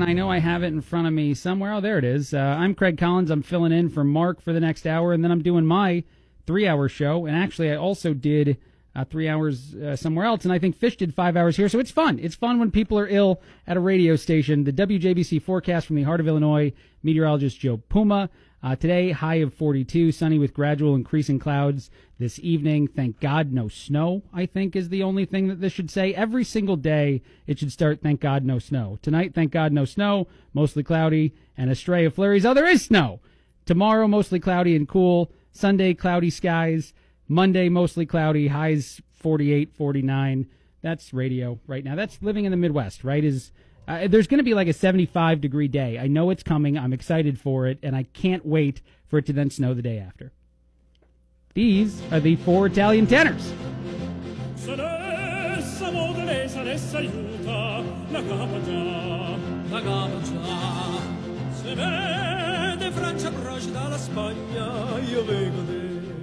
and 0.00 0.08
I 0.08 0.12
know 0.12 0.30
I 0.30 0.38
have 0.38 0.62
it 0.62 0.68
in 0.68 0.80
front 0.80 1.08
of 1.08 1.12
me 1.12 1.34
somewhere. 1.34 1.72
Oh, 1.72 1.80
there 1.80 1.98
it 1.98 2.04
is. 2.04 2.32
Uh, 2.32 2.38
I'm 2.38 2.72
Craig 2.72 2.96
Collins. 2.96 3.32
I'm 3.32 3.42
filling 3.42 3.72
in 3.72 3.88
for 3.88 4.04
Mark 4.04 4.40
for 4.40 4.52
the 4.52 4.60
next 4.60 4.86
hour, 4.86 5.12
and 5.12 5.24
then 5.24 5.32
I'm 5.32 5.42
doing 5.42 5.66
my 5.66 6.04
three-hour 6.46 6.88
show. 6.88 7.26
And 7.26 7.36
actually, 7.36 7.72
I 7.72 7.74
also 7.74 8.14
did 8.14 8.58
uh, 8.94 9.04
three 9.04 9.28
hours 9.28 9.74
uh, 9.74 9.96
somewhere 9.96 10.24
else, 10.24 10.44
and 10.44 10.52
I 10.52 10.60
think 10.60 10.76
Fish 10.76 10.96
did 10.96 11.16
five 11.16 11.36
hours 11.36 11.56
here. 11.56 11.68
So 11.68 11.80
it's 11.80 11.90
fun. 11.90 12.20
It's 12.20 12.36
fun 12.36 12.60
when 12.60 12.70
people 12.70 12.96
are 12.96 13.08
ill 13.08 13.42
at 13.66 13.76
a 13.76 13.80
radio 13.80 14.14
station. 14.14 14.62
The 14.62 14.72
WJBC 14.72 15.42
forecast 15.42 15.88
from 15.88 15.96
the 15.96 16.04
heart 16.04 16.20
of 16.20 16.28
Illinois, 16.28 16.72
meteorologist 17.02 17.58
Joe 17.58 17.78
Puma. 17.78 18.30
Uh, 18.60 18.74
today, 18.74 19.12
high 19.12 19.36
of 19.36 19.54
42, 19.54 20.10
sunny 20.10 20.36
with 20.38 20.52
gradual 20.52 20.96
increasing 20.96 21.38
clouds. 21.38 21.90
This 22.18 22.40
evening, 22.40 22.88
thank 22.88 23.20
God, 23.20 23.52
no 23.52 23.68
snow, 23.68 24.22
I 24.34 24.46
think 24.46 24.74
is 24.74 24.88
the 24.88 25.04
only 25.04 25.24
thing 25.24 25.46
that 25.46 25.60
this 25.60 25.72
should 25.72 25.90
say. 25.90 26.12
Every 26.12 26.42
single 26.42 26.74
day, 26.74 27.22
it 27.46 27.60
should 27.60 27.70
start, 27.70 28.00
thank 28.02 28.20
God, 28.20 28.44
no 28.44 28.58
snow. 28.58 28.98
Tonight, 29.00 29.32
thank 29.32 29.52
God, 29.52 29.70
no 29.70 29.84
snow, 29.84 30.26
mostly 30.52 30.82
cloudy, 30.82 31.34
and 31.56 31.70
a 31.70 31.76
stray 31.76 32.04
of 32.04 32.14
flurries. 32.14 32.44
Oh, 32.44 32.54
there 32.54 32.66
is 32.66 32.84
snow! 32.84 33.20
Tomorrow, 33.64 34.08
mostly 34.08 34.40
cloudy 34.40 34.74
and 34.74 34.88
cool. 34.88 35.30
Sunday, 35.52 35.94
cloudy 35.94 36.30
skies. 36.30 36.94
Monday, 37.28 37.68
mostly 37.68 38.06
cloudy, 38.06 38.48
highs 38.48 39.00
48, 39.12 39.72
49. 39.72 40.46
That's 40.82 41.12
radio 41.12 41.60
right 41.68 41.84
now. 41.84 41.94
That's 41.94 42.22
living 42.22 42.44
in 42.44 42.50
the 42.50 42.56
Midwest, 42.56 43.04
right? 43.04 43.22
Is 43.22 43.52
uh, 43.88 44.06
there's 44.06 44.26
going 44.26 44.38
to 44.38 44.44
be 44.44 44.54
like 44.54 44.68
a 44.68 44.72
75 44.72 45.40
degree 45.40 45.66
day. 45.66 45.98
I 45.98 46.06
know 46.06 46.28
it's 46.30 46.42
coming. 46.42 46.76
I'm 46.76 46.92
excited 46.92 47.40
for 47.40 47.66
it, 47.66 47.78
and 47.82 47.96
I 47.96 48.02
can't 48.02 48.44
wait 48.44 48.82
for 49.08 49.18
it 49.18 49.26
to 49.26 49.32
then 49.32 49.50
snow 49.50 49.72
the 49.72 49.82
day 49.82 49.98
after. 49.98 50.30
These 51.54 52.00
are 52.12 52.20
the 52.20 52.36
four 52.36 52.66
Italian 52.66 53.06
tenors. 53.06 53.52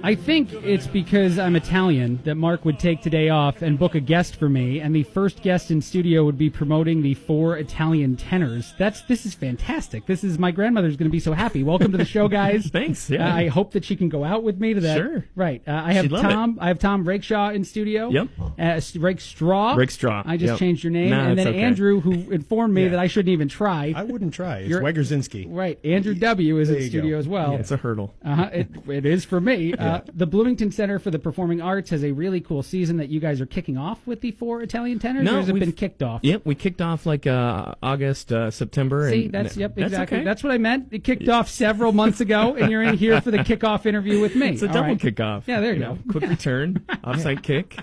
I 0.06 0.14
think 0.14 0.52
it's 0.52 0.86
because 0.86 1.36
I'm 1.36 1.56
Italian 1.56 2.20
that 2.22 2.36
Mark 2.36 2.64
would 2.64 2.78
take 2.78 3.02
today 3.02 3.28
off 3.28 3.60
and 3.60 3.76
book 3.76 3.96
a 3.96 4.00
guest 4.00 4.36
for 4.36 4.48
me, 4.48 4.78
and 4.78 4.94
the 4.94 5.02
first 5.02 5.42
guest 5.42 5.72
in 5.72 5.82
studio 5.82 6.24
would 6.24 6.38
be 6.38 6.48
promoting 6.48 7.02
the 7.02 7.14
four 7.14 7.56
Italian 7.56 8.14
tenors. 8.14 8.72
That's 8.78 9.02
this 9.02 9.26
is 9.26 9.34
fantastic. 9.34 10.06
This 10.06 10.22
is 10.22 10.38
my 10.38 10.52
grandmother's 10.52 10.94
going 10.96 11.08
to 11.10 11.12
be 11.12 11.18
so 11.18 11.32
happy. 11.32 11.64
Welcome 11.64 11.90
to 11.90 11.98
the 11.98 12.04
show, 12.04 12.28
guys. 12.28 12.66
Thanks. 12.72 13.10
Yeah. 13.10 13.28
Uh, 13.28 13.34
I 13.36 13.48
hope 13.48 13.72
that 13.72 13.84
she 13.84 13.96
can 13.96 14.08
go 14.08 14.22
out 14.22 14.44
with 14.44 14.60
me 14.60 14.74
to 14.74 14.80
that. 14.82 14.96
Sure. 14.96 15.24
Right. 15.34 15.60
Uh, 15.66 15.72
I 15.72 15.94
have 15.94 16.04
She'd 16.04 16.12
Tom. 16.12 16.56
I 16.60 16.68
have 16.68 16.78
Tom 16.78 17.04
Rakeshaw 17.04 17.52
in 17.52 17.64
studio. 17.64 18.08
Yep. 18.10 18.28
Uh, 18.60 18.80
Rakestraw. 19.00 19.74
Rakestraw. 19.74 20.22
I 20.24 20.36
just 20.36 20.50
Yep. 20.52 20.58
changed 20.60 20.84
your 20.84 20.92
name, 20.92 21.10
Nah, 21.10 21.30
and 21.30 21.36
then 21.36 21.48
okay. 21.48 21.58
Andrew, 21.62 21.98
who 22.00 22.30
informed 22.30 22.74
me 22.74 22.84
Yeah. 22.84 22.90
that 22.90 23.00
I 23.00 23.08
shouldn't 23.08 23.32
even 23.32 23.48
try. 23.48 23.92
I 23.96 24.04
wouldn't 24.04 24.34
try. 24.34 24.58
It's 24.58 24.68
You're- 24.68 24.84
Wegerzinski. 24.84 25.46
Right. 25.50 25.80
Andrew 25.84 26.14
W. 26.14 26.58
is 26.60 26.68
There 26.68 26.76
in 26.78 26.88
studio 26.90 27.16
go. 27.16 27.18
as 27.18 27.26
well. 27.26 27.52
Yeah, 27.54 27.58
It's 27.58 27.72
a 27.72 27.76
hurdle. 27.76 28.14
Uh-huh, 28.24 28.50
it, 28.52 28.68
it 28.88 29.04
is 29.04 29.24
for 29.24 29.40
me. 29.40 29.74
Uh, 29.86 29.95
the 30.12 30.26
Bloomington 30.26 30.70
Center 30.70 30.98
for 30.98 31.10
the 31.10 31.18
Performing 31.18 31.60
Arts 31.60 31.90
has 31.90 32.04
a 32.04 32.12
really 32.12 32.40
cool 32.40 32.62
season 32.62 32.96
that 32.98 33.08
you 33.08 33.20
guys 33.20 33.40
are 33.40 33.46
kicking 33.46 33.76
off 33.76 34.06
with 34.06 34.20
the 34.20 34.30
four 34.32 34.62
Italian 34.62 34.98
tenors. 34.98 35.24
No, 35.24 35.34
or 35.34 35.38
has 35.38 35.48
it 35.48 35.58
been 35.58 35.72
kicked 35.72 36.02
off? 36.02 36.20
Yep, 36.22 36.42
we 36.44 36.54
kicked 36.54 36.80
off 36.80 37.06
like 37.06 37.26
uh, 37.26 37.74
August, 37.82 38.32
uh, 38.32 38.50
September. 38.50 39.10
See, 39.10 39.24
and 39.24 39.32
that's 39.32 39.56
yep, 39.56 39.74
that's 39.74 39.92
exactly. 39.92 40.18
okay. 40.18 40.24
That's 40.24 40.42
what 40.42 40.52
I 40.52 40.58
meant. 40.58 40.88
It 40.92 41.04
kicked 41.04 41.28
off 41.28 41.48
several 41.48 41.92
months 41.92 42.20
ago, 42.20 42.54
and 42.54 42.70
you're 42.70 42.82
in 42.82 42.96
here 42.96 43.20
for 43.20 43.30
the 43.30 43.38
kickoff 43.38 43.86
interview 43.86 44.20
with 44.20 44.34
me. 44.34 44.50
It's 44.50 44.62
a 44.62 44.68
All 44.68 44.74
double 44.74 44.88
right. 44.90 44.98
kickoff. 44.98 45.44
Yeah, 45.46 45.60
there 45.60 45.74
you 45.74 45.80
know, 45.80 45.94
go. 45.94 46.12
quick 46.18 46.30
return, 46.30 46.84
offside 47.04 47.42
kick. 47.42 47.78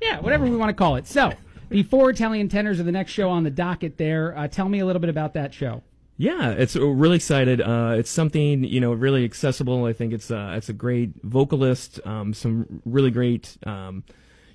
Yeah, 0.00 0.20
whatever 0.20 0.44
we 0.44 0.56
want 0.56 0.70
to 0.70 0.74
call 0.74 0.96
it. 0.96 1.06
So, 1.06 1.32
the 1.68 1.82
four 1.82 2.10
Italian 2.10 2.48
tenors 2.48 2.80
are 2.80 2.84
the 2.84 2.92
next 2.92 3.12
show 3.12 3.30
on 3.30 3.44
the 3.44 3.50
docket. 3.50 3.96
There, 3.96 4.36
uh, 4.36 4.48
tell 4.48 4.68
me 4.68 4.80
a 4.80 4.86
little 4.86 5.00
bit 5.00 5.10
about 5.10 5.34
that 5.34 5.54
show. 5.54 5.82
Yeah, 6.22 6.50
it's 6.50 6.76
really 6.76 7.16
excited. 7.16 7.60
Uh, 7.60 7.94
it's 7.98 8.08
something 8.10 8.62
you 8.62 8.80
know 8.80 8.92
really 8.92 9.24
accessible. 9.24 9.86
I 9.86 9.92
think 9.92 10.12
it's 10.12 10.30
uh, 10.30 10.54
it's 10.56 10.68
a 10.68 10.72
great 10.72 11.20
vocalist, 11.24 11.98
um, 12.06 12.32
some 12.32 12.80
really 12.84 13.10
great 13.10 13.56
um, 13.66 14.04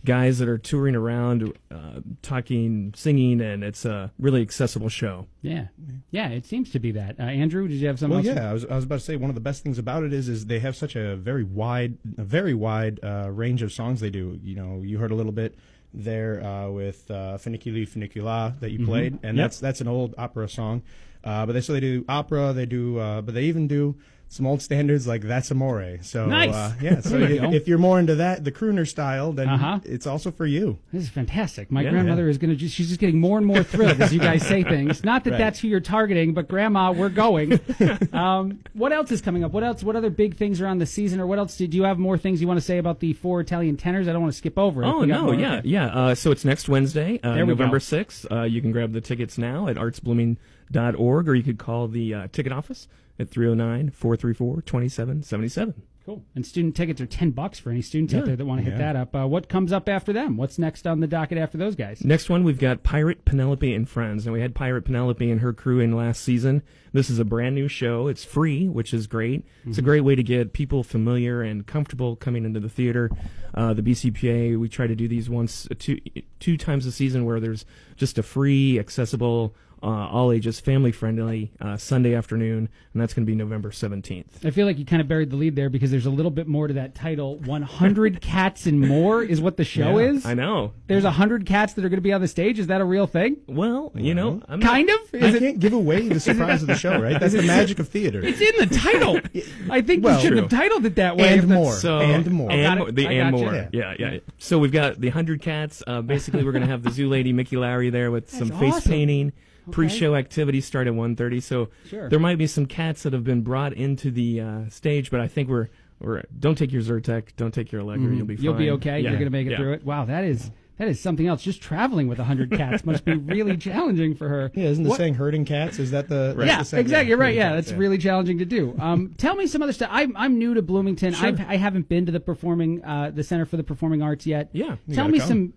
guys 0.06 0.40
that 0.40 0.48
are 0.48 0.58
touring 0.58 0.96
around, 0.96 1.52
uh, 1.70 2.00
talking, 2.22 2.94
singing, 2.96 3.42
and 3.42 3.66
it's 3.66 3.84
a 3.84 4.14
really 4.18 4.42
accessible 4.42 4.88
show. 4.88 5.28
Yeah, 5.42 5.68
yeah, 6.10 6.30
it 6.30 6.46
seems 6.46 6.72
to 6.72 6.80
be 6.80 6.92
that. 6.94 7.20
Uh, 7.20 7.24
Andrew, 7.24 7.68
did 7.68 7.76
you 7.76 7.88
have 7.88 8.00
something? 8.00 8.20
Well, 8.20 8.30
else? 8.30 8.38
yeah, 8.38 8.50
I 8.50 8.54
was, 8.54 8.64
I 8.64 8.76
was 8.76 8.86
about 8.86 9.00
to 9.00 9.06
say 9.06 9.18
one 9.18 9.30
of 9.30 9.36
the 9.36 9.42
best 9.42 9.62
things 9.62 9.78
about 9.78 10.04
it 10.04 10.14
is 10.14 10.30
is 10.30 10.46
they 10.46 10.60
have 10.60 10.78
such 10.78 10.96
a 10.96 11.18
very 11.18 11.44
wide, 11.44 11.98
a 12.18 12.24
very 12.24 12.54
wide 12.54 13.02
uh, 13.04 13.30
range 13.30 13.62
of 13.62 13.74
songs 13.74 14.00
they 14.00 14.10
do. 14.10 14.40
You 14.42 14.56
know, 14.56 14.82
you 14.86 15.00
heard 15.00 15.12
a 15.12 15.16
little 15.16 15.34
bit 15.34 15.58
there 15.94 16.42
uh, 16.46 16.70
with 16.70 17.12
uh, 17.12 17.38
Funiculi 17.38 17.86
Funicula 17.90 18.58
that 18.62 18.72
you 18.72 18.86
played, 18.86 19.20
and 19.22 19.36
Yep. 19.36 19.44
that's 19.44 19.60
that's 19.60 19.82
an 19.82 19.90
old 19.90 20.16
opera 20.18 20.48
song. 20.48 20.82
Uh, 21.28 21.46
but 21.46 21.52
they 21.52 21.60
so 21.60 21.74
they 21.74 21.82
do 21.82 22.06
opera, 22.08 22.54
they 22.54 22.66
do, 22.66 22.98
uh, 23.00 23.22
but 23.22 23.34
they 23.34 23.44
even 23.44 23.68
do 23.68 23.98
some 24.30 24.46
old 24.46 24.62
standards 24.62 25.08
like 25.08 25.22
"That's 25.22 25.50
Amore." 25.52 26.00
So 26.02 26.26
Nice. 26.26 26.54
uh, 26.54 26.74
yeah, 26.82 27.00
so 27.00 27.18
you 27.18 27.42
if, 27.54 27.68
you're 27.68 27.78
more 27.78 27.98
into 28.00 28.16
that, 28.16 28.44
the 28.44 28.52
crooner 28.52 28.88
style, 28.88 29.32
then 29.32 29.48
Uh-huh. 29.48 29.80
it's 29.86 30.06
also 30.06 30.32
for 30.32 30.46
you. 30.46 30.78
This 30.92 31.04
is 31.04 31.10
fantastic. 31.10 31.72
My 31.72 31.82
Yeah. 31.82 31.92
grandmother 31.92 32.28
is 32.28 32.38
going 32.38 32.50
to 32.50 32.56
just, 32.58 32.76
she's 32.76 32.90
just 32.90 33.00
getting 33.00 33.20
more 33.22 33.38
and 33.38 33.48
more 33.48 33.64
thrilled 33.64 34.02
as 34.02 34.14
you 34.14 34.20
guys 34.20 34.46
say 34.46 34.64
things. 34.64 35.04
Not 35.04 35.24
that 35.24 35.32
Right. 35.32 35.38
that's 35.38 35.60
who 35.60 35.68
you're 35.70 35.80
targeting, 35.80 36.34
but 36.34 36.48
grandma, 36.50 36.92
we're 36.92 37.08
going. 37.10 37.60
um, 38.14 38.60
what 38.74 38.92
else 38.92 39.12
is 39.12 39.22
coming 39.22 39.44
up? 39.44 39.52
What 39.54 39.64
else, 39.64 39.84
what 39.84 39.96
other 39.96 40.10
big 40.10 40.36
things 40.36 40.60
are 40.62 40.68
on 40.68 40.78
the 40.80 40.86
season 40.86 41.20
or 41.22 41.26
what 41.28 41.40
else? 41.40 41.56
Do 41.58 41.66
you 41.66 41.84
have 41.84 41.98
more 41.98 42.18
things 42.18 42.42
you 42.42 42.48
want 42.48 42.58
to 42.60 42.66
say 42.66 42.78
about 42.80 43.00
the 43.00 43.14
four 43.14 43.40
Italian 43.42 43.78
tenors? 43.78 44.08
I 44.08 44.12
don't 44.14 44.22
want 44.22 44.34
to 44.34 44.38
skip 44.38 44.58
over. 44.58 44.84
it. 44.84 44.88
Oh 44.88 45.06
no, 45.06 45.32
yeah, 45.32 45.58
Okay. 45.60 45.68
yeah. 45.70 45.86
Uh, 45.88 46.16
so 46.16 46.32
it's 46.32 46.44
next 46.44 46.68
Wednesday, 46.68 47.20
uh, 47.24 47.36
November 47.36 47.76
go. 47.78 47.80
sixth. 47.80 48.26
Uh, 48.32 48.44
you 48.44 48.62
can 48.62 48.72
grab 48.72 48.92
the 48.92 49.02
tickets 49.02 49.38
now 49.38 49.68
at 49.68 49.78
artsblooming.org, 49.78 51.30
or 51.30 51.36
you 51.36 51.44
could 51.44 51.58
call 51.58 51.88
the 51.88 52.14
uh, 52.14 52.28
ticket 52.32 52.52
office 52.52 52.88
at 53.20 53.30
309-434-2777. 53.30 55.74
Cool. 56.06 56.24
And 56.36 56.46
student 56.46 56.74
tickets 56.74 57.02
are 57.02 57.06
10 57.06 57.32
bucks 57.32 57.60
for 57.60 57.70
any 57.70 57.82
students 57.82 58.14
out 58.14 58.24
there 58.24 58.38
that 58.38 58.46
want 58.46 58.60
to 58.60 58.64
hit 58.64 58.80
Yeah. 58.80 58.94
that 58.94 58.96
up. 58.96 59.14
Uh, 59.14 59.28
what 59.28 59.50
comes 59.50 59.74
up 59.74 59.90
after 59.90 60.14
them? 60.14 60.38
What's 60.38 60.58
next 60.58 60.88
on 60.88 61.02
the 61.02 61.08
docket 61.08 61.38
after 61.38 61.58
those 61.58 61.76
guys? 61.76 62.02
Next 62.06 62.30
one, 62.30 62.46
we've 62.46 62.58
got 62.60 62.82
Pirate 62.82 63.26
Penelope 63.26 63.74
and 63.74 63.90
Friends. 63.90 64.26
And 64.26 64.32
we 64.32 64.40
had 64.40 64.56
Pirate 64.56 64.84
Penelope 64.84 65.30
and 65.30 65.42
her 65.42 65.52
crew 65.52 65.82
in 65.82 65.92
last 65.98 66.24
season. 66.24 66.64
This 66.94 67.10
is 67.10 67.20
a 67.20 67.26
brand 67.26 67.56
new 67.56 67.68
show. 67.68 68.08
It's 68.08 68.24
free, 68.24 68.70
which 68.70 68.94
is 68.94 69.06
great. 69.06 69.44
It's 69.66 69.78
a 69.78 69.82
great 69.82 70.06
way 70.06 70.16
to 70.16 70.24
get 70.24 70.54
people 70.54 70.82
familiar 70.82 71.42
and 71.42 71.68
comfortable 71.68 72.16
coming 72.16 72.46
into 72.46 72.62
the 72.62 72.70
theater. 72.70 73.12
Uh, 73.54 73.74
the 73.74 73.82
BCPA, 73.82 74.58
we 74.58 74.70
try 74.70 74.88
to 74.88 74.96
do 74.96 75.10
these 75.10 75.30
once, 75.30 75.68
uh, 75.70 75.74
two, 75.78 76.00
two 76.40 76.56
times 76.56 76.86
a 76.86 76.92
season 76.94 77.26
where 77.26 77.42
there's 77.42 77.66
just 77.98 78.18
a 78.18 78.24
free, 78.24 78.80
accessible, 78.80 79.54
uh, 79.84 79.86
all 79.88 80.32
ages, 80.32 80.60
family 80.60 80.92
friendly 80.92 81.52
uh, 81.62 81.78
Sunday 81.78 82.16
afternoon. 82.16 82.70
And 82.94 83.02
that's 83.02 83.14
going 83.14 83.26
to 83.26 83.30
be 83.32 83.36
November 83.36 83.70
17th. 83.70 84.44
I 84.46 84.50
feel 84.50 84.66
like 84.66 84.78
you 84.80 84.86
kind 84.86 85.02
of 85.02 85.08
buried 85.08 85.30
the 85.30 85.36
lead 85.36 85.56
there 85.56 85.70
because 85.70 85.92
there's 85.92 86.06
a 86.08 86.10
little 86.10 86.32
bit 86.32 86.48
more 86.48 86.68
to 86.68 86.74
that 86.76 86.96
title. 86.96 87.38
100 87.38 88.22
Cats 88.22 88.66
and 88.66 88.80
More 88.80 89.22
is 89.22 89.40
what 89.40 89.58
the 89.58 89.64
show 89.64 90.00
Yeah, 90.00 90.10
is. 90.12 90.26
I 90.26 90.34
know. 90.34 90.74
There's 90.88 91.04
100 91.04 91.46
cats 91.46 91.74
that 91.74 91.86
are 91.86 91.90
going 91.90 91.98
to 91.98 92.02
be 92.02 92.14
on 92.14 92.22
the 92.22 92.28
stage. 92.28 92.58
Is 92.58 92.68
that 92.68 92.82
a 92.82 92.86
real 92.86 93.06
thing? 93.08 93.38
Well, 93.48 93.92
you 93.94 94.14
know, 94.16 94.42
I'm 94.48 94.60
not- 94.60 94.68
Kind 94.70 94.90
of? 94.90 94.98
I 95.14 95.18
it? 95.28 95.40
can't 95.40 95.60
give 95.60 95.74
away 95.74 96.08
the 96.08 96.20
surprise 96.20 96.62
of 96.62 96.68
the 96.68 96.76
show, 96.76 97.00
right? 97.00 97.20
That's 97.20 97.34
the 97.34 97.44
magic 97.44 97.78
of 97.80 97.88
theater. 97.90 98.22
It's 98.24 98.42
in 98.42 98.68
the 98.68 98.76
title. 98.76 99.20
I 99.70 99.82
think 99.82 100.04
Well, 100.04 100.16
you 100.16 100.22
shouldn't 100.22 100.42
have 100.42 100.50
titled 100.50 100.86
it 100.86 100.96
that 100.96 101.18
way. 101.18 101.38
And 101.38 101.48
more. 101.48 101.74
So 101.74 102.00
And 102.00 102.30
more. 102.32 102.52
and 102.52 102.64
got 102.64 102.78
more- 102.80 102.92
the 102.92 103.08
I 103.08 103.12
and 103.14 103.36
more. 103.36 103.70
Yeah. 103.72 103.94
yeah, 104.00 104.18
So 104.40 104.58
we've 104.58 104.72
got 104.72 105.00
the 105.00 105.10
hundred 105.10 105.42
cats. 105.42 105.84
Uh, 105.86 106.02
basically, 106.02 106.44
we're 106.44 106.52
going 106.52 106.64
to 106.64 106.70
have 106.70 106.82
the 106.84 106.92
zoo 106.92 107.08
lady 107.10 107.32
Mickey 107.32 107.58
Lowry 107.58 107.90
there 107.92 108.10
with 108.12 108.30
some 108.30 108.50
face 108.50 108.74
awesome. 108.76 108.92
painting. 108.92 109.34
Pre-show 109.72 110.16
activities 110.16 110.66
start 110.66 110.88
at 110.88 110.94
1.30, 110.94 111.42
so 111.44 111.70
Sure. 111.90 112.10
there 112.10 112.20
might 112.20 112.38
be 112.38 112.48
some 112.48 112.66
cats 112.66 113.04
that 113.04 113.14
have 113.14 113.24
been 113.24 113.42
brought 113.42 113.74
into 113.74 114.12
the 114.12 114.42
uh, 114.42 114.70
stage, 114.70 115.12
but 115.12 115.20
I 115.20 115.28
think 115.28 115.50
we're 115.50 115.68
we're 116.00 116.22
don't 116.40 116.56
take 116.58 116.72
your 116.72 116.82
Zyrtec, 116.84 117.36
don't 117.38 117.54
take 117.54 117.72
your 117.72 117.82
Allegra, 117.82 118.14
you'll 118.16 118.26
be 118.26 118.36
fine. 118.36 118.44
You'll 118.44 118.54
be 118.54 118.70
okay. 118.72 119.00
Yeah, 119.00 119.10
You're 119.10 119.20
going 119.20 119.26
to 119.26 119.30
make 119.32 119.48
it 119.48 119.52
yeah. 119.52 119.58
through 119.58 119.74
it. 119.74 119.84
Wow, 119.84 120.06
that 120.06 120.24
is 120.24 120.52
that 120.78 120.88
is 120.88 121.00
something 121.00 121.26
else. 121.26 121.42
Just 121.42 121.60
traveling 121.60 122.08
with 122.08 122.20
100 122.20 122.52
cats 122.52 122.86
must 122.86 123.04
be 123.04 123.16
really 123.16 123.58
challenging 123.58 124.14
for 124.14 124.30
her. 124.30 124.52
yeah, 124.54 124.66
isn't 124.66 124.84
the 124.84 124.92
What- 124.92 124.98
saying 124.98 125.16
herding 125.16 125.44
cats? 125.44 125.80
Is 125.80 125.90
that 125.90 126.08
the 126.08 126.36
that's 126.38 126.48
Yeah, 126.48 126.58
the 126.60 126.66
saying? 126.66 126.82
exactly. 126.82 127.10
You're 127.10 127.18
right. 127.18 127.34
Yeah, 127.34 127.54
cats, 127.56 127.70
that's 127.70 127.80
really 127.80 127.98
challenging 127.98 128.38
to 128.38 128.46
do. 128.46 128.76
Um, 128.78 129.16
tell 129.18 129.34
me 129.36 129.48
some 129.48 129.64
other 129.64 129.74
stuff. 129.74 129.90
I'm 129.92 130.16
I'm 130.16 130.38
new 130.38 130.54
to 130.54 130.62
Bloomington. 130.62 131.14
Sure. 131.16 131.30
I've, 131.30 131.40
I 131.42 131.56
haven't 131.58 131.90
been 131.90 132.06
to 132.06 132.12
the 132.12 132.20
performing 132.20 132.84
uh, 132.86 133.10
the 133.10 133.24
Center 133.24 133.48
for 133.48 133.58
the 133.58 133.64
Performing 133.64 134.04
Arts 134.04 134.28
yet. 134.28 134.50
Yeah. 134.54 134.76
You 134.86 134.94
Tell 134.96 135.08
me 135.08 135.18
come. 135.18 135.28
some. 135.28 135.54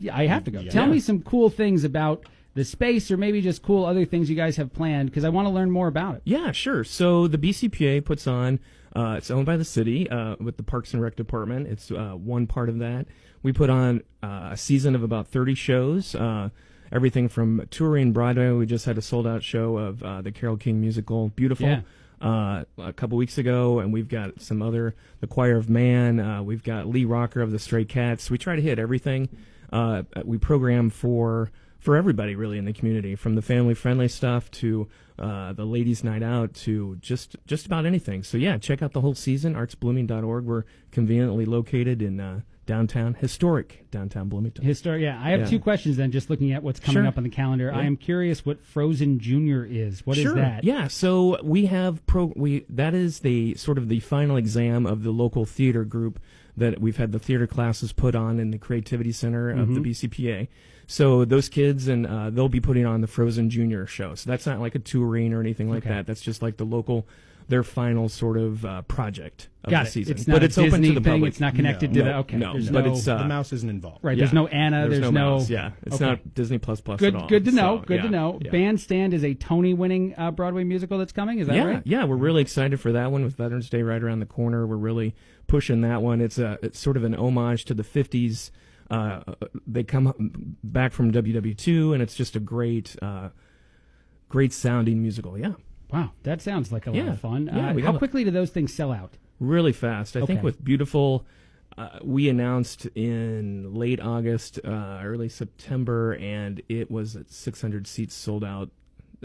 Yeah, 0.00 0.16
I 0.16 0.26
have 0.26 0.42
to 0.44 0.50
go. 0.50 0.58
Yeah. 0.58 0.72
Tell 0.72 0.88
me 0.88 0.98
some 0.98 1.22
cool 1.22 1.50
things 1.50 1.84
about 1.84 2.26
the 2.54 2.64
space, 2.64 3.10
or 3.10 3.16
maybe 3.16 3.40
just 3.40 3.62
cool 3.62 3.84
other 3.84 4.04
things 4.04 4.30
you 4.30 4.36
guys 4.36 4.56
have 4.56 4.72
planned 4.72 5.10
because 5.10 5.24
I 5.24 5.28
want 5.28 5.46
to 5.46 5.50
learn 5.52 5.70
more 5.70 5.88
about 5.88 6.16
it. 6.16 6.22
Yeah, 6.24 6.52
sure. 6.52 6.84
So 6.84 7.26
the 7.26 7.38
BCPA 7.38 8.04
puts 8.04 8.26
on. 8.26 8.60
Uh, 8.94 9.16
it's 9.18 9.30
owned 9.30 9.44
by 9.46 9.56
the 9.56 9.64
city 9.64 10.08
uh, 10.08 10.36
with 10.38 10.56
the 10.56 10.62
Parks 10.62 10.94
and 10.94 11.02
Rec 11.02 11.16
department. 11.16 11.66
It's 11.66 11.90
uh, 11.90 12.12
one 12.12 12.46
part 12.46 12.68
of 12.68 12.78
that. 12.78 13.06
We 13.42 13.52
put 13.52 13.68
on 13.68 14.02
uh, 14.22 14.50
a 14.52 14.56
season 14.56 14.94
of 14.94 15.02
about 15.02 15.26
30 15.26 15.54
shows. 15.56 16.14
Uh, 16.14 16.50
everything 16.92 17.28
from 17.28 17.66
touring 17.70 18.12
Broadway. 18.12 18.50
We 18.52 18.66
just 18.66 18.86
had 18.86 18.96
a 18.96 19.02
sold 19.02 19.26
out 19.26 19.42
show 19.42 19.76
of 19.78 20.02
uh, 20.02 20.22
the 20.22 20.30
Carole 20.30 20.56
King 20.56 20.80
musical, 20.80 21.28
Beautiful. 21.30 21.66
Yeah. 21.66 21.80
Uh, 22.20 22.64
a 22.78 22.92
couple 22.92 23.18
weeks 23.18 23.36
ago, 23.36 23.80
and 23.80 23.92
we've 23.92 24.08
got 24.08 24.40
some 24.40 24.62
other, 24.62 24.94
the 25.20 25.26
Choir 25.26 25.58
of 25.58 25.68
Man. 25.68 26.20
Uh, 26.20 26.42
we've 26.42 26.62
got 26.62 26.86
Lee 26.86 27.04
Rocker 27.04 27.42
of 27.42 27.50
the 27.50 27.58
Stray 27.58 27.84
Cats. 27.84 28.30
We 28.30 28.38
try 28.38 28.56
to 28.56 28.62
hit 28.62 28.78
everything. 28.78 29.28
Uh, 29.70 30.04
we 30.24 30.38
program 30.38 30.88
for 30.88 31.50
for 31.84 31.96
everybody 31.96 32.34
really 32.34 32.56
in 32.56 32.64
the 32.64 32.72
community, 32.72 33.14
from 33.14 33.34
the 33.34 33.42
family 33.42 33.74
friendly 33.74 34.08
stuff 34.08 34.50
to 34.50 34.88
uh, 35.18 35.52
the 35.52 35.66
ladies' 35.66 36.02
night 36.02 36.22
out 36.22 36.54
to 36.54 36.96
just 36.96 37.36
just 37.46 37.66
about 37.66 37.84
anything. 37.84 38.22
So 38.22 38.38
yeah, 38.38 38.56
check 38.56 38.82
out 38.82 38.92
the 38.92 39.02
whole 39.02 39.14
season. 39.14 39.54
Artsblooming.org. 39.54 40.44
We're 40.46 40.64
conveniently 40.90 41.44
located 41.44 42.00
in 42.00 42.18
uh, 42.20 42.40
downtown, 42.64 43.12
historic 43.12 43.84
downtown 43.90 44.30
Bloomington. 44.30 44.64
Historic. 44.64 45.02
Yeah, 45.02 45.20
I 45.22 45.30
have 45.32 45.40
Yeah. 45.40 45.46
two 45.46 45.58
questions 45.60 45.98
then. 45.98 46.10
Just 46.10 46.30
looking 46.30 46.52
at 46.52 46.62
what's 46.62 46.80
coming 46.80 47.02
Sure. 47.02 47.06
up 47.06 47.18
on 47.18 47.22
the 47.24 47.28
calendar, 47.28 47.70
i 47.70 47.82
am 47.84 47.98
curious 47.98 48.46
what 48.46 48.64
Frozen 48.64 49.18
Junior 49.18 49.64
is. 49.64 50.04
What 50.06 50.16
is 50.16 50.22
sure. 50.22 50.34
that? 50.36 50.64
Yeah, 50.64 50.88
so 50.88 51.36
we 51.44 51.66
have 51.66 52.04
pro. 52.06 52.32
We 52.34 52.64
that 52.70 52.94
is 52.94 53.18
the 53.20 53.54
sort 53.56 53.76
of 53.76 53.90
the 53.90 54.00
final 54.00 54.36
exam 54.38 54.86
of 54.86 55.02
the 55.02 55.10
local 55.10 55.44
theater 55.44 55.84
group 55.84 56.18
that 56.56 56.80
we've 56.80 56.96
had 56.96 57.12
the 57.12 57.18
theater 57.18 57.46
classes 57.46 57.92
put 57.92 58.14
on 58.14 58.38
in 58.40 58.50
the 58.52 58.58
Creativity 58.58 59.12
Center 59.12 59.50
of 59.50 59.68
Mm-hmm. 59.68 59.74
the 59.74 59.90
BCPA. 59.90 60.48
So 60.86 61.24
those 61.24 61.48
kids 61.48 61.88
and 61.88 62.06
uh, 62.06 62.30
they'll 62.30 62.48
be 62.48 62.60
putting 62.60 62.84
on 62.86 63.00
the 63.00 63.06
Frozen 63.06 63.50
Junior 63.50 63.86
show. 63.86 64.14
So 64.14 64.28
that's 64.30 64.46
not 64.46 64.60
like 64.60 64.74
a 64.74 64.78
touring 64.80 65.32
or 65.32 65.40
anything 65.40 65.70
like 65.70 65.84
Okay. 65.84 65.90
that. 65.94 66.06
That's 66.06 66.20
just 66.20 66.42
like 66.42 66.56
the 66.56 66.64
local 66.66 67.06
their 67.46 67.62
final 67.62 68.08
sort 68.08 68.38
of 68.38 68.64
uh, 68.64 68.80
project 68.82 69.48
of 69.64 69.70
Got 69.70 69.82
the 69.82 69.88
it. 69.88 69.92
season. 69.92 70.16
It's 70.16 70.26
not 70.26 70.36
but 70.36 70.42
a 70.42 70.46
it's 70.46 70.56
open 70.56 70.80
to 70.80 70.88
the 70.88 70.94
thing. 70.94 71.02
public. 71.02 71.28
It's 71.28 71.40
not 71.40 71.54
connected 71.54 71.90
No. 71.92 71.98
to 71.98 72.02
the. 72.04 72.10
No, 72.10 72.18
Okay. 72.20 72.36
no, 72.38 72.52
There's 72.54 72.70
but 72.70 72.86
no, 72.86 72.92
it's, 72.94 73.06
uh, 73.06 73.18
the 73.18 73.24
mouse 73.26 73.52
isn't 73.52 73.68
involved. 73.68 73.98
right. 74.02 74.16
Yeah. 74.16 74.24
There's 74.24 74.32
no 74.32 74.46
Anna. 74.46 74.88
There's, 74.88 75.00
There's, 75.00 75.12
no, 75.12 75.30
mouse. 75.32 75.50
Yeah, 75.50 75.72
it's 75.82 75.96
okay. 75.96 76.06
not 76.06 76.34
Disney 76.34 76.56
Plus 76.56 76.80
Plus 76.80 77.00
Good. 77.00 77.14
at 77.14 77.20
all. 77.20 77.28
Good 77.28 77.44
to 77.44 77.50
know. 77.52 77.80
So, 77.80 77.84
good 77.84 78.00
to 78.02 78.08
know. 78.08 78.38
yeah. 78.42 78.50
Bandstand 78.50 79.12
is 79.12 79.22
a 79.24 79.34
Tony-winning 79.34 80.14
uh, 80.16 80.30
Broadway 80.30 80.64
musical 80.64 80.96
that's 80.96 81.12
coming. 81.12 81.38
Is 81.38 81.48
that 81.48 81.56
yeah, 81.56 81.64
right? 81.64 81.82
Yeah, 81.84 82.04
we're 82.04 82.16
really 82.16 82.40
excited 82.40 82.80
for 82.80 82.92
that 82.92 83.12
one 83.12 83.24
with 83.24 83.36
Veterans 83.36 83.68
Day 83.68 83.82
right 83.82 84.02
around 84.02 84.20
the 84.20 84.26
corner. 84.26 84.66
We're 84.66 84.76
really 84.76 85.14
pushing 85.46 85.82
that 85.82 86.00
one. 86.00 86.22
It's 86.22 86.38
a 86.38 86.58
it's 86.62 86.78
sort 86.78 86.96
of 86.96 87.04
an 87.04 87.14
homage 87.14 87.66
to 87.66 87.74
the 87.74 87.82
50s. 87.84 88.50
Uh, 88.90 89.20
they 89.66 89.82
come 89.82 90.56
back 90.62 90.92
from 90.92 91.10
WW2 91.12 91.94
and 91.94 92.02
it's 92.02 92.14
just 92.14 92.36
a 92.36 92.40
great 92.40 92.96
uh, 93.02 93.30
great 94.28 94.52
sounding 94.52 95.00
musical. 95.02 95.38
Yeah. 95.38 95.52
Wow, 95.92 96.10
that 96.24 96.42
sounds 96.42 96.72
like 96.72 96.86
a 96.86 96.90
lot 96.90 96.96
Yeah. 97.04 97.12
of 97.12 97.20
fun. 97.20 97.46
Yeah, 97.46 97.70
uh, 97.70 97.78
how 97.80 97.98
quickly 97.98 98.24
do 98.24 98.30
those 98.30 98.50
things 98.50 98.72
sell 98.72 98.92
out? 98.92 99.16
Really 99.40 99.72
fast. 99.72 100.16
I 100.16 100.20
Okay. 100.20 100.26
think 100.34 100.42
with 100.42 100.62
Beautiful 100.64 101.26
uh, 101.76 101.98
we 102.04 102.28
announced 102.28 102.86
in 102.94 103.74
late 103.74 104.00
August, 104.00 104.60
uh, 104.64 105.00
early 105.02 105.28
September, 105.28 106.14
and 106.14 106.62
it 106.68 106.88
was 106.90 107.16
at 107.16 107.30
600 107.30 107.86
seats 107.88 108.14
sold 108.14 108.44
out 108.44 108.70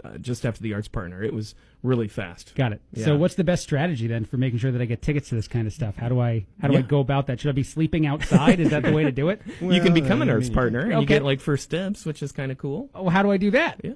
uh, 0.02 0.18
just 0.18 0.44
after 0.44 0.60
the 0.62 0.74
arts 0.74 0.88
partner. 0.88 1.22
It 1.22 1.32
was 1.32 1.54
really 1.82 2.08
fast. 2.08 2.54
Got 2.54 2.72
it. 2.72 2.80
So, 2.96 3.16
what's 3.16 3.34
the 3.36 3.44
best 3.44 3.62
strategy 3.62 4.06
then 4.06 4.24
for 4.24 4.36
making 4.36 4.58
sure 4.58 4.70
that 4.72 4.80
I 4.82 4.84
get 4.84 5.02
tickets 5.02 5.28
to 5.30 5.34
this 5.34 5.48
kind 5.48 5.66
of 5.66 5.72
stuff? 5.72 5.96
How 5.96 6.08
do 6.08 6.20
I 6.20 6.46
how 6.60 6.68
do 6.68 6.76
I 6.76 6.82
go 6.82 7.00
about 7.00 7.26
that? 7.28 7.40
Should 7.40 7.48
I 7.50 7.52
be 7.52 7.62
sleeping 7.62 8.06
outside? 8.06 8.60
is 8.60 8.70
that 8.70 8.82
the 8.82 8.92
way 8.92 9.04
to 9.04 9.12
do 9.12 9.28
it? 9.30 9.40
you 9.60 9.80
can 9.80 9.94
become 9.94 10.22
an 10.22 10.28
I 10.30 10.34
arts 10.34 10.46
mean, 10.48 10.54
partner 10.54 10.80
and 10.80 10.90
you 10.92 10.96
Okay. 10.98 11.06
get 11.06 11.24
like 11.24 11.40
first 11.40 11.64
steps, 11.64 12.04
which 12.04 12.22
is 12.22 12.32
kind 12.32 12.50
of 12.52 12.58
cool. 12.58 12.90
Oh, 12.94 13.08
how 13.08 13.22
do 13.22 13.30
I 13.30 13.36
do 13.36 13.50
that? 13.52 13.80
Yeah. 13.84 13.92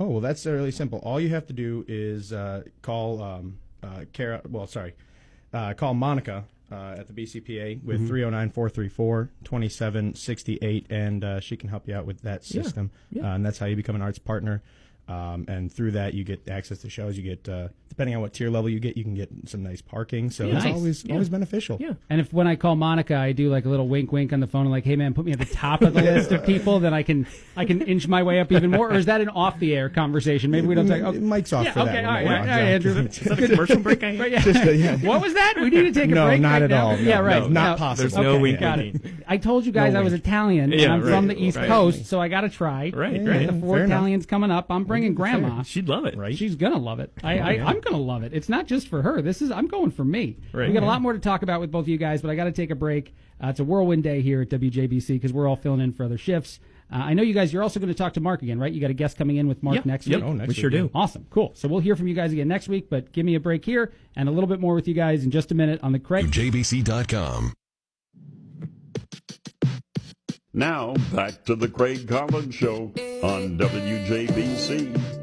Oh 0.00 0.06
well, 0.06 0.20
that's 0.20 0.44
really 0.46 0.70
simple. 0.72 0.98
All 1.00 1.20
you 1.20 1.28
have 1.30 1.46
to 1.46 1.52
do 1.52 1.84
is 1.88 2.32
uh, 2.32 2.62
call 2.82 3.22
um, 3.22 3.58
uh, 3.82 4.04
Kara. 4.12 4.40
Well, 4.48 4.66
sorry, 4.66 4.94
uh, 5.52 5.74
call 5.74 5.94
Monica 5.94 6.44
uh, 6.72 6.96
at 6.98 7.06
the 7.06 7.12
BCPA 7.12 7.82
with 7.84 7.98
Mm-hmm. 7.98 8.06
309 8.08 8.50
434 8.50 9.30
2768, 9.44 10.86
and 10.90 11.24
uh, 11.24 11.40
she 11.40 11.56
can 11.56 11.68
help 11.68 11.86
you 11.88 11.94
out 11.94 12.06
with 12.06 12.22
that 12.22 12.48
Yeah, 12.50 12.62
system. 12.62 12.90
yeah. 13.10 13.30
Uh, 13.30 13.34
and 13.36 13.46
that's 13.46 13.58
how 13.58 13.66
you 13.66 13.76
become 13.76 13.94
an 13.96 14.02
arts 14.02 14.18
partner. 14.18 14.62
Um, 15.06 15.44
and 15.48 15.70
through 15.70 15.92
that, 15.92 16.14
you 16.14 16.24
get 16.24 16.48
access 16.48 16.78
to 16.78 16.88
shows. 16.88 17.16
You 17.18 17.22
get, 17.24 17.46
uh, 17.48 17.68
depending 17.90 18.16
on 18.16 18.22
what 18.22 18.32
tier 18.32 18.48
level 18.48 18.70
you 18.70 18.80
get, 18.80 18.96
you 18.96 19.04
can 19.04 19.14
get 19.14 19.28
some 19.46 19.62
nice 19.62 19.82
parking. 19.82 20.30
So 20.30 20.46
it's 20.46 20.64
Nice. 20.64 20.74
always 20.74 21.04
Yeah. 21.04 21.12
always 21.12 21.28
beneficial. 21.28 21.76
Yeah. 21.78 21.92
And 22.08 22.20
if 22.22 22.32
when 22.32 22.46
I 22.46 22.56
call 22.56 22.74
Monica, 22.74 23.14
I 23.14 23.32
do 23.32 23.50
like 23.50 23.66
a 23.66 23.68
little 23.68 23.86
wink, 23.86 24.12
wink 24.12 24.32
on 24.32 24.40
the 24.40 24.46
phone, 24.46 24.62
and 24.62 24.70
like, 24.70 24.84
"Hey, 24.86 24.96
man, 24.96 25.12
put 25.12 25.26
me 25.26 25.32
at 25.32 25.38
the 25.38 25.44
top 25.44 25.82
of 25.82 25.92
the 25.92 26.00
list 26.14 26.32
of 26.32 26.44
people." 26.46 26.80
Then 26.80 26.94
I 26.94 27.02
can 27.02 27.26
I 27.54 27.66
can 27.66 27.82
inch 27.82 28.08
my 28.08 28.22
way 28.22 28.40
up 28.40 28.50
even 28.50 28.70
more. 28.70 28.90
Or 28.90 28.94
is 28.94 29.04
that 29.06 29.20
an 29.20 29.28
off 29.28 29.58
the 29.58 29.76
air 29.76 29.90
conversation? 29.90 30.50
Maybe 30.50 30.66
we 30.66 30.74
don't 30.74 30.88
talk. 30.88 31.02
Okay. 31.02 31.18
Mike's 31.18 31.52
off 31.52 31.66
Yeah, 31.66 31.72
for 31.72 31.80
okay, 31.80 31.92
that. 31.92 32.04
all 32.06 32.12
one. 32.14 32.24
right, 32.24 32.24
all 32.24 32.30
right, 32.32 32.40
all 32.40 32.46
right, 32.56 32.62
Andrew. 32.62 32.92
Is 33.02 33.18
that 33.20 33.38
a 33.38 33.48
commercial 33.48 33.80
break 33.80 34.02
I 34.02 34.16
Right, 34.16 34.32
yeah. 34.32 34.40
Just, 34.40 34.64
uh, 34.66 34.70
yeah. 34.70 34.96
What 34.96 35.20
was 35.20 35.34
that? 35.34 35.54
We 35.58 35.68
need 35.70 35.82
to 35.82 35.92
take 35.92 36.04
a 36.04 36.06
break. 36.06 36.14
No, 36.14 36.26
break. 36.26 36.40
not 36.40 36.52
right 36.52 36.62
at 36.62 36.70
now? 36.70 36.86
all. 36.86 36.96
No, 36.96 37.02
yeah, 37.02 37.18
right. 37.20 37.42
no, 37.42 37.48
not 37.48 37.70
No. 37.72 37.76
possible. 37.76 38.08
There's 38.10 38.16
no 38.24 38.30
Okay, 38.32 38.40
wink 38.42 38.60
got 38.60 38.78
it. 38.78 38.96
I 39.28 39.36
told 39.36 39.66
you 39.66 39.72
guys 39.72 39.94
I 39.94 40.00
was. 40.00 40.14
Italian, 40.14 40.72
and 40.72 40.92
I'm 40.92 41.02
from 41.02 41.26
the 41.28 41.36
East. 41.38 41.58
Coast, 41.58 42.06
so 42.06 42.20
I 42.20 42.28
got 42.28 42.40
to 42.42 42.48
try. 42.48 42.90
Right, 42.94 43.20
right. 43.24 43.46
The 43.46 43.52
four 43.52 43.80
Italians 43.80 44.26
coming 44.26 44.50
up. 44.50 44.66
I'm 44.70 44.84
bringing 44.94 45.14
Grandma. 45.14 45.62
She'd 45.62 45.88
love 45.88 46.04
it. 46.06 46.16
Right. 46.16 46.36
She's 46.36 46.56
gonna 46.56 46.78
love 46.78 47.00
it. 47.00 47.12
I, 47.22 47.38
I 47.38 47.50
yeah. 47.52 47.66
I'm 47.66 47.80
gonna 47.80 47.98
love 47.98 48.22
it. 48.22 48.32
It's 48.32 48.48
not 48.48 48.66
just 48.66 48.88
for 48.88 49.02
her. 49.02 49.20
This 49.22 49.42
is 49.42 49.50
I'm 49.50 49.66
going 49.66 49.90
for 49.90 50.04
me. 50.04 50.38
Right. 50.52 50.68
We 50.68 50.74
got 50.74 50.82
a 50.82 50.86
lot 50.86 51.02
more 51.02 51.12
to 51.12 51.18
talk 51.18 51.42
about 51.42 51.60
with 51.60 51.70
both 51.70 51.82
of 51.84 51.88
you 51.88 51.98
guys, 51.98 52.22
but 52.22 52.30
I 52.30 52.34
got 52.36 52.44
to 52.44 52.52
take 52.52 52.70
a 52.70 52.74
break. 52.74 53.14
Uh, 53.42 53.48
it's 53.48 53.60
a 53.60 53.64
whirlwind 53.64 54.02
day 54.04 54.20
here 54.22 54.42
at 54.42 54.48
WJBC 54.48 55.08
because 55.08 55.32
we're 55.32 55.48
all 55.48 55.56
filling 55.56 55.80
in 55.80 55.92
for 55.92 56.04
other 56.04 56.16
shifts. 56.18 56.60
Uh, 56.92 56.96
I 56.96 57.14
know 57.14 57.22
you 57.22 57.34
guys. 57.34 57.52
You're 57.52 57.62
also 57.62 57.80
going 57.80 57.88
to 57.92 57.94
talk 57.98 58.12
to 58.12 58.20
Mark 58.20 58.42
again, 58.42 58.58
right? 58.60 58.72
You 58.72 58.80
got 58.80 58.90
a 58.90 58.94
guest 58.94 59.16
coming 59.16 59.36
in 59.36 59.48
with 59.48 59.62
Mark 59.62 59.76
Yeah. 59.76 59.82
next 59.86 60.06
Yep. 60.06 60.20
week. 60.20 60.24
Oh, 60.28 60.32
next 60.32 60.48
we 60.48 60.52
week, 60.52 60.56
sure 60.58 60.70
yeah. 60.70 60.80
do. 60.82 60.90
Awesome, 60.94 61.26
cool. 61.30 61.50
So 61.54 61.66
we'll 61.66 61.80
hear 61.80 61.96
from 61.96 62.06
you 62.08 62.14
guys 62.14 62.32
again 62.32 62.46
next 62.46 62.68
week, 62.68 62.88
but 62.90 63.10
give 63.12 63.24
me 63.26 63.34
a 63.34 63.40
break 63.40 63.64
here 63.64 63.92
and 64.14 64.28
a 64.28 64.32
little 64.32 64.46
bit 64.48 64.60
more 64.60 64.74
with 64.74 64.86
you 64.86 64.94
guys 64.94 65.24
in 65.24 65.30
just 65.30 65.50
a 65.50 65.54
minute 65.54 65.80
on 65.82 65.92
the 65.92 65.98
Craig. 65.98 66.30
JBC.com. 66.30 67.52
Now, 70.56 70.94
back 71.12 71.44
to 71.46 71.56
the 71.56 71.66
Craig 71.68 72.06
Collins 72.08 72.54
Show 72.54 72.92
on 73.24 73.58
WJBC. 73.58 75.20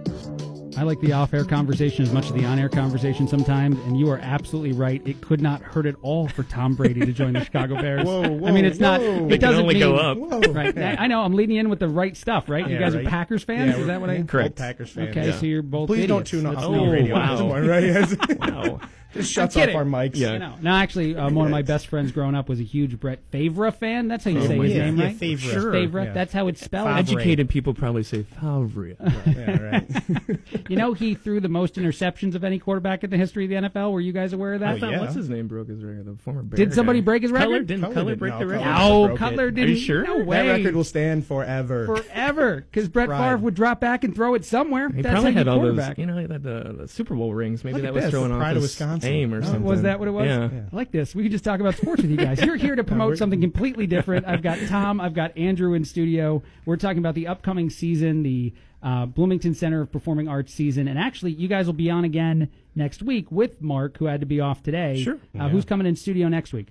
I 0.78 0.84
like 0.84 1.00
the 1.00 1.14
off-air 1.14 1.46
conversation 1.46 2.04
as 2.04 2.12
much 2.12 2.26
as 2.26 2.34
the 2.34 2.44
on-air 2.44 2.68
conversation 2.70 3.28
sometimes, 3.28 3.78
and 3.86 3.98
you 4.00 4.10
are 4.10 4.18
absolutely 4.18 4.72
right. 4.74 5.02
It 5.08 5.22
could 5.22 5.40
not 5.42 5.62
hurt 5.62 5.86
at 5.86 5.96
all 6.02 6.28
for 6.28 6.44
Tom 6.44 6.76
Brady 6.76 7.02
to 7.02 7.14
join 7.14 7.34
the 7.34 7.44
Chicago 7.46 7.76
Bears. 7.76 8.04
Whoa, 8.06 8.30
whoa, 8.30 8.48
I 8.48 8.52
mean, 8.52 8.66
it's 8.66 8.80
not. 8.80 9.02
It 9.02 9.32
It 9.34 9.38
doesn't 9.40 9.62
only 9.62 9.76
mean, 9.76 9.84
go 9.84 9.96
up. 9.98 10.18
Whoa. 10.18 10.40
Right. 10.52 10.78
I 11.00 11.04
I 11.04 11.08
know. 11.08 11.22
I'm 11.22 11.34
leading 11.34 11.58
in 11.58 11.70
with 11.70 11.80
the 11.80 11.90
right 11.90 12.16
stuff, 12.18 12.50
right? 12.50 12.68
you 12.68 12.74
Yeah, 12.76 12.80
guys 12.82 12.96
right. 12.96 13.06
are 13.06 13.10
Packers 13.10 13.44
fans. 13.44 13.76
Yeah, 13.76 13.82
is 13.82 13.88
that 13.88 14.02
what 14.02 14.10
I? 14.10 14.18
we're 14.20 14.24
Correct. 14.26 14.56
Packers 14.58 14.90
fans. 14.92 15.10
Okay, 15.10 15.28
Yeah. 15.28 15.38
so 15.40 15.46
you're 15.46 15.62
both. 15.62 15.88
Please 15.88 16.08
don't 16.08 16.26
tune 16.28 16.46
off 16.46 16.56
That's 16.56 16.66
the 16.68 16.72
no 16.76 16.86
Oh, 16.88 16.92
radio 16.92 17.16
wow. 17.16 17.34
at 17.34 17.40
point, 17.40 17.68
right? 17.68 17.84
Yes. 17.92 18.16
Wow. 18.40 18.80
Just 19.14 19.32
shuts 19.32 19.58
off 19.58 19.70
our 19.76 19.84
mics. 19.84 20.16
Yeah. 20.16 20.34
You 20.34 20.40
know. 20.40 20.56
No, 20.62 20.72
actually, 20.72 21.16
uh, 21.16 21.30
one 21.30 21.46
of 21.48 21.52
my 21.52 21.62
best 21.62 21.88
friends 21.88 22.12
growing 22.12 22.36
up 22.36 22.48
was 22.48 22.60
a 22.60 22.64
huge 22.64 23.00
Brett 23.00 23.20
Favre 23.32 23.72
fan. 23.72 24.08
That's 24.08 24.24
how 24.24 24.32
you 24.32 24.40
Oh, 24.40 24.48
say 24.48 24.58
his 24.58 24.74
God. 24.74 24.80
name, 24.86 24.98
Yeah, 24.98 25.06
right? 25.06 25.16
Favre. 25.16 25.42
Sure. 25.52 25.72
Favre. 25.72 26.04
Yeah. 26.06 26.14
That's 26.14 26.34
how 26.34 26.48
it's 26.48 26.64
spelled. 26.64 26.88
Favre. 26.88 26.98
Educated 27.00 27.50
people 27.50 27.74
probably 27.74 28.04
say 28.04 28.24
Favre. 28.24 28.96
Yeah, 29.26 29.58
right. 29.62 29.88
You 30.70 30.78
know, 30.78 30.94
he 30.94 31.16
threw 31.16 31.40
the 31.42 31.50
most 31.50 31.76
interceptions 31.76 32.34
of 32.36 32.44
any 32.46 32.58
quarterback 32.58 33.04
in 33.04 33.10
the 33.10 33.18
history 33.18 33.44
of 33.44 33.50
the 33.64 33.70
NFL. 33.70 33.92
Were 33.92 34.00
you 34.00 34.14
guys 34.14 34.32
aware 34.32 34.54
of 34.54 34.62
that? 34.62 34.76
I 34.76 34.80
thought, 34.80 34.92
yeah. 34.92 35.00
what's 35.02 35.16
his 35.16 35.28
name 35.30 35.48
broke 35.48 35.68
his 35.68 35.84
record? 35.84 36.06
The 36.06 36.16
former 36.24 36.44
Bear 36.44 36.56
Did 36.58 36.74
somebody 36.74 37.00
guy. 37.02 37.06
break 37.06 37.22
his 37.24 37.32
record? 37.32 37.44
Cutler 37.44 37.60
didn't 37.64 37.82
Cutler 37.82 37.96
Cutler 37.96 38.12
did. 38.14 38.20
break 38.20 38.34
No, 38.34 38.40
the 38.40 38.48
record? 38.48 38.64
Cutler 38.64 38.80
No, 39.02 39.08
broke 39.08 39.20
Cutler 39.20 39.48
it. 39.50 39.56
didn't. 39.56 39.70
Are 39.70 39.74
you 39.74 39.80
sure? 39.80 40.04
No 40.04 40.18
way. 40.24 40.48
That 40.48 40.54
record 40.54 40.76
will 40.76 40.84
stand 40.86 41.26
forever. 41.28 41.86
forever 41.88 42.56
because 42.72 42.88
Brett 42.88 43.10
Favre 43.10 43.38
would 43.38 43.54
drop 43.56 43.82
back 43.82 44.04
and 44.06 44.16
throw 44.16 44.34
it 44.36 44.46
somewhere. 44.46 44.90
He 44.90 45.02
That's 45.02 45.14
probably 45.14 45.34
how 45.34 45.38
had 45.40 45.48
all 45.50 45.60
those, 45.62 45.98
you 45.98 46.06
know, 46.06 46.16
he 46.16 46.22
had 46.32 46.44
the, 46.44 46.76
the 46.80 46.88
Super 46.88 47.16
Bowl 47.16 47.34
rings. 47.34 47.64
Maybe 47.66 47.82
that 47.82 47.94
was 47.94 48.04
this, 48.06 48.12
throwing 48.12 48.32
off 48.32 48.40
pride 48.40 48.56
of 48.56 48.62
Wisconsin. 48.64 49.01
Aim 49.06 49.34
or 49.34 49.38
Oh, 49.40 49.42
something. 49.42 49.64
Was 49.64 49.82
that 49.84 50.00
what 50.00 50.08
it 50.08 50.12
was? 50.12 50.26
Yeah. 50.26 50.50
I 50.72 50.76
like 50.76 50.92
this. 50.92 51.14
We 51.16 51.24
could 51.24 51.32
just 51.32 51.44
talk 51.44 51.60
about 51.60 51.76
sports 51.76 52.02
with 52.02 52.12
you 52.12 52.18
guys. 52.18 52.42
You're 52.44 52.56
here 52.58 52.76
to 52.76 52.84
promote 52.86 53.08
we're- 53.10 53.18
something 53.18 53.42
completely 53.42 53.88
different. 53.88 54.26
I've 54.28 54.42
got 54.42 54.58
Tom. 54.68 55.00
I've 55.02 55.14
got 55.14 55.38
Andrew 55.38 55.74
in 55.74 55.86
studio. 55.86 56.44
We're 56.66 56.78
talking 56.78 57.00
about 57.00 57.16
the 57.16 57.28
upcoming 57.28 57.70
season, 57.70 58.24
the 58.24 58.54
uh, 58.84 59.06
Bloomington 59.06 59.54
Center 59.54 59.82
of 59.82 59.92
Performing 59.92 60.28
Arts 60.28 60.54
season, 60.54 60.88
and 60.88 60.98
actually, 60.98 61.34
you 61.34 61.48
guys 61.48 61.66
will 61.68 61.74
be 61.74 61.90
on 61.92 62.04
again 62.04 62.50
next 62.76 63.04
week 63.04 63.32
with 63.32 63.62
Mark, 63.62 63.98
who 63.98 64.06
had 64.06 64.22
to 64.22 64.26
be 64.26 64.40
off 64.40 64.64
today. 64.64 65.02
Sure. 65.04 65.20
Uh, 65.40 65.50
Who's 65.50 65.66
coming 65.66 65.86
in 65.86 65.96
studio 65.96 66.28
next 66.30 66.52
week? 66.52 66.68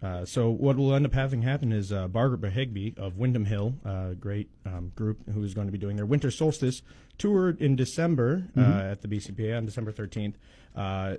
Uh, 0.00 0.24
so 0.24 0.48
what 0.50 0.76
we'll 0.76 0.94
end 0.94 1.04
up 1.04 1.12
having 1.12 1.42
happen 1.42 1.72
is 1.72 1.90
uh, 1.92 2.06
Barbara 2.06 2.50
Higbie 2.50 2.94
of 2.96 3.16
Windham 3.16 3.46
Hill, 3.46 3.74
a 3.84 4.14
great 4.14 4.48
um, 4.64 4.92
group 4.94 5.18
who 5.34 5.42
is 5.42 5.54
going 5.54 5.66
to 5.66 5.72
be 5.72 5.78
doing 5.78 5.96
their 5.96 6.06
winter 6.06 6.30
solstice 6.30 6.82
tour 7.18 7.56
in 7.58 7.74
December 7.74 8.44
uh, 8.56 8.60
at 8.60 9.02
the 9.02 9.08
BCPA 9.08 9.56
on 9.56 9.66
December 9.66 9.90
13th. 9.90 10.34
Uh, 10.76 11.16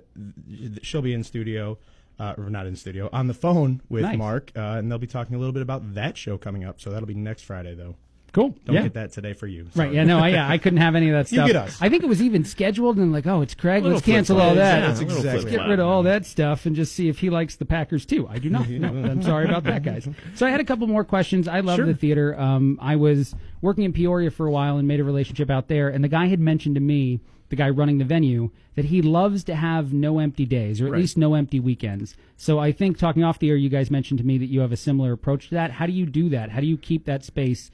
th- 0.48 0.84
she'll 0.84 1.02
be 1.02 1.12
in 1.12 1.22
studio, 1.24 1.78
uh, 2.18 2.34
or 2.38 2.50
not 2.50 2.66
in 2.66 2.76
studio, 2.76 3.08
on 3.12 3.26
the 3.26 3.34
phone 3.34 3.80
with 3.88 4.02
Nice. 4.02 4.18
Mark, 4.18 4.52
uh, 4.56 4.60
and 4.78 4.90
they'll 4.90 4.98
be 4.98 5.06
talking 5.06 5.34
a 5.36 5.38
little 5.38 5.52
bit 5.52 5.62
about 5.62 5.94
that 5.94 6.16
show 6.16 6.36
coming 6.38 6.64
up. 6.64 6.80
So 6.80 6.90
that'll 6.90 7.06
be 7.08 7.14
next 7.14 7.42
Friday, 7.42 7.74
though. 7.74 7.96
Cool. 8.32 8.54
Don't 8.64 8.76
yeah. 8.76 8.82
get 8.84 8.94
that 8.94 9.10
today 9.10 9.32
for 9.32 9.48
you. 9.48 9.66
Right, 9.74 9.92
yeah, 9.92 10.04
no, 10.04 10.20
I, 10.20 10.28
yeah, 10.28 10.48
I 10.48 10.56
couldn't 10.58 10.78
have 10.78 10.94
any 10.94 11.08
of 11.10 11.14
that 11.16 11.26
stuff. 11.26 11.46
You 11.48 11.52
stuff. 11.52 11.66
get 11.66 11.74
us. 11.74 11.82
I 11.82 11.88
think 11.88 12.04
it 12.04 12.06
was 12.08 12.22
even 12.22 12.44
scheduled, 12.44 12.96
and 12.98 13.10
like, 13.10 13.26
oh, 13.26 13.40
it's 13.42 13.54
Craig, 13.54 13.82
let's 13.84 14.02
cancel 14.02 14.40
all 14.40 14.54
that. 14.54 14.78
Yeah, 14.82 14.86
That's 14.86 15.00
exactly- 15.00 15.30
flip-flop. 15.40 15.50
get 15.64 15.68
rid 15.68 15.80
of 15.80 15.86
all 15.88 16.04
that 16.04 16.24
stuff 16.26 16.64
and 16.64 16.76
just 16.76 16.92
see 16.94 17.08
if 17.08 17.18
he 17.18 17.28
likes 17.28 17.56
the 17.56 17.64
Packers 17.64 18.06
too. 18.06 18.28
I 18.28 18.38
do 18.38 18.48
not. 18.48 18.68
No, 18.70 18.86
I'm 18.88 19.20
sorry 19.22 19.46
about 19.46 19.64
that, 19.64 19.82
guys. 19.82 20.08
So 20.36 20.46
I 20.46 20.50
had 20.50 20.60
a 20.60 20.64
couple 20.64 20.86
more 20.86 21.02
questions. 21.02 21.48
I 21.48 21.58
love 21.58 21.78
Sure. 21.78 21.86
the 21.86 21.94
theater. 21.94 22.38
Um, 22.38 22.78
I 22.80 22.94
was 22.94 23.34
working 23.62 23.82
in 23.82 23.92
Peoria 23.92 24.30
for 24.30 24.46
a 24.46 24.50
while 24.52 24.76
and 24.78 24.86
made 24.86 25.00
a 25.00 25.04
relationship 25.04 25.50
out 25.50 25.66
there, 25.66 25.88
and 25.88 26.04
the 26.04 26.08
guy 26.08 26.26
had 26.26 26.38
mentioned 26.38 26.76
to 26.76 26.80
me, 26.80 27.18
the 27.50 27.56
guy 27.56 27.68
running 27.68 27.98
the 27.98 28.04
venue, 28.04 28.50
that 28.76 28.86
he 28.86 29.02
loves 29.02 29.44
to 29.44 29.54
have 29.54 29.92
no 29.92 30.18
empty 30.18 30.46
days 30.46 30.80
or 30.80 30.86
at 30.86 30.92
Right. 30.92 31.00
least 31.00 31.18
no 31.18 31.34
empty 31.34 31.60
weekends. 31.60 32.16
So 32.36 32.58
I 32.58 32.72
think 32.72 32.96
talking 32.96 33.22
off 33.22 33.38
the 33.38 33.50
air, 33.50 33.56
you 33.56 33.68
guys 33.68 33.90
mentioned 33.90 34.18
to 34.18 34.26
me 34.26 34.38
that 34.38 34.46
you 34.46 34.60
have 34.60 34.72
a 34.72 34.76
similar 34.76 35.12
approach 35.12 35.48
to 35.50 35.54
that. 35.56 35.72
How 35.72 35.86
do 35.86 35.92
you 35.92 36.06
do 36.06 36.28
that? 36.30 36.50
How 36.50 36.60
do 36.60 36.66
you 36.66 36.76
keep 36.78 37.04
that 37.04 37.22
space? 37.24 37.70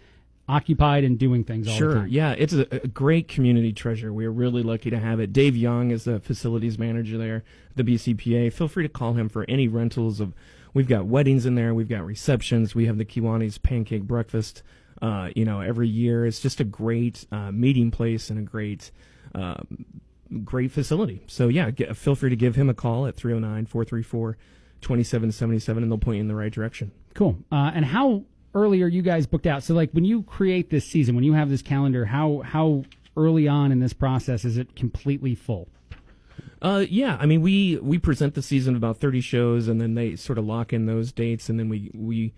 Occupied 0.48 1.02
and 1.02 1.18
doing 1.18 1.42
things 1.42 1.66
all 1.66 1.74
the 1.74 1.78
Sure. 1.78 1.94
time. 1.94 2.08
Yeah, 2.08 2.30
it's 2.38 2.52
a, 2.52 2.68
a 2.70 2.86
great 2.86 3.26
community 3.26 3.72
treasure. 3.72 4.12
We 4.12 4.24
are 4.26 4.30
really 4.32 4.62
lucky 4.62 4.90
to 4.90 4.98
have 5.00 5.18
it. 5.18 5.32
Dave 5.32 5.56
Young 5.56 5.90
is 5.90 6.04
the 6.04 6.20
facilities 6.20 6.78
manager 6.78 7.18
there, 7.18 7.42
the 7.74 7.82
BCPA. 7.82 8.52
Feel 8.52 8.68
free 8.68 8.84
to 8.84 8.88
call 8.88 9.14
him 9.14 9.28
for 9.28 9.44
any 9.48 9.66
rentals 9.66 10.20
of. 10.20 10.34
We've 10.72 10.86
got 10.86 11.06
weddings 11.06 11.46
in 11.46 11.56
there. 11.56 11.74
We've 11.74 11.88
got 11.88 12.06
receptions. 12.06 12.76
We 12.76 12.86
have 12.86 12.96
the 12.96 13.04
Kiwanis 13.04 13.60
pancake 13.60 14.04
breakfast 14.04 14.62
uh, 15.02 15.30
you 15.34 15.44
know, 15.44 15.60
every 15.60 15.88
year. 15.88 16.24
It's 16.24 16.40
just 16.40 16.58
a 16.60 16.64
great 16.64 17.26
uh, 17.32 17.50
meeting 17.50 17.90
place 17.90 18.30
and 18.30 18.38
a 18.38 18.42
great. 18.42 18.90
Um, 19.34 19.84
great 20.44 20.72
facility. 20.72 21.22
So 21.26 21.48
yeah, 21.48 21.70
get, 21.70 21.96
feel 21.96 22.14
free 22.14 22.30
to 22.30 22.36
give 22.36 22.56
him 22.56 22.68
a 22.68 22.74
call 22.74 23.06
at 23.06 23.16
309-434-2777 23.16 24.36
and 25.76 25.90
they'll 25.90 25.98
point 25.98 26.16
you 26.16 26.20
in 26.20 26.28
the 26.28 26.34
right 26.34 26.52
direction. 26.52 26.92
Cool. 27.14 27.38
Uh, 27.50 27.70
and 27.74 27.84
how 27.84 28.24
early 28.54 28.82
are 28.82 28.88
you 28.88 29.02
guys 29.02 29.26
booked 29.26 29.46
out? 29.46 29.62
So 29.62 29.74
like 29.74 29.90
when 29.92 30.04
you 30.04 30.22
create 30.22 30.70
this 30.70 30.84
season, 30.84 31.14
when 31.14 31.24
you 31.24 31.34
have 31.34 31.50
this 31.50 31.62
calendar, 31.62 32.06
how 32.06 32.42
how 32.44 32.84
early 33.16 33.48
on 33.48 33.72
in 33.72 33.80
this 33.80 33.92
process 33.92 34.44
is 34.44 34.58
it 34.58 34.76
completely 34.76 35.34
full? 35.34 35.68
Uh, 36.60 36.84
yeah, 36.88 37.16
I 37.20 37.26
mean 37.26 37.42
we 37.42 37.76
we 37.76 37.98
present 37.98 38.34
the 38.34 38.42
season 38.42 38.76
about 38.76 38.98
30 38.98 39.20
shows 39.20 39.68
and 39.68 39.80
then 39.80 39.94
they 39.94 40.16
sort 40.16 40.38
of 40.38 40.44
lock 40.44 40.72
in 40.72 40.86
those 40.86 41.12
dates 41.12 41.48
and 41.48 41.58
then 41.58 41.68
we 41.68 41.90
we 41.94 42.32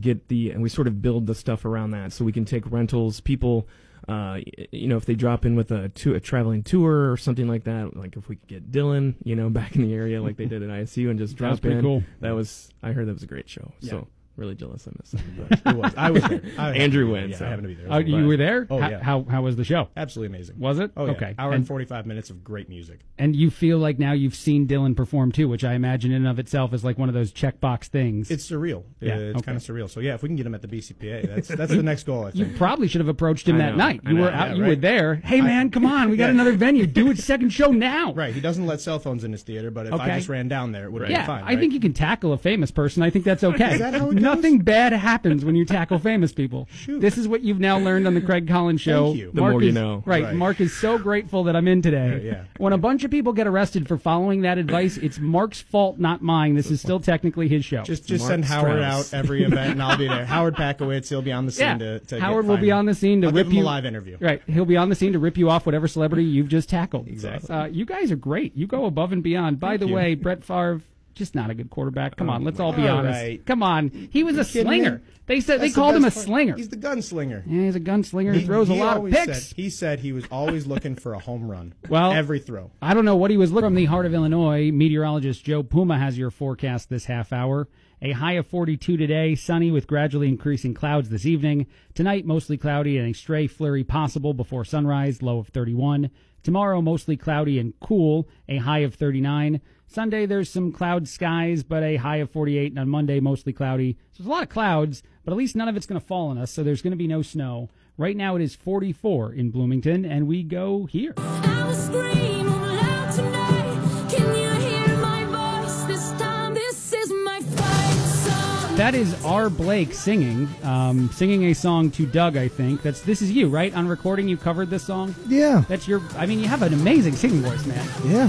get 0.00 0.28
the 0.28 0.50
and 0.50 0.62
we 0.62 0.68
sort 0.68 0.86
of 0.86 1.00
build 1.00 1.26
the 1.26 1.34
stuff 1.34 1.64
around 1.64 1.92
that 1.92 2.12
so 2.12 2.24
we 2.24 2.32
can 2.32 2.44
take 2.44 2.70
rentals 2.70 3.20
people 3.20 3.66
uh, 4.08 4.40
you 4.70 4.88
know, 4.88 4.96
if 4.96 5.06
they 5.06 5.14
drop 5.14 5.44
in 5.44 5.56
with 5.56 5.70
a, 5.70 5.88
to, 5.90 6.14
a 6.14 6.20
traveling 6.20 6.62
tour 6.62 7.10
or 7.10 7.16
something 7.16 7.48
like 7.48 7.64
that, 7.64 7.96
like 7.96 8.16
if 8.16 8.28
we 8.28 8.36
could 8.36 8.48
get 8.48 8.70
Dylan, 8.72 9.14
you 9.24 9.34
know, 9.36 9.48
back 9.54 9.76
in 9.76 9.82
the 9.82 9.94
area 9.94 10.22
like 10.22 10.36
they 10.36 10.46
did 10.46 10.62
at 10.62 10.68
ISU 10.68 11.10
and 11.10 11.18
just 11.18 11.36
drop 11.36 11.64
in. 11.64 11.80
cool. 11.80 12.02
That 12.20 12.32
was, 12.32 12.70
I 12.82 12.92
heard 12.92 13.08
that 13.08 13.14
was 13.14 13.22
a 13.22 13.28
great 13.28 13.48
show. 13.48 13.72
Yeah. 13.80 13.90
So 13.90 14.08
really 14.36 14.54
jealous 14.54 14.86
I 14.88 14.92
missed 15.00 15.14
it. 15.14 15.60
It 15.66 15.76
was. 15.76 15.94
I 15.96 16.10
was 16.10 16.22
there. 16.24 16.42
I 16.58 16.72
Andrew 16.72 16.76
happened 16.76 16.90
to 16.92 16.98
be- 17.06 17.12
went, 17.12 17.28
Yeah, 17.30 17.36
so. 17.38 17.44
I 17.44 17.48
happened 17.50 17.68
to 17.68 17.68
be 17.68 17.74
there. 17.74 17.86
Oh, 17.90 17.98
you 17.98 18.26
were 18.26 18.36
there? 18.36 18.66
Oh, 18.70 18.78
how, 18.80 18.88
yeah. 18.90 19.02
how 19.02 19.24
how 19.30 19.42
was 19.42 19.56
the 19.56 19.64
show? 19.64 19.88
Absolutely 19.96 20.36
amazing. 20.36 20.58
Was 20.58 20.78
it? 20.78 20.90
Oh, 20.96 21.06
yeah. 21.06 21.12
Okay. 21.12 21.34
Hour 21.38 21.50
and, 21.50 21.58
and, 21.60 21.66
45 21.68 22.06
minutes 22.06 22.30
of 22.30 22.42
great 22.42 22.68
music. 22.68 23.00
and 23.18 23.34
you 23.36 23.50
feel 23.50 23.78
like 23.78 23.98
now 23.98 24.12
you've 24.12 24.34
seen 24.34 24.66
Dylan 24.66 24.96
perform 24.96 25.32
too, 25.32 25.48
which 25.48 25.62
I 25.64 25.74
imagine 25.74 26.10
in 26.10 26.18
and 26.18 26.28
of 26.28 26.38
itself 26.38 26.72
is 26.74 26.84
like 26.84 26.98
one 26.98 27.08
of 27.08 27.14
those 27.14 27.32
checkbox 27.32 27.84
things. 27.86 28.30
It's 28.30 28.48
surreal. 28.50 28.84
Yeah, 29.00 29.14
Uh, 29.14 29.18
it's 29.18 29.36
okay. 29.38 29.44
kind 29.46 29.56
of 29.56 29.62
surreal. 29.62 29.88
So, 29.88 30.00
yeah, 30.00 30.14
if 30.14 30.22
we 30.22 30.28
can 30.28 30.36
get 30.36 30.46
him 30.46 30.54
at 30.54 30.62
the 30.62 30.68
BCPA, 30.68 31.28
that's 31.34 31.48
that's 31.48 31.70
the 31.72 31.82
next 31.82 32.04
goal, 32.04 32.26
I 32.26 32.30
you 32.34 32.46
probably 32.56 32.88
should 32.88 33.00
have 33.00 33.08
approached 33.08 33.48
him 33.48 33.56
I 33.56 33.58
that 33.58 33.70
know, 33.72 33.76
night. 33.76 34.00
You 34.04 34.14
know, 34.14 34.22
were 34.22 34.30
yeah, 34.30 34.44
out. 34.44 34.56
you 34.56 34.64
were 34.64 34.76
there. 34.76 35.16
Hey 35.16 35.40
man, 35.40 35.70
come 35.70 35.86
on, 35.86 36.10
we 36.10 36.16
got 36.16 36.26
Yeah. 36.26 36.30
another 36.32 36.52
venue. 36.56 36.86
Do 36.86 37.10
a 37.10 37.16
second 37.16 37.50
show 37.50 37.70
now. 37.72 38.12
Right. 38.14 38.34
He 38.34 38.40
doesn't 38.40 38.66
let 38.66 38.80
cell 38.80 38.98
phones 38.98 39.22
in 39.24 39.32
his 39.32 39.42
theater, 39.42 39.70
but 39.70 39.86
if 39.86 39.94
I 39.94 40.16
just 40.16 40.28
ran 40.28 40.48
down 40.48 40.72
there, 40.72 40.84
it 40.86 40.92
would 40.92 41.02
have 41.02 41.08
been 41.10 41.26
fine. 41.26 41.44
I 41.44 41.56
think 41.56 41.72
you 41.72 41.80
can 41.80 41.92
tackle 41.92 42.32
a 42.32 42.38
famous 42.38 42.70
person. 42.70 43.02
I 43.02 43.10
think 43.10 43.24
that's 43.24 43.44
okay. 43.44 43.78
Is 44.24 44.26
that 44.26 44.30
how 44.30 44.32
it 44.32 44.36
goes? 44.36 44.42
Nothing 44.42 44.58
bad 44.60 44.92
happens 44.92 45.44
when 45.44 45.54
you 45.54 45.64
tackle 45.64 45.98
famous 45.98 46.32
people. 46.32 46.68
Shoot. 46.70 47.00
This 47.00 47.18
is 47.18 47.28
what 47.28 47.42
you've 47.42 47.60
now 47.60 47.78
learned 47.78 48.06
on 48.06 48.14
the 48.14 48.20
Craig 48.20 48.48
Collins 48.48 48.80
show. 48.80 49.06
Thank 49.06 49.18
you. 49.18 49.30
The 49.32 49.40
more 49.40 49.62
you 49.62 49.72
know. 49.72 50.02
Right, 50.06 50.24
Right. 50.24 50.34
Mark 50.34 50.60
is 50.60 50.74
so 50.76 50.98
grateful 50.98 51.44
that 51.44 51.56
I'm 51.56 51.68
in 51.68 51.82
today. 51.82 52.20
Yeah, 52.22 52.32
yeah. 52.32 52.44
When 52.58 52.72
a 52.72 52.78
bunch 52.78 53.04
of 53.04 53.10
people 53.10 53.32
get 53.32 53.46
arrested 53.46 53.86
for 53.88 53.98
following 53.98 54.42
that 54.42 54.58
advice, 54.58 54.96
it's 54.96 55.18
Mark's 55.18 55.60
fault, 55.60 55.98
not 55.98 56.22
mine. 56.22 56.54
This 56.54 56.70
is 56.70 56.80
still 56.80 57.00
technically 57.00 57.48
his 57.48 57.64
show. 57.64 57.82
Just 57.82 58.06
just 58.06 58.22
Mark 58.22 58.30
send 58.30 58.44
Howard 58.44 58.78
Strauss. 58.82 59.12
out 59.12 59.18
every 59.18 59.44
event, 59.44 59.72
and 59.72 59.82
I'll 59.82 59.98
be 59.98 60.08
there. 60.08 60.24
Howard 60.34 60.56
Packowitz, 60.56 61.08
he'll 61.08 61.22
be 61.22 61.32
on 61.32 61.46
the 61.46 61.52
scene 61.52 61.66
yeah. 61.66 61.78
to, 61.78 62.00
to 62.00 62.20
Howard 62.20 62.44
get 62.44 62.50
will 62.50 62.56
be 62.58 62.70
on 62.70 62.86
the 62.86 62.94
scene 62.94 63.20
to 63.22 63.28
I'll 63.28 63.32
rip 63.32 63.46
give 63.46 63.52
him 63.52 63.58
you 63.58 63.64
a 63.64 63.66
live 63.66 63.84
interview. 63.84 64.16
Right, 64.20 64.42
he'll 64.46 64.64
be 64.64 64.76
on 64.76 64.88
the 64.88 64.94
scene 64.94 65.12
to 65.12 65.18
rip 65.18 65.36
you 65.36 65.50
off 65.50 65.66
whatever 65.66 65.88
celebrity 65.88 66.24
you've 66.24 66.48
just 66.48 66.68
tackled. 66.68 67.08
Exactly. 67.08 67.54
Uh, 67.54 67.66
you 67.66 67.84
guys 67.84 68.10
are 68.10 68.16
great. 68.16 68.56
You 68.56 68.66
go 68.66 68.86
above 68.86 69.12
and 69.12 69.22
beyond. 69.22 69.60
By 69.60 69.76
the 69.76 69.86
you. 69.86 69.94
way, 69.94 70.14
Brett 70.14 70.44
Favre, 70.44 70.80
just 71.14 71.34
not 71.34 71.50
a 71.50 71.54
good 71.54 71.70
quarterback. 71.70 72.16
Come 72.16 72.28
on, 72.30 72.42
oh, 72.42 72.44
let's 72.44 72.60
all 72.60 72.72
be 72.72 72.86
All 72.88 72.98
honest. 72.98 73.20
right. 73.20 73.46
Come 73.46 73.62
on, 73.62 74.08
he 74.10 74.22
was 74.24 74.36
a 74.36 74.44
slinger. 74.44 74.96
me? 74.98 75.04
They 75.26 75.40
said 75.40 75.60
That's 75.60 75.62
they 75.62 75.68
the 75.70 75.74
called 75.74 75.96
him 75.96 76.04
a 76.04 76.10
part. 76.10 76.24
slinger. 76.26 76.56
He's 76.56 76.68
the 76.68 76.76
gunslinger. 76.76 77.44
yeah, 77.46 77.62
he's 77.62 77.76
a 77.76 77.80
gunslinger. 77.80 78.34
He, 78.34 78.44
throws 78.44 78.68
a 78.68 78.74
lot 78.74 78.98
of 78.98 79.10
picks. 79.10 79.46
Said, 79.46 79.56
he 79.56 79.70
said 79.70 80.00
he 80.00 80.12
was 80.12 80.24
always 80.30 80.66
looking 80.66 80.94
for 80.96 81.14
a 81.14 81.18
home 81.18 81.50
run. 81.50 81.72
Well- 81.88 82.12
every 82.12 82.40
throw. 82.40 82.70
I 82.82 82.92
don't 82.94 83.04
know 83.06 83.16
what 83.16 83.30
he 83.30 83.36
was 83.38 83.50
looking 83.50 83.68
from 83.68 83.74
the 83.74 83.86
heart 83.86 84.04
of 84.06 84.12
Illinois. 84.14 84.70
Meteorologist 84.70 85.42
Joe 85.44 85.62
Puma 85.62 85.98
has 85.98 86.18
your 86.18 86.30
forecast 86.30 86.90
this 86.90 87.06
half 87.06 87.32
hour. 87.32 87.68
A 88.02 88.12
high 88.12 88.32
of 88.32 88.46
42 88.48 88.98
today, 88.98 89.34
sunny 89.34 89.70
with 89.70 89.86
gradually 89.86 90.28
increasing 90.28 90.74
clouds 90.74 91.08
this 91.08 91.24
evening. 91.24 91.66
Tonight, 91.94 92.26
mostly 92.26 92.58
cloudy 92.58 92.98
and 92.98 93.08
a 93.08 93.14
stray 93.14 93.46
flurry 93.46 93.82
possible 93.82 94.34
before 94.34 94.64
sunrise, 94.66 95.22
low 95.22 95.38
of 95.38 95.48
31. 95.48 96.10
Tomorrow, 96.42 96.82
mostly 96.82 97.16
cloudy 97.16 97.58
and 97.58 97.72
cool, 97.80 98.28
a 98.46 98.58
high 98.58 98.80
of 98.80 98.94
39. 98.96 99.62
Sunday, 99.94 100.26
there's 100.26 100.50
some 100.50 100.72
cloud 100.72 101.06
skies, 101.06 101.62
but 101.62 101.84
a 101.84 101.96
high 101.96 102.16
of 102.16 102.28
48. 102.30 102.72
And 102.72 102.78
on 102.80 102.88
Monday, 102.88 103.20
mostly 103.20 103.52
cloudy. 103.52 103.96
So 104.12 104.18
there's 104.18 104.26
a 104.26 104.30
lot 104.30 104.42
of 104.42 104.48
clouds, 104.48 105.02
but 105.24 105.30
at 105.32 105.36
least 105.38 105.54
none 105.54 105.68
of 105.68 105.76
it's 105.76 105.86
going 105.86 106.00
to 106.00 106.06
fall 106.06 106.28
on 106.30 106.38
us, 106.38 106.50
so 106.50 106.62
there's 106.64 106.82
going 106.82 106.90
to 106.90 106.96
be 106.96 107.06
no 107.06 107.22
snow. 107.22 107.70
Right 107.96 108.16
now, 108.16 108.34
it 108.34 108.42
is 108.42 108.56
44 108.56 109.34
in 109.34 109.50
Bloomington, 109.52 110.04
and 110.04 110.26
we 110.26 110.42
go 110.42 110.86
here. 110.86 111.14
I 111.16 111.64
will 111.64 111.74
scream 111.74 112.46
loud 112.48 113.12
tonight. 113.12 114.08
Can 114.10 114.26
you 114.34 114.50
hear 114.68 114.96
my 114.96 115.24
voice 115.62 115.84
this? 115.84 116.10
This 116.54 116.92
is 116.92 117.10
my 117.24 117.40
fight 117.40 117.94
song. 117.94 118.76
That 118.76 118.96
is 118.96 119.24
R. 119.24 119.48
Blake 119.48 119.94
singing, 119.94 120.48
um, 120.64 121.08
singing 121.12 121.44
a 121.44 121.54
song 121.54 121.92
to 121.92 122.04
Doug. 122.04 122.36
I 122.36 122.48
think 122.48 122.82
that's 122.82 123.00
this 123.02 123.22
is 123.22 123.30
you, 123.30 123.48
right? 123.48 123.72
On 123.76 123.86
recording, 123.86 124.26
you 124.26 124.36
covered 124.36 124.70
this 124.70 124.82
song. 124.82 125.14
Yeah, 125.28 125.62
That's 125.68 125.86
your. 125.86 126.02
I 126.16 126.26
mean, 126.26 126.40
you 126.40 126.48
have 126.48 126.62
an 126.62 126.74
amazing 126.74 127.14
singing 127.14 127.42
voice, 127.42 127.64
man. 127.64 127.86
yeah. 128.06 128.28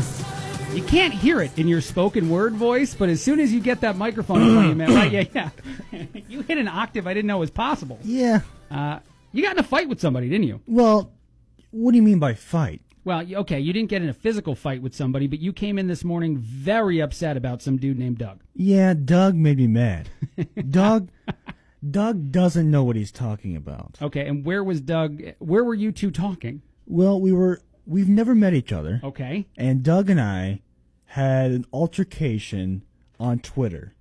You 0.75 0.83
can't 0.83 1.13
hear 1.13 1.39
it 1.39 1.57
in 1.57 1.69
your 1.69 1.79
spoken 1.79 2.29
word 2.29 2.53
voice, 2.53 2.93
but 2.93 3.07
as 3.07 3.21
soon 3.21 3.39
as 3.39 3.53
you 3.53 3.61
get 3.61 3.79
that 3.79 3.95
microphone 3.95 4.55
playing, 4.55 4.75
man, 4.75 4.93
right? 4.93 5.09
Yeah, 5.09 5.49
yeah. 5.93 6.05
you 6.27 6.41
hit 6.41 6.57
an 6.57 6.67
octave 6.67 7.07
I 7.07 7.13
didn't 7.13 7.27
know 7.27 7.37
was 7.37 7.49
possible. 7.49 7.97
Yeah. 8.03 8.41
Uh, 8.69 8.99
you 9.31 9.41
got 9.41 9.53
in 9.53 9.59
a 9.59 9.63
fight 9.63 9.87
with 9.87 10.01
somebody, 10.01 10.27
didn't 10.27 10.47
you? 10.47 10.59
Well, 10.67 11.13
what 11.71 11.91
do 11.91 11.95
you 11.95 12.03
mean 12.03 12.19
by 12.19 12.33
fight? 12.33 12.81
Well, 13.05 13.23
okay, 13.35 13.57
you 13.57 13.71
didn't 13.71 13.87
get 13.87 14.01
in 14.01 14.09
a 14.09 14.13
physical 14.13 14.53
fight 14.53 14.81
with 14.81 14.93
somebody, 14.93 15.27
but 15.27 15.39
you 15.39 15.53
came 15.53 15.79
in 15.79 15.87
this 15.87 16.03
morning 16.03 16.39
very 16.39 16.99
upset 16.99 17.37
about 17.37 17.61
some 17.61 17.77
dude 17.77 17.97
named 17.97 18.17
Doug. 18.17 18.41
Yeah, 18.53 18.93
Doug 18.95 19.33
made 19.35 19.55
me 19.55 19.67
mad. 19.67 20.09
Doug 20.69 21.09
Doug 21.89 22.33
doesn't 22.33 22.69
know 22.69 22.83
what 22.83 22.97
he's 22.97 23.13
talking 23.13 23.55
about. 23.55 23.97
Okay, 24.01 24.27
and 24.27 24.43
where 24.43 24.61
was 24.61 24.81
Doug? 24.81 25.21
Where 25.39 25.63
were 25.63 25.73
you 25.73 25.93
two 25.93 26.11
talking? 26.11 26.63
Well, 26.85 27.21
we 27.21 27.31
were 27.31 27.61
we've 27.85 28.09
never 28.09 28.35
met 28.35 28.53
each 28.53 28.71
other. 28.71 28.99
Okay. 29.03 29.47
And 29.57 29.83
Doug 29.83 30.09
and 30.09 30.19
I 30.19 30.61
had 31.15 31.51
an 31.51 31.65
altercation 31.71 32.83
on 33.19 33.39
Twitter. 33.39 33.93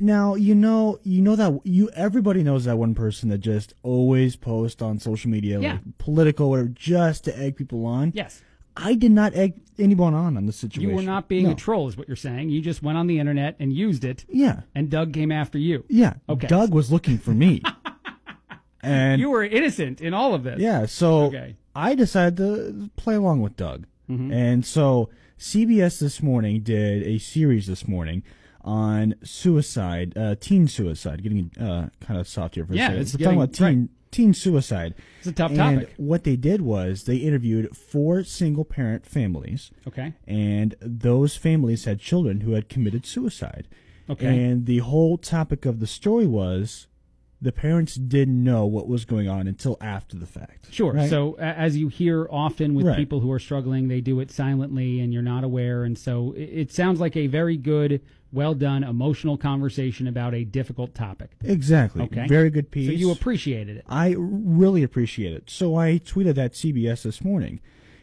now, 0.00 0.34
you 0.36 0.54
know, 0.54 0.98
you 1.02 1.20
know 1.20 1.34
that 1.36 1.60
you 1.64 1.90
everybody 1.94 2.42
knows 2.44 2.64
that 2.64 2.78
one 2.78 2.94
person 2.94 3.28
that 3.28 3.38
just 3.38 3.74
always 3.82 4.36
posts 4.36 4.80
on 4.80 4.98
social 5.00 5.30
media 5.30 5.58
Yeah. 5.60 5.72
like 5.72 5.98
political 5.98 6.48
whatever 6.50 6.68
just 6.68 7.24
to 7.24 7.36
egg 7.38 7.56
people 7.56 7.84
on. 7.84 8.12
Yes. 8.14 8.40
I 8.76 8.94
did 8.94 9.10
not 9.10 9.34
egg 9.34 9.60
anyone 9.78 10.14
on 10.14 10.36
on 10.36 10.46
this 10.46 10.54
situation. 10.56 10.90
You 10.90 10.96
were 10.96 11.02
not 11.02 11.26
being 11.28 11.46
No. 11.46 11.50
a 11.50 11.54
troll, 11.56 11.88
is 11.88 11.96
what 11.96 12.06
you're 12.06 12.16
saying. 12.16 12.50
You 12.50 12.60
just 12.60 12.82
went 12.84 12.96
on 12.96 13.08
the 13.08 13.18
internet 13.18 13.56
and 13.58 13.72
used 13.72 14.04
it, 14.04 14.24
Yeah. 14.32 14.60
and 14.76 14.88
Doug 14.88 15.12
came 15.12 15.32
after 15.32 15.58
you. 15.58 15.84
Yeah. 15.88 16.14
Okay. 16.28 16.46
Doug 16.46 16.72
was 16.72 16.92
looking 16.92 17.18
for 17.18 17.32
me. 17.34 17.60
and 18.82 19.20
You 19.20 19.30
were 19.30 19.42
innocent 19.44 20.00
in 20.00 20.14
all 20.14 20.32
of 20.34 20.44
this. 20.44 20.60
yeah, 20.60 20.86
so 20.86 21.24
Okay. 21.24 21.56
I 21.74 21.94
decided 21.96 22.36
to 22.38 22.90
play 22.96 23.16
along 23.16 23.40
with 23.42 23.56
Doug. 23.56 23.86
Mm-hmm. 24.08 24.32
And 24.32 24.64
so 24.64 25.10
CBS 25.38 26.00
this 26.00 26.22
morning 26.22 26.60
did 26.62 27.02
a 27.06 27.18
series 27.18 27.66
this 27.66 27.86
morning 27.86 28.22
on 28.62 29.14
suicide, 29.22 30.12
uh, 30.18 30.34
teen 30.38 30.66
suicide, 30.66 31.22
getting 31.22 31.50
uh, 31.60 31.88
kind 32.00 32.18
of 32.18 32.26
soft 32.26 32.56
here 32.56 32.66
for 32.66 32.74
Yeah, 32.74 32.86
a 32.86 32.88
second. 32.88 33.00
it's 33.02 33.12
We're 33.14 33.18
getting- 33.18 33.38
talking 33.38 33.42
about 33.42 33.52
teen, 33.72 33.88
teen 34.10 34.34
suicide. 34.34 34.94
It's 35.20 35.28
a 35.28 35.32
tough 35.32 35.52
and 35.52 35.58
topic. 35.82 35.94
what 35.96 36.24
they 36.24 36.34
did 36.36 36.60
was 36.62 37.04
they 37.04 37.16
interviewed 37.18 37.74
four 37.76 38.24
single 38.24 38.64
parent 38.64 39.06
families 39.06 39.70
Okay. 39.86 40.12
and 40.26 40.74
those 40.80 41.36
families 41.36 41.84
had 41.84 42.00
children 42.00 42.40
who 42.40 42.52
had 42.52 42.68
committed 42.68 43.06
suicide. 43.06 43.68
Okay. 44.10 44.26
And 44.44 44.66
the 44.66 44.78
whole 44.78 45.18
topic 45.18 45.64
of 45.66 45.78
the 45.78 45.86
story 45.86 46.26
was 46.26 46.87
the 47.40 47.52
parents 47.52 47.94
didn't 47.94 48.42
know 48.42 48.66
what 48.66 48.88
was 48.88 49.04
going 49.04 49.28
on 49.28 49.46
until 49.46 49.76
after 49.80 50.16
the 50.16 50.26
fact. 50.26 50.72
Sure. 50.72 50.92
right? 50.92 51.08
So 51.08 51.34
as 51.38 51.76
you 51.76 51.86
hear 51.88 52.26
often 52.30 52.74
with 52.74 52.86
Right. 52.86 52.96
people 52.96 53.20
who 53.20 53.30
are 53.30 53.38
struggling, 53.38 53.86
they 53.88 54.00
do 54.00 54.18
it 54.20 54.30
silently, 54.32 54.98
and 55.00 55.12
you're 55.12 55.22
not 55.22 55.44
aware. 55.44 55.84
And 55.84 55.96
so 55.96 56.34
it, 56.36 56.72
sounds 56.72 56.98
like 56.98 57.16
a 57.16 57.28
very 57.28 57.56
good, 57.56 58.00
well 58.32 58.54
done, 58.54 58.82
emotional 58.82 59.36
conversation 59.36 60.08
about 60.08 60.34
a 60.34 60.44
difficult 60.44 60.94
topic. 60.94 61.30
exactly. 61.44 62.02
Okay. 62.02 62.26
Very 62.26 62.50
good 62.50 62.70
piece. 62.72 62.88
So 62.88 62.92
you 62.92 63.10
appreciated 63.12 63.76
it. 63.76 63.84
I 63.88 64.14
really 64.18 64.82
appreciate 64.82 65.32
it. 65.32 65.48
So 65.48 65.76
I 65.76 66.00
tweeted 66.04 66.38
at 66.38 66.54
CBS 66.54 67.02
this 67.02 67.22
morning, 67.22 67.60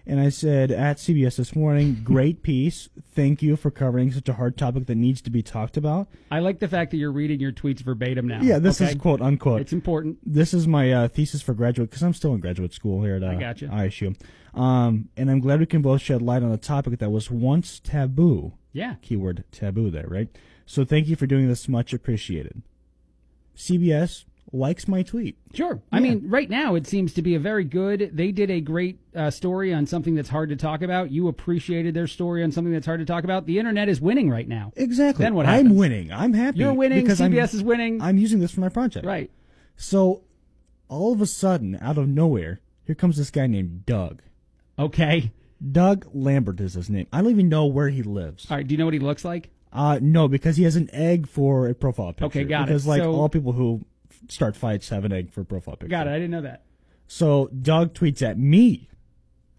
and 0.08 0.20
I 0.20 0.30
said 0.30 0.72
at 0.72 0.98
CBS 0.98 1.38
this 1.38 1.56
morning, 1.56 2.02
great 2.04 2.44
piece. 2.44 2.90
Thank 3.14 3.42
you 3.42 3.56
for 3.56 3.72
covering 3.72 4.12
such 4.12 4.30
a 4.30 4.34
hard 4.34 4.58
topic 4.58 4.86
that 4.88 4.96
needs 4.96 5.22
to 5.24 5.30
be 5.30 5.42
talked 5.42 5.78
about. 5.78 6.08
I 6.32 6.40
like 6.40 6.60
the 6.60 6.68
fact 6.68 6.92
that 6.92 6.98
you're 6.98 7.12
reading 7.12 7.40
your 7.40 7.52
tweets 7.52 7.82
verbatim 7.82 8.28
now. 8.28 8.40
Yeah, 8.42 8.60
this 8.60 8.82
okay? 8.82 8.92
is 8.92 8.98
quote 8.98 9.22
unquote. 9.22 9.62
It's 9.62 9.74
important. 9.74 10.20
this 10.26 10.54
is 10.54 10.68
my 10.68 10.92
uh, 10.92 11.08
thesis 11.08 11.42
for 11.42 11.54
graduate 11.54 11.90
because 11.90 12.04
I'm 12.04 12.14
still 12.14 12.34
in 12.34 12.40
graduate 12.40 12.74
school 12.74 13.04
here 13.04 13.16
at 13.16 13.24
uh, 13.24 13.28
I 13.28 13.36
gotcha. 13.36 13.68
ISU. 13.68 14.16
Um, 14.54 15.10
and 15.18 15.30
I'm 15.30 15.40
glad 15.40 15.60
we 15.60 15.66
can 15.66 15.82
both 15.82 16.02
shed 16.02 16.22
light 16.22 16.44
on 16.44 16.52
a 16.52 16.58
topic 16.58 17.00
that 17.00 17.12
was 17.12 17.30
once 17.30 17.80
taboo. 17.80 18.54
Yeah. 18.72 18.96
Keyword 19.02 19.44
taboo 19.52 19.90
there, 19.90 20.08
right? 20.08 20.30
So 20.66 20.86
thank 20.86 21.08
you 21.08 21.16
for 21.16 21.28
doing 21.28 21.48
this. 21.48 21.68
Much 21.68 21.94
appreciated. 21.94 22.62
CBS 23.56 24.26
likes 24.52 24.88
my 24.88 25.02
tweet. 25.04 25.38
Sure. 25.54 25.82
I 25.92 25.98
Yeah. 25.98 26.04
mean, 26.04 26.30
right 26.30 26.50
now 26.50 26.76
it 26.76 26.88
seems 26.88 27.14
to 27.14 27.22
be 27.22 27.36
a 27.36 27.40
very 27.40 27.64
good. 27.64 28.12
They 28.14 28.32
did 28.32 28.50
a 28.52 28.62
great 28.62 29.00
uh, 29.16 29.30
story 29.32 29.74
on 29.74 29.86
something 29.86 30.16
that's 30.16 30.30
hard 30.30 30.50
to 30.50 30.56
talk 30.56 30.82
about. 30.82 31.12
You 31.12 31.28
appreciated 31.28 31.94
their 31.94 32.08
story 32.08 32.44
on 32.44 32.52
something 32.52 32.72
that's 32.72 32.86
hard 32.86 33.00
to 33.00 33.06
talk 33.06 33.24
about. 33.24 33.46
The 33.48 33.60
internet 33.60 33.90
is 33.90 34.00
winning 34.00 34.30
right 34.30 34.48
now. 34.48 34.72
Exactly. 34.76 35.24
Then 35.24 35.34
what 35.36 35.46
I'm 35.46 35.76
winning. 35.76 36.12
I'm 36.12 36.34
happy. 36.34 36.60
You're 36.60 36.74
winning. 36.74 37.02
because 37.02 37.20
CBS 37.20 37.54
I'm, 37.54 37.60
is 37.60 37.64
winning. 37.64 38.02
I'm 38.02 38.18
using 38.18 38.40
this 38.40 38.52
for 38.52 38.62
my 38.62 38.70
project. 38.70 39.06
right. 39.06 39.30
So 39.76 40.24
all 40.88 41.12
of 41.12 41.20
a 41.22 41.26
sudden, 41.26 41.78
out 41.82 41.98
of 41.98 42.08
nowhere, 42.08 42.62
here 42.86 42.96
comes 42.96 43.18
this 43.18 43.32
guy 43.32 43.48
named 43.48 43.86
Doug. 43.86 44.22
Okay. 44.78 45.32
Doug 45.72 46.06
Lambert 46.14 46.60
is 46.62 46.74
his 46.76 46.90
name. 46.90 47.08
I 47.12 47.22
don't 47.22 47.32
even 47.32 47.50
know 47.50 47.66
where 47.66 47.90
he 47.90 48.04
lives. 48.04 48.46
All 48.52 48.58
right. 48.58 48.68
Do 48.68 48.74
you 48.74 48.78
know 48.78 48.86
what 48.86 48.94
he 48.94 49.00
looks 49.00 49.26
like? 49.26 49.50
Uh, 49.74 50.00
no, 50.02 50.28
because 50.28 50.56
he 50.58 50.64
has 50.64 50.76
an 50.78 50.90
egg 50.94 51.28
for 51.28 51.68
a 51.68 51.74
profile 51.74 52.14
picture. 52.14 52.26
Okay, 52.26 52.44
got 52.46 52.64
it. 52.64 52.66
because, 52.68 52.86
like 52.88 53.02
So- 53.04 53.14
all 53.14 53.28
people 53.28 53.52
who 53.54 53.86
start 54.30 54.56
fights 54.56 54.90
have 54.90 55.06
an 55.06 55.12
egg 55.12 55.32
for 55.32 55.44
profile 55.44 55.76
picture. 55.76 55.90
Got 55.90 56.08
it. 56.08 56.12
I 56.12 56.16
didn't 56.16 56.32
know 56.32 56.42
that. 56.42 56.64
So 57.08 57.48
Doug 57.48 57.94
tweets 57.94 58.22
at 58.22 58.38
me, 58.40 58.90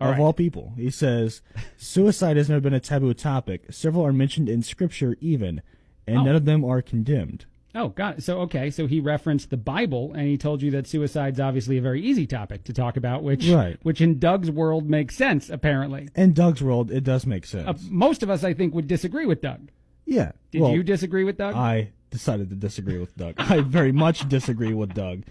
All 0.00 0.08
of 0.08 0.12
right. 0.18 0.20
all 0.22 0.32
people. 0.32 0.72
He 0.76 0.90
says, 0.90 1.42
"Suicide 1.76 2.36
has 2.36 2.48
never 2.48 2.60
been 2.60 2.74
a 2.74 2.80
taboo 2.80 3.14
topic. 3.14 3.64
Several 3.70 4.04
are 4.04 4.12
mentioned 4.12 4.48
in 4.48 4.62
scripture, 4.62 5.16
even, 5.20 5.62
and 6.06 6.18
Oh. 6.18 6.22
none 6.24 6.36
of 6.36 6.44
them 6.44 6.64
are 6.64 6.82
condemned." 6.82 7.46
Oh, 7.74 7.92
it. 7.98 8.22
So, 8.22 8.40
okay. 8.40 8.70
So 8.70 8.86
he 8.86 9.00
referenced 9.00 9.50
the 9.50 9.58
Bible 9.58 10.12
and 10.14 10.26
he 10.26 10.38
told 10.38 10.62
you 10.62 10.70
that 10.70 10.86
suicide's 10.86 11.38
obviously 11.38 11.76
a 11.76 11.82
very 11.82 12.00
easy 12.00 12.26
topic 12.26 12.64
to 12.64 12.72
talk 12.72 12.96
about, 12.96 13.22
which, 13.22 13.46
Right. 13.50 13.76
which 13.82 14.00
in 14.00 14.18
Doug's 14.18 14.50
world 14.50 14.88
makes 14.88 15.14
sense, 15.14 15.50
apparently. 15.50 16.08
In 16.16 16.32
Doug's 16.32 16.62
world, 16.62 16.90
it 16.90 17.04
does 17.04 17.26
make 17.26 17.44
sense. 17.44 17.68
Uh, 17.68 17.74
most 17.90 18.22
of 18.22 18.30
us, 18.30 18.42
I 18.44 18.54
think, 18.54 18.74
would 18.74 18.88
disagree 18.88 19.26
with 19.26 19.42
Doug. 19.42 19.68
yeah. 20.06 20.32
Did 20.52 20.62
well, 20.62 20.72
you 20.72 20.82
disagree 20.82 21.24
with 21.24 21.36
Doug? 21.36 21.54
I 21.54 21.90
decided 22.16 22.48
to 22.50 22.56
disagree 22.56 22.98
with 22.98 23.14
Doug. 23.16 23.34
I 23.38 23.60
very 23.60 23.92
much 23.92 24.28
disagree 24.28 24.72
with 24.74 24.94
Doug, 24.94 25.22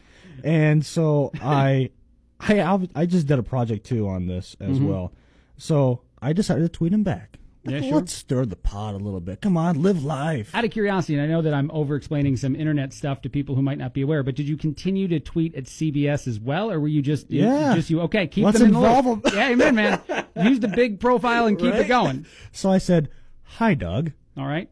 and 0.43 0.85
so 0.85 1.31
I, 1.41 1.89
I, 2.39 2.59
I'll- 2.59 2.87
just 3.07 3.27
did 3.27 3.39
a 3.39 3.43
project 3.43 3.85
too 3.85 4.07
on 4.07 4.27
this 4.27 4.55
as 4.59 4.79
well. 4.79 5.11
So 5.57 6.01
I 6.21 6.33
decided 6.33 6.61
to 6.63 6.69
tweet 6.69 6.93
him 6.93 7.03
back. 7.03 7.31
Mm-hmm. 7.31 7.39
Yeah, 7.83 7.95
Let's 7.95 8.11
sure. 8.13 8.19
stir 8.19 8.45
the 8.45 8.55
pot 8.55 8.93
a 8.93 8.97
little 8.97 9.19
bit. 9.19 9.41
Come 9.41 9.57
on, 9.57 9.81
live 9.81 10.03
life. 10.03 10.53
Out 10.53 10.63
of 10.65 10.69
curiosity, 10.69 11.15
and 11.15 11.23
I 11.23 11.25
know 11.25 11.41
that 11.41 11.51
I'm 11.55 11.71
over 11.71 11.95
explaining 11.95 12.37
some 12.37 12.55
internet 12.55 12.93
stuff 12.93 13.23
to 13.23 13.29
people 13.29 13.55
who 13.55 13.63
might 13.63 13.79
not 13.79 13.91
be 13.91 14.01
aware, 14.03 14.21
but 14.21 14.35
did 14.35 14.47
you 14.47 14.55
continue 14.55 15.07
to 15.07 15.19
tweet 15.19 15.55
at 15.55 15.63
CBS 15.63 16.27
as 16.27 16.39
well, 16.39 16.69
or 16.71 16.79
were 16.79 16.87
you 16.87 17.01
just 17.01 17.31
you- 17.31 17.41
Yeah. 17.43 17.73
just 17.73 17.89
you? 17.89 18.01
Okay, 18.01 18.27
keep 18.27 18.45
Let's 18.45 18.59
them 18.59 18.67
in 18.67 18.73
the 18.73 18.79
involve 18.79 19.05
loop. 19.07 19.27
'em. 19.27 19.33
Yeah, 19.35 19.49
amen, 19.49 19.73
man. 19.75 19.99
Use 20.43 20.59
the 20.59 20.67
big 20.67 20.99
profile 20.99 21.47
and 21.47 21.57
keep 21.57 21.73
it 21.73 21.87
going. 21.87 22.27
So 22.51 22.69
I 22.71 22.77
said, 22.77 23.09
"Hi, 23.57 23.73
Doug." 23.73 24.11
All 24.37 24.45
right. 24.45 24.69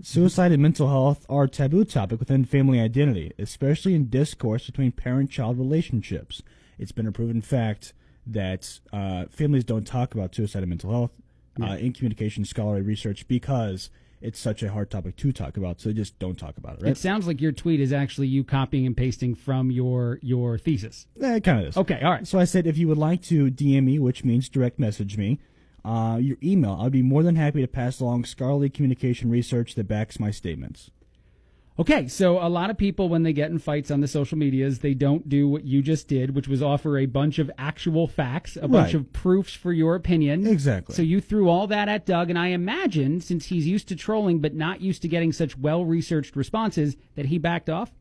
Suicide 0.00 0.52
and 0.52 0.62
mental 0.62 0.88
health 0.88 1.26
are 1.28 1.44
a 1.44 1.48
taboo 1.48 1.84
topic 1.84 2.20
within 2.20 2.44
family 2.44 2.80
identity, 2.80 3.32
especially 3.38 3.94
in 3.94 4.08
discourse 4.08 4.66
between 4.66 4.92
parent-child 4.92 5.58
relationships. 5.58 6.42
It's 6.78 6.92
been 6.92 7.06
a 7.06 7.12
proven 7.12 7.42
fact 7.42 7.94
that 8.24 8.78
uh, 8.92 9.24
families 9.30 9.64
don't 9.64 9.86
talk 9.86 10.14
about 10.14 10.34
suicide 10.34 10.62
and 10.62 10.68
mental 10.68 10.90
health 10.90 11.10
uh, 11.60 11.76
in 11.76 11.92
communication 11.92 12.44
scholarly 12.44 12.82
research 12.82 13.26
because 13.26 13.90
it's 14.20 14.38
such 14.38 14.62
a 14.62 14.70
hard 14.70 14.90
topic 14.90 15.16
to 15.16 15.32
talk 15.32 15.56
about. 15.56 15.80
So 15.80 15.88
they 15.88 15.94
just 15.94 16.16
don't 16.20 16.38
talk 16.38 16.56
about 16.58 16.74
it, 16.74 16.82
right? 16.82 16.92
It 16.92 16.98
sounds 16.98 17.26
like 17.26 17.40
your 17.40 17.52
tweet 17.52 17.80
is 17.80 17.92
actually 17.92 18.28
you 18.28 18.44
copying 18.44 18.86
and 18.86 18.96
pasting 18.96 19.34
from 19.34 19.70
your 19.70 20.20
your 20.22 20.58
thesis. 20.58 21.06
Eh, 21.20 21.36
it 21.36 21.44
kind 21.44 21.60
of 21.60 21.66
is. 21.68 21.76
Okay, 21.76 22.00
all 22.02 22.12
right. 22.12 22.26
So 22.26 22.38
I 22.38 22.44
said, 22.44 22.66
if 22.66 22.78
you 22.78 22.86
would 22.86 22.98
like 22.98 23.22
to 23.22 23.50
DM 23.50 23.84
me, 23.84 23.98
which 23.98 24.24
means 24.24 24.48
direct 24.48 24.78
message 24.78 25.16
me, 25.16 25.40
uh, 25.88 26.16
your 26.18 26.36
email, 26.42 26.78
I'd 26.80 26.92
be 26.92 27.02
more 27.02 27.22
than 27.22 27.36
happy 27.36 27.62
to 27.62 27.66
pass 27.66 27.98
along 28.00 28.24
scholarly 28.26 28.68
communication 28.68 29.30
research 29.30 29.74
that 29.76 29.88
backs 29.88 30.20
my 30.20 30.30
statements. 30.30 30.90
Okay, 31.80 32.08
so 32.08 32.44
a 32.44 32.48
lot 32.48 32.70
of 32.70 32.76
people, 32.76 33.08
when 33.08 33.22
they 33.22 33.32
get 33.32 33.52
in 33.52 33.58
fights 33.60 33.92
on 33.92 34.00
the 34.00 34.08
social 34.08 34.36
medias, 34.36 34.80
they 34.80 34.94
don't 34.94 35.28
do 35.28 35.46
what 35.48 35.64
you 35.64 35.80
just 35.80 36.08
did, 36.08 36.34
which 36.34 36.48
was 36.48 36.60
offer 36.60 36.98
a 36.98 37.06
bunch 37.06 37.38
of 37.38 37.48
actual 37.56 38.08
facts, 38.08 38.58
a 38.60 38.66
bunch 38.66 38.94
of 38.94 39.12
proofs 39.12 39.54
for 39.54 39.72
your 39.72 39.94
opinion. 39.94 40.44
Exactly. 40.44 40.94
So 40.96 41.02
you 41.02 41.20
threw 41.20 41.48
all 41.48 41.68
that 41.68 41.88
at 41.88 42.04
Doug, 42.04 42.30
and 42.30 42.38
I 42.38 42.48
imagine, 42.48 43.20
since 43.20 43.46
he's 43.46 43.64
used 43.66 43.86
to 43.88 43.96
trolling 43.96 44.40
but 44.40 44.54
not 44.54 44.80
used 44.80 45.02
to 45.02 45.08
getting 45.08 45.32
such 45.32 45.56
well 45.56 45.84
researched 45.84 46.34
responses, 46.34 46.96
that 47.14 47.26
he 47.26 47.38
backed 47.38 47.70
off. 47.70 47.92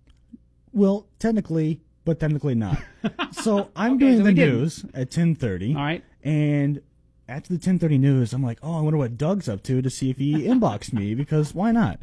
Well, 0.73 1.07
technically, 1.19 1.79
but 2.03 2.19
technically 2.19 2.55
not. 2.55 2.81
so 3.31 3.69
I'm 3.75 3.93
Okay, 3.93 3.99
doing 3.99 4.17
so 4.17 4.23
the 4.23 4.31
news 4.33 4.85
at 4.95 5.11
10:30. 5.11 5.75
All 5.75 5.83
right. 5.83 6.03
And 6.23 6.81
after 7.27 7.53
the 7.53 7.59
10:30 7.59 7.99
news, 7.99 8.33
I'm 8.33 8.43
like, 8.43 8.59
oh, 8.63 8.77
I 8.77 8.81
wonder 8.81 8.97
what 8.97 9.17
Doug's 9.17 9.49
up 9.49 9.63
to 9.63 9.81
to 9.81 9.89
see 9.89 10.09
if 10.09 10.17
he 10.17 10.33
inboxed 10.47 10.93
me 10.93 11.13
because 11.15 11.53
why 11.53 11.71
not? 11.71 11.99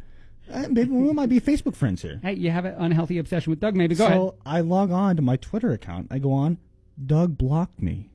Uh, 0.51 0.67
maybe 0.69 0.91
we 0.91 1.11
might 1.11 1.29
be 1.29 1.41
Facebook 1.41 1.75
friends 1.75 2.03
here. 2.03 2.19
Hey, 2.21 2.33
you 2.33 2.51
have 2.51 2.65
an 2.65 2.75
unhealthy 2.77 3.17
obsession 3.17 3.49
with 3.49 3.59
Doug. 3.59 3.75
Maybe 3.75 3.95
go 3.95 4.07
so 4.07 4.21
ahead. 4.29 4.33
I 4.45 4.61
log 4.61 4.91
on 4.91 5.15
to 5.15 5.21
my 5.21 5.37
Twitter 5.37 5.71
account. 5.71 6.07
I 6.11 6.19
go 6.19 6.31
on. 6.31 6.59
Doug 7.03 7.37
blocked 7.37 7.81
me. 7.81 8.11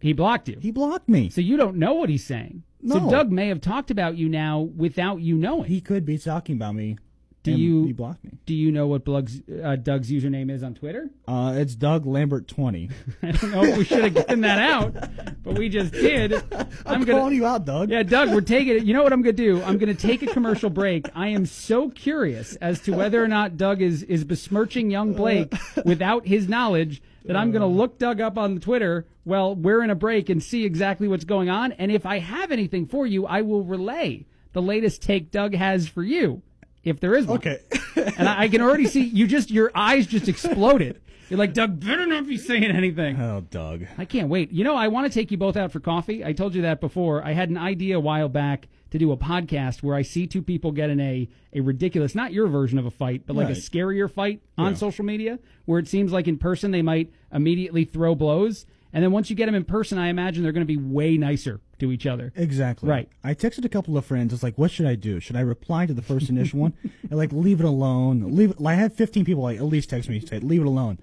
He 0.00 0.12
blocked 0.12 0.48
you. 0.48 0.58
He 0.60 0.70
blocked 0.70 1.08
me. 1.08 1.30
so 1.30 1.40
you 1.40 1.56
don't 1.56 1.76
know 1.76 1.94
what 1.94 2.08
he's 2.08 2.24
saying. 2.24 2.64
So 2.86 3.10
Doug 3.10 3.30
may 3.30 3.48
have 3.48 3.60
talked 3.60 3.90
about 3.90 4.16
you 4.16 4.28
now 4.28 4.60
without 4.60 5.20
you 5.20 5.36
knowing. 5.36 5.64
He 5.64 5.80
could 5.82 6.06
be 6.06 6.16
talking 6.16 6.56
about 6.56 6.74
me. 6.74 6.96
Do 7.42 7.52
and 7.52 7.60
you- 7.60 7.84
He 7.86 7.92
blocked 7.92 8.22
me. 8.24 8.32
Do 8.44 8.54
you 8.54 8.70
know 8.70 8.86
what 8.86 9.04
Doug's, 9.04 9.40
uh, 9.62 9.76
Doug's 9.76 10.10
username 10.10 10.50
is 10.50 10.62
on 10.62 10.74
Twitter? 10.74 11.08
Uh, 11.26 11.54
it's 11.56 11.74
Doug 11.74 12.04
Lambert 12.04 12.48
20. 12.48 12.90
I 13.22 13.30
don't 13.30 13.50
know 13.50 13.64
if 13.64 13.78
we 13.78 13.84
should 13.84 14.04
have 14.04 14.14
given 14.14 14.42
that 14.42 14.58
out, 14.58 14.94
but 15.42 15.58
we 15.58 15.68
just 15.68 15.92
did. 15.92 16.34
I'm, 16.86 17.04
gonna. 17.04 17.18
calling 17.18 17.34
you 17.36 17.46
out, 17.46 17.64
Doug. 17.64 17.90
Yeah, 17.90 18.02
Doug, 18.02 18.30
we're 18.30 18.42
taking 18.42 18.76
it. 18.76 18.84
You 18.84 18.92
know 18.92 19.02
what 19.02 19.12
I'm 19.12 19.22
going 19.22 19.36
to 19.36 19.42
do? 19.42 19.62
I'm 19.62 19.78
going 19.78 19.94
to 19.94 20.00
take 20.00 20.22
a 20.22 20.26
commercial 20.32 20.68
break. 20.68 21.08
I 21.14 21.28
am 21.28 21.46
so 21.46 21.88
curious 21.88 22.56
as 22.56 22.80
to 22.80 22.92
whether 22.92 23.22
or 23.22 23.28
not 23.28 23.56
Doug 23.56 23.80
is, 23.80 24.02
is 24.02 24.24
besmirching 24.24 24.90
young 24.90 25.14
Blake 25.14 25.52
without 25.84 26.26
his 26.26 26.48
knowledge 26.48 27.02
that 27.24 27.36
I'm 27.36 27.52
going 27.52 27.62
to 27.62 27.66
look 27.66 27.98
Doug 27.98 28.20
up 28.20 28.36
on 28.36 28.60
Twitter 28.60 29.06
while 29.24 29.54
we're 29.54 29.82
in 29.82 29.90
a 29.90 29.94
break 29.94 30.28
and 30.28 30.42
see 30.42 30.64
exactly 30.64 31.08
what's 31.08 31.24
going 31.24 31.48
on. 31.48 31.72
And 31.72 31.90
if 31.90 32.04
I 32.04 32.18
have 32.18 32.50
anything 32.50 32.86
for 32.86 33.06
you, 33.06 33.26
I 33.26 33.42
will 33.42 33.62
relay 33.62 34.26
the 34.52 34.62
latest 34.62 35.02
take 35.02 35.30
Doug 35.30 35.54
has 35.54 35.86
for 35.86 36.02
you, 36.02 36.42
if 36.84 37.00
there 37.00 37.14
is 37.14 37.26
one. 37.26 37.38
Okay. 37.38 37.58
and 38.16 38.28
I, 38.28 38.42
I 38.42 38.48
can 38.48 38.60
already 38.60 38.86
see 38.86 39.02
you 39.02 39.26
just, 39.26 39.50
your 39.50 39.70
eyes 39.74 40.06
just 40.06 40.28
exploded. 40.28 41.00
You're 41.28 41.38
like, 41.38 41.52
Doug, 41.54 41.78
better 41.78 42.06
not 42.06 42.26
be 42.26 42.36
saying 42.36 42.64
anything. 42.64 43.20
oh, 43.20 43.42
Doug. 43.50 43.86
I 43.96 44.04
can't 44.04 44.28
wait. 44.28 44.50
You 44.50 44.64
know, 44.64 44.74
I 44.74 44.88
want 44.88 45.06
to 45.06 45.16
take 45.16 45.30
you 45.30 45.36
both 45.36 45.56
out 45.56 45.70
for 45.70 45.78
coffee. 45.78 46.24
I 46.24 46.32
told 46.32 46.56
you 46.56 46.62
that 46.62 46.80
before. 46.80 47.24
I 47.24 47.34
had 47.34 47.50
an 47.50 47.56
idea 47.56 47.98
a 47.98 48.00
while 48.00 48.28
back 48.28 48.66
to 48.90 48.98
do 48.98 49.12
a 49.12 49.16
podcast 49.16 49.80
where 49.84 49.94
I 49.94 50.02
see 50.02 50.26
two 50.26 50.42
people 50.42 50.72
get 50.72 50.90
in 50.90 50.98
a, 50.98 51.28
a 51.52 51.60
ridiculous, 51.60 52.16
not 52.16 52.32
your 52.32 52.48
version 52.48 52.78
of 52.80 52.86
a 52.86 52.90
fight, 52.90 53.22
but 53.26 53.36
like 53.36 53.48
a 53.48 53.52
scarier 53.52 54.10
fight 54.10 54.42
on 54.58 54.72
Yeah. 54.72 54.78
social 54.78 55.04
media 55.04 55.38
where 55.66 55.78
it 55.78 55.86
seems 55.86 56.10
like 56.10 56.26
in 56.26 56.36
person 56.36 56.72
they 56.72 56.82
might 56.82 57.12
immediately 57.32 57.84
throw 57.84 58.16
blows. 58.16 58.66
And 58.92 59.04
then 59.04 59.12
once 59.12 59.30
you 59.30 59.36
get 59.36 59.46
them 59.46 59.54
in 59.54 59.64
person, 59.64 59.98
I 59.98 60.08
imagine 60.08 60.42
they're 60.42 60.52
going 60.52 60.66
to 60.66 60.72
be 60.72 60.76
way 60.76 61.16
nicer 61.16 61.60
to 61.78 61.92
each 61.92 62.06
other. 62.06 62.32
Exactly. 62.36 62.88
Right. 62.88 63.08
I 63.22 63.34
texted 63.34 63.64
a 63.64 63.68
couple 63.68 63.96
of 63.96 64.04
friends. 64.04 64.32
It's 64.32 64.42
like, 64.42 64.58
what 64.58 64.70
should 64.70 64.86
I 64.86 64.96
do? 64.96 65.20
Should 65.20 65.36
I 65.36 65.40
reply 65.40 65.86
to 65.86 65.94
the 65.94 66.02
first 66.02 66.28
initial 66.28 66.60
one 66.60 66.74
and 67.02 67.12
like 67.12 67.32
leave 67.32 67.60
it 67.60 67.66
alone? 67.66 68.34
Leave. 68.34 68.52
It, 68.52 68.60
like, 68.60 68.76
I 68.76 68.80
had 68.80 68.92
15 68.92 69.24
people 69.24 69.42
like 69.42 69.58
at 69.58 69.64
least 69.64 69.90
text 69.90 70.08
me 70.08 70.20
say, 70.20 70.40
leave 70.40 70.62
it 70.62 70.66
alone. 70.66 70.98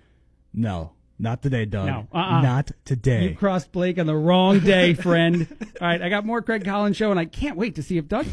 No, 0.54 0.94
not 1.20 1.42
today, 1.42 1.66
Doug. 1.66 1.88
No, 1.88 2.08
uh-uh. 2.14 2.42
Not 2.42 2.72
today. 2.86 3.30
You 3.30 3.36
crossed 3.36 3.72
Blake 3.72 3.98
on 4.00 4.06
the 4.06 4.16
wrong 4.16 4.60
day, 4.60 4.94
friend. 4.94 5.48
All 5.82 5.88
right, 5.88 6.02
I 6.02 6.10
got 6.10 6.26
more 6.26 6.42
Craig 6.42 6.66
Collins 6.66 6.98
show, 6.98 7.12
and 7.12 7.20
I 7.20 7.26
can't 7.26 7.58
wait 7.58 7.76
to 7.76 7.84
see 7.84 7.98
if 7.98 8.08
Doug. 8.08 8.28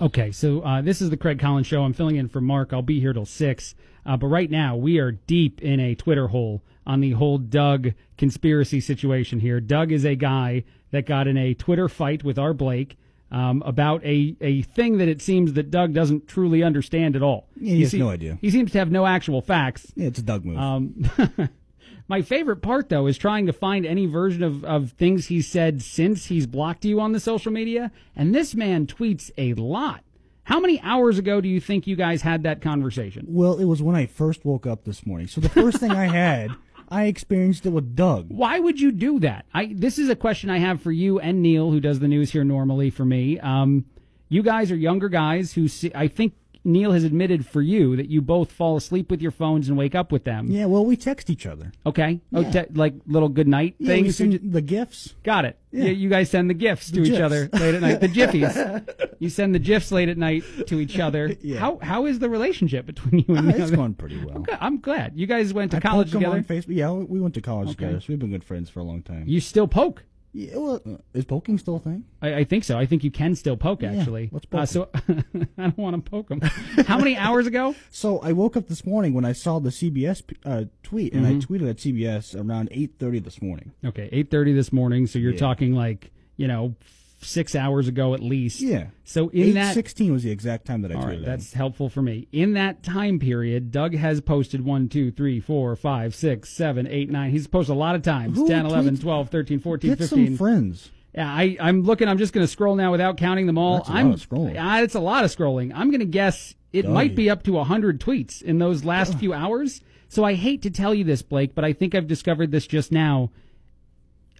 Okay, 0.00 0.32
so 0.32 0.60
uh, 0.62 0.80
this 0.80 1.00
is 1.00 1.10
the 1.10 1.16
Craig 1.16 1.38
Collins 1.38 1.66
show. 1.66 1.82
I'm 1.82 1.92
filling 1.92 2.16
in 2.16 2.28
for 2.28 2.40
Mark. 2.40 2.72
I'll 2.72 2.82
be 2.82 3.00
here 3.00 3.12
till 3.12 3.26
six. 3.26 3.74
Uh, 4.06 4.16
but 4.16 4.26
right 4.26 4.50
now, 4.50 4.76
we 4.76 4.98
are 4.98 5.12
deep 5.12 5.62
in 5.62 5.80
a 5.80 5.94
Twitter 5.94 6.28
hole 6.28 6.62
on 6.86 7.00
the 7.00 7.12
whole 7.12 7.38
Doug 7.38 7.92
conspiracy 8.18 8.80
situation 8.80 9.40
here. 9.40 9.60
Doug 9.60 9.92
is 9.92 10.04
a 10.04 10.14
guy 10.14 10.64
that 10.90 11.06
got 11.06 11.26
in 11.26 11.36
a 11.36 11.54
Twitter 11.54 11.88
fight 11.88 12.22
with 12.24 12.38
our 12.38 12.52
Blake. 12.54 12.96
Um, 13.30 13.62
about 13.66 14.04
a, 14.04 14.36
a 14.40 14.62
thing 14.62 14.98
that 14.98 15.08
it 15.08 15.20
seems 15.20 15.54
that 15.54 15.68
Doug 15.70 15.92
doesn't 15.92 16.28
truly 16.28 16.62
understand 16.62 17.16
at 17.16 17.22
all. 17.22 17.48
Yeah, 17.56 17.74
he 17.74 17.80
has 17.80 17.94
no 17.94 18.08
idea. 18.10 18.38
He 18.40 18.48
seems 18.50 18.70
to 18.72 18.78
have 18.78 18.92
no 18.92 19.06
actual 19.06 19.42
facts. 19.42 19.90
yeah, 19.96 20.06
it's 20.06 20.20
a 20.20 20.22
Doug 20.22 20.44
move. 20.44 20.56
Um, 20.56 21.10
my 22.08 22.22
favorite 22.22 22.58
part, 22.62 22.90
though, 22.90 23.08
is 23.08 23.18
trying 23.18 23.46
to 23.46 23.52
find 23.52 23.84
any 23.86 24.06
version 24.06 24.44
of, 24.44 24.64
of 24.64 24.92
things 24.92 25.26
he 25.26 25.42
said 25.42 25.82
since 25.82 26.26
he's 26.26 26.46
blocked 26.46 26.84
you 26.84 27.00
on 27.00 27.10
the 27.10 27.18
social 27.18 27.50
media. 27.50 27.90
And 28.14 28.32
this 28.32 28.54
man 28.54 28.86
tweets 28.86 29.32
a 29.36 29.54
lot. 29.54 30.04
How 30.44 30.60
many 30.60 30.80
hours 30.82 31.18
ago 31.18 31.40
do 31.40 31.48
you 31.48 31.58
think 31.60 31.86
you 31.88 31.96
guys 31.96 32.22
had 32.22 32.42
that 32.44 32.60
conversation? 32.60 33.24
well, 33.26 33.56
it 33.58 33.64
was 33.64 33.82
when 33.82 33.96
I 33.96 34.06
first 34.06 34.44
woke 34.44 34.66
up 34.66 34.84
this 34.84 35.04
morning. 35.06 35.26
So 35.26 35.40
the 35.40 35.48
first 35.48 35.78
thing 35.78 35.90
I 35.90 36.06
had, 36.06 36.50
I 36.88 37.04
experienced 37.04 37.66
it 37.66 37.70
with 37.70 37.96
Doug. 37.96 38.26
Why 38.28 38.58
would 38.58 38.80
you 38.80 38.92
do 38.92 39.20
that? 39.20 39.46
I 39.52 39.74
this 39.74 39.98
is 39.98 40.08
a 40.08 40.16
question 40.16 40.50
I 40.50 40.58
have 40.58 40.80
for 40.80 40.92
you 40.92 41.18
and 41.18 41.42
Neil, 41.42 41.70
who 41.70 41.80
does 41.80 42.00
the 42.00 42.08
news 42.08 42.30
here 42.30 42.44
normally 42.44 42.90
for 42.90 43.04
me. 43.04 43.38
Um, 43.40 43.86
you 44.28 44.42
guys 44.42 44.70
are 44.70 44.76
younger 44.76 45.08
guys 45.08 45.52
who 45.52 45.68
see, 45.68 45.92
I 45.94 46.08
think 46.08 46.34
Neil 46.66 46.92
has 46.92 47.04
admitted 47.04 47.46
for 47.46 47.60
you 47.60 47.94
that 47.96 48.08
you 48.08 48.22
both 48.22 48.50
fall 48.50 48.76
asleep 48.76 49.10
with 49.10 49.20
your 49.20 49.30
phones 49.30 49.68
and 49.68 49.76
wake 49.76 49.94
up 49.94 50.10
with 50.10 50.24
them. 50.24 50.46
Yeah, 50.50 50.64
well, 50.64 50.84
we 50.84 50.96
text 50.96 51.28
each 51.28 51.44
other. 51.46 51.72
Okay, 51.84 52.20
oh, 52.32 52.40
Yeah. 52.40 52.50
te- 52.64 52.72
like 52.74 52.94
little 53.06 53.28
good 53.28 53.46
night 53.46 53.74
Yeah, 53.78 53.94
we 53.96 54.02
things. 54.04 54.16
send 54.16 54.40
the 54.52 54.62
gifs. 54.62 55.14
Got 55.22 55.44
it. 55.44 55.58
Yeah. 55.72 55.84
You, 55.84 55.92
you 55.92 56.08
guys 56.08 56.30
send 56.30 56.48
the 56.48 56.54
gifs 56.54 56.90
to 56.92 57.02
The 57.02 57.12
each 57.14 57.20
other 57.20 57.50
late 57.52 57.74
at 57.74 57.82
night. 57.82 58.00
The 58.00 58.08
jiffies. 58.08 59.14
you 59.18 59.28
send 59.28 59.54
the 59.54 59.58
gifs 59.58 59.92
late 59.92 60.08
at 60.08 60.16
night 60.16 60.44
to 60.68 60.80
each 60.80 60.98
other. 60.98 61.36
Yeah. 61.42 61.58
How 61.58 61.78
how 61.82 62.06
is 62.06 62.18
the 62.20 62.30
relationship 62.30 62.86
between 62.86 63.24
you 63.28 63.34
and 63.36 63.48
Ah, 63.48 63.52
the 63.52 63.62
it's 63.62 63.70
going 63.70 63.94
pretty 63.94 64.24
well. 64.24 64.38
Okay, 64.38 64.56
I'm 64.60 64.78
glad 64.80 65.12
you 65.16 65.26
guys 65.26 65.52
went 65.52 65.72
to 65.72 65.76
I 65.78 65.80
college 65.80 66.12
together. 66.12 66.36
on 66.36 66.44
Facebook. 66.44 66.74
Yeah, 66.76 66.92
we 66.92 67.20
went 67.20 67.34
to 67.34 67.40
college 67.42 67.68
Okay. 67.68 67.74
together. 67.76 68.00
So 68.00 68.06
we've 68.10 68.18
been 68.18 68.30
good 68.30 68.44
friends 68.44 68.70
for 68.70 68.80
a 68.80 68.84
long 68.84 69.02
time. 69.02 69.24
You 69.26 69.40
still 69.40 69.66
poke. 69.68 70.04
Yeah, 70.36 70.56
well, 70.56 70.82
uh, 70.84 70.96
is 71.14 71.24
poking 71.24 71.58
still 71.58 71.76
a 71.76 71.78
thing? 71.78 72.04
I, 72.20 72.34
I 72.40 72.44
think 72.44 72.64
so. 72.64 72.76
I 72.76 72.86
think 72.86 73.04
you 73.04 73.10
can 73.12 73.36
still 73.36 73.56
poke. 73.56 73.82
Yeah, 73.82 73.92
Actually, 73.92 74.30
let's 74.32 74.46
poke 74.46 74.60
Uh, 74.62 74.66
so 74.66 74.88
I 75.08 75.62
don't 75.62 75.78
want 75.78 76.04
to 76.04 76.10
poke 76.10 76.28
him. 76.28 76.40
How 76.86 76.98
many 76.98 77.16
hours 77.16 77.46
ago? 77.46 77.74
So 77.90 78.18
I 78.18 78.32
woke 78.32 78.56
up 78.56 78.66
this 78.66 78.84
morning 78.84 79.14
when 79.14 79.24
I 79.24 79.32
saw 79.32 79.60
the 79.60 79.70
CBS 79.70 80.22
uh, 80.44 80.64
tweet, 80.82 81.12
and 81.14 81.24
Mm-hmm. 81.24 81.36
I 81.36 81.40
tweeted 81.40 81.70
at 81.70 81.76
CBS 81.76 82.34
around 82.34 82.68
eight 82.72 82.94
thirty 82.98 83.20
this 83.20 83.40
morning. 83.40 83.70
Okay, 83.84 84.08
eight 84.10 84.28
thirty 84.30 84.52
this 84.52 84.72
morning. 84.72 85.06
So 85.06 85.20
you're 85.20 85.32
Yeah. 85.32 85.38
talking 85.38 85.72
like 85.74 86.10
you 86.36 86.48
know 86.48 86.74
six 87.24 87.54
hours 87.54 87.88
ago 87.88 88.14
at 88.14 88.20
least. 88.20 88.60
Yeah. 88.60 88.88
So 89.04 89.28
in 89.28 89.48
Eight 89.48 89.52
that 89.52 89.74
sixteen 89.74 90.12
was 90.12 90.22
the 90.22 90.30
exact 90.30 90.66
time 90.66 90.82
that 90.82 90.90
I 90.92 90.94
tweeted. 90.94 91.06
right, 91.06 91.24
that's 91.24 91.52
helpful 91.52 91.88
for 91.88 92.02
me. 92.02 92.28
In 92.32 92.54
that 92.54 92.82
time 92.82 93.18
period, 93.18 93.70
Doug 93.70 93.94
has 93.94 94.20
posted 94.20 94.64
1, 94.64 94.88
2, 94.88 95.10
3, 95.10 95.40
4, 95.40 95.76
5, 95.76 96.14
6, 96.14 96.48
7, 96.48 96.86
8, 96.86 97.10
9. 97.10 97.30
He's 97.30 97.46
posted 97.46 97.74
a 97.74 97.78
lot 97.78 97.94
of 97.94 98.02
times. 98.02 98.36
Who 98.36 98.48
10, 98.48 98.66
11, 98.66 98.98
12, 98.98 99.28
13, 99.30 99.58
14, 99.58 99.90
Get 99.90 99.98
15. 99.98 100.26
some 100.26 100.36
friends. 100.36 100.90
yeah, 101.14 101.30
I, 101.32 101.56
I'm 101.60 101.82
looking. 101.82 102.08
I'm 102.08 102.18
just 102.18 102.32
going 102.32 102.44
to 102.44 102.50
scroll 102.50 102.76
now 102.76 102.90
without 102.92 103.16
counting 103.16 103.46
them 103.46 103.58
all. 103.58 103.78
That's 103.78 103.88
a 103.88 103.92
lot 103.92 104.00
I'm, 104.00 104.12
of 104.12 104.28
scrolling. 104.28 104.82
It's 104.82 104.94
a 104.94 105.00
lot 105.00 105.24
of 105.24 105.34
scrolling. 105.34 105.72
I'm 105.74 105.90
going 105.90 106.00
to 106.00 106.06
guess 106.06 106.54
it 106.72 106.88
might 106.88 107.14
be 107.14 107.30
up 107.30 107.44
to 107.44 107.52
100 107.52 108.00
tweets 108.00 108.42
in 108.42 108.58
those 108.58 108.84
last 108.84 109.14
few 109.18 109.32
hours. 109.32 109.80
So 110.08 110.24
I 110.24 110.34
hate 110.34 110.62
to 110.62 110.70
tell 110.70 110.94
you 110.94 111.04
this, 111.04 111.22
Blake, 111.22 111.54
but 111.54 111.64
I 111.64 111.72
think 111.72 111.94
I've 111.94 112.06
discovered 112.06 112.50
this 112.50 112.66
just 112.66 112.92
now. 112.92 113.30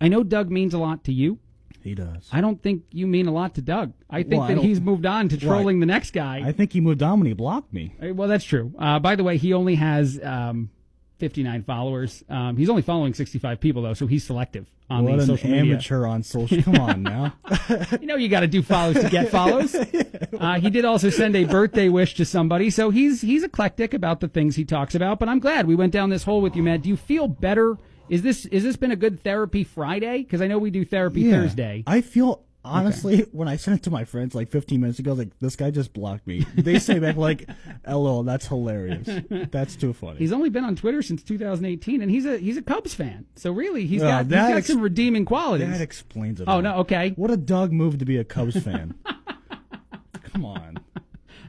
I 0.00 0.08
know 0.08 0.22
Doug 0.24 0.50
means 0.50 0.74
a 0.74 0.78
lot 0.78 1.04
to 1.04 1.12
you. 1.12 1.38
He 1.84 1.94
does. 1.94 2.28
I 2.32 2.40
don't 2.40 2.60
think 2.62 2.82
you 2.90 3.06
mean 3.06 3.26
a 3.28 3.32
lot 3.32 3.54
to 3.56 3.60
Doug. 3.62 3.92
I 4.10 4.22
think 4.22 4.40
Well, 4.40 4.48
that 4.48 4.54
don't- 4.56 4.64
he's 4.64 4.80
moved 4.80 5.04
on 5.06 5.28
to 5.28 5.36
trolling 5.36 5.78
the 5.80 5.86
next 5.86 6.12
guy. 6.12 6.42
I 6.44 6.50
think 6.52 6.72
he 6.72 6.80
moved 6.80 7.02
on 7.02 7.20
when 7.20 7.26
he 7.26 7.34
blocked 7.34 7.72
me. 7.72 7.94
Uh, 8.02 8.14
Well, 8.14 8.26
that's 8.26 8.44
true. 8.44 8.72
Uh, 8.78 8.98
by 8.98 9.14
the 9.16 9.22
way, 9.22 9.36
he 9.36 9.52
only 9.52 9.74
has 9.74 10.18
um, 10.24 10.70
59 11.18 11.62
followers. 11.64 12.24
Um, 12.28 12.56
he's 12.56 12.70
only 12.70 12.82
following 12.82 13.12
65 13.14 13.60
people, 13.60 13.82
though, 13.82 13.94
so 13.94 14.06
he's 14.06 14.24
selective 14.24 14.66
on 14.90 15.04
what 15.04 15.16
the 15.16 15.20
an 15.22 15.26
social 15.26 15.50
media. 15.50 15.74
amateur 15.74 16.06
on 16.06 16.22
social. 16.22 16.62
Come 16.62 16.76
on 16.80 17.02
now. 17.02 17.34
You 18.00 18.06
know, 18.06 18.16
you 18.16 18.28
got 18.28 18.40
to 18.40 18.46
do 18.46 18.62
follows 18.62 18.96
to 19.00 19.08
get 19.10 19.28
follows. 19.30 19.76
Uh, 20.34 20.58
he 20.58 20.68
did 20.68 20.84
also 20.84 21.10
send 21.10 21.36
a 21.36 21.44
birthday 21.44 21.88
wish 21.88 22.14
to 22.14 22.24
somebody, 22.24 22.68
so 22.68 22.90
he's 22.90 23.20
he's 23.20 23.44
eclectic 23.44 23.94
about 23.94 24.18
the 24.20 24.26
things 24.26 24.56
he 24.56 24.64
talks 24.64 24.94
about. 24.94 25.18
But 25.20 25.28
I'm 25.28 25.38
glad 25.38 25.66
we 25.68 25.76
went 25.76 25.92
down 25.92 26.10
this 26.10 26.24
hole 26.24 26.40
with 26.40 26.56
you, 26.56 26.62
Matt. 26.62 26.82
Do 26.82 26.88
you 26.88 26.96
feel 26.96 27.28
better? 27.28 27.78
Is 28.08 28.22
this 28.22 28.44
is 28.46 28.62
this 28.62 28.76
been 28.76 28.90
a 28.90 28.96
good 28.96 29.20
therapy 29.20 29.64
Friday? 29.64 30.18
Because 30.18 30.40
I 30.42 30.46
know 30.46 30.58
we 30.58 30.70
do 30.70 30.84
therapy 30.84 31.22
Yeah. 31.22 31.42
Thursday. 31.42 31.84
I 31.86 32.00
feel 32.00 32.44
honestly 32.66 33.26
when 33.32 33.46
I 33.48 33.56
sent 33.56 33.78
it 33.80 33.82
to 33.84 33.90
my 33.90 34.04
friends 34.04 34.34
like 34.34 34.50
15 34.50 34.80
minutes 34.80 34.98
ago, 34.98 35.12
like 35.14 35.38
this 35.38 35.54
guy 35.56 35.70
just 35.70 35.92
blocked 35.92 36.26
me. 36.26 36.46
They 36.54 36.78
say 36.78 36.98
back 36.98 37.16
like, 37.16 37.48
"LOL, 37.86 38.22
that's 38.22 38.46
hilarious. 38.46 39.08
That's 39.50 39.76
too 39.76 39.92
funny." 39.92 40.18
He's 40.18 40.32
only 40.32 40.50
been 40.50 40.64
on 40.64 40.76
Twitter 40.76 41.02
since 41.02 41.22
2018, 41.22 42.02
and 42.02 42.10
he's 42.10 42.26
a 42.26 42.36
he's 42.38 42.56
a 42.56 42.62
Cubs 42.62 42.94
fan. 42.94 43.26
So 43.36 43.52
really, 43.52 43.86
he's 43.86 44.02
Uh, 44.02 44.08
got 44.22 44.24
he's 44.26 44.32
got 44.34 44.52
ex- 44.58 44.66
some 44.68 44.80
redeeming 44.80 45.24
qualities. 45.24 45.68
that 45.68 45.80
explains 45.80 46.40
it. 46.40 46.44
Oh, 46.48 46.52
all. 46.54 46.62
no, 46.62 46.74
okay. 46.78 47.10
What 47.16 47.30
a 47.30 47.36
dog 47.36 47.72
move 47.72 47.98
to 47.98 48.04
be 48.04 48.16
a 48.18 48.24
Cubs 48.24 48.62
fan. 48.62 48.94
Come 50.24 50.44
on. 50.44 50.78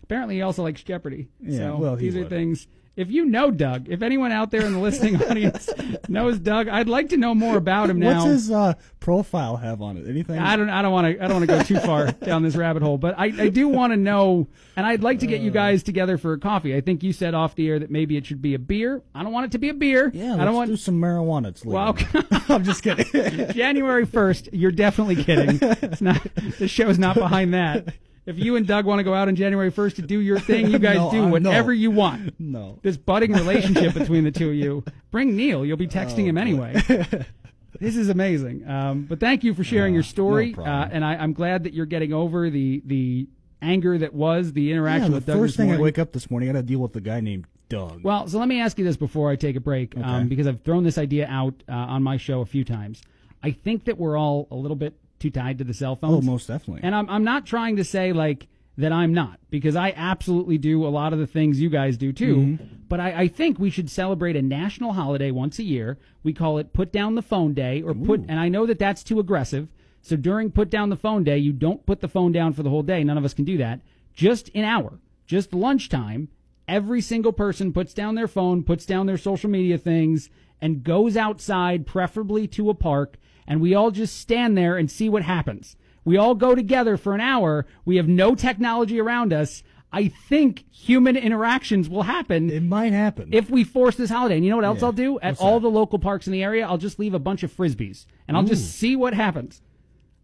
Apparently, 0.03 0.35
he 0.35 0.41
also 0.41 0.63
likes 0.63 0.83
Jeopardy. 0.83 1.27
Yeah, 1.41 1.57
so 1.71 1.77
well, 1.77 1.95
he 1.95 2.09
these 2.09 2.15
are 2.23 2.29
things. 2.29 2.67
If 2.95 3.11
you 3.11 3.25
know 3.25 3.51
Doug, 3.51 3.89
if 3.89 4.01
anyone 4.01 4.31
out 4.31 4.51
there 4.51 4.65
in 4.65 4.71
the 4.71 4.79
listening 4.79 5.21
audience 5.29 5.69
knows 6.07 6.39
Doug, 6.39 6.69
I'd 6.69 6.87
like 6.87 7.09
to 7.09 7.17
know 7.17 7.35
more 7.35 7.57
about 7.57 7.89
him 7.89 7.99
now. 7.99 8.19
What's 8.19 8.25
his 8.25 8.51
uh, 8.51 8.75
profile 9.01 9.57
have 9.57 9.81
on 9.81 9.97
it? 9.97 10.07
Anything? 10.07 10.39
I 10.39 10.55
don't. 10.55 10.69
I 10.69 10.81
don't 10.81 10.93
want 10.93 11.07
to. 11.17 11.23
I 11.23 11.27
don't 11.27 11.37
want 11.37 11.49
to 11.49 11.57
go 11.57 11.61
too 11.61 11.85
far 11.85 12.11
down 12.25 12.43
this 12.43 12.55
rabbit 12.55 12.83
hole. 12.83 12.97
But 12.97 13.15
I, 13.17 13.25
I 13.25 13.49
do 13.49 13.67
want 13.67 13.91
to 13.91 13.97
know, 13.97 14.47
and 14.77 14.85
I'd 14.85 15.03
like 15.03 15.19
to 15.19 15.27
get 15.27 15.41
you 15.41 15.51
guys 15.51 15.83
together 15.83 16.17
for 16.17 16.31
a 16.33 16.39
coffee. 16.39 16.73
I 16.73 16.79
think 16.79 17.03
you 17.03 17.11
said 17.11 17.33
off 17.33 17.55
the 17.55 17.67
air 17.67 17.79
that 17.79 17.91
maybe 17.91 18.15
it 18.15 18.25
should 18.25 18.41
be 18.41 18.53
a 18.53 18.59
beer. 18.59 19.01
I 19.13 19.23
don't 19.23 19.33
want 19.33 19.47
it 19.47 19.51
to 19.51 19.57
be 19.57 19.67
a 19.69 19.73
beer. 19.73 20.09
Yeah, 20.13 20.27
I 20.27 20.29
let's 20.29 20.45
don't 20.45 20.53
want. 20.55 20.69
do 20.69 20.77
some 20.77 21.01
marijuana. 21.01 21.47
It's 21.47 21.65
legal. 21.65 21.73
Well, 22.13 22.43
I'm 22.49 22.63
just 22.63 22.81
kidding. 22.81 23.51
January 23.51 24.05
first. 24.05 24.47
You're 24.53 24.71
definitely 24.71 25.21
kidding. 25.21 25.59
It's 25.61 26.01
not. 26.01 26.25
The 26.59 26.69
show's 26.69 26.97
not 26.97 27.15
behind 27.15 27.53
that. 27.53 27.93
If 28.25 28.39
you 28.39 28.55
and 28.55 28.65
Doug 28.65 28.85
want 28.85 28.99
to 28.99 29.03
go 29.03 29.13
out 29.13 29.27
on 29.27 29.35
January 29.35 29.69
first 29.69 29.97
to 29.97 30.01
do 30.01 30.19
your 30.19 30.39
thing, 30.39 30.69
you 30.71 30.79
guys 30.79 30.95
No, 30.97 31.11
do 31.11 31.27
whatever 31.27 31.71
no. 31.71 31.79
you 31.79 31.91
want. 31.91 32.39
no. 32.39 32.79
This 32.81 32.97
budding 32.97 33.31
relationship 33.33 33.93
between 33.93 34.23
the 34.23 34.31
two 34.31 34.49
of 34.49 34.55
you. 34.55 34.83
Bring 35.11 35.35
Neil. 35.35 35.63
You'll 35.65 35.77
be 35.77 35.87
texting 35.87 36.23
Oh, 36.23 36.29
him 36.29 36.37
anyway. 36.37 36.73
this 37.79 37.95
is 37.95 38.09
amazing. 38.09 38.67
Um, 38.67 39.03
but 39.03 39.19
thank 39.19 39.43
you 39.43 39.53
for 39.53 39.63
sharing 39.63 39.93
your 39.93 40.03
story. 40.03 40.53
no 40.57 40.63
uh, 40.63 40.89
and 40.91 41.05
I, 41.05 41.15
I'm 41.15 41.33
glad 41.33 41.63
that 41.65 41.73
you're 41.73 41.85
getting 41.85 42.13
over 42.13 42.49
the 42.49 42.81
the 42.85 43.27
anger 43.61 43.97
that 43.97 44.13
was 44.13 44.53
the 44.53 44.63
Yeah, 44.63 44.73
interaction 44.73 45.11
the 45.11 45.15
with 45.17 45.25
Doug 45.25 45.37
first 45.37 45.57
this 45.57 45.65
thing 45.65 45.73
I 45.73 45.77
wake 45.79 45.99
up 45.99 46.11
this 46.11 46.29
morning, 46.31 46.49
I 46.49 46.53
got 46.53 46.59
to 46.59 46.63
deal 46.63 46.79
with 46.79 46.93
the 46.93 47.01
guy 47.01 47.19
named 47.19 47.45
Doug. 47.69 48.03
Well, 48.03 48.27
so 48.27 48.37
let 48.39 48.47
me 48.47 48.59
ask 48.59 48.77
you 48.77 48.85
this 48.85 48.97
before 48.97 49.29
I 49.31 49.35
take 49.35 49.55
a 49.55 49.59
break, 49.59 49.95
um, 49.97 50.27
because 50.27 50.45
I've 50.47 50.61
thrown 50.61 50.83
this 50.83 50.97
idea 50.97 51.27
out 51.27 51.53
uh, 51.69 51.73
on 51.73 52.03
my 52.03 52.17
show 52.17 52.41
a 52.41 52.45
few 52.45 52.63
times. 52.63 53.01
I 53.43 53.51
think 53.51 53.85
that 53.85 53.97
we're 53.97 54.17
all 54.17 54.47
a 54.51 54.55
little 54.55 54.75
bit 54.75 54.93
too 55.25 55.31
tied 55.31 55.57
to 55.57 55.63
the 55.63 55.73
cell 55.73 55.95
phone. 55.95 56.13
oh, 56.13 56.21
most 56.21 56.47
definitely. 56.47 56.83
And 56.83 56.95
I'm, 56.95 57.09
I'm 57.09 57.23
not 57.23 57.45
trying 57.45 57.77
to 57.77 57.83
say 57.83 58.13
like 58.13 58.47
that 58.77 58.91
I'm 58.91 59.13
not, 59.13 59.39
because 59.49 59.75
I 59.75 59.93
absolutely 59.95 60.57
do 60.57 60.85
a 60.85 60.89
lot 60.89 61.13
of 61.13 61.19
the 61.19 61.27
things 61.27 61.61
you 61.61 61.69
guys 61.69 61.97
do 61.97 62.11
too. 62.11 62.35
Mm-hmm. 62.35 62.65
But 62.87 62.99
I, 62.99 63.21
I 63.21 63.27
think 63.27 63.57
we 63.57 63.69
should 63.69 63.89
celebrate 63.89 64.35
a 64.35 64.41
national 64.41 64.93
holiday 64.93 65.31
once 65.31 65.59
a 65.59 65.63
year. 65.63 65.97
We 66.23 66.33
call 66.33 66.57
it 66.57 66.73
Put 66.73 66.91
Down 66.91 67.15
the 67.15 67.21
Phone 67.21 67.53
Day, 67.53 67.81
or 67.81 67.93
put. 67.93 68.21
And 68.27 68.39
I 68.39 68.49
know 68.49 68.65
that 68.65 68.79
that's 68.79 69.03
too 69.03 69.19
aggressive. 69.19 69.69
So 70.01 70.15
during 70.15 70.51
Put 70.51 70.69
Down 70.69 70.89
the 70.89 70.97
Phone 70.97 71.23
Day, 71.23 71.37
you 71.37 71.51
don't 71.53 71.85
put 71.85 72.01
the 72.01 72.07
phone 72.07 72.31
down 72.31 72.53
for 72.53 72.63
the 72.63 72.69
whole 72.69 72.83
day. 72.83 73.03
None 73.03 73.17
of 73.17 73.25
us 73.25 73.33
can 73.33 73.45
do 73.45 73.57
that. 73.57 73.79
Just 74.13 74.51
an 74.53 74.63
hour, 74.63 74.99
just 75.25 75.53
lunchtime. 75.53 76.27
Every 76.67 77.01
single 77.01 77.33
person 77.33 77.73
puts 77.73 77.93
down 77.93 78.15
their 78.15 78.27
phone, 78.27 78.63
puts 78.63 78.85
down 78.85 79.05
their 79.05 79.17
social 79.17 79.49
media 79.49 79.77
things, 79.77 80.29
and 80.61 80.83
goes 80.83 81.15
outside, 81.15 81.87
preferably 81.87 82.47
to 82.49 82.69
a 82.69 82.73
park, 82.73 83.17
and 83.47 83.61
we 83.61 83.73
all 83.75 83.91
just 83.91 84.19
stand 84.19 84.57
there 84.57 84.77
and 84.77 84.89
see 84.89 85.09
what 85.09 85.23
happens. 85.23 85.75
We 86.03 86.17
all 86.17 86.35
go 86.35 86.53
together 86.55 86.97
for 86.97 87.13
an 87.15 87.21
hour. 87.21 87.65
We 87.83 87.95
have 87.97 88.07
no 88.07 88.35
technology 88.35 88.99
around 88.99 89.33
us. 89.33 89.63
I 89.91 90.09
think 90.09 90.65
human 90.71 91.15
interactions 91.15 91.87
will 91.89 92.03
happen 92.03 92.49
it 92.49 92.61
might 92.63 92.91
happen. 92.91 93.29
if 93.31 93.49
we 93.49 93.63
force 93.63 93.95
this 93.95 94.09
holiday. 94.09 94.35
And 94.35 94.43
you 94.43 94.49
know 94.51 94.57
what 94.57 94.65
else 94.65 94.79
Yeah. 94.81 94.85
I'll 94.87 94.91
do? 94.91 95.19
At 95.21 95.31
What's 95.33 95.41
all 95.41 95.59
that? 95.59 95.63
the 95.63 95.71
local 95.71 95.99
parks 95.99 96.27
in 96.27 96.33
the 96.33 96.43
area, 96.43 96.67
I'll 96.67 96.77
just 96.77 96.99
leave 96.99 97.13
a 97.13 97.19
bunch 97.19 97.43
of 97.43 97.51
frisbees 97.55 98.05
and 98.27 98.35
I'll 98.35 98.43
just 98.43 98.73
see 98.73 98.95
what 98.95 99.13
happens. 99.13 99.61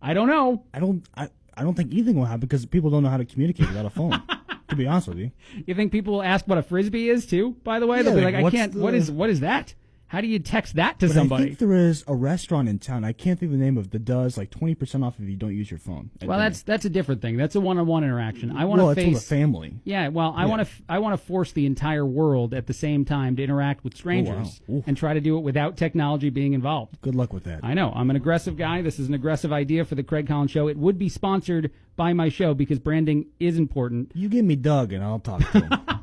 I 0.01 0.13
don't 0.13 0.27
know. 0.27 0.63
I 0.73 0.79
don't. 0.79 1.07
I, 1.15 1.29
I 1.55 1.63
don't 1.63 1.75
think 1.75 1.91
anything 1.93 2.15
will 2.15 2.25
happen 2.25 2.41
because 2.41 2.65
people 2.65 2.89
don't 2.89 3.03
know 3.03 3.09
how 3.09 3.17
to 3.17 3.25
communicate 3.25 3.67
without 3.67 3.85
a 3.85 3.89
phone. 3.89 4.21
to 4.69 4.75
be 4.75 4.87
honest 4.87 5.07
with 5.07 5.17
you, 5.19 5.31
You 5.67 5.73
think 5.75 5.91
people 5.91 6.13
will 6.13 6.23
ask 6.23 6.47
what 6.47 6.57
a 6.57 6.63
frisbee 6.63 7.09
is 7.09 7.25
too? 7.25 7.55
By 7.63 7.79
the 7.79 7.87
way, 7.87 7.97
Yeah, 7.97 8.03
they'll 8.03 8.15
be 8.15 8.21
like, 8.21 8.33
like, 8.35 8.45
"I 8.45 8.49
can't. 8.51 8.75
what 8.75 8.91
the- 8.91 8.97
is 8.97 9.11
what 9.11 9.29
is 9.29 9.39
that? 9.41 9.73
How 10.11 10.19
do 10.19 10.27
you 10.27 10.39
text 10.39 10.75
that 10.75 10.99
to 10.99 11.07
but 11.07 11.11
I 11.13 11.15
somebody?" 11.15 11.45
think 11.45 11.59
there 11.59 11.71
is 11.73 12.03
a 12.05 12.13
restaurant 12.13 12.67
in 12.67 12.79
town. 12.79 13.05
I 13.05 13.13
can't 13.13 13.39
think 13.39 13.53
of 13.53 13.57
the 13.57 13.63
name 13.63 13.77
of 13.77 13.91
the 13.91 13.99
does 13.99 14.37
like 14.37 14.49
twenty 14.49 14.75
percent 14.75 15.05
off 15.05 15.15
if 15.19 15.29
you 15.29 15.37
don't 15.37 15.55
use 15.55 15.71
your 15.71 15.77
phone. 15.77 16.11
well, 16.21 16.37
dinner. 16.37 16.49
that's 16.49 16.63
that's 16.63 16.83
a 16.83 16.89
different 16.89 17.21
thing. 17.21 17.37
That's 17.37 17.55
a 17.55 17.61
one-on-one 17.61 18.03
interaction. 18.03 18.51
I 18.55 18.65
want 18.65 18.79
to 18.81 18.85
well, 18.87 18.95
face. 18.95 19.13
with 19.13 19.23
a 19.23 19.25
family. 19.25 19.75
Yeah, 19.85 20.09
well, 20.09 20.33
I 20.35 20.45
want 20.47 20.67
to 20.67 20.73
I 20.89 20.99
want 20.99 21.17
to 21.19 21.25
force 21.25 21.53
the 21.53 21.65
entire 21.65 22.05
world 22.05 22.53
at 22.53 22.67
the 22.67 22.73
same 22.73 23.05
time 23.05 23.37
to 23.37 23.43
interact 23.43 23.83
with 23.85 23.95
strangers 23.95 24.61
Oh, 24.69 24.73
wow. 24.75 24.83
And 24.87 24.97
try 24.97 25.13
to 25.13 25.21
do 25.21 25.37
it 25.37 25.41
without 25.41 25.77
technology 25.77 26.29
being 26.29 26.53
involved. 26.53 26.99
Good 27.01 27.15
luck 27.15 27.31
with 27.31 27.45
that. 27.45 27.61
I 27.63 27.73
know. 27.73 27.93
I'm 27.95 28.09
an 28.09 28.15
aggressive 28.17 28.57
guy. 28.57 28.81
This 28.81 28.99
is 28.99 29.07
an 29.07 29.13
aggressive 29.13 29.53
idea 29.53 29.85
for 29.85 29.95
the 29.95 30.03
Craig 30.03 30.27
Collins 30.27 30.51
show. 30.51 30.67
It 30.67 30.77
would 30.77 30.99
be 30.99 31.07
sponsored 31.07 31.71
by 31.95 32.13
my 32.13 32.29
show 32.29 32.53
because 32.53 32.79
branding 32.79 33.27
is 33.39 33.57
important. 33.57 34.11
you 34.15 34.27
give 34.27 34.43
me 34.43 34.55
Doug 34.55 34.91
and 34.93 35.03
I'll 35.03 35.19
talk 35.19 35.39
to 35.51 35.59
him. 35.61 35.71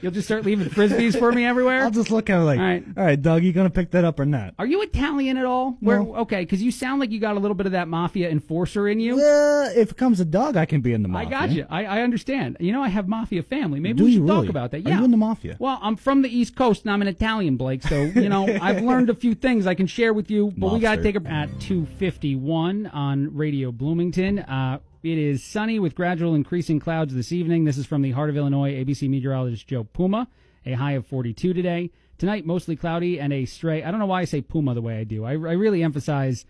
You'll 0.00 0.12
just 0.12 0.26
start 0.28 0.44
leaving 0.44 0.68
frisbees 0.68 1.18
for 1.18 1.32
me 1.32 1.44
everywhere. 1.44 1.82
I'll 1.82 1.90
just 1.90 2.10
look 2.10 2.28
at 2.30 2.38
it 2.40 2.44
like, 2.44 2.58
All 2.58 2.64
right. 2.64 2.84
all 2.96 3.04
right, 3.04 3.20
Doug, 3.20 3.42
you 3.44 3.52
gonna 3.52 3.70
pick 3.70 3.90
that 3.92 4.04
up 4.04 4.18
or 4.20 4.26
not? 4.26 4.54
Are 4.58 4.66
you 4.66 4.82
Italian 4.82 5.36
at 5.36 5.44
all? 5.44 5.76
Where 5.80 5.98
No. 6.00 6.16
okay, 6.16 6.40
because 6.42 6.62
you 6.62 6.70
sound 6.70 7.00
like 7.00 7.10
you 7.10 7.18
got 7.20 7.36
a 7.36 7.40
little 7.40 7.54
bit 7.54 7.66
of 7.66 7.72
that 7.72 7.88
mafia 7.88 8.30
enforcer 8.30 8.88
in 8.88 9.00
you. 9.00 9.14
Uh, 9.20 9.70
if 9.74 9.90
it 9.92 9.96
comes 9.96 10.18
to 10.18 10.24
Doug, 10.24 10.56
I 10.56 10.66
can 10.66 10.80
be 10.80 10.92
in 10.92 11.02
the 11.02 11.08
mafia. 11.08 11.26
I 11.26 11.30
got 11.30 11.50
you. 11.50 11.66
I, 11.70 11.84
I 11.84 12.02
understand. 12.02 12.56
You 12.60 12.72
know, 12.72 12.82
I 12.82 12.88
have 12.88 13.08
mafia 13.08 13.42
family. 13.42 13.80
Maybe 13.80 13.98
Do 13.98 14.04
we 14.04 14.12
should 14.14 14.22
really? 14.22 14.46
talk 14.46 14.50
about 14.50 14.70
that. 14.72 14.84
Are 14.84 14.88
Yeah. 14.88 14.98
you 14.98 15.04
in 15.04 15.10
the 15.10 15.16
mafia? 15.16 15.56
Well, 15.58 15.78
I'm 15.82 15.96
from 15.96 16.22
the 16.22 16.28
East 16.28 16.56
Coast 16.56 16.82
and 16.84 16.90
I'm 16.92 17.02
an 17.02 17.08
Italian, 17.08 17.56
Blake. 17.56 17.82
So 17.82 18.02
you 18.02 18.28
know, 18.28 18.46
I've 18.62 18.82
learned 18.82 19.10
a 19.10 19.14
few 19.14 19.34
things 19.34 19.66
I 19.66 19.74
can 19.74 19.86
share 19.86 20.12
with 20.12 20.30
you. 20.30 20.52
But 20.56 20.72
we 20.72 20.80
got 20.80 20.96
to 20.96 21.02
take 21.02 21.16
a 21.16 21.26
at 21.26 21.48
2:51 21.58 22.90
on 22.94 23.34
Radio 23.34 23.72
Bloomington. 23.72 24.38
Uh, 24.40 24.78
it 25.06 25.18
is 25.18 25.44
sunny 25.44 25.78
with 25.78 25.94
gradual 25.94 26.34
increasing 26.34 26.80
clouds 26.80 27.14
this 27.14 27.30
evening. 27.30 27.62
This 27.62 27.78
is 27.78 27.86
from 27.86 28.02
the 28.02 28.10
heart 28.10 28.28
of 28.28 28.36
Illinois. 28.36 28.72
ABC 28.72 29.08
meteorologist 29.08 29.68
Joe 29.68 29.84
Puma. 29.84 30.26
A 30.64 30.72
high 30.72 30.92
of 30.92 31.06
42 31.06 31.54
today. 31.54 31.92
Tonight, 32.18 32.44
mostly 32.44 32.74
cloudy 32.74 33.20
and 33.20 33.32
a 33.32 33.44
stray. 33.44 33.84
I 33.84 33.92
don't 33.92 34.00
know 34.00 34.06
why 34.06 34.22
I 34.22 34.24
say 34.24 34.40
Puma 34.40 34.74
the 34.74 34.82
way 34.82 34.98
I 34.98 35.04
do. 35.04 35.24
I, 35.24 35.30
I 35.30 35.52
really 35.52 35.84
emphasize 35.84 36.44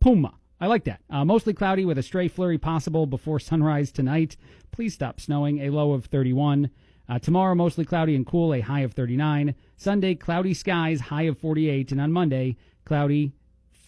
Puma. 0.00 0.32
I 0.58 0.68
like 0.68 0.84
that. 0.84 1.00
Uh, 1.10 1.26
mostly 1.26 1.52
cloudy 1.52 1.84
with 1.84 1.98
a 1.98 2.02
stray 2.02 2.28
flurry 2.28 2.56
possible 2.56 3.04
before 3.04 3.38
sunrise 3.40 3.92
tonight. 3.92 4.38
Please 4.70 4.94
stop 4.94 5.20
snowing. 5.20 5.58
A 5.58 5.68
low 5.68 5.92
of 5.92 6.06
31. 6.06 6.70
Uh, 7.10 7.18
tomorrow, 7.18 7.54
mostly 7.54 7.84
cloudy 7.84 8.14
and 8.14 8.26
cool. 8.26 8.54
A 8.54 8.60
high 8.60 8.80
of 8.80 8.94
39. 8.94 9.54
Sunday, 9.76 10.14
cloudy 10.14 10.54
skies. 10.54 11.00
High 11.00 11.24
of 11.24 11.36
48. 11.36 11.92
And 11.92 12.00
on 12.00 12.12
Monday, 12.12 12.56
cloudy 12.86 13.32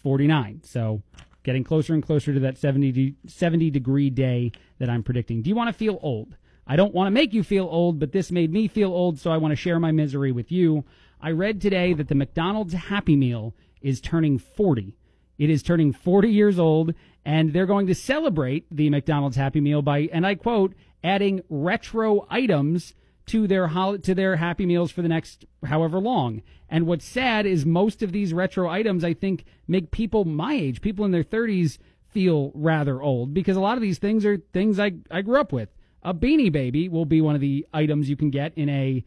49. 0.02 0.60
So 0.64 1.02
getting 1.42 1.64
closer 1.64 1.94
and 1.94 2.02
closer 2.02 2.32
to 2.34 2.40
that 2.40 2.58
70, 2.58 2.92
de- 2.92 3.16
70 3.26 3.70
degree 3.70 4.10
day 4.10 4.52
that 4.78 4.90
I'm 4.90 5.02
predicting. 5.02 5.42
Do 5.42 5.50
you 5.50 5.56
want 5.56 5.68
to 5.68 5.78
feel 5.78 5.98
old? 6.02 6.36
I 6.66 6.76
don't 6.76 6.94
want 6.94 7.08
to 7.08 7.10
make 7.10 7.32
you 7.32 7.42
feel 7.42 7.68
old, 7.70 7.98
but 7.98 8.12
this 8.12 8.30
made 8.30 8.52
me 8.52 8.68
feel 8.68 8.92
old, 8.92 9.18
so 9.18 9.30
I 9.30 9.38
want 9.38 9.52
to 9.52 9.56
share 9.56 9.80
my 9.80 9.90
misery 9.90 10.30
with 10.30 10.52
you. 10.52 10.84
I 11.20 11.30
read 11.30 11.60
today 11.60 11.94
that 11.94 12.08
the 12.08 12.14
McDonald's 12.14 12.74
Happy 12.74 13.16
Meal 13.16 13.54
is 13.82 14.00
turning 14.00 14.38
40. 14.38 14.96
It 15.38 15.50
is 15.50 15.62
turning 15.62 15.92
40 15.92 16.28
years 16.28 16.58
old, 16.58 16.94
and 17.24 17.52
they're 17.52 17.66
going 17.66 17.86
to 17.88 17.94
celebrate 17.94 18.66
the 18.70 18.90
McDonald's 18.90 19.36
Happy 19.36 19.60
Meal 19.60 19.82
by, 19.82 20.08
and 20.12 20.26
I 20.26 20.34
quote, 20.34 20.74
adding 21.02 21.40
retro 21.48 22.26
items 22.30 22.94
to 23.30 23.46
their 23.46 23.68
hol- 23.68 23.98
to 23.98 24.12
their 24.12 24.34
Happy 24.36 24.66
Meals 24.66 24.90
for 24.90 25.02
the 25.02 25.08
next 25.08 25.44
however 25.64 26.00
long. 26.00 26.42
And 26.68 26.84
what's 26.84 27.04
sad 27.04 27.46
is 27.46 27.64
most 27.64 28.02
of 28.02 28.10
these 28.10 28.32
retro 28.32 28.68
items, 28.68 29.04
I 29.04 29.14
think, 29.14 29.44
make 29.68 29.92
people 29.92 30.24
my 30.24 30.54
age, 30.54 30.80
people 30.80 31.04
in 31.04 31.12
their 31.12 31.22
30s, 31.22 31.78
feel 32.08 32.50
rather 32.56 33.00
old 33.00 33.32
because 33.32 33.56
a 33.56 33.60
lot 33.60 33.76
of 33.76 33.82
these 33.82 33.98
things 33.98 34.26
are 34.26 34.38
things 34.52 34.80
I, 34.80 34.94
I 35.12 35.22
grew 35.22 35.38
up 35.38 35.52
with. 35.52 35.68
A 36.02 36.12
beanie 36.12 36.50
baby 36.50 36.88
will 36.88 37.04
be 37.04 37.20
one 37.20 37.36
of 37.36 37.40
the 37.40 37.64
items 37.72 38.10
you 38.10 38.16
can 38.16 38.30
get 38.30 38.52
in 38.56 38.68
a 38.68 39.04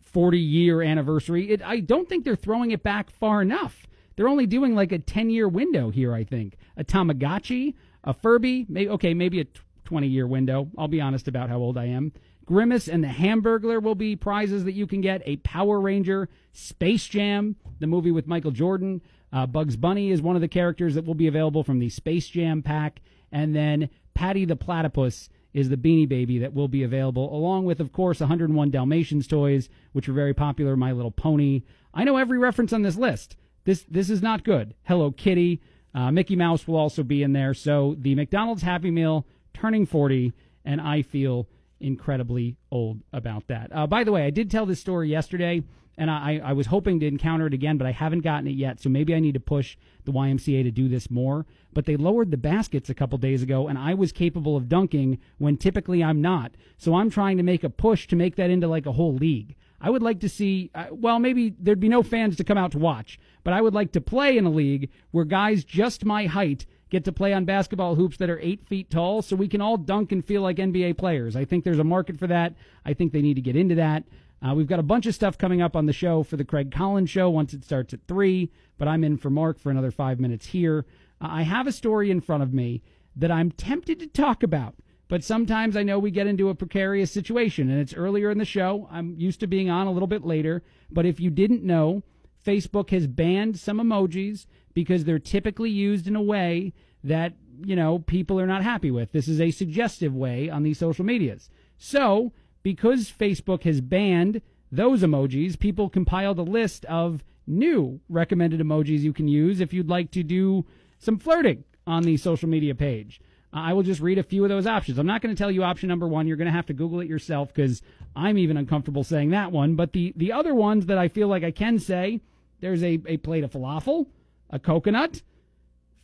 40 0.00 0.38
year 0.38 0.82
anniversary. 0.82 1.50
It, 1.50 1.62
I 1.62 1.78
don't 1.78 2.08
think 2.08 2.24
they're 2.24 2.34
throwing 2.34 2.72
it 2.72 2.82
back 2.82 3.08
far 3.08 3.40
enough. 3.40 3.86
They're 4.16 4.26
only 4.26 4.46
doing 4.46 4.74
like 4.74 4.90
a 4.90 4.98
10 4.98 5.30
year 5.30 5.48
window 5.48 5.90
here, 5.90 6.12
I 6.12 6.24
think. 6.24 6.56
A 6.76 6.82
Tamagotchi, 6.82 7.74
a 8.02 8.12
Furby, 8.12 8.66
may, 8.68 8.88
okay, 8.88 9.14
maybe 9.14 9.40
a 9.40 9.46
20 9.84 10.08
year 10.08 10.26
window. 10.26 10.68
I'll 10.76 10.88
be 10.88 11.00
honest 11.00 11.28
about 11.28 11.50
how 11.50 11.58
old 11.58 11.78
I 11.78 11.86
am. 11.86 12.12
Grimace 12.50 12.88
and 12.88 13.04
the 13.04 13.08
Hamburglar 13.08 13.80
will 13.80 13.94
be 13.94 14.16
prizes 14.16 14.64
that 14.64 14.72
you 14.72 14.84
can 14.84 15.00
get. 15.00 15.22
A 15.24 15.36
Power 15.36 15.80
Ranger, 15.80 16.28
Space 16.52 17.06
Jam, 17.06 17.54
the 17.78 17.86
movie 17.86 18.10
with 18.10 18.26
Michael 18.26 18.50
Jordan. 18.50 19.02
Uh, 19.32 19.46
Bugs 19.46 19.76
Bunny 19.76 20.10
is 20.10 20.20
one 20.20 20.34
of 20.34 20.42
the 20.42 20.48
characters 20.48 20.96
that 20.96 21.04
will 21.04 21.14
be 21.14 21.28
available 21.28 21.62
from 21.62 21.78
the 21.78 21.88
Space 21.88 22.26
Jam 22.26 22.60
pack. 22.60 23.02
And 23.30 23.54
then 23.54 23.88
Patty 24.14 24.46
the 24.46 24.56
Platypus 24.56 25.28
is 25.54 25.68
the 25.68 25.76
Beanie 25.76 26.08
Baby 26.08 26.38
that 26.40 26.52
will 26.52 26.66
be 26.66 26.82
available, 26.82 27.32
along 27.32 27.66
with, 27.66 27.78
of 27.78 27.92
course, 27.92 28.18
101 28.18 28.72
Dalmatians 28.72 29.28
toys, 29.28 29.68
which 29.92 30.08
are 30.08 30.12
very 30.12 30.34
popular. 30.34 30.74
My 30.76 30.90
Little 30.90 31.12
Pony. 31.12 31.62
I 31.94 32.02
know 32.02 32.16
every 32.16 32.38
reference 32.38 32.72
on 32.72 32.82
this 32.82 32.96
list. 32.96 33.36
This 33.62 33.86
this 33.88 34.10
is 34.10 34.22
not 34.22 34.42
good. 34.42 34.74
Hello 34.82 35.12
Kitty, 35.12 35.62
uh, 35.94 36.10
Mickey 36.10 36.34
Mouse 36.34 36.66
will 36.66 36.78
also 36.78 37.04
be 37.04 37.22
in 37.22 37.32
there. 37.32 37.54
So 37.54 37.94
the 37.96 38.16
McDonald's 38.16 38.62
Happy 38.62 38.90
Meal 38.90 39.24
turning 39.54 39.86
40, 39.86 40.32
and 40.64 40.80
I 40.80 41.02
feel 41.02 41.46
incredibly 41.80 42.56
old 42.70 43.00
about 43.12 43.48
that. 43.48 43.70
Uh, 43.74 43.86
by 43.86 44.04
the 44.04 44.12
way, 44.12 44.24
I 44.24 44.30
did 44.30 44.50
tell 44.50 44.66
this 44.66 44.80
story 44.80 45.08
yesterday, 45.08 45.62
and 45.96 46.10
I, 46.10 46.40
I 46.42 46.52
was 46.52 46.66
hoping 46.66 47.00
to 47.00 47.06
encounter 47.06 47.46
it 47.46 47.54
again, 47.54 47.76
but 47.76 47.86
I 47.86 47.92
haven't 47.92 48.20
gotten 48.20 48.46
it 48.46 48.54
yet. 48.54 48.80
So 48.80 48.88
maybe 48.88 49.14
I 49.14 49.20
need 49.20 49.34
to 49.34 49.40
push 49.40 49.76
the 50.04 50.12
YMCA 50.12 50.62
to 50.62 50.70
do 50.70 50.88
this 50.88 51.10
more. 51.10 51.46
But 51.72 51.84
they 51.86 51.96
lowered 51.96 52.30
the 52.30 52.36
baskets 52.36 52.88
a 52.88 52.94
couple 52.94 53.18
days 53.18 53.42
ago, 53.42 53.68
and 53.68 53.78
I 53.78 53.94
was 53.94 54.12
capable 54.12 54.56
of 54.56 54.68
dunking 54.68 55.18
when 55.38 55.56
typically 55.56 56.02
I'm 56.02 56.20
not. 56.22 56.52
So 56.78 56.94
I'm 56.94 57.10
trying 57.10 57.36
to 57.36 57.42
make 57.42 57.64
a 57.64 57.70
push 57.70 58.06
to 58.08 58.16
make 58.16 58.36
that 58.36 58.50
into 58.50 58.66
like 58.66 58.86
a 58.86 58.92
whole 58.92 59.14
league. 59.14 59.56
I 59.80 59.90
would 59.90 60.02
like 60.02 60.20
to 60.20 60.28
see, 60.28 60.70
uh, 60.74 60.86
well, 60.90 61.18
maybe 61.18 61.54
there'd 61.58 61.80
be 61.80 61.88
no 61.88 62.02
fans 62.02 62.36
to 62.36 62.44
come 62.44 62.58
out 62.58 62.72
to 62.72 62.78
watch, 62.78 63.18
but 63.44 63.54
I 63.54 63.62
would 63.62 63.72
like 63.72 63.92
to 63.92 64.00
play 64.00 64.36
in 64.36 64.44
a 64.44 64.50
league 64.50 64.90
where 65.10 65.24
guys 65.24 65.64
just 65.64 66.04
my 66.04 66.26
height 66.26 66.66
get 66.90 67.04
to 67.04 67.12
play 67.12 67.32
on 67.32 67.44
basketball 67.44 67.94
hoops 67.94 68.16
that 68.18 68.28
are 68.28 68.38
eight 68.40 68.66
feet 68.66 68.90
tall 68.90 69.22
so 69.22 69.36
we 69.36 69.48
can 69.48 69.60
all 69.60 69.76
dunk 69.76 70.12
and 70.12 70.24
feel 70.24 70.42
like 70.42 70.56
NBA 70.56 70.98
players. 70.98 71.36
I 71.36 71.44
think 71.44 71.64
there's 71.64 71.78
a 71.78 71.84
market 71.84 72.18
for 72.18 72.26
that. 72.26 72.54
I 72.84 72.94
think 72.94 73.12
they 73.12 73.22
need 73.22 73.34
to 73.34 73.40
get 73.40 73.56
into 73.56 73.76
that. 73.76 74.04
Uh, 74.42 74.54
we've 74.54 74.66
got 74.66 74.78
a 74.78 74.84
bunch 74.84 75.06
of 75.06 75.14
stuff 75.14 75.36
coming 75.36 75.60
up 75.60 75.76
on 75.76 75.86
the 75.86 75.92
show 75.92 76.22
for 76.22 76.36
the 76.36 76.44
Craig 76.44 76.72
Collins 76.72 77.10
show 77.10 77.28
once 77.28 77.52
it 77.52 77.64
starts 77.64 77.92
at 77.92 78.00
3, 78.08 78.50
but 78.78 78.88
I'm 78.88 79.04
in 79.04 79.18
for 79.18 79.30
Mark 79.30 79.58
for 79.58 79.70
another 79.70 79.90
five 79.90 80.18
minutes 80.18 80.46
here. 80.46 80.86
Uh, 81.20 81.28
I 81.30 81.42
have 81.42 81.66
a 81.66 81.72
story 81.72 82.10
in 82.10 82.20
front 82.20 82.42
of 82.42 82.52
me 82.52 82.82
that 83.16 83.30
I'm 83.30 83.50
tempted 83.50 84.00
to 84.00 84.06
talk 84.06 84.42
about, 84.42 84.76
but 85.08 85.22
sometimes 85.22 85.76
I 85.76 85.82
know 85.82 85.98
we 85.98 86.10
get 86.10 86.26
into 86.26 86.48
a 86.48 86.54
precarious 86.54 87.12
situation, 87.12 87.70
and 87.70 87.80
it's 87.80 87.92
earlier 87.92 88.30
in 88.30 88.38
the 88.38 88.44
show. 88.44 88.88
I'm 88.90 89.14
used 89.18 89.40
to 89.40 89.46
being 89.46 89.68
on 89.68 89.86
a 89.86 89.92
little 89.92 90.08
bit 90.08 90.24
later, 90.24 90.62
but 90.90 91.04
if 91.04 91.20
you 91.20 91.28
didn't 91.30 91.62
know, 91.62 92.02
Facebook 92.44 92.90
has 92.90 93.06
banned 93.06 93.58
some 93.58 93.78
emojis 93.78 94.46
because 94.74 95.04
they're 95.04 95.18
typically 95.18 95.70
used 95.70 96.06
in 96.06 96.16
a 96.16 96.22
way 96.22 96.72
that, 97.04 97.34
you 97.64 97.76
know, 97.76 97.98
people 98.00 98.40
are 98.40 98.46
not 98.46 98.62
happy 98.62 98.90
with. 98.90 99.12
This 99.12 99.28
is 99.28 99.40
a 99.40 99.50
suggestive 99.50 100.14
way 100.14 100.48
on 100.48 100.62
these 100.62 100.78
social 100.78 101.04
medias. 101.04 101.50
So, 101.78 102.32
because 102.62 103.10
Facebook 103.10 103.62
has 103.62 103.80
banned 103.80 104.42
those 104.70 105.02
emojis, 105.02 105.58
people 105.58 105.88
compiled 105.88 106.38
a 106.38 106.42
list 106.42 106.84
of 106.86 107.24
new 107.46 108.00
recommended 108.08 108.60
emojis 108.60 109.00
you 109.00 109.12
can 109.12 109.28
use 109.28 109.60
if 109.60 109.72
you'd 109.72 109.88
like 109.88 110.10
to 110.12 110.22
do 110.22 110.64
some 110.98 111.18
flirting 111.18 111.64
on 111.86 112.02
the 112.02 112.16
social 112.16 112.48
media 112.48 112.74
page. 112.74 113.20
I 113.52 113.72
will 113.72 113.82
just 113.82 114.00
read 114.00 114.18
a 114.18 114.22
few 114.22 114.44
of 114.44 114.48
those 114.48 114.66
options. 114.66 114.98
I'm 114.98 115.06
not 115.06 115.22
going 115.22 115.34
to 115.34 115.38
tell 115.38 115.50
you 115.50 115.64
option 115.64 115.88
number 115.88 116.06
one. 116.06 116.28
You're 116.28 116.36
going 116.36 116.46
to 116.46 116.52
have 116.52 116.66
to 116.66 116.72
Google 116.72 117.00
it 117.00 117.08
yourself 117.08 117.52
because 117.52 117.82
I'm 118.14 118.38
even 118.38 118.56
uncomfortable 118.56 119.02
saying 119.02 119.30
that 119.30 119.50
one. 119.50 119.74
But 119.74 119.92
the, 119.92 120.12
the 120.14 120.32
other 120.32 120.54
ones 120.54 120.86
that 120.86 120.98
I 120.98 121.08
feel 121.08 121.26
like 121.26 121.42
I 121.42 121.50
can 121.50 121.80
say 121.80 122.20
there's 122.60 122.84
a, 122.84 123.00
a 123.06 123.16
plate 123.16 123.42
of 123.42 123.50
falafel, 123.50 124.06
a 124.50 124.58
coconut, 124.58 125.22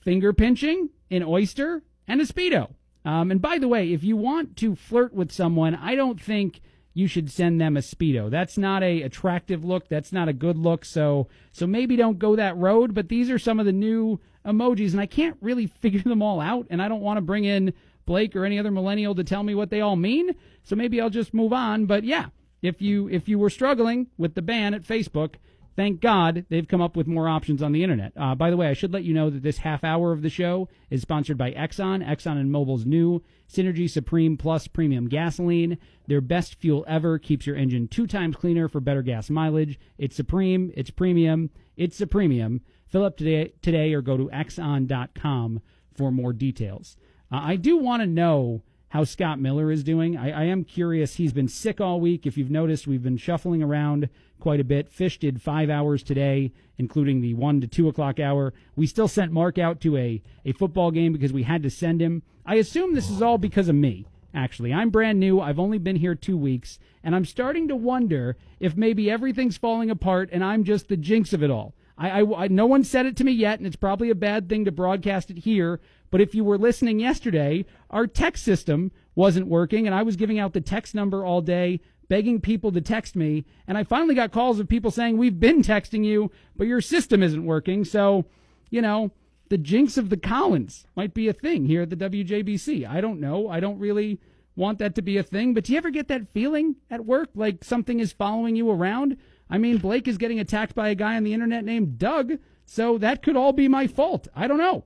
finger 0.01 0.33
pinching, 0.33 0.91
an 1.11 1.23
oyster, 1.23 1.83
and 2.09 2.21
a 2.21 2.25
Speedo. 2.25 2.71
Um, 3.05 3.31
and 3.31 3.41
by 3.41 3.59
the 3.59 3.69
way, 3.69 3.93
if 3.93 4.03
you 4.03 4.17
want 4.17 4.57
to 4.57 4.75
flirt 4.75 5.13
with 5.13 5.31
someone, 5.31 5.75
I 5.75 5.95
don't 5.95 6.21
think 6.21 6.61
you 6.93 7.07
should 7.07 7.31
send 7.31 7.61
them 7.61 7.77
a 7.77 7.81
Speedo. 7.81 8.31
That's 8.31 8.57
not 8.57 8.83
a 8.83 9.03
attractive 9.03 9.65
look. 9.65 9.89
That's 9.89 10.13
not 10.13 10.29
a 10.29 10.33
good 10.33 10.57
look. 10.57 10.85
So, 10.85 11.29
so 11.53 11.67
maybe 11.67 11.95
don't 11.95 12.19
go 12.19 12.35
that 12.37 12.57
road. 12.57 12.95
But 12.95 13.09
these 13.09 13.31
are 13.31 13.39
some 13.39 13.61
of 13.61 13.67
the 13.67 13.73
new 13.73 14.19
emojis, 14.47 14.93
and 14.93 15.01
I 15.01 15.07
can't 15.07 15.37
really 15.41 15.67
figure 15.81 16.01
them 16.01 16.23
all 16.23 16.41
out. 16.41 16.67
And 16.71 16.81
I 16.81 16.89
don't 16.89 17.03
want 17.03 17.19
to 17.19 17.23
bring 17.23 17.45
in 17.45 17.75
Blake 18.07 18.35
or 18.35 18.45
any 18.45 18.59
other 18.59 18.71
millennial 18.71 19.15
to 19.15 19.25
tell 19.25 19.43
me 19.43 19.55
what 19.55 19.71
they 19.71 19.81
all 19.81 19.97
mean. 19.97 20.35
So 20.63 20.75
maybe 20.75 21.01
I'll 21.01 21.11
just 21.11 21.35
move 21.35 21.53
on. 21.53 21.87
But 21.87 22.05
yeah, 22.05 22.27
if 22.63 22.81
you 22.81 23.09
if 23.09 23.29
you 23.29 23.39
were 23.39 23.51
struggling 23.51 24.07
with 24.17 24.35
the 24.35 24.43
ban 24.43 24.75
at 24.75 24.83
Facebook, 24.83 25.35
thank 25.77 26.01
God 26.01 26.47
they've 26.49 26.67
come 26.67 26.81
up 26.81 26.97
with 26.97 27.07
more 27.07 27.29
options 27.29 27.63
on 27.63 27.73
the 27.73 27.83
internet. 27.83 28.13
Uh, 28.17 28.35
by 28.35 28.51
the 28.51 28.57
way, 28.57 28.69
I 28.69 28.73
should 28.73 28.93
let 28.93 29.05
you 29.05 29.15
know 29.15 29.31
that 29.31 29.43
this 29.43 29.59
half 29.59 29.85
hour 29.85 30.13
of 30.13 30.23
the 30.23 30.31
show 30.31 30.69
is 30.91 31.03
sponsored 31.03 31.39
by 31.39 31.53
Exxon. 31.53 32.05
Exxon 32.05 32.41
and 32.41 32.51
Mobil's 32.51 32.87
new 32.87 33.23
Synergy 33.49 33.89
Supreme 33.89 34.37
Plus 34.37 34.67
Premium 34.67 35.09
Gasoline. 35.09 35.79
Their 36.07 36.21
best 36.21 36.57
fuel 36.57 36.85
ever 36.89 37.19
keeps 37.19 37.47
your 37.47 37.57
engine 37.57 37.87
two 37.87 38.07
times 38.07 38.37
cleaner 38.37 38.69
for 38.69 38.81
better 38.81 39.03
gas 39.03 39.31
mileage. 39.31 39.79
It's 39.99 40.17
supreme, 40.17 40.73
it's 40.75 40.91
premium, 40.91 41.51
it's 41.77 42.01
a 42.01 42.07
premium. 42.07 42.63
Fill 42.89 43.05
up 43.05 43.17
today, 43.17 43.53
today 43.63 43.93
or 43.93 44.01
go 44.01 44.17
to 44.17 44.31
exxon.com 44.31 45.61
for 45.95 46.11
more 46.11 46.33
details. 46.33 46.97
Uh, 47.31 47.41
I 47.43 47.57
do 47.57 47.77
want 47.77 48.03
to 48.03 48.07
know 48.07 48.63
how 48.97 49.05
Scott 49.05 49.39
Miller 49.39 49.71
is 49.71 49.85
doing. 49.85 50.17
I, 50.17 50.31
I 50.31 50.45
am 50.45 50.65
curious. 50.65 51.17
He's 51.17 51.35
been 51.35 51.49
sick 51.49 51.83
all 51.83 52.01
week. 52.01 52.27
If 52.27 52.39
you've 52.39 52.51
noticed, 52.51 52.87
we've 52.87 53.03
been 53.03 53.19
shuffling 53.19 53.63
around 53.63 54.09
quite 54.41 54.59
a 54.59 54.65
bit. 54.65 54.89
Fish 54.89 55.19
did 55.19 55.43
five 55.43 55.69
hours 55.69 56.03
today, 56.03 56.51
including 56.79 57.21
the 57.21 57.35
one 57.35 57.61
to 57.61 57.67
two 57.67 57.89
o'clock 57.89 58.19
hour. 58.19 58.55
We 58.75 58.87
still 58.87 59.07
sent 59.07 59.33
Mark 59.33 59.59
out 59.59 59.83
to 59.83 59.99
a, 59.99 60.23
a 60.47 60.53
football 60.53 60.91
game 60.91 61.13
because 61.13 61.31
we 61.31 61.43
had 61.43 61.63
to 61.65 61.69
send 61.69 62.01
him. 62.01 62.23
I 62.47 62.55
assume 62.55 62.95
this 62.95 63.11
is 63.11 63.21
all 63.21 63.37
because 63.37 63.69
of 63.69 63.75
me. 63.75 64.07
Actually, 64.33 64.73
I'm 64.73 64.89
brand 64.89 65.21
new. 65.21 65.43
I've 65.43 65.59
only 65.59 65.77
been 65.77 65.97
here 65.97 66.15
two 66.15 66.39
weeks, 66.39 66.79
and 67.05 67.15
I'm 67.15 67.27
starting 67.27 67.69
to 67.69 67.77
wonder 67.77 68.39
if 68.61 68.79
maybe 68.79 69.11
everything's 69.11 69.59
falling 69.59 69.91
apart 69.91 70.31
and 70.33 70.43
I'm 70.43 70.65
just 70.65 70.89
the 70.89 70.97
jinx 70.97 71.35
of 71.35 71.43
it 71.43 71.51
all. 71.51 71.75
I, 71.99 72.23
I, 72.23 72.45
I, 72.45 72.49
no 72.49 72.65
one 72.65 72.83
said 72.83 73.05
it 73.05 73.17
to 73.17 73.25
me 73.25 73.33
yet, 73.33 73.59
and 73.59 73.67
it's 73.67 73.77
probably 73.77 74.11
a 74.11 74.15
bad 74.15 74.49
thing 74.49 74.65
to 74.65 74.73
broadcast 74.73 75.31
it 75.31 75.39
here. 75.39 75.81
But 76.17 76.23
if 76.23 76.35
you 76.35 76.45
were 76.45 76.57
listening 76.57 76.99
yesterday, 76.99 77.67
our 77.91 78.07
text 78.07 78.43
system 78.43 78.91
wasn't 79.15 79.49
working, 79.49 79.85
and 79.85 79.95
I 79.95 80.03
was 80.03 80.17
giving 80.17 80.39
out 80.39 80.55
the 80.55 80.63
text 80.63 80.95
number 80.95 81.27
all 81.27 81.43
day, 81.43 81.83
begging 82.09 82.41
people 82.41 82.73
to 82.73 82.81
text 82.81 83.17
me. 83.17 83.45
And 83.69 83.77
I 83.77 83.85
finally 83.85 84.15
got 84.15 84.33
calls 84.33 84.59
of 84.59 84.67
people 84.67 84.91
saying, 84.91 85.19
We've 85.19 85.39
been 85.39 85.61
texting 85.61 86.07
you, 86.07 86.31
but 86.57 86.69
your 86.69 86.81
system 86.81 87.23
isn't 87.23 87.45
working. 87.45 87.85
So, 87.85 88.25
you 88.71 88.81
know, 88.81 89.11
the 89.51 89.59
jinx 89.59 89.99
of 89.99 90.09
the 90.09 90.17
Collins 90.17 90.87
might 90.97 91.13
be 91.13 91.29
a 91.29 91.35
thing 91.35 91.67
here 91.67 91.83
at 91.83 91.91
the 91.91 91.97
WJBC. 91.97 92.89
I 92.89 93.03
don't 93.03 93.21
know. 93.21 93.51
I 93.51 93.61
don't 93.61 93.79
really 93.79 94.19
want 94.57 94.79
that 94.79 94.95
to 94.95 95.03
be 95.03 95.19
a 95.19 95.23
thing. 95.23 95.53
But 95.53 95.65
do 95.65 95.73
you 95.73 95.77
ever 95.77 95.91
get 95.91 96.09
that 96.09 96.33
feeling 96.33 96.77
at 96.91 97.05
work 97.05 97.29
like 97.35 97.63
something 97.63 98.01
is 98.01 98.15
following 98.15 98.57
you 98.57 98.71
around? 98.71 99.19
I 99.51 99.59
mean, 99.59 99.77
Blake 99.77 100.09
is 100.09 100.17
getting 100.17 100.41
attacked 100.41 100.75
by 100.75 100.89
a 100.89 100.95
guy 100.95 101.17
on 101.17 101.25
the 101.25 101.35
internet 101.35 101.67
named 101.67 101.99
Doug, 101.99 102.39
so 102.65 102.97
that 102.97 103.23
could 103.23 103.37
all 103.37 103.53
be 103.53 103.69
my 103.69 103.87
fault. 103.87 104.29
I 104.35 104.47
don't 104.47 104.57
know. 104.57 104.85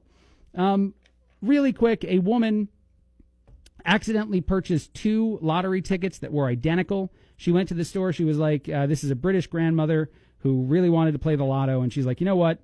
Um, 0.57 0.95
really 1.42 1.72
quick, 1.72 2.05
a 2.05 2.18
woman 2.18 2.68
accidentally 3.85 4.40
purchased 4.40 4.94
two 4.94 5.38
lottery 5.40 5.83
tickets 5.83 6.18
that 6.18 6.33
were 6.33 6.46
identical. 6.46 7.12
She 7.37 7.53
went 7.53 7.68
to 7.68 7.74
the 7.74 7.85
store. 7.85 8.12
She 8.12 8.24
was 8.24 8.38
like, 8.38 8.68
uh, 8.68 8.87
"This 8.87 9.03
is 9.05 9.11
a 9.11 9.16
British 9.16 9.46
grandmother 9.46 10.11
who 10.38 10.64
really 10.64 10.90
wanted 10.90 11.12
to 11.12 11.18
play 11.18 11.37
the 11.37 11.44
lotto," 11.44 11.81
and 11.83 11.92
she's 11.92 12.07
like, 12.07 12.20
"You 12.20 12.26
know 12.26 12.37
what? 12.37 12.61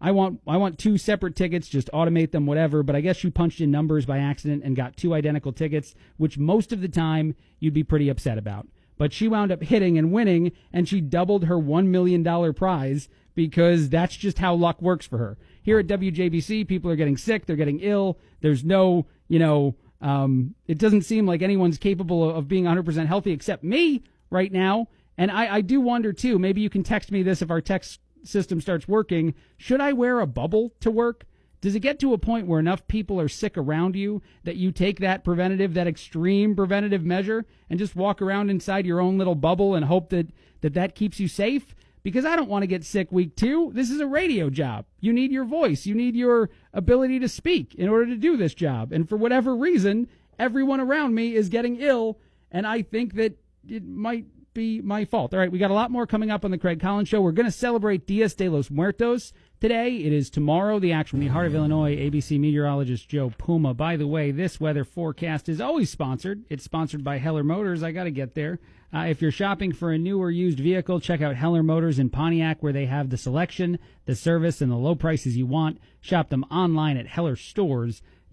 I 0.00 0.10
want 0.10 0.40
I 0.46 0.56
want 0.56 0.78
two 0.78 0.98
separate 0.98 1.36
tickets. 1.36 1.68
Just 1.68 1.90
automate 1.92 2.32
them, 2.32 2.46
whatever." 2.46 2.82
But 2.82 2.96
I 2.96 3.00
guess 3.00 3.16
she 3.16 3.30
punched 3.30 3.60
in 3.60 3.70
numbers 3.70 4.06
by 4.06 4.18
accident 4.18 4.62
and 4.64 4.74
got 4.76 4.96
two 4.96 5.14
identical 5.14 5.52
tickets, 5.52 5.94
which 6.16 6.38
most 6.38 6.72
of 6.72 6.80
the 6.80 6.88
time 6.88 7.34
you'd 7.60 7.74
be 7.74 7.84
pretty 7.84 8.08
upset 8.08 8.38
about. 8.38 8.66
But 8.98 9.12
she 9.12 9.28
wound 9.28 9.52
up 9.52 9.62
hitting 9.62 9.98
and 9.98 10.10
winning, 10.10 10.52
and 10.72 10.88
she 10.88 11.00
doubled 11.00 11.44
her 11.44 11.58
one 11.58 11.90
million 11.90 12.22
dollar 12.22 12.52
prize 12.52 13.08
because 13.34 13.90
that's 13.90 14.16
just 14.16 14.38
how 14.38 14.54
luck 14.54 14.80
works 14.80 15.06
for 15.06 15.18
her. 15.18 15.38
Here 15.66 15.80
at 15.80 15.88
WJBC, 15.88 16.68
people 16.68 16.92
are 16.92 16.96
getting 16.96 17.16
sick, 17.16 17.44
they're 17.44 17.56
getting 17.56 17.80
ill. 17.80 18.20
There's 18.40 18.62
no, 18.64 19.04
you 19.26 19.40
know, 19.40 19.74
um, 20.00 20.54
it 20.68 20.78
doesn't 20.78 21.02
seem 21.02 21.26
like 21.26 21.42
anyone's 21.42 21.76
capable 21.76 22.30
of 22.30 22.46
being 22.46 22.66
100% 22.66 23.06
healthy 23.06 23.32
except 23.32 23.64
me 23.64 24.04
right 24.30 24.52
now. 24.52 24.86
And 25.18 25.28
I, 25.28 25.56
I 25.56 25.60
do 25.62 25.80
wonder 25.80 26.12
too. 26.12 26.38
Maybe 26.38 26.60
you 26.60 26.70
can 26.70 26.84
text 26.84 27.10
me 27.10 27.24
this 27.24 27.42
if 27.42 27.50
our 27.50 27.60
text 27.60 27.98
system 28.22 28.60
starts 28.60 28.86
working. 28.86 29.34
Should 29.56 29.80
I 29.80 29.92
wear 29.92 30.20
a 30.20 30.26
bubble 30.28 30.72
to 30.82 30.90
work? 30.92 31.24
Does 31.60 31.74
it 31.74 31.80
get 31.80 31.98
to 31.98 32.12
a 32.12 32.18
point 32.18 32.46
where 32.46 32.60
enough 32.60 32.86
people 32.86 33.20
are 33.20 33.26
sick 33.26 33.58
around 33.58 33.96
you 33.96 34.22
that 34.44 34.54
you 34.54 34.70
take 34.70 35.00
that 35.00 35.24
preventative, 35.24 35.74
that 35.74 35.88
extreme 35.88 36.54
preventative 36.54 37.04
measure, 37.04 37.44
and 37.68 37.76
just 37.76 37.96
walk 37.96 38.22
around 38.22 38.50
inside 38.50 38.86
your 38.86 39.00
own 39.00 39.18
little 39.18 39.34
bubble 39.34 39.74
and 39.74 39.86
hope 39.86 40.10
that 40.10 40.28
that, 40.60 40.74
that 40.74 40.94
keeps 40.94 41.18
you 41.18 41.26
safe? 41.26 41.74
Because 42.06 42.24
I 42.24 42.36
don't 42.36 42.48
want 42.48 42.62
to 42.62 42.68
get 42.68 42.84
sick 42.84 43.10
week 43.10 43.34
two. 43.34 43.72
This 43.74 43.90
is 43.90 43.98
a 43.98 44.06
radio 44.06 44.48
job. 44.48 44.84
You 45.00 45.12
need 45.12 45.32
your 45.32 45.44
voice. 45.44 45.86
You 45.86 45.94
need 45.96 46.14
your 46.14 46.50
ability 46.72 47.18
to 47.18 47.28
speak 47.28 47.74
in 47.74 47.88
order 47.88 48.06
to 48.06 48.14
do 48.14 48.36
this 48.36 48.54
job. 48.54 48.92
And 48.92 49.08
for 49.08 49.16
whatever 49.16 49.56
reason, 49.56 50.06
everyone 50.38 50.80
around 50.80 51.16
me 51.16 51.34
is 51.34 51.48
getting 51.48 51.80
ill, 51.80 52.20
and 52.52 52.64
I 52.64 52.82
think 52.82 53.14
that 53.14 53.36
it 53.68 53.84
might 53.84 54.26
be 54.54 54.80
my 54.80 55.04
fault. 55.04 55.34
All 55.34 55.40
right, 55.40 55.50
we 55.50 55.58
got 55.58 55.72
a 55.72 55.74
lot 55.74 55.90
more 55.90 56.06
coming 56.06 56.30
up 56.30 56.44
on 56.44 56.52
the 56.52 56.58
Craig 56.58 56.78
Collins 56.78 57.08
Show. 57.08 57.20
We're 57.20 57.32
going 57.32 57.46
to 57.46 57.50
celebrate 57.50 58.06
Dias 58.06 58.34
de 58.34 58.48
los 58.48 58.70
Muertos 58.70 59.32
today. 59.60 59.96
It 59.96 60.12
is 60.12 60.30
tomorrow, 60.30 60.78
the 60.78 60.92
actual 60.92 61.18
in 61.18 61.26
the 61.26 61.32
heart 61.32 61.46
of 61.46 61.54
Illinois, 61.54 61.96
ABC 61.96 62.38
meteorologist 62.38 63.08
Joe 63.08 63.32
Puma. 63.36 63.74
By 63.74 63.96
the 63.96 64.06
way, 64.06 64.30
this 64.30 64.60
weather 64.60 64.84
forecast 64.84 65.48
is 65.48 65.60
always 65.60 65.90
sponsored. 65.90 66.44
It's 66.48 66.64
sponsored 66.64 67.02
by 67.02 67.18
Heller 67.18 67.44
Motors. 67.44 67.82
I 67.82 67.92
got 67.92 68.04
to 68.04 68.10
get 68.10 68.34
there. 68.34 68.58
Uh, 68.94 69.06
if 69.08 69.20
you're 69.20 69.32
shopping 69.32 69.72
for 69.72 69.92
a 69.92 69.98
new 69.98 70.20
or 70.20 70.30
used 70.30 70.60
vehicle, 70.60 71.00
check 71.00 71.20
out 71.20 71.34
Heller 71.34 71.62
Motors 71.62 71.98
in 71.98 72.08
Pontiac, 72.08 72.62
where 72.62 72.72
they 72.72 72.86
have 72.86 73.10
the 73.10 73.18
selection, 73.18 73.78
the 74.04 74.14
service, 74.14 74.60
and 74.60 74.70
the 74.70 74.76
low 74.76 74.94
prices 74.94 75.36
you 75.36 75.46
want. 75.46 75.80
Shop 76.00 76.28
them 76.28 76.44
online 76.44 76.96
at 76.96 77.08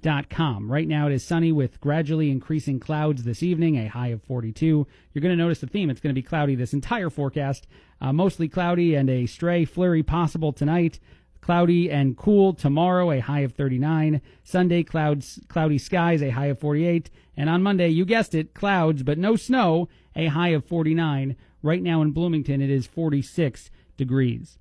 hellerstores.com. 0.04 0.72
Right 0.72 0.88
now 0.88 1.08
it 1.08 1.14
is 1.14 1.24
sunny 1.24 1.52
with 1.52 1.80
gradually 1.82 2.30
increasing 2.30 2.80
clouds 2.80 3.24
this 3.24 3.42
evening, 3.44 3.78
a 3.78 3.88
high 3.88 4.10
of 4.10 4.22
42. 4.24 4.88
You're 5.14 5.22
going 5.22 5.36
to 5.36 5.42
notice 5.42 5.60
the 5.60 5.68
theme. 5.68 5.90
It's 5.90 6.02
going 6.02 6.14
to 6.14 6.20
be 6.20 6.26
cloudy 6.26 6.56
this 6.56 6.74
entire 6.74 7.10
forecast. 7.10 7.68
Uh, 8.02 8.14
mostly 8.14 8.48
cloudy 8.48 8.96
and 8.96 9.10
a 9.10 9.26
stray 9.26 9.66
flurry 9.66 10.04
possible 10.04 10.54
tonight. 10.54 11.00
Cloudy 11.42 11.92
and 11.92 12.16
cool 12.16 12.54
tomorrow, 12.54 13.12
a 13.12 13.20
high 13.20 13.42
of 13.42 13.54
39. 13.54 14.22
Sunday, 14.44 14.84
clouds, 14.84 15.40
cloudy 15.50 15.78
skies, 15.78 16.22
a 16.22 16.30
high 16.30 16.46
of 16.48 16.60
48. 16.60 17.10
And 17.36 17.50
on 17.50 17.64
Monday, 17.64 17.90
you 17.90 18.06
guessed 18.06 18.34
it, 18.34 18.54
clouds, 18.54 19.04
but 19.04 19.18
no 19.18 19.36
snow, 19.36 19.90
a 20.16 20.28
high 20.28 20.50
of 20.50 20.66
49. 20.66 21.36
Right 21.62 21.82
now 21.82 22.02
in 22.02 22.12
Bloomington, 22.12 22.62
it 22.62 22.70
is 22.70 22.86
46 22.88 23.70
degrees. 23.98 24.58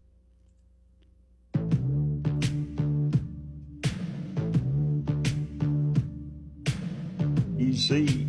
EC. 7.72 8.26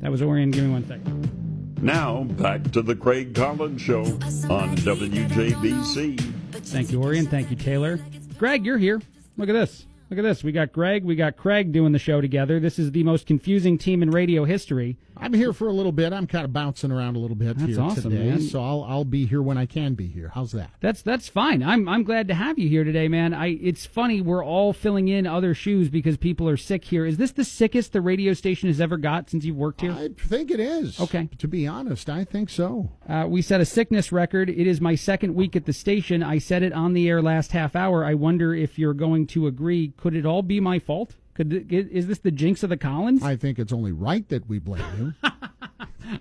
That 0.00 0.10
was 0.10 0.20
Orion. 0.22 0.50
Give 0.50 0.64
me 0.64 0.70
one 0.70 0.86
second. 0.86 1.82
Now 1.82 2.24
back 2.24 2.70
to 2.72 2.82
the 2.82 2.94
Craig 2.94 3.34
Collins 3.34 3.80
Show 3.80 4.02
on 4.02 4.76
WJBC. 4.76 6.20
Thank 6.52 6.92
you, 6.92 7.02
Orion. 7.02 7.26
Thank 7.26 7.50
you, 7.50 7.56
Taylor. 7.56 7.98
Greg, 8.38 8.66
you're 8.66 8.78
here. 8.78 9.00
Look 9.36 9.48
at 9.48 9.52
this. 9.52 9.86
Look 10.10 10.18
at 10.18 10.22
this. 10.22 10.44
We 10.44 10.52
got 10.52 10.72
Greg. 10.72 11.04
We 11.04 11.16
got 11.16 11.36
Craig 11.36 11.72
doing 11.72 11.92
the 11.92 11.98
show 11.98 12.20
together. 12.20 12.60
This 12.60 12.78
is 12.78 12.92
the 12.92 13.02
most 13.02 13.26
confusing 13.26 13.78
team 13.78 14.02
in 14.02 14.10
radio 14.10 14.44
history. 14.44 14.96
I'm 15.18 15.32
here 15.32 15.52
for 15.52 15.68
a 15.68 15.72
little 15.72 15.92
bit. 15.92 16.12
I'm 16.12 16.26
kind 16.26 16.44
of 16.44 16.52
bouncing 16.52 16.92
around 16.92 17.16
a 17.16 17.18
little 17.18 17.36
bit 17.36 17.56
That's 17.58 17.70
here 17.70 17.80
awesome, 17.80 18.10
today, 18.10 18.30
man. 18.30 18.40
so 18.42 18.62
I'll 18.62 18.84
I'll 18.84 19.04
be 19.04 19.26
here 19.26 19.42
when 19.42 19.56
I 19.58 19.66
can 19.66 19.94
be 19.94 20.06
here. 20.06 20.30
How's 20.34 20.52
that? 20.52 20.70
That's 20.80 21.02
that's 21.02 21.28
fine. 21.28 21.62
I'm 21.62 21.88
I'm 21.88 22.02
glad 22.02 22.28
to 22.28 22.34
have 22.34 22.58
you 22.58 22.68
here 22.68 22.84
today, 22.84 23.08
man. 23.08 23.32
I 23.34 23.48
it's 23.48 23.86
funny 23.86 24.20
we're 24.20 24.44
all 24.44 24.72
filling 24.72 25.08
in 25.08 25.26
other 25.26 25.54
shoes 25.54 25.88
because 25.88 26.16
people 26.16 26.48
are 26.48 26.56
sick 26.56 26.84
here. 26.84 27.06
Is 27.06 27.16
this 27.16 27.32
the 27.32 27.44
sickest 27.44 27.92
the 27.92 28.00
radio 28.00 28.32
station 28.34 28.68
has 28.68 28.80
ever 28.80 28.96
got 28.96 29.30
since 29.30 29.44
you've 29.44 29.56
worked 29.56 29.80
here? 29.80 29.92
I 29.92 30.08
think 30.16 30.50
it 30.50 30.60
is. 30.60 31.00
Okay. 31.00 31.28
To 31.38 31.48
be 31.48 31.66
honest, 31.66 32.08
I 32.10 32.24
think 32.24 32.50
so. 32.50 32.90
Uh, 33.08 33.26
we 33.28 33.42
set 33.42 33.60
a 33.60 33.64
sickness 33.64 34.12
record. 34.12 34.50
It 34.50 34.66
is 34.66 34.80
my 34.80 34.94
second 34.94 35.34
week 35.34 35.56
at 35.56 35.64
the 35.64 35.72
station. 35.72 36.22
I 36.22 36.38
said 36.38 36.62
it 36.62 36.72
on 36.72 36.92
the 36.92 37.08
air 37.08 37.22
last 37.22 37.52
half 37.52 37.74
hour. 37.74 38.04
I 38.04 38.14
wonder 38.14 38.54
if 38.54 38.78
you're 38.78 38.94
going 38.94 39.26
to 39.28 39.46
agree. 39.46 39.92
Could 39.96 40.14
it 40.14 40.26
all 40.26 40.42
be 40.42 40.60
my 40.60 40.78
fault? 40.78 41.14
Could 41.36 41.70
is 41.70 42.06
this 42.06 42.18
the 42.18 42.30
jinx 42.30 42.62
of 42.62 42.70
the 42.70 42.76
Collins? 42.76 43.22
I 43.22 43.36
think 43.36 43.58
it's 43.58 43.72
only 43.72 43.92
right 43.92 44.26
that 44.30 44.48
we 44.48 44.58
blame 44.58 45.14
you. 45.22 45.30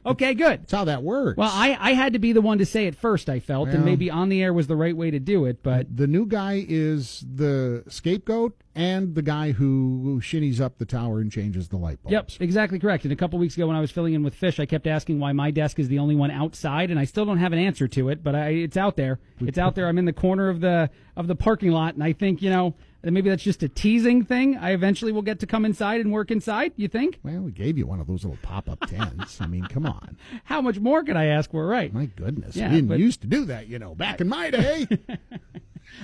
Okay, 0.05 0.33
good. 0.33 0.61
That's 0.61 0.71
how 0.71 0.85
that 0.85 1.03
works. 1.03 1.37
Well, 1.37 1.51
I, 1.51 1.77
I 1.79 1.93
had 1.93 2.13
to 2.13 2.19
be 2.19 2.33
the 2.33 2.41
one 2.41 2.57
to 2.57 2.65
say 2.65 2.87
it 2.87 2.95
first, 2.95 3.29
I 3.29 3.39
felt, 3.39 3.69
and 3.69 3.85
maybe 3.85 4.09
on 4.09 4.29
the 4.29 4.41
air 4.41 4.53
was 4.53 4.67
the 4.67 4.75
right 4.75 4.95
way 4.95 5.11
to 5.11 5.19
do 5.19 5.45
it, 5.45 5.61
but 5.63 5.95
the 5.95 6.07
new 6.07 6.25
guy 6.25 6.65
is 6.67 7.23
the 7.31 7.83
scapegoat 7.87 8.55
and 8.73 9.15
the 9.15 9.21
guy 9.21 9.51
who, 9.51 10.19
shinnies 10.21 10.59
up 10.59 10.77
the 10.77 10.85
tower 10.85 11.19
and 11.19 11.31
changes 11.31 11.69
the 11.69 11.77
light 11.77 12.01
bulbs. 12.01 12.11
Yep, 12.11 12.29
exactly 12.41 12.79
correct. 12.79 13.03
And 13.03 13.13
a 13.13 13.15
couple 13.15 13.37
weeks 13.37 13.55
ago 13.55 13.67
when 13.67 13.75
I 13.75 13.81
was 13.81 13.91
filling 13.91 14.13
in 14.13 14.23
with 14.23 14.33
Fish, 14.33 14.59
I 14.59 14.65
kept 14.65 14.87
asking 14.87 15.19
why 15.19 15.33
my 15.33 15.51
desk 15.51 15.79
is 15.79 15.87
the 15.87 15.99
only 15.99 16.15
one 16.15 16.31
outside, 16.31 16.89
and 16.89 16.99
I 16.99 17.05
still 17.05 17.25
don't 17.25 17.37
have 17.37 17.53
an 17.53 17.59
answer 17.59 17.87
to 17.89 18.09
it, 18.09 18.23
but 18.23 18.35
I, 18.35 18.49
it's 18.49 18.77
out 18.77 18.95
there. 18.95 19.19
It's 19.41 19.57
out 19.57 19.75
there. 19.75 19.87
I'm 19.87 19.97
in 19.97 20.05
the 20.05 20.13
corner 20.13 20.49
of 20.49 20.61
the 20.61 20.89
of 21.15 21.27
the 21.27 21.35
parking 21.35 21.71
lot, 21.71 21.93
and 21.93 22.03
I 22.03 22.13
think, 22.13 22.41
you 22.41 22.49
know, 22.49 22.75
maybe 23.13 23.29
that's 23.29 23.43
just 23.43 23.61
a 23.63 23.69
teasing 23.69 24.23
thing. 24.25 24.57
I 24.57 24.71
eventually 24.71 25.11
will 25.11 25.21
get 25.21 25.39
to 25.41 25.47
come 25.47 25.65
inside 25.65 26.01
and 26.01 26.11
work 26.11 26.31
inside, 26.31 26.73
you 26.75 26.87
think? 26.87 27.19
Well, 27.23 27.41
we 27.41 27.51
gave 27.51 27.77
you 27.77 27.85
one 27.85 27.99
of 27.99 28.07
those 28.07 28.23
little 28.23 28.39
pop-up 28.41 28.79
tents. 28.87 29.39
I 29.41 29.47
mean, 29.47 29.65
come 29.65 29.85
on. 29.85 30.17
How 30.45 30.61
much 30.61 30.79
more 30.79 31.03
could 31.03 31.15
I 31.17 31.25
ask 31.25 31.51
for, 31.51 31.65
right? 31.67 31.93
My 31.93 32.05
goodness. 32.05 32.55
Yeah, 32.55 32.69
we 32.69 32.75
didn't 32.75 32.89
but- 32.89 32.99
used 32.99 33.21
to 33.21 33.27
do 33.27 33.45
that, 33.45 33.67
you 33.67 33.79
know, 33.79 33.95
back 33.95 34.21
in 34.21 34.27
my 34.29 34.49
day. 34.49 34.87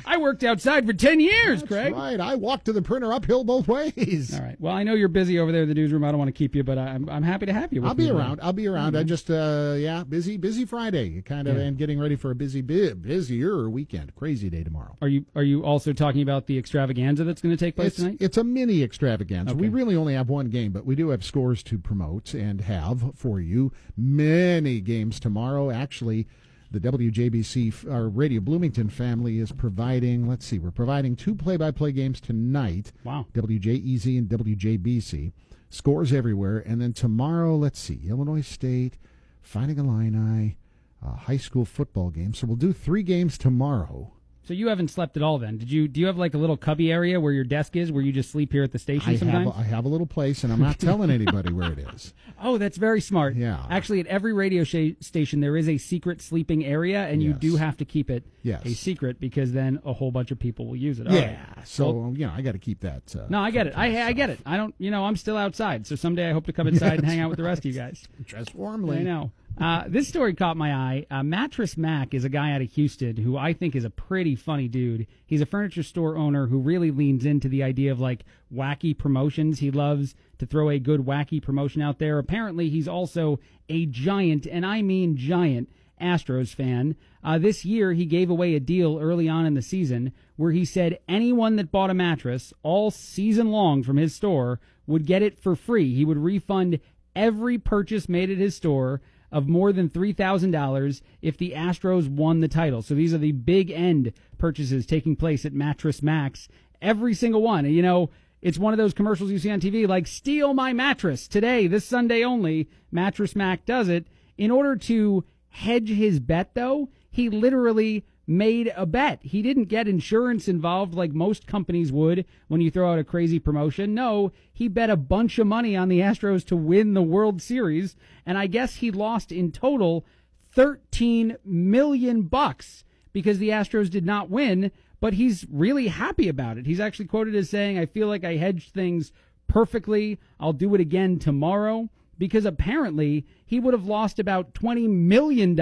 I 0.06 0.18
worked 0.18 0.44
outside 0.44 0.86
for 0.86 0.94
10 0.94 1.20
years, 1.20 1.62
That's 1.62 1.72
Craig. 1.72 1.94
right. 1.94 2.20
I 2.20 2.36
walked 2.36 2.66
to 2.66 2.74
the 2.74 2.82
printer 2.82 3.12
uphill 3.14 3.44
both 3.44 3.68
ways. 3.68 4.34
All 4.34 4.42
right. 4.42 4.56
Well, 4.60 4.74
I 4.74 4.84
know 4.84 4.94
you're 4.94 5.08
busy 5.08 5.40
over 5.40 5.52
there 5.52 5.64
in 5.64 5.70
the 5.70 5.76
newsroom. 5.76 6.04
I 6.04 6.10
don't 6.12 6.18
want 6.20 6.30
to 6.30 6.34
keep 6.38 6.56
you, 6.56 6.64
but 6.64 6.78
I'm, 6.78 7.08
I'm 7.10 7.24
happy 7.24 7.46
to 7.48 7.54
have 7.54 7.72
you. 7.74 7.82
With 7.82 7.90
I'll 7.90 7.96
be 7.96 8.10
around. 8.10 8.40
I'll 8.42 8.54
be 8.54 8.68
around. 8.68 8.96
I 8.98 9.04
just, 9.04 9.30
uh, 9.30 9.76
yeah, 9.78 10.04
busy, 10.04 10.38
busy 10.38 10.66
Friday, 10.66 11.22
kind 11.22 11.48
of, 11.48 11.58
Yeah. 11.58 11.64
and 11.64 11.78
getting 11.78 12.00
ready 12.00 12.16
for 12.16 12.32
a 12.32 12.36
busy, 12.36 12.62
bu- 12.62 12.96
busier 12.96 13.70
weekend. 13.70 14.16
Crazy 14.16 14.50
day 14.50 14.64
tomorrow. 14.64 14.98
Are 15.02 15.08
you 15.08 15.26
are 15.36 15.44
you 15.44 15.64
also 15.64 15.94
talking 15.94 16.22
about 16.22 16.48
the 16.48 16.58
extravaganza 16.58 17.24
that's 17.24 17.42
going 17.42 17.56
to 17.56 17.64
take 17.66 17.76
place 17.76 17.88
It's, 17.90 17.98
tonight? 17.98 18.18
it's 18.20 18.38
a 18.38 18.44
mini 18.44 18.84
extravaganza. 18.84 19.56
We 19.56 19.70
really 19.70 19.96
only 19.96 20.14
have 20.14 20.30
one 20.30 20.50
game, 20.50 20.72
but 20.72 20.86
we 20.86 20.96
do 20.96 21.10
have 21.10 21.24
scores 21.24 21.64
to 21.64 21.78
promote 21.78 22.34
and 22.34 22.62
have 22.62 23.12
for 23.16 23.40
you 23.40 23.72
many 23.98 24.80
games 24.82 25.20
tomorrow. 25.20 25.72
Actually, 25.72 26.28
the 26.72 26.80
WJBC, 26.80 27.92
our 27.92 28.06
uh, 28.06 28.10
Radio 28.10 28.40
Bloomington 28.40 28.90
family 28.90 29.40
is 29.40 29.52
providing, 29.52 30.28
let's 30.28 30.46
see, 30.46 30.58
we're 30.58 30.72
providing 30.72 31.18
two 31.18 31.36
play 31.36 31.58
by 31.58 31.70
play 31.70 31.92
games 31.92 32.22
tonight. 32.22 32.94
Wow. 33.04 33.26
WJEZ 33.34 34.18
and 34.18 34.30
WJBC. 34.30 35.34
Scores 35.70 36.14
everywhere. 36.14 36.60
And 36.60 36.82
then 36.82 36.94
tomorrow, 36.94 37.56
let's 37.56 37.80
see, 37.80 38.02
Illinois 38.08 38.42
State, 38.42 38.98
Fighting 39.42 39.80
Illini, 39.80 40.58
a 41.02 41.16
high 41.16 41.38
school 41.38 41.66
football 41.66 42.10
game. 42.10 42.34
So 42.34 42.48
we'll 42.48 42.56
do 42.56 42.74
three 42.74 43.04
games 43.04 43.38
tomorrow. 43.38 44.14
So 44.44 44.56
you 44.56 44.70
haven't 44.70 44.88
slept 44.90 45.16
at 45.18 45.24
all 45.24 45.38
then? 45.38 45.58
Did 45.58 45.72
you? 45.72 45.88
Do 45.88 46.02
you 46.02 46.08
have 46.08 46.18
like 46.18 46.34
a 46.34 46.38
little 46.40 46.58
cubby 46.58 46.92
area 46.92 47.20
where 47.22 47.32
your 47.32 47.44
desk 47.44 47.76
is, 47.76 47.92
where 47.92 48.02
you 48.02 48.12
just 48.12 48.32
sleep 48.32 48.52
here 48.52 48.64
at 48.64 48.72
the 48.72 48.80
station 48.80 49.08
I 49.08 49.12
have, 49.12 49.20
sometimes? 49.20 49.48
a, 49.50 49.60
I 49.60 49.64
have 49.64 49.86
a 49.86 49.88
little 49.88 50.08
place, 50.08 50.44
and 50.44 50.52
I'm 50.52 50.60
not 50.60 50.80
telling 50.80 51.12
anybody 51.12 51.54
where 51.54 51.72
it 51.72 51.78
is. 51.94 52.14
oh, 52.42 52.58
that's 52.58 52.78
very 52.78 53.02
smart. 53.02 53.36
Yeah. 53.36 53.64
Actually, 53.70 54.00
at 54.00 54.08
every 54.08 54.34
radio 54.34 54.64
sh- 54.64 54.96
station 55.00 55.42
there 55.42 55.56
is 55.56 55.70
a 55.70 55.78
secret 55.78 56.22
sleeping 56.24 56.66
area, 56.66 57.04
and 57.08 57.22
you 57.22 57.30
Yes. 57.32 57.40
do 57.40 57.56
have 57.58 57.78
to 57.78 57.86
keep 57.86 58.10
it 58.10 58.24
Yes. 58.42 58.66
a 58.66 58.74
secret 58.74 59.20
because 59.20 59.52
then 59.54 59.80
a 59.86 59.94
whole 59.94 60.10
bunch 60.12 60.32
of 60.32 60.40
people 60.40 60.66
will 60.66 60.76
use 60.76 61.00
it. 61.00 61.08
All 61.08 61.14
right. 61.14 61.22
Yeah. 61.24 61.64
So 61.64 62.12
you 62.18 62.26
know, 62.26 62.34
I 62.36 62.42
got 62.42 62.54
to 62.54 62.60
keep 62.60 62.80
that. 62.80 63.16
Uh, 63.16 63.28
No, 63.30 63.40
I 63.40 63.52
get 63.52 63.68
it. 63.68 63.78
I 63.78 64.08
I 64.08 64.14
get 64.14 64.32
it. 64.32 64.40
I 64.44 64.58
don't. 64.58 64.74
You 64.80 64.90
know, 64.90 65.06
I'm 65.06 65.18
still 65.18 65.38
outside, 65.38 65.86
so 65.86 65.96
someday 65.96 66.28
I 66.28 66.34
hope 66.34 66.48
to 66.48 66.54
come 66.54 66.66
inside 66.66 66.94
and 66.98 67.06
hang 67.06 67.20
out 67.20 67.30
with 67.30 67.38
the 67.38 67.44
rest 67.44 67.60
of 67.60 67.66
you 67.66 67.74
guys. 67.74 68.08
Dress 68.26 68.48
warmly. 68.56 68.98
I 68.98 69.04
know. 69.04 69.32
Uh, 69.58 69.84
this 69.88 70.08
story 70.08 70.34
caught 70.34 70.58
my 70.58 70.74
eye. 70.74 71.06
Uh, 71.12 71.22
Mattress 71.22 71.78
Mack 71.78 72.14
is 72.14 72.24
a 72.24 72.30
guy 72.30 72.52
out 72.54 72.62
of 72.62 72.72
Houston 72.72 73.18
who 73.18 73.38
I 73.38 73.54
think 73.54 73.76
is 73.76 73.86
a 73.86 73.90
pretty 73.90 74.36
funny 74.36 74.68
dude. 74.68 75.06
He's 75.26 75.42
a 75.42 75.46
furniture 75.46 75.84
store 75.84 76.18
owner 76.18 76.48
who 76.48 76.60
really 76.60 76.90
leans 76.90 77.26
into 77.26 77.48
the 77.48 77.62
idea 77.62 77.92
of 77.92 78.00
like 78.00 78.26
wacky 78.54 78.98
promotions. 78.98 79.60
He 79.60 79.70
loves 79.70 80.16
to 80.40 80.46
throw 80.46 80.70
a 80.70 80.80
good 80.80 81.02
wacky 81.02 81.42
promotion 81.42 81.82
out 81.82 82.00
there. 82.00 82.18
Apparently, 82.18 82.70
he's 82.70 82.88
also 82.88 83.40
a 83.70 83.86
giant, 83.86 84.48
and 84.48 84.66
I 84.66 84.82
mean 84.82 85.16
giant, 85.16 85.70
Astros 86.02 86.56
fan. 86.56 86.96
Uh, 87.24 87.38
this 87.38 87.64
year, 87.64 87.94
he 87.94 88.06
gave 88.06 88.32
away 88.32 88.56
a 88.56 88.60
deal 88.60 88.98
early 89.00 89.30
on 89.30 89.46
in 89.46 89.54
the 89.54 89.62
season 89.62 90.12
where 90.36 90.52
he 90.52 90.66
said 90.66 90.98
anyone 91.08 91.58
that 91.58 91.72
bought 91.72 91.92
a 91.92 91.94
mattress 91.94 92.52
all 92.64 92.90
season 92.90 93.52
long 93.52 93.84
from 93.84 93.98
his 93.98 94.16
store 94.16 94.60
would 94.88 95.06
get 95.06 95.22
it 95.22 95.38
for 95.38 95.56
free. 95.56 95.94
He 95.94 96.04
would 96.04 96.18
refund 96.18 96.80
every 97.16 97.58
purchase 97.58 98.10
made 98.10 98.32
at 98.32 98.38
his 98.38 98.56
store 98.56 99.02
of 99.32 99.48
more 99.48 99.72
than 99.72 99.90
$3,000 99.90 101.02
if 101.22 101.38
the 101.38 101.54
Astros 101.56 102.10
won 102.10 102.40
the 102.40 102.48
title. 102.48 102.82
So 102.82 102.94
these 102.96 103.14
are 103.14 103.20
the 103.20 103.32
big 103.32 103.72
end 103.72 104.14
purchases 104.38 104.86
taking 104.86 105.16
place 105.16 105.46
at 105.46 105.54
Mattress 105.54 106.02
Mack's. 106.02 106.48
Every 106.82 107.14
single 107.14 107.42
one. 107.42 107.66
You 107.66 107.82
know, 107.82 108.10
it's 108.42 108.58
one 108.58 108.74
of 108.74 108.78
those 108.78 108.94
commercials 108.94 109.32
you 109.32 109.40
see 109.40 109.52
on 109.52 109.62
TV 109.62 109.88
like, 109.88 110.08
steal 110.08 110.54
my 110.54 110.74
mattress 110.74 111.28
today, 111.28 111.68
this 111.68 111.86
Sunday 111.86 112.24
only. 112.24 112.70
Mattress 112.92 113.36
Mack 113.36 113.66
does 113.66 113.88
it. 113.88 114.08
In 114.38 114.52
order 114.52 114.76
to 114.76 115.24
hedge 115.50 115.90
his 115.90 116.20
bet, 116.20 116.56
though, 116.56 116.90
he 117.12 117.30
literally 117.30 118.06
made 118.32 118.72
a 118.76 118.86
bet. 118.86 119.20
He 119.22 119.42
didn't 119.42 119.66
get 119.66 119.88
insurance 119.88 120.48
involved 120.48 120.94
like 120.94 121.12
most 121.12 121.46
companies 121.46 121.92
would 121.92 122.26
when 122.48 122.62
you 122.62 122.72
throw 122.72 122.92
out 122.92 123.00
a 123.00 123.04
crazy 123.04 123.40
promotion. 123.40 123.94
No, 123.94 124.32
he 124.54 124.68
bet 124.68 124.90
a 124.90 124.96
bunch 124.96 125.38
of 125.38 125.48
money 125.48 125.76
on 125.76 125.90
the 125.90 126.00
Astros 126.00 126.46
to 126.46 126.56
win 126.56 126.94
the 126.94 127.02
World 127.02 127.42
Series, 127.42 127.96
and 128.26 128.38
I 128.38 128.48
guess 128.48 128.76
he 128.76 128.90
lost 128.90 129.32
in 129.32 129.52
total 129.52 130.06
13 130.54 131.38
million 131.44 132.24
bucks 132.24 132.84
because 133.14 133.38
the 133.38 133.50
Astros 133.50 133.90
did 133.90 134.06
not 134.06 134.30
win, 134.30 134.72
but 135.02 135.14
he's 135.14 135.46
really 135.52 135.90
happy 135.90 136.30
about 136.30 136.58
it. 136.58 136.66
He's 136.66 136.80
actually 136.80 137.08
quoted 137.08 137.36
as 137.36 137.50
saying, 137.50 137.78
I 137.78 137.86
feel 137.86 138.08
like 138.08 138.24
I 138.24 138.38
hedged 138.38 138.74
things 138.74 139.12
perfectly. 139.48 140.20
I'll 140.40 140.54
do 140.54 140.74
it 140.74 140.82
again 140.82 141.20
tomorrow 141.20 141.90
because 142.22 142.46
apparently 142.46 143.26
he 143.48 143.60
would 143.60 143.74
have 143.74 143.88
lost 143.88 144.20
about 144.20 144.54
$20 144.54 144.88
million 144.88 145.60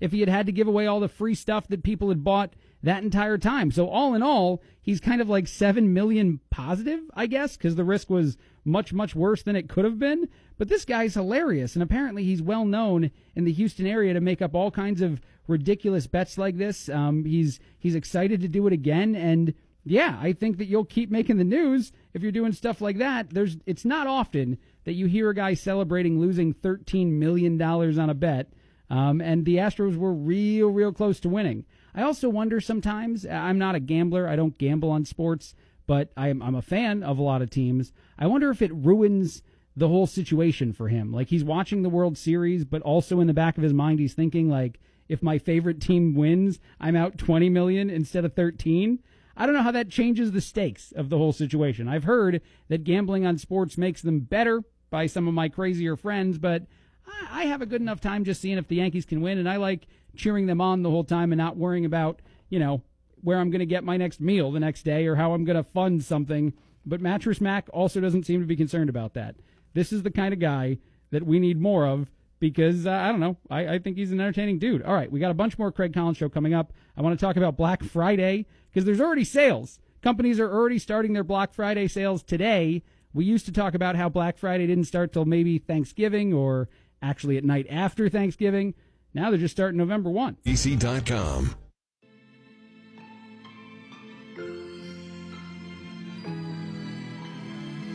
if 0.00 0.12
he 0.12 0.20
had 0.20 0.28
had 0.28 0.44
to 0.44 0.52
give 0.52 0.68
away 0.68 0.86
all 0.86 1.00
the 1.00 1.08
free 1.08 1.34
stuff 1.34 1.66
that 1.66 1.82
people 1.82 2.10
had 2.10 2.22
bought 2.22 2.52
that 2.82 3.02
entire 3.02 3.38
time. 3.38 3.70
So 3.70 3.88
all 3.88 4.14
in 4.14 4.22
all, 4.22 4.62
he's 4.82 5.00
kind 5.00 5.22
of 5.22 5.30
like 5.30 5.48
7 5.48 5.94
million 5.94 6.40
positive, 6.50 7.00
I 7.14 7.24
guess, 7.24 7.56
because 7.56 7.76
the 7.76 7.84
risk 7.86 8.10
was 8.10 8.36
much, 8.66 8.92
much 8.92 9.14
worse 9.14 9.42
than 9.42 9.56
it 9.56 9.70
could 9.70 9.86
have 9.86 9.98
been. 9.98 10.28
But 10.58 10.68
this 10.68 10.84
guy's 10.84 11.14
hilarious, 11.14 11.72
and 11.72 11.82
apparently 11.82 12.22
he's 12.22 12.42
well 12.42 12.66
known 12.66 13.10
in 13.34 13.44
the 13.44 13.52
Houston 13.52 13.86
area 13.86 14.12
to 14.12 14.20
make 14.20 14.42
up 14.42 14.54
all 14.54 14.70
kinds 14.70 15.00
of 15.00 15.22
ridiculous 15.46 16.06
bets 16.06 16.36
like 16.36 16.58
this. 16.58 16.90
Um, 16.90 17.24
he's 17.24 17.60
he's 17.78 17.94
excited 17.94 18.42
to 18.42 18.48
do 18.48 18.66
it 18.66 18.74
again, 18.74 19.16
and 19.16 19.54
yeah, 19.86 20.18
I 20.20 20.34
think 20.34 20.58
that 20.58 20.66
you'll 20.66 20.84
keep 20.84 21.10
making 21.10 21.38
the 21.38 21.44
news 21.44 21.92
if 22.12 22.22
you're 22.22 22.30
doing 22.30 22.52
stuff 22.52 22.82
like 22.82 22.98
that. 22.98 23.30
There's 23.30 23.56
it's 23.64 23.86
not 23.86 24.06
often 24.06 24.58
that 24.88 24.94
you 24.94 25.04
hear 25.04 25.28
a 25.28 25.34
guy 25.34 25.52
celebrating 25.52 26.18
losing 26.18 26.54
13 26.54 27.18
million 27.18 27.58
dollars 27.58 27.98
on 27.98 28.08
a 28.08 28.14
bet, 28.14 28.50
um, 28.88 29.20
and 29.20 29.44
the 29.44 29.56
Astros 29.56 29.98
were 29.98 30.14
real, 30.14 30.68
real 30.68 30.94
close 30.94 31.20
to 31.20 31.28
winning. 31.28 31.66
I 31.94 32.00
also 32.00 32.30
wonder 32.30 32.58
sometimes. 32.58 33.26
I'm 33.26 33.58
not 33.58 33.74
a 33.74 33.80
gambler. 33.80 34.26
I 34.26 34.34
don't 34.34 34.56
gamble 34.56 34.90
on 34.90 35.04
sports, 35.04 35.54
but 35.86 36.10
I'm 36.16 36.40
I'm 36.40 36.54
a 36.54 36.62
fan 36.62 37.02
of 37.02 37.18
a 37.18 37.22
lot 37.22 37.42
of 37.42 37.50
teams. 37.50 37.92
I 38.18 38.28
wonder 38.28 38.48
if 38.48 38.62
it 38.62 38.74
ruins 38.74 39.42
the 39.76 39.88
whole 39.88 40.06
situation 40.06 40.72
for 40.72 40.88
him. 40.88 41.12
Like 41.12 41.28
he's 41.28 41.44
watching 41.44 41.82
the 41.82 41.90
World 41.90 42.16
Series, 42.16 42.64
but 42.64 42.80
also 42.80 43.20
in 43.20 43.26
the 43.26 43.34
back 43.34 43.58
of 43.58 43.62
his 43.64 43.74
mind, 43.74 44.00
he's 44.00 44.14
thinking 44.14 44.48
like, 44.48 44.80
if 45.06 45.22
my 45.22 45.36
favorite 45.36 45.82
team 45.82 46.14
wins, 46.14 46.60
I'm 46.80 46.96
out 46.96 47.18
20 47.18 47.50
million 47.50 47.90
instead 47.90 48.24
of 48.24 48.32
13. 48.32 49.00
I 49.36 49.44
don't 49.44 49.54
know 49.54 49.62
how 49.62 49.70
that 49.70 49.90
changes 49.90 50.32
the 50.32 50.40
stakes 50.40 50.92
of 50.92 51.10
the 51.10 51.18
whole 51.18 51.34
situation. 51.34 51.88
I've 51.88 52.04
heard 52.04 52.40
that 52.68 52.84
gambling 52.84 53.26
on 53.26 53.36
sports 53.36 53.76
makes 53.76 54.00
them 54.00 54.20
better 54.20 54.64
by 54.90 55.06
some 55.06 55.28
of 55.28 55.34
my 55.34 55.48
crazier 55.48 55.96
friends, 55.96 56.38
but 56.38 56.62
I 57.06 57.42
I 57.42 57.44
have 57.44 57.62
a 57.62 57.66
good 57.66 57.80
enough 57.80 58.00
time 58.00 58.24
just 58.24 58.40
seeing 58.40 58.58
if 58.58 58.68
the 58.68 58.76
Yankees 58.76 59.04
can 59.04 59.20
win, 59.20 59.38
and 59.38 59.48
I 59.48 59.56
like 59.56 59.86
cheering 60.16 60.46
them 60.46 60.60
on 60.60 60.82
the 60.82 60.90
whole 60.90 61.04
time 61.04 61.32
and 61.32 61.38
not 61.38 61.56
worrying 61.56 61.84
about, 61.84 62.20
you 62.48 62.58
know, 62.58 62.82
where 63.22 63.38
I'm 63.38 63.50
going 63.50 63.60
to 63.60 63.66
get 63.66 63.84
my 63.84 63.96
next 63.96 64.20
meal 64.20 64.50
the 64.50 64.60
next 64.60 64.82
day 64.82 65.06
or 65.06 65.16
how 65.16 65.32
I'm 65.32 65.44
going 65.44 65.56
to 65.56 65.62
fund 65.62 66.02
something. 66.04 66.52
But 66.84 67.00
Mattress 67.00 67.40
Mack 67.40 67.68
also 67.72 68.00
doesn't 68.00 68.24
seem 68.24 68.40
to 68.40 68.46
be 68.46 68.56
concerned 68.56 68.88
about 68.90 69.14
that. 69.14 69.36
This 69.74 69.92
is 69.92 70.02
the 70.02 70.10
kind 70.10 70.32
of 70.32 70.40
guy 70.40 70.78
that 71.10 71.24
we 71.24 71.38
need 71.38 71.60
more 71.60 71.86
of 71.86 72.10
because 72.40 72.86
uh, 72.86 72.90
I 72.90 73.08
don't 73.08 73.20
know. 73.20 73.36
I, 73.50 73.74
I 73.74 73.78
think 73.78 73.96
he's 73.96 74.12
an 74.12 74.20
entertaining 74.20 74.58
dude. 74.58 74.82
All 74.82 74.94
right, 74.94 75.10
we 75.10 75.20
got 75.20 75.30
a 75.30 75.34
bunch 75.34 75.58
more 75.58 75.72
Craig 75.72 75.92
Collins 75.92 76.16
show 76.16 76.28
coming 76.28 76.54
up. 76.54 76.72
I 76.96 77.02
want 77.02 77.18
to 77.18 77.24
talk 77.24 77.36
about 77.36 77.56
Black 77.56 77.82
Friday 77.82 78.46
because 78.70 78.84
there's 78.84 79.00
already 79.00 79.24
sales. 79.24 79.78
Companies 80.02 80.38
are 80.38 80.50
already 80.50 80.78
starting 80.78 81.12
their 81.12 81.24
Black 81.24 81.52
Friday 81.52 81.88
sales 81.88 82.22
today. 82.22 82.82
We 83.18 83.24
used 83.24 83.46
to 83.46 83.52
talk 83.52 83.74
about 83.74 83.96
how 83.96 84.08
Black 84.08 84.38
Friday 84.38 84.68
didn't 84.68 84.84
start 84.84 85.12
till 85.12 85.24
maybe 85.24 85.58
Thanksgiving 85.58 86.32
or 86.32 86.68
actually 87.02 87.36
at 87.36 87.42
night 87.42 87.66
after 87.68 88.08
Thanksgiving. 88.08 88.74
Now 89.12 89.30
they're 89.30 89.40
just 89.40 89.56
starting 89.56 89.76
November 89.76 90.08
1. 90.08 90.36
EC.com. 90.44 91.56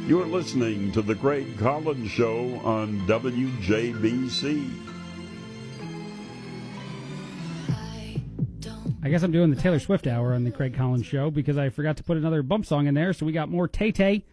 You're 0.08 0.26
listening 0.26 0.92
to 0.92 1.02
The 1.02 1.16
Craig 1.16 1.58
Collins 1.58 2.12
Show 2.12 2.60
on 2.66 3.00
WJBC. 3.08 4.70
I 9.02 9.10
guess 9.10 9.24
I'm 9.24 9.32
doing 9.32 9.50
the 9.50 9.56
Taylor 9.56 9.80
Swift 9.80 10.06
hour 10.06 10.34
on 10.34 10.44
the 10.44 10.52
Craig 10.52 10.74
Collins 10.74 11.06
show 11.06 11.32
because 11.32 11.58
I 11.58 11.70
forgot 11.70 11.96
to 11.96 12.04
put 12.04 12.18
another 12.18 12.44
bump 12.44 12.66
song 12.66 12.88
in 12.88 12.94
there. 12.94 13.14
So 13.14 13.26
we 13.26 13.32
got 13.32 13.48
more 13.48 13.70
Tay 13.70 13.94
Tay. 13.94 14.26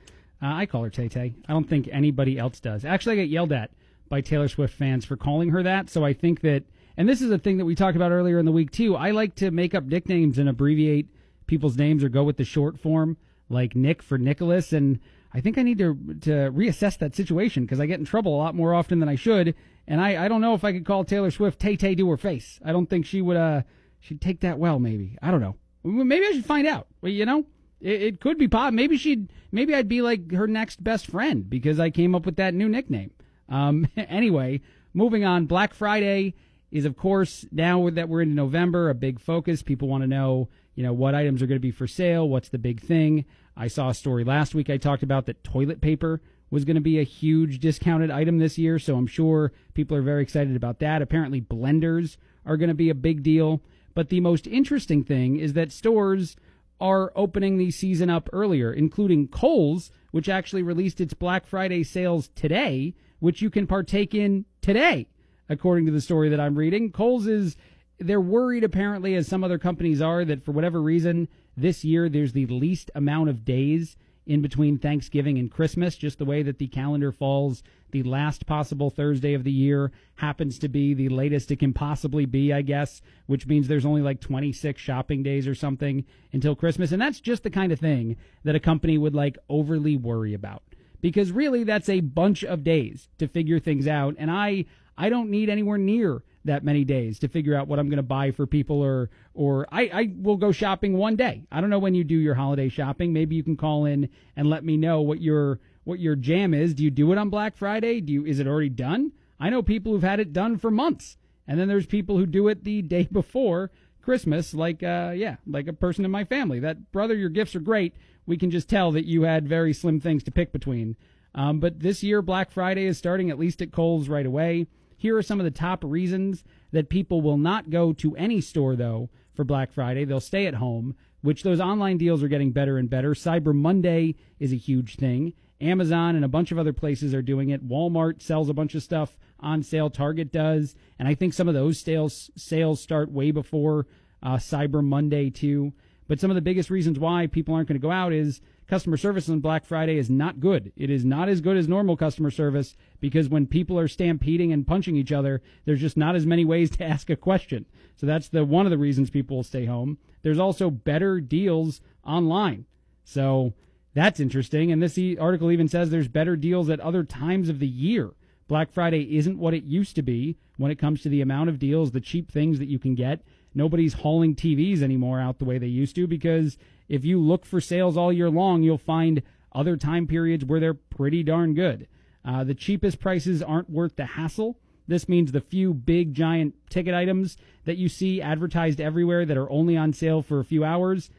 Uh, 0.42 0.54
I 0.54 0.66
call 0.66 0.82
her 0.84 0.90
Tay 0.90 1.08
Tay. 1.08 1.34
I 1.48 1.52
don't 1.52 1.68
think 1.68 1.88
anybody 1.92 2.38
else 2.38 2.60
does. 2.60 2.84
Actually, 2.84 3.14
I 3.14 3.22
get 3.22 3.28
yelled 3.28 3.52
at 3.52 3.70
by 4.08 4.20
Taylor 4.20 4.48
Swift 4.48 4.74
fans 4.74 5.04
for 5.04 5.16
calling 5.16 5.50
her 5.50 5.62
that. 5.62 5.90
So 5.90 6.04
I 6.04 6.12
think 6.12 6.40
that, 6.40 6.64
and 6.96 7.08
this 7.08 7.20
is 7.20 7.30
a 7.30 7.38
thing 7.38 7.58
that 7.58 7.64
we 7.64 7.74
talked 7.74 7.96
about 7.96 8.10
earlier 8.10 8.38
in 8.38 8.46
the 8.46 8.52
week 8.52 8.70
too. 8.70 8.96
I 8.96 9.10
like 9.10 9.34
to 9.36 9.50
make 9.50 9.74
up 9.74 9.84
nicknames 9.84 10.38
and 10.38 10.48
abbreviate 10.48 11.08
people's 11.46 11.76
names 11.76 12.02
or 12.02 12.08
go 12.08 12.24
with 12.24 12.36
the 12.36 12.44
short 12.44 12.78
form, 12.78 13.16
like 13.48 13.76
Nick 13.76 14.02
for 14.02 14.18
Nicholas. 14.18 14.72
And 14.72 14.98
I 15.32 15.40
think 15.40 15.58
I 15.58 15.62
need 15.62 15.78
to 15.78 15.94
to 16.22 16.30
reassess 16.50 16.98
that 16.98 17.14
situation 17.14 17.64
because 17.64 17.80
I 17.80 17.86
get 17.86 18.00
in 18.00 18.04
trouble 18.04 18.34
a 18.34 18.38
lot 18.38 18.54
more 18.54 18.74
often 18.74 18.98
than 18.98 19.08
I 19.08 19.14
should. 19.14 19.54
And 19.86 20.00
I, 20.00 20.24
I 20.24 20.28
don't 20.28 20.40
know 20.40 20.54
if 20.54 20.64
I 20.64 20.72
could 20.72 20.86
call 20.86 21.04
Taylor 21.04 21.30
Swift 21.30 21.60
Tay 21.60 21.76
Tay 21.76 21.94
to 21.94 22.10
her 22.10 22.16
face. 22.16 22.58
I 22.64 22.72
don't 22.72 22.86
think 22.86 23.06
she 23.06 23.22
would 23.22 23.36
uh 23.36 23.62
she'd 24.00 24.20
take 24.20 24.40
that 24.40 24.58
well. 24.58 24.78
Maybe 24.78 25.16
I 25.22 25.30
don't 25.30 25.40
know. 25.40 25.56
Maybe 25.82 26.26
I 26.26 26.32
should 26.32 26.46
find 26.46 26.66
out. 26.66 26.88
Well, 27.00 27.12
you 27.12 27.24
know, 27.26 27.46
it, 27.80 28.02
it 28.02 28.20
could 28.20 28.38
be 28.38 28.48
pop. 28.48 28.72
Maybe 28.72 28.96
she'd 28.96 29.32
maybe 29.52 29.74
I'd 29.74 29.88
be 29.88 30.02
like 30.02 30.32
her 30.32 30.46
next 30.46 30.82
best 30.82 31.06
friend 31.06 31.48
because 31.48 31.80
I 31.80 31.90
came 31.90 32.14
up 32.14 32.26
with 32.26 32.36
that 32.36 32.54
new 32.54 32.68
nickname. 32.68 33.10
Um, 33.48 33.88
anyway, 33.96 34.60
moving 34.94 35.24
on. 35.24 35.46
Black 35.46 35.74
Friday 35.74 36.34
is 36.70 36.84
of 36.84 36.96
course 36.96 37.44
now 37.50 37.90
that 37.90 38.08
we're 38.08 38.22
into 38.22 38.34
November 38.34 38.90
a 38.90 38.94
big 38.94 39.20
focus. 39.20 39.62
People 39.62 39.88
want 39.88 40.02
to 40.02 40.08
know 40.08 40.48
you 40.74 40.82
know 40.82 40.92
what 40.92 41.14
items 41.14 41.42
are 41.42 41.46
going 41.46 41.56
to 41.56 41.60
be 41.60 41.70
for 41.70 41.86
sale. 41.86 42.28
What's 42.28 42.48
the 42.48 42.58
big 42.58 42.80
thing? 42.80 43.24
I 43.56 43.68
saw 43.68 43.90
a 43.90 43.94
story 43.94 44.24
last 44.24 44.54
week 44.54 44.70
I 44.70 44.76
talked 44.76 45.02
about 45.02 45.26
that 45.26 45.44
toilet 45.44 45.80
paper 45.80 46.20
was 46.50 46.64
going 46.64 46.76
to 46.76 46.80
be 46.80 46.98
a 46.98 47.04
huge 47.04 47.60
discounted 47.60 48.10
item 48.10 48.38
this 48.38 48.58
year, 48.58 48.78
so 48.78 48.96
I'm 48.96 49.06
sure 49.06 49.52
people 49.74 49.96
are 49.96 50.02
very 50.02 50.22
excited 50.22 50.56
about 50.56 50.80
that. 50.80 51.00
Apparently, 51.00 51.40
blenders 51.40 52.16
are 52.44 52.56
going 52.56 52.68
to 52.68 52.74
be 52.74 52.90
a 52.90 52.94
big 52.94 53.22
deal. 53.22 53.62
But 53.94 54.08
the 54.08 54.20
most 54.20 54.46
interesting 54.46 55.04
thing 55.04 55.36
is 55.36 55.52
that 55.54 55.72
stores 55.72 56.36
are 56.80 57.12
opening 57.14 57.58
the 57.58 57.70
season 57.70 58.10
up 58.10 58.28
earlier, 58.32 58.72
including 58.72 59.28
Kohl's, 59.28 59.90
which 60.10 60.28
actually 60.28 60.62
released 60.62 61.00
its 61.00 61.14
Black 61.14 61.46
Friday 61.46 61.82
sales 61.82 62.28
today, 62.34 62.94
which 63.18 63.42
you 63.42 63.50
can 63.50 63.66
partake 63.66 64.14
in 64.14 64.44
today, 64.62 65.06
according 65.48 65.86
to 65.86 65.92
the 65.92 66.00
story 66.00 66.28
that 66.30 66.40
I'm 66.40 66.56
reading. 66.56 66.90
Kohl's 66.90 67.26
is 67.26 67.56
they're 67.98 68.20
worried 68.20 68.64
apparently 68.64 69.14
as 69.14 69.28
some 69.28 69.44
other 69.44 69.58
companies 69.58 70.00
are 70.00 70.24
that 70.24 70.44
for 70.44 70.52
whatever 70.52 70.80
reason 70.80 71.28
this 71.56 71.84
year 71.84 72.08
there's 72.08 72.32
the 72.32 72.46
least 72.46 72.90
amount 72.94 73.28
of 73.28 73.44
days 73.44 73.96
in 74.30 74.40
between 74.40 74.78
Thanksgiving 74.78 75.38
and 75.38 75.50
Christmas, 75.50 75.96
just 75.96 76.18
the 76.18 76.24
way 76.24 76.44
that 76.44 76.58
the 76.58 76.68
calendar 76.68 77.10
falls. 77.10 77.64
The 77.90 78.04
last 78.04 78.46
possible 78.46 78.88
Thursday 78.88 79.34
of 79.34 79.42
the 79.42 79.50
year 79.50 79.90
happens 80.14 80.56
to 80.60 80.68
be 80.68 80.94
the 80.94 81.08
latest 81.08 81.50
it 81.50 81.58
can 81.58 81.72
possibly 81.72 82.26
be, 82.26 82.52
I 82.52 82.62
guess, 82.62 83.02
which 83.26 83.48
means 83.48 83.66
there's 83.66 83.84
only 83.84 84.02
like 84.02 84.20
26 84.20 84.80
shopping 84.80 85.24
days 85.24 85.48
or 85.48 85.56
something 85.56 86.04
until 86.32 86.54
Christmas. 86.54 86.92
And 86.92 87.02
that's 87.02 87.18
just 87.18 87.42
the 87.42 87.50
kind 87.50 87.72
of 87.72 87.80
thing 87.80 88.16
that 88.44 88.54
a 88.54 88.60
company 88.60 88.96
would 88.96 89.16
like 89.16 89.36
overly 89.48 89.96
worry 89.96 90.32
about. 90.32 90.62
Because 91.00 91.32
really, 91.32 91.64
that's 91.64 91.88
a 91.88 91.98
bunch 91.98 92.44
of 92.44 92.62
days 92.62 93.08
to 93.18 93.26
figure 93.26 93.58
things 93.58 93.88
out. 93.88 94.14
And 94.16 94.30
I, 94.30 94.66
I 95.00 95.08
don't 95.08 95.30
need 95.30 95.48
anywhere 95.48 95.78
near 95.78 96.22
that 96.44 96.62
many 96.62 96.84
days 96.84 97.18
to 97.20 97.28
figure 97.28 97.54
out 97.54 97.68
what 97.68 97.78
I'm 97.78 97.88
going 97.88 97.96
to 97.96 98.02
buy 98.02 98.32
for 98.32 98.46
people 98.46 98.82
or 98.82 99.08
or 99.32 99.66
I, 99.72 99.82
I 99.92 100.12
will 100.14 100.36
go 100.36 100.52
shopping 100.52 100.92
one 100.92 101.16
day. 101.16 101.46
I 101.50 101.62
don't 101.62 101.70
know 101.70 101.78
when 101.78 101.94
you 101.94 102.04
do 102.04 102.16
your 102.16 102.34
holiday 102.34 102.68
shopping. 102.68 103.10
Maybe 103.10 103.34
you 103.34 103.42
can 103.42 103.56
call 103.56 103.86
in 103.86 104.10
and 104.36 104.48
let 104.48 104.62
me 104.62 104.76
know 104.76 105.00
what 105.00 105.22
your 105.22 105.58
what 105.84 106.00
your 106.00 106.16
jam 106.16 106.52
is. 106.52 106.74
Do 106.74 106.84
you 106.84 106.90
do 106.90 107.10
it 107.12 107.18
on 107.18 107.30
Black 107.30 107.56
Friday? 107.56 108.02
Do 108.02 108.12
you 108.12 108.26
is 108.26 108.40
it 108.40 108.46
already 108.46 108.68
done? 108.68 109.12
I 109.38 109.48
know 109.48 109.62
people 109.62 109.92
who've 109.92 110.02
had 110.02 110.20
it 110.20 110.34
done 110.34 110.58
for 110.58 110.70
months. 110.70 111.16
And 111.48 111.58
then 111.58 111.66
there's 111.66 111.86
people 111.86 112.18
who 112.18 112.26
do 112.26 112.48
it 112.48 112.62
the 112.64 112.82
day 112.82 113.04
before 113.10 113.70
Christmas, 114.02 114.52
like 114.52 114.82
uh 114.82 115.12
yeah, 115.16 115.36
like 115.46 115.66
a 115.66 115.72
person 115.72 116.04
in 116.04 116.10
my 116.10 116.24
family. 116.24 116.60
That 116.60 116.92
brother, 116.92 117.14
your 117.14 117.30
gifts 117.30 117.56
are 117.56 117.60
great. 117.60 117.94
We 118.26 118.36
can 118.36 118.50
just 118.50 118.68
tell 118.68 118.92
that 118.92 119.06
you 119.06 119.22
had 119.22 119.48
very 119.48 119.72
slim 119.72 119.98
things 119.98 120.22
to 120.24 120.30
pick 120.30 120.52
between. 120.52 120.96
Um, 121.34 121.58
but 121.58 121.80
this 121.80 122.02
year, 122.02 122.20
Black 122.20 122.50
Friday 122.50 122.84
is 122.84 122.98
starting 122.98 123.30
at 123.30 123.38
least 123.38 123.62
at 123.62 123.72
Kohl's 123.72 124.08
right 124.08 124.26
away. 124.26 124.66
Here 125.00 125.16
are 125.16 125.22
some 125.22 125.40
of 125.40 125.44
the 125.44 125.50
top 125.50 125.82
reasons 125.82 126.44
that 126.72 126.90
people 126.90 127.22
will 127.22 127.38
not 127.38 127.70
go 127.70 127.94
to 127.94 128.14
any 128.16 128.42
store, 128.42 128.76
though, 128.76 129.08
for 129.32 129.44
Black 129.44 129.72
Friday. 129.72 130.04
They'll 130.04 130.20
stay 130.20 130.46
at 130.46 130.56
home, 130.56 130.94
which 131.22 131.42
those 131.42 131.58
online 131.58 131.96
deals 131.96 132.22
are 132.22 132.28
getting 132.28 132.52
better 132.52 132.76
and 132.76 132.90
better. 132.90 133.12
Cyber 133.12 133.54
Monday 133.54 134.16
is 134.38 134.52
a 134.52 134.56
huge 134.56 134.96
thing. 134.96 135.32
Amazon 135.58 136.16
and 136.16 136.24
a 136.24 136.28
bunch 136.28 136.52
of 136.52 136.58
other 136.58 136.74
places 136.74 137.14
are 137.14 137.22
doing 137.22 137.48
it. 137.48 137.66
Walmart 137.66 138.20
sells 138.20 138.50
a 138.50 138.54
bunch 138.54 138.74
of 138.74 138.82
stuff 138.82 139.16
on 139.40 139.62
sale. 139.62 139.88
Target 139.88 140.30
does. 140.30 140.74
And 140.98 141.08
I 141.08 141.14
think 141.14 141.32
some 141.32 141.48
of 141.48 141.54
those 141.54 141.80
sales, 141.80 142.30
sales 142.36 142.82
start 142.82 143.10
way 143.10 143.30
before 143.30 143.86
uh, 144.22 144.36
Cyber 144.36 144.84
Monday, 144.84 145.30
too. 145.30 145.72
But 146.08 146.20
some 146.20 146.30
of 146.30 146.34
the 146.34 146.42
biggest 146.42 146.68
reasons 146.68 146.98
why 146.98 147.26
people 147.26 147.54
aren't 147.54 147.68
going 147.68 147.80
to 147.80 147.82
go 147.82 147.90
out 147.90 148.12
is 148.12 148.42
customer 148.70 148.96
service 148.96 149.28
on 149.28 149.40
Black 149.40 149.64
Friday 149.64 149.98
is 149.98 150.08
not 150.08 150.38
good. 150.38 150.72
It 150.76 150.90
is 150.90 151.04
not 151.04 151.28
as 151.28 151.40
good 151.40 151.56
as 151.56 151.66
normal 151.66 151.96
customer 151.96 152.30
service 152.30 152.76
because 153.00 153.28
when 153.28 153.48
people 153.48 153.76
are 153.76 153.88
stampeding 153.88 154.52
and 154.52 154.64
punching 154.64 154.94
each 154.94 155.10
other, 155.10 155.42
there's 155.64 155.80
just 155.80 155.96
not 155.96 156.14
as 156.14 156.24
many 156.24 156.44
ways 156.44 156.70
to 156.76 156.84
ask 156.84 157.10
a 157.10 157.16
question. 157.16 157.66
So 157.96 158.06
that's 158.06 158.28
the 158.28 158.44
one 158.44 158.66
of 158.66 158.70
the 158.70 158.78
reasons 158.78 159.10
people 159.10 159.36
will 159.36 159.42
stay 159.42 159.66
home. 159.66 159.98
There's 160.22 160.38
also 160.38 160.70
better 160.70 161.20
deals 161.20 161.80
online. 162.04 162.66
So 163.02 163.54
that's 163.92 164.20
interesting. 164.20 164.70
And 164.70 164.80
this 164.80 164.98
article 165.18 165.50
even 165.50 165.66
says 165.66 165.90
there's 165.90 166.06
better 166.06 166.36
deals 166.36 166.70
at 166.70 166.78
other 166.78 167.02
times 167.02 167.48
of 167.48 167.58
the 167.58 167.66
year. 167.66 168.12
Black 168.46 168.72
Friday 168.72 169.16
isn't 169.16 169.38
what 169.38 169.54
it 169.54 169.64
used 169.64 169.96
to 169.96 170.02
be 170.02 170.36
when 170.58 170.70
it 170.70 170.78
comes 170.78 171.02
to 171.02 171.08
the 171.08 171.20
amount 171.22 171.48
of 171.48 171.58
deals, 171.58 171.90
the 171.90 172.00
cheap 172.00 172.30
things 172.30 172.60
that 172.60 172.68
you 172.68 172.78
can 172.78 172.94
get. 172.94 173.22
nobody's 173.52 173.94
hauling 173.94 174.36
TVs 174.36 174.80
anymore 174.80 175.20
out 175.20 175.40
the 175.40 175.44
way 175.44 175.58
they 175.58 175.66
used 175.66 175.96
to 175.96 176.06
because 176.06 176.56
if 176.90 177.04
you 177.04 177.20
look 177.20 177.46
for 177.46 177.60
sales 177.60 177.96
all 177.96 178.12
year 178.12 178.28
long, 178.28 178.62
you'll 178.64 178.76
find 178.76 179.22
other 179.52 179.76
time 179.76 180.08
periods 180.08 180.44
where 180.44 180.58
they're 180.58 180.74
pretty 180.74 181.22
darn 181.22 181.54
good. 181.54 181.86
Uh, 182.24 182.42
the 182.42 182.54
cheapest 182.54 182.98
prices 182.98 183.42
aren't 183.42 183.70
worth 183.70 183.94
the 183.94 184.04
hassle. 184.04 184.58
This 184.88 185.08
means 185.08 185.30
the 185.30 185.40
few 185.40 185.72
big 185.72 186.14
giant 186.14 186.54
ticket 186.68 186.92
items 186.92 187.36
that 187.64 187.76
you 187.76 187.88
see 187.88 188.20
advertised 188.20 188.80
everywhere 188.80 189.24
that 189.24 189.36
are 189.36 189.48
only 189.50 189.76
on 189.76 189.92
sale 189.92 190.20
for 190.20 190.40
a 190.40 190.44
few 190.44 190.64
hours, 190.64 191.10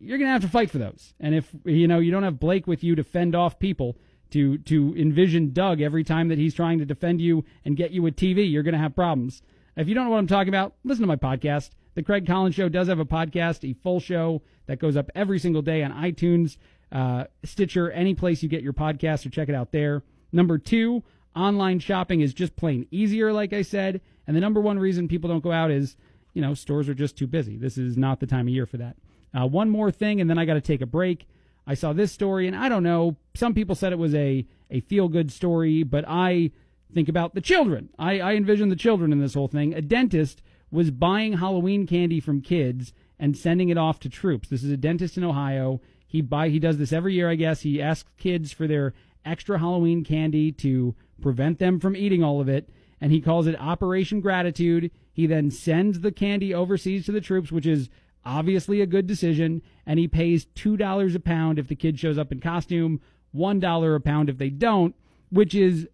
you're 0.00 0.18
going 0.18 0.26
to 0.26 0.32
have 0.32 0.42
to 0.42 0.48
fight 0.48 0.72
for 0.72 0.78
those. 0.78 1.14
And 1.20 1.36
if 1.36 1.48
you 1.64 1.86
know 1.86 2.00
you 2.00 2.10
don't 2.10 2.24
have 2.24 2.40
Blake 2.40 2.66
with 2.66 2.82
you 2.82 2.96
to 2.96 3.04
fend 3.04 3.36
off 3.36 3.60
people 3.60 3.96
to 4.30 4.58
to 4.58 4.92
envision 4.98 5.52
Doug 5.52 5.80
every 5.80 6.02
time 6.02 6.28
that 6.28 6.38
he's 6.38 6.52
trying 6.54 6.80
to 6.80 6.84
defend 6.84 7.20
you 7.20 7.44
and 7.64 7.76
get 7.76 7.92
you 7.92 8.04
a 8.08 8.10
TV, 8.10 8.50
you're 8.50 8.64
going 8.64 8.74
to 8.74 8.80
have 8.80 8.96
problems. 8.96 9.40
If 9.76 9.86
you 9.86 9.94
don't 9.94 10.04
know 10.04 10.10
what 10.10 10.18
I'm 10.18 10.26
talking 10.26 10.48
about, 10.48 10.74
listen 10.82 11.02
to 11.02 11.06
my 11.06 11.16
podcast. 11.16 11.70
The 11.94 12.02
Craig 12.02 12.26
Collins 12.26 12.54
Show 12.54 12.68
does 12.68 12.88
have 12.88 12.98
a 12.98 13.04
podcast, 13.04 13.68
a 13.68 13.74
full 13.74 14.00
show 14.00 14.42
that 14.66 14.78
goes 14.78 14.96
up 14.96 15.10
every 15.14 15.38
single 15.38 15.62
day 15.62 15.82
on 15.82 15.92
iTunes, 15.92 16.56
uh, 16.90 17.24
Stitcher, 17.44 17.90
any 17.90 18.14
place 18.14 18.42
you 18.42 18.48
get 18.48 18.62
your 18.62 18.72
podcast, 18.72 19.24
so 19.24 19.30
check 19.30 19.48
it 19.48 19.54
out 19.54 19.72
there. 19.72 20.02
Number 20.32 20.58
two, 20.58 21.02
online 21.36 21.78
shopping 21.78 22.20
is 22.20 22.32
just 22.32 22.56
plain 22.56 22.86
easier, 22.90 23.32
like 23.32 23.52
I 23.52 23.62
said. 23.62 24.00
And 24.26 24.36
the 24.36 24.40
number 24.40 24.60
one 24.60 24.78
reason 24.78 25.08
people 25.08 25.28
don't 25.28 25.42
go 25.42 25.52
out 25.52 25.70
is, 25.70 25.96
you 26.32 26.40
know, 26.40 26.54
stores 26.54 26.88
are 26.88 26.94
just 26.94 27.16
too 27.16 27.26
busy. 27.26 27.56
This 27.56 27.76
is 27.76 27.96
not 27.96 28.20
the 28.20 28.26
time 28.26 28.46
of 28.46 28.54
year 28.54 28.66
for 28.66 28.78
that. 28.78 28.96
Uh, 29.34 29.46
one 29.46 29.70
more 29.70 29.90
thing, 29.90 30.20
and 30.20 30.28
then 30.28 30.38
I 30.38 30.44
got 30.44 30.54
to 30.54 30.60
take 30.60 30.80
a 30.82 30.86
break. 30.86 31.26
I 31.66 31.74
saw 31.74 31.92
this 31.92 32.12
story, 32.12 32.46
and 32.46 32.56
I 32.56 32.68
don't 32.68 32.82
know. 32.82 33.16
Some 33.34 33.54
people 33.54 33.74
said 33.74 33.92
it 33.92 33.98
was 33.98 34.14
a, 34.14 34.46
a 34.70 34.80
feel 34.80 35.08
good 35.08 35.30
story, 35.30 35.82
but 35.82 36.04
I 36.06 36.50
think 36.92 37.08
about 37.08 37.34
the 37.34 37.40
children. 37.40 37.88
I, 37.98 38.20
I 38.20 38.34
envision 38.34 38.68
the 38.68 38.76
children 38.76 39.12
in 39.12 39.20
this 39.20 39.34
whole 39.34 39.48
thing. 39.48 39.74
A 39.74 39.80
dentist 39.80 40.42
was 40.72 40.90
buying 40.90 41.34
Halloween 41.34 41.86
candy 41.86 42.18
from 42.18 42.40
kids 42.40 42.92
and 43.18 43.36
sending 43.36 43.68
it 43.68 43.78
off 43.78 44.00
to 44.00 44.08
troops. 44.08 44.48
This 44.48 44.64
is 44.64 44.72
a 44.72 44.76
dentist 44.76 45.16
in 45.16 45.22
Ohio. 45.22 45.80
He 46.06 46.22
buy 46.22 46.48
he 46.48 46.58
does 46.58 46.78
this 46.78 46.92
every 46.92 47.14
year, 47.14 47.30
I 47.30 47.36
guess. 47.36 47.60
He 47.60 47.80
asks 47.80 48.10
kids 48.16 48.52
for 48.52 48.66
their 48.66 48.94
extra 49.24 49.58
Halloween 49.58 50.02
candy 50.02 50.50
to 50.52 50.96
prevent 51.20 51.58
them 51.58 51.78
from 51.78 51.94
eating 51.94 52.24
all 52.24 52.40
of 52.40 52.48
it, 52.48 52.68
and 53.00 53.12
he 53.12 53.20
calls 53.20 53.46
it 53.46 53.60
Operation 53.60 54.20
Gratitude. 54.20 54.90
He 55.12 55.26
then 55.26 55.50
sends 55.50 56.00
the 56.00 56.10
candy 56.10 56.52
overseas 56.52 57.04
to 57.06 57.12
the 57.12 57.20
troops, 57.20 57.52
which 57.52 57.66
is 57.66 57.88
obviously 58.24 58.80
a 58.80 58.86
good 58.86 59.06
decision, 59.06 59.62
and 59.86 59.98
he 59.98 60.08
pays 60.08 60.46
$2 60.56 61.14
a 61.14 61.20
pound 61.20 61.58
if 61.58 61.68
the 61.68 61.76
kid 61.76 62.00
shows 62.00 62.18
up 62.18 62.32
in 62.32 62.40
costume, 62.40 63.00
$1 63.34 63.96
a 63.96 64.00
pound 64.00 64.28
if 64.30 64.38
they 64.38 64.50
don't, 64.50 64.94
which 65.30 65.54
is 65.54 65.88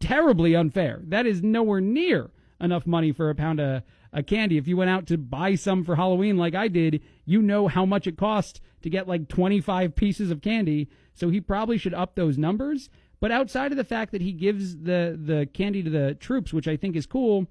terribly 0.00 0.56
unfair. 0.56 1.00
That 1.04 1.26
is 1.26 1.42
nowhere 1.42 1.80
near 1.80 2.30
enough 2.62 2.86
money 2.86 3.12
for 3.12 3.28
a 3.28 3.34
pound 3.34 3.60
of, 3.60 3.82
of 4.12 4.26
candy. 4.26 4.56
If 4.56 4.68
you 4.68 4.76
went 4.76 4.90
out 4.90 5.06
to 5.08 5.18
buy 5.18 5.56
some 5.56 5.84
for 5.84 5.96
Halloween 5.96 6.38
like 6.38 6.54
I 6.54 6.68
did, 6.68 7.02
you 7.24 7.42
know 7.42 7.68
how 7.68 7.84
much 7.84 8.06
it 8.06 8.16
cost 8.16 8.60
to 8.82 8.90
get 8.90 9.08
like 9.08 9.28
25 9.28 9.94
pieces 9.94 10.30
of 10.30 10.40
candy. 10.40 10.88
So 11.14 11.28
he 11.28 11.40
probably 11.40 11.76
should 11.76 11.94
up 11.94 12.14
those 12.14 12.38
numbers. 12.38 12.88
But 13.20 13.30
outside 13.30 13.70
of 13.70 13.78
the 13.78 13.84
fact 13.84 14.12
that 14.12 14.22
he 14.22 14.32
gives 14.32 14.76
the, 14.76 15.18
the 15.20 15.48
candy 15.52 15.82
to 15.82 15.90
the 15.90 16.14
troops, 16.14 16.52
which 16.52 16.66
I 16.66 16.76
think 16.76 16.96
is 16.96 17.06
cool, 17.06 17.46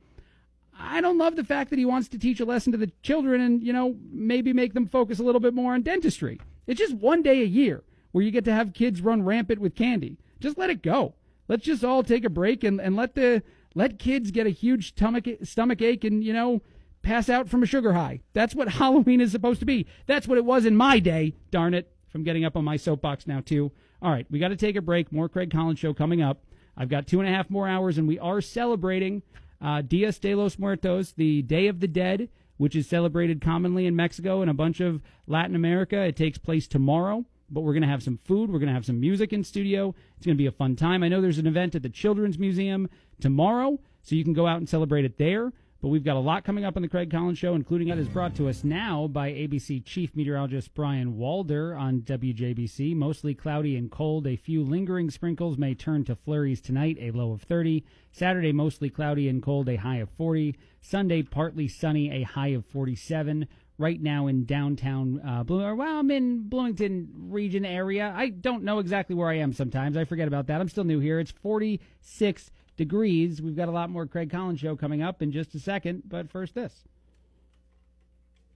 I 0.77 1.01
don't 1.01 1.17
love 1.17 1.35
the 1.35 1.43
fact 1.43 1.69
that 1.69 1.79
he 1.79 1.85
wants 1.85 2.07
to 2.09 2.17
teach 2.17 2.39
a 2.39 2.45
lesson 2.45 2.71
to 2.71 2.77
the 2.77 2.91
children 3.03 3.39
and, 3.41 3.63
you 3.63 3.71
know, 3.71 3.95
maybe 4.11 4.51
make 4.51 4.73
them 4.73 4.87
focus 4.87 5.19
a 5.19 5.23
little 5.23 5.41
bit 5.41 5.53
more 5.53 5.73
on 5.73 5.81
dentistry. 5.81 6.39
It's 6.67 6.79
just 6.79 6.95
one 6.95 7.21
day 7.21 7.41
a 7.41 7.45
year 7.45 7.83
where 8.11 8.23
you 8.23 8.31
get 8.31 8.45
to 8.45 8.53
have 8.53 8.73
kids 8.73 9.01
run 9.01 9.23
rampant 9.23 9.59
with 9.59 9.75
candy. 9.75 10.17
Just 10.39 10.57
let 10.57 10.69
it 10.69 10.81
go. 10.81 11.13
Let's 11.47 11.63
just 11.63 11.83
all 11.83 12.03
take 12.03 12.25
a 12.25 12.29
break 12.29 12.63
and, 12.63 12.79
and 12.79 12.95
let 12.95 13.15
the 13.15 13.43
let 13.73 13.99
kids 13.99 14.31
get 14.31 14.47
a 14.47 14.51
huge 14.51 14.89
stomach 14.89 15.27
stomach 15.43 15.81
ache 15.81 16.03
and, 16.03 16.23
you 16.23 16.33
know, 16.33 16.61
pass 17.01 17.29
out 17.29 17.49
from 17.49 17.63
a 17.63 17.65
sugar 17.65 17.93
high. 17.93 18.21
That's 18.33 18.55
what 18.55 18.67
Halloween 18.73 19.21
is 19.21 19.31
supposed 19.31 19.59
to 19.59 19.65
be. 19.65 19.87
That's 20.05 20.27
what 20.27 20.37
it 20.37 20.45
was 20.45 20.65
in 20.65 20.75
my 20.75 20.99
day, 20.99 21.35
darn 21.49 21.73
it. 21.73 21.91
I'm 22.13 22.23
getting 22.23 22.45
up 22.45 22.57
on 22.57 22.65
my 22.65 22.77
soapbox 22.77 23.27
now 23.27 23.41
too. 23.41 23.71
All 24.01 24.11
right, 24.11 24.25
we 24.29 24.39
got 24.39 24.49
to 24.49 24.55
take 24.55 24.75
a 24.75 24.81
break. 24.81 25.11
More 25.11 25.29
Craig 25.29 25.51
Collins 25.51 25.79
show 25.79 25.93
coming 25.93 26.21
up. 26.21 26.43
I've 26.75 26.89
got 26.89 27.07
two 27.07 27.19
and 27.19 27.29
a 27.29 27.31
half 27.31 27.49
more 27.49 27.67
hours, 27.67 27.97
and 27.97 28.07
we 28.07 28.17
are 28.19 28.41
celebrating 28.41 29.21
uh, 29.61 29.81
Dias 29.81 30.17
de 30.17 30.33
los 30.33 30.57
Muertos, 30.57 31.11
the 31.11 31.41
Day 31.43 31.67
of 31.67 31.79
the 31.79 31.87
Dead, 31.87 32.29
which 32.57 32.75
is 32.75 32.87
celebrated 32.87 33.41
commonly 33.41 33.85
in 33.85 33.95
Mexico 33.95 34.41
and 34.41 34.49
a 34.49 34.55
bunch 34.55 34.79
of 34.79 35.01
Latin 35.27 35.55
America. 35.55 36.01
It 36.01 36.15
takes 36.15 36.37
place 36.37 36.67
tomorrow, 36.67 37.25
but 37.49 37.61
we're 37.61 37.73
going 37.73 37.83
to 37.83 37.87
have 37.87 38.03
some 38.03 38.19
food. 38.25 38.49
We're 38.49 38.59
going 38.59 38.69
to 38.69 38.73
have 38.73 38.85
some 38.85 38.99
music 38.99 39.33
in 39.33 39.43
studio. 39.43 39.93
It's 40.17 40.25
going 40.25 40.37
to 40.37 40.41
be 40.41 40.47
a 40.47 40.51
fun 40.51 40.75
time. 40.75 41.03
I 41.03 41.07
know 41.07 41.21
there's 41.21 41.37
an 41.37 41.47
event 41.47 41.75
at 41.75 41.83
the 41.83 41.89
Children's 41.89 42.39
Museum 42.39 42.89
tomorrow, 43.21 43.79
so 44.01 44.15
you 44.15 44.23
can 44.23 44.33
go 44.33 44.47
out 44.47 44.57
and 44.57 44.67
celebrate 44.67 45.05
it 45.05 45.17
there. 45.17 45.53
But 45.81 45.87
we've 45.87 46.03
got 46.03 46.15
a 46.15 46.19
lot 46.19 46.43
coming 46.43 46.63
up 46.63 46.75
on 46.75 46.83
the 46.83 46.87
Craig 46.87 47.09
Collins 47.09 47.39
Show, 47.39 47.55
including 47.55 47.87
that 47.87 47.97
is 47.97 48.07
brought 48.07 48.35
to 48.35 48.47
us 48.47 48.63
now 48.63 49.07
by 49.07 49.31
ABC 49.31 49.83
Chief 49.83 50.15
Meteorologist 50.15 50.75
Brian 50.75 51.17
Walder 51.17 51.75
on 51.75 52.01
WJBC. 52.01 52.95
Mostly 52.95 53.33
cloudy 53.33 53.75
and 53.75 53.89
cold. 53.89 54.27
A 54.27 54.35
few 54.35 54.63
lingering 54.63 55.09
sprinkles 55.09 55.57
may 55.57 55.73
turn 55.73 56.05
to 56.05 56.15
flurries 56.15 56.61
tonight, 56.61 56.97
a 57.01 57.09
low 57.09 57.31
of 57.31 57.41
30. 57.41 57.83
Saturday, 58.11 58.51
mostly 58.51 58.91
cloudy 58.91 59.27
and 59.27 59.41
cold, 59.41 59.67
a 59.69 59.77
high 59.77 59.97
of 59.97 60.11
40. 60.11 60.55
Sunday, 60.81 61.23
partly 61.23 61.67
sunny, 61.67 62.11
a 62.11 62.21
high 62.21 62.49
of 62.49 62.63
47. 62.67 63.47
Right 63.79 63.99
now 63.99 64.27
in 64.27 64.45
downtown 64.45 65.19
uh, 65.27 65.43
Bloom, 65.43 65.79
well, 65.79 65.97
I'm 65.97 66.11
in 66.11 66.47
Bloomington 66.47 67.09
region 67.15 67.65
area. 67.65 68.13
I 68.15 68.29
don't 68.29 68.63
know 68.63 68.77
exactly 68.77 69.15
where 69.15 69.29
I 69.29 69.37
am 69.37 69.51
sometimes. 69.51 69.97
I 69.97 70.05
forget 70.05 70.27
about 70.27 70.45
that. 70.45 70.61
I'm 70.61 70.69
still 70.69 70.83
new 70.83 70.99
here. 70.99 71.19
It's 71.19 71.31
46 71.31 72.51
degrees. 72.77 73.41
We've 73.41 73.55
got 73.55 73.67
a 73.67 73.71
lot 73.71 73.89
more 73.89 74.05
Craig 74.05 74.29
Collins 74.29 74.59
show 74.59 74.75
coming 74.75 75.01
up 75.01 75.21
in 75.21 75.31
just 75.31 75.55
a 75.55 75.59
second, 75.59 76.03
but 76.07 76.29
first 76.29 76.55
this. 76.55 76.73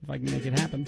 If 0.02 0.10
I 0.10 0.18
can 0.18 0.30
make 0.30 0.46
it 0.46 0.58
happen. 0.58 0.86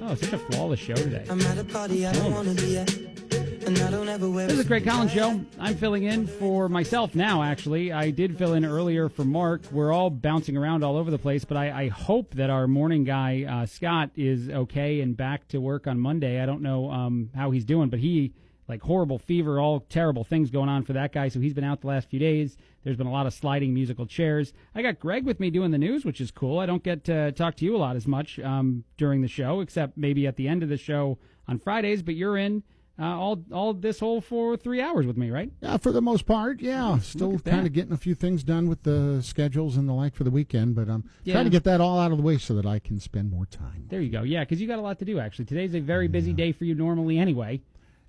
Oh, 0.00 0.14
such 0.14 0.32
a 0.32 0.38
flawless 0.38 0.78
show 0.78 0.94
today. 0.94 1.24
I'm 1.28 1.40
at 1.40 1.58
a 1.58 1.64
party 1.64 2.06
I 2.06 2.12
don't 2.12 2.32
wanna 2.32 2.54
be 2.54 2.78
at, 2.78 2.94
and 2.94 3.78
I 3.78 3.90
don't 3.90 4.08
ever 4.08 4.28
wear. 4.28 4.46
This 4.46 4.54
is 4.54 4.60
a 4.60 4.62
the 4.62 4.68
Craig 4.68 4.84
Collins. 4.84 5.10
Show. 5.10 5.40
I'm 5.58 5.74
filling 5.74 6.04
in 6.04 6.28
for 6.28 6.68
myself 6.68 7.16
now, 7.16 7.42
actually. 7.42 7.92
I 7.92 8.10
did 8.10 8.38
fill 8.38 8.52
in 8.54 8.64
earlier 8.64 9.08
for 9.08 9.24
Mark. 9.24 9.62
We're 9.72 9.92
all 9.92 10.10
bouncing 10.10 10.56
around 10.56 10.84
all 10.84 10.96
over 10.96 11.10
the 11.10 11.18
place, 11.18 11.44
but 11.44 11.56
I, 11.56 11.84
I 11.84 11.88
hope 11.88 12.34
that 12.34 12.50
our 12.50 12.68
morning 12.68 13.02
guy, 13.02 13.44
uh, 13.48 13.66
Scott, 13.66 14.10
is 14.14 14.48
okay 14.48 15.00
and 15.00 15.16
back 15.16 15.48
to 15.48 15.60
work 15.60 15.88
on 15.88 15.98
Monday. 15.98 16.40
I 16.40 16.46
don't 16.46 16.62
know 16.62 16.90
um, 16.90 17.30
how 17.34 17.50
he's 17.50 17.64
doing, 17.64 17.88
but 17.88 17.98
he, 17.98 18.32
like 18.68 18.82
horrible 18.82 19.18
fever, 19.18 19.60
all 19.60 19.80
terrible 19.80 20.24
things 20.24 20.50
going 20.50 20.68
on 20.68 20.82
for 20.84 20.92
that 20.94 21.12
guy, 21.12 21.28
so 21.28 21.38
he's 21.40 21.54
been 21.54 21.64
out 21.64 21.80
the 21.80 21.86
last 21.86 22.08
few 22.10 22.18
days. 22.18 22.56
There's 22.82 22.96
been 22.96 23.06
a 23.06 23.12
lot 23.12 23.26
of 23.26 23.32
sliding 23.34 23.72
musical 23.74 24.06
chairs. 24.06 24.52
I 24.74 24.82
got 24.82 24.98
Greg 24.98 25.24
with 25.24 25.38
me 25.40 25.50
doing 25.50 25.70
the 25.70 25.78
news, 25.78 26.04
which 26.04 26.20
is 26.20 26.30
cool. 26.30 26.58
I 26.58 26.66
don't 26.66 26.82
get 26.82 27.04
to 27.04 27.32
talk 27.32 27.56
to 27.56 27.64
you 27.64 27.76
a 27.76 27.78
lot 27.78 27.96
as 27.96 28.06
much 28.06 28.38
um, 28.40 28.84
during 28.96 29.22
the 29.22 29.28
show, 29.28 29.60
except 29.60 29.96
maybe 29.96 30.26
at 30.26 30.36
the 30.36 30.48
end 30.48 30.62
of 30.62 30.68
the 30.68 30.76
show 30.76 31.18
on 31.48 31.58
Fridays, 31.58 32.02
but 32.02 32.14
you're 32.14 32.36
in 32.36 32.62
uh, 32.98 33.04
all 33.04 33.44
all 33.52 33.74
this 33.74 34.00
whole 34.00 34.20
for 34.22 34.56
three 34.56 34.80
hours 34.80 35.06
with 35.06 35.18
me, 35.18 35.30
right? 35.30 35.52
Yeah, 35.60 35.76
for 35.76 35.92
the 35.92 36.00
most 36.00 36.24
part, 36.26 36.60
yeah. 36.62 36.98
Still 37.00 37.38
kind 37.40 37.66
of 37.66 37.72
getting 37.74 37.92
a 37.92 37.96
few 37.98 38.14
things 38.14 38.42
done 38.42 38.68
with 38.68 38.84
the 38.84 39.20
schedules 39.22 39.76
and 39.76 39.86
the 39.88 39.92
like 39.92 40.14
for 40.14 40.24
the 40.24 40.30
weekend, 40.30 40.74
but 40.74 40.88
I'm 40.88 41.04
Yeah. 41.22 41.34
trying 41.34 41.44
to 41.44 41.50
get 41.50 41.64
that 41.64 41.80
all 41.82 41.98
out 42.00 42.10
of 42.10 42.16
the 42.16 42.22
way 42.24 42.38
so 42.38 42.54
that 42.54 42.64
I 42.66 42.78
can 42.78 42.98
spend 42.98 43.30
more 43.30 43.44
time. 43.46 43.84
There 43.90 44.00
you 44.00 44.10
go. 44.10 44.22
Yeah, 44.22 44.40
because 44.44 44.60
you 44.62 44.66
got 44.66 44.78
a 44.78 44.82
lot 44.82 44.98
to 45.00 45.04
do. 45.04 45.18
Actually, 45.18 45.44
today's 45.44 45.74
a 45.74 45.80
very 45.80 46.08
busy 46.08 46.32
day 46.32 46.52
for 46.52 46.64
you 46.64 46.74
normally, 46.74 47.18
anyway. 47.18 47.60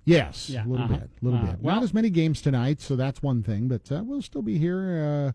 Yes, 0.08 0.50
Yeah, 0.50 0.64
a 0.64 0.68
little 0.68 0.84
uh-huh. 0.86 0.94
bit, 0.96 1.10
a 1.20 1.24
little 1.24 1.40
Uh, 1.40 1.46
bit. 1.52 1.60
well- 1.60 1.74
Not 1.76 1.84
as 1.84 1.94
many 1.94 2.10
games 2.10 2.40
tonight, 2.42 2.80
so 2.80 2.96
that's 2.96 3.22
one 3.22 3.42
thing. 3.42 3.68
But 3.68 3.90
uh, 3.92 4.02
we'll 4.04 4.22
still 4.22 4.42
be 4.42 4.58
here 4.58 5.34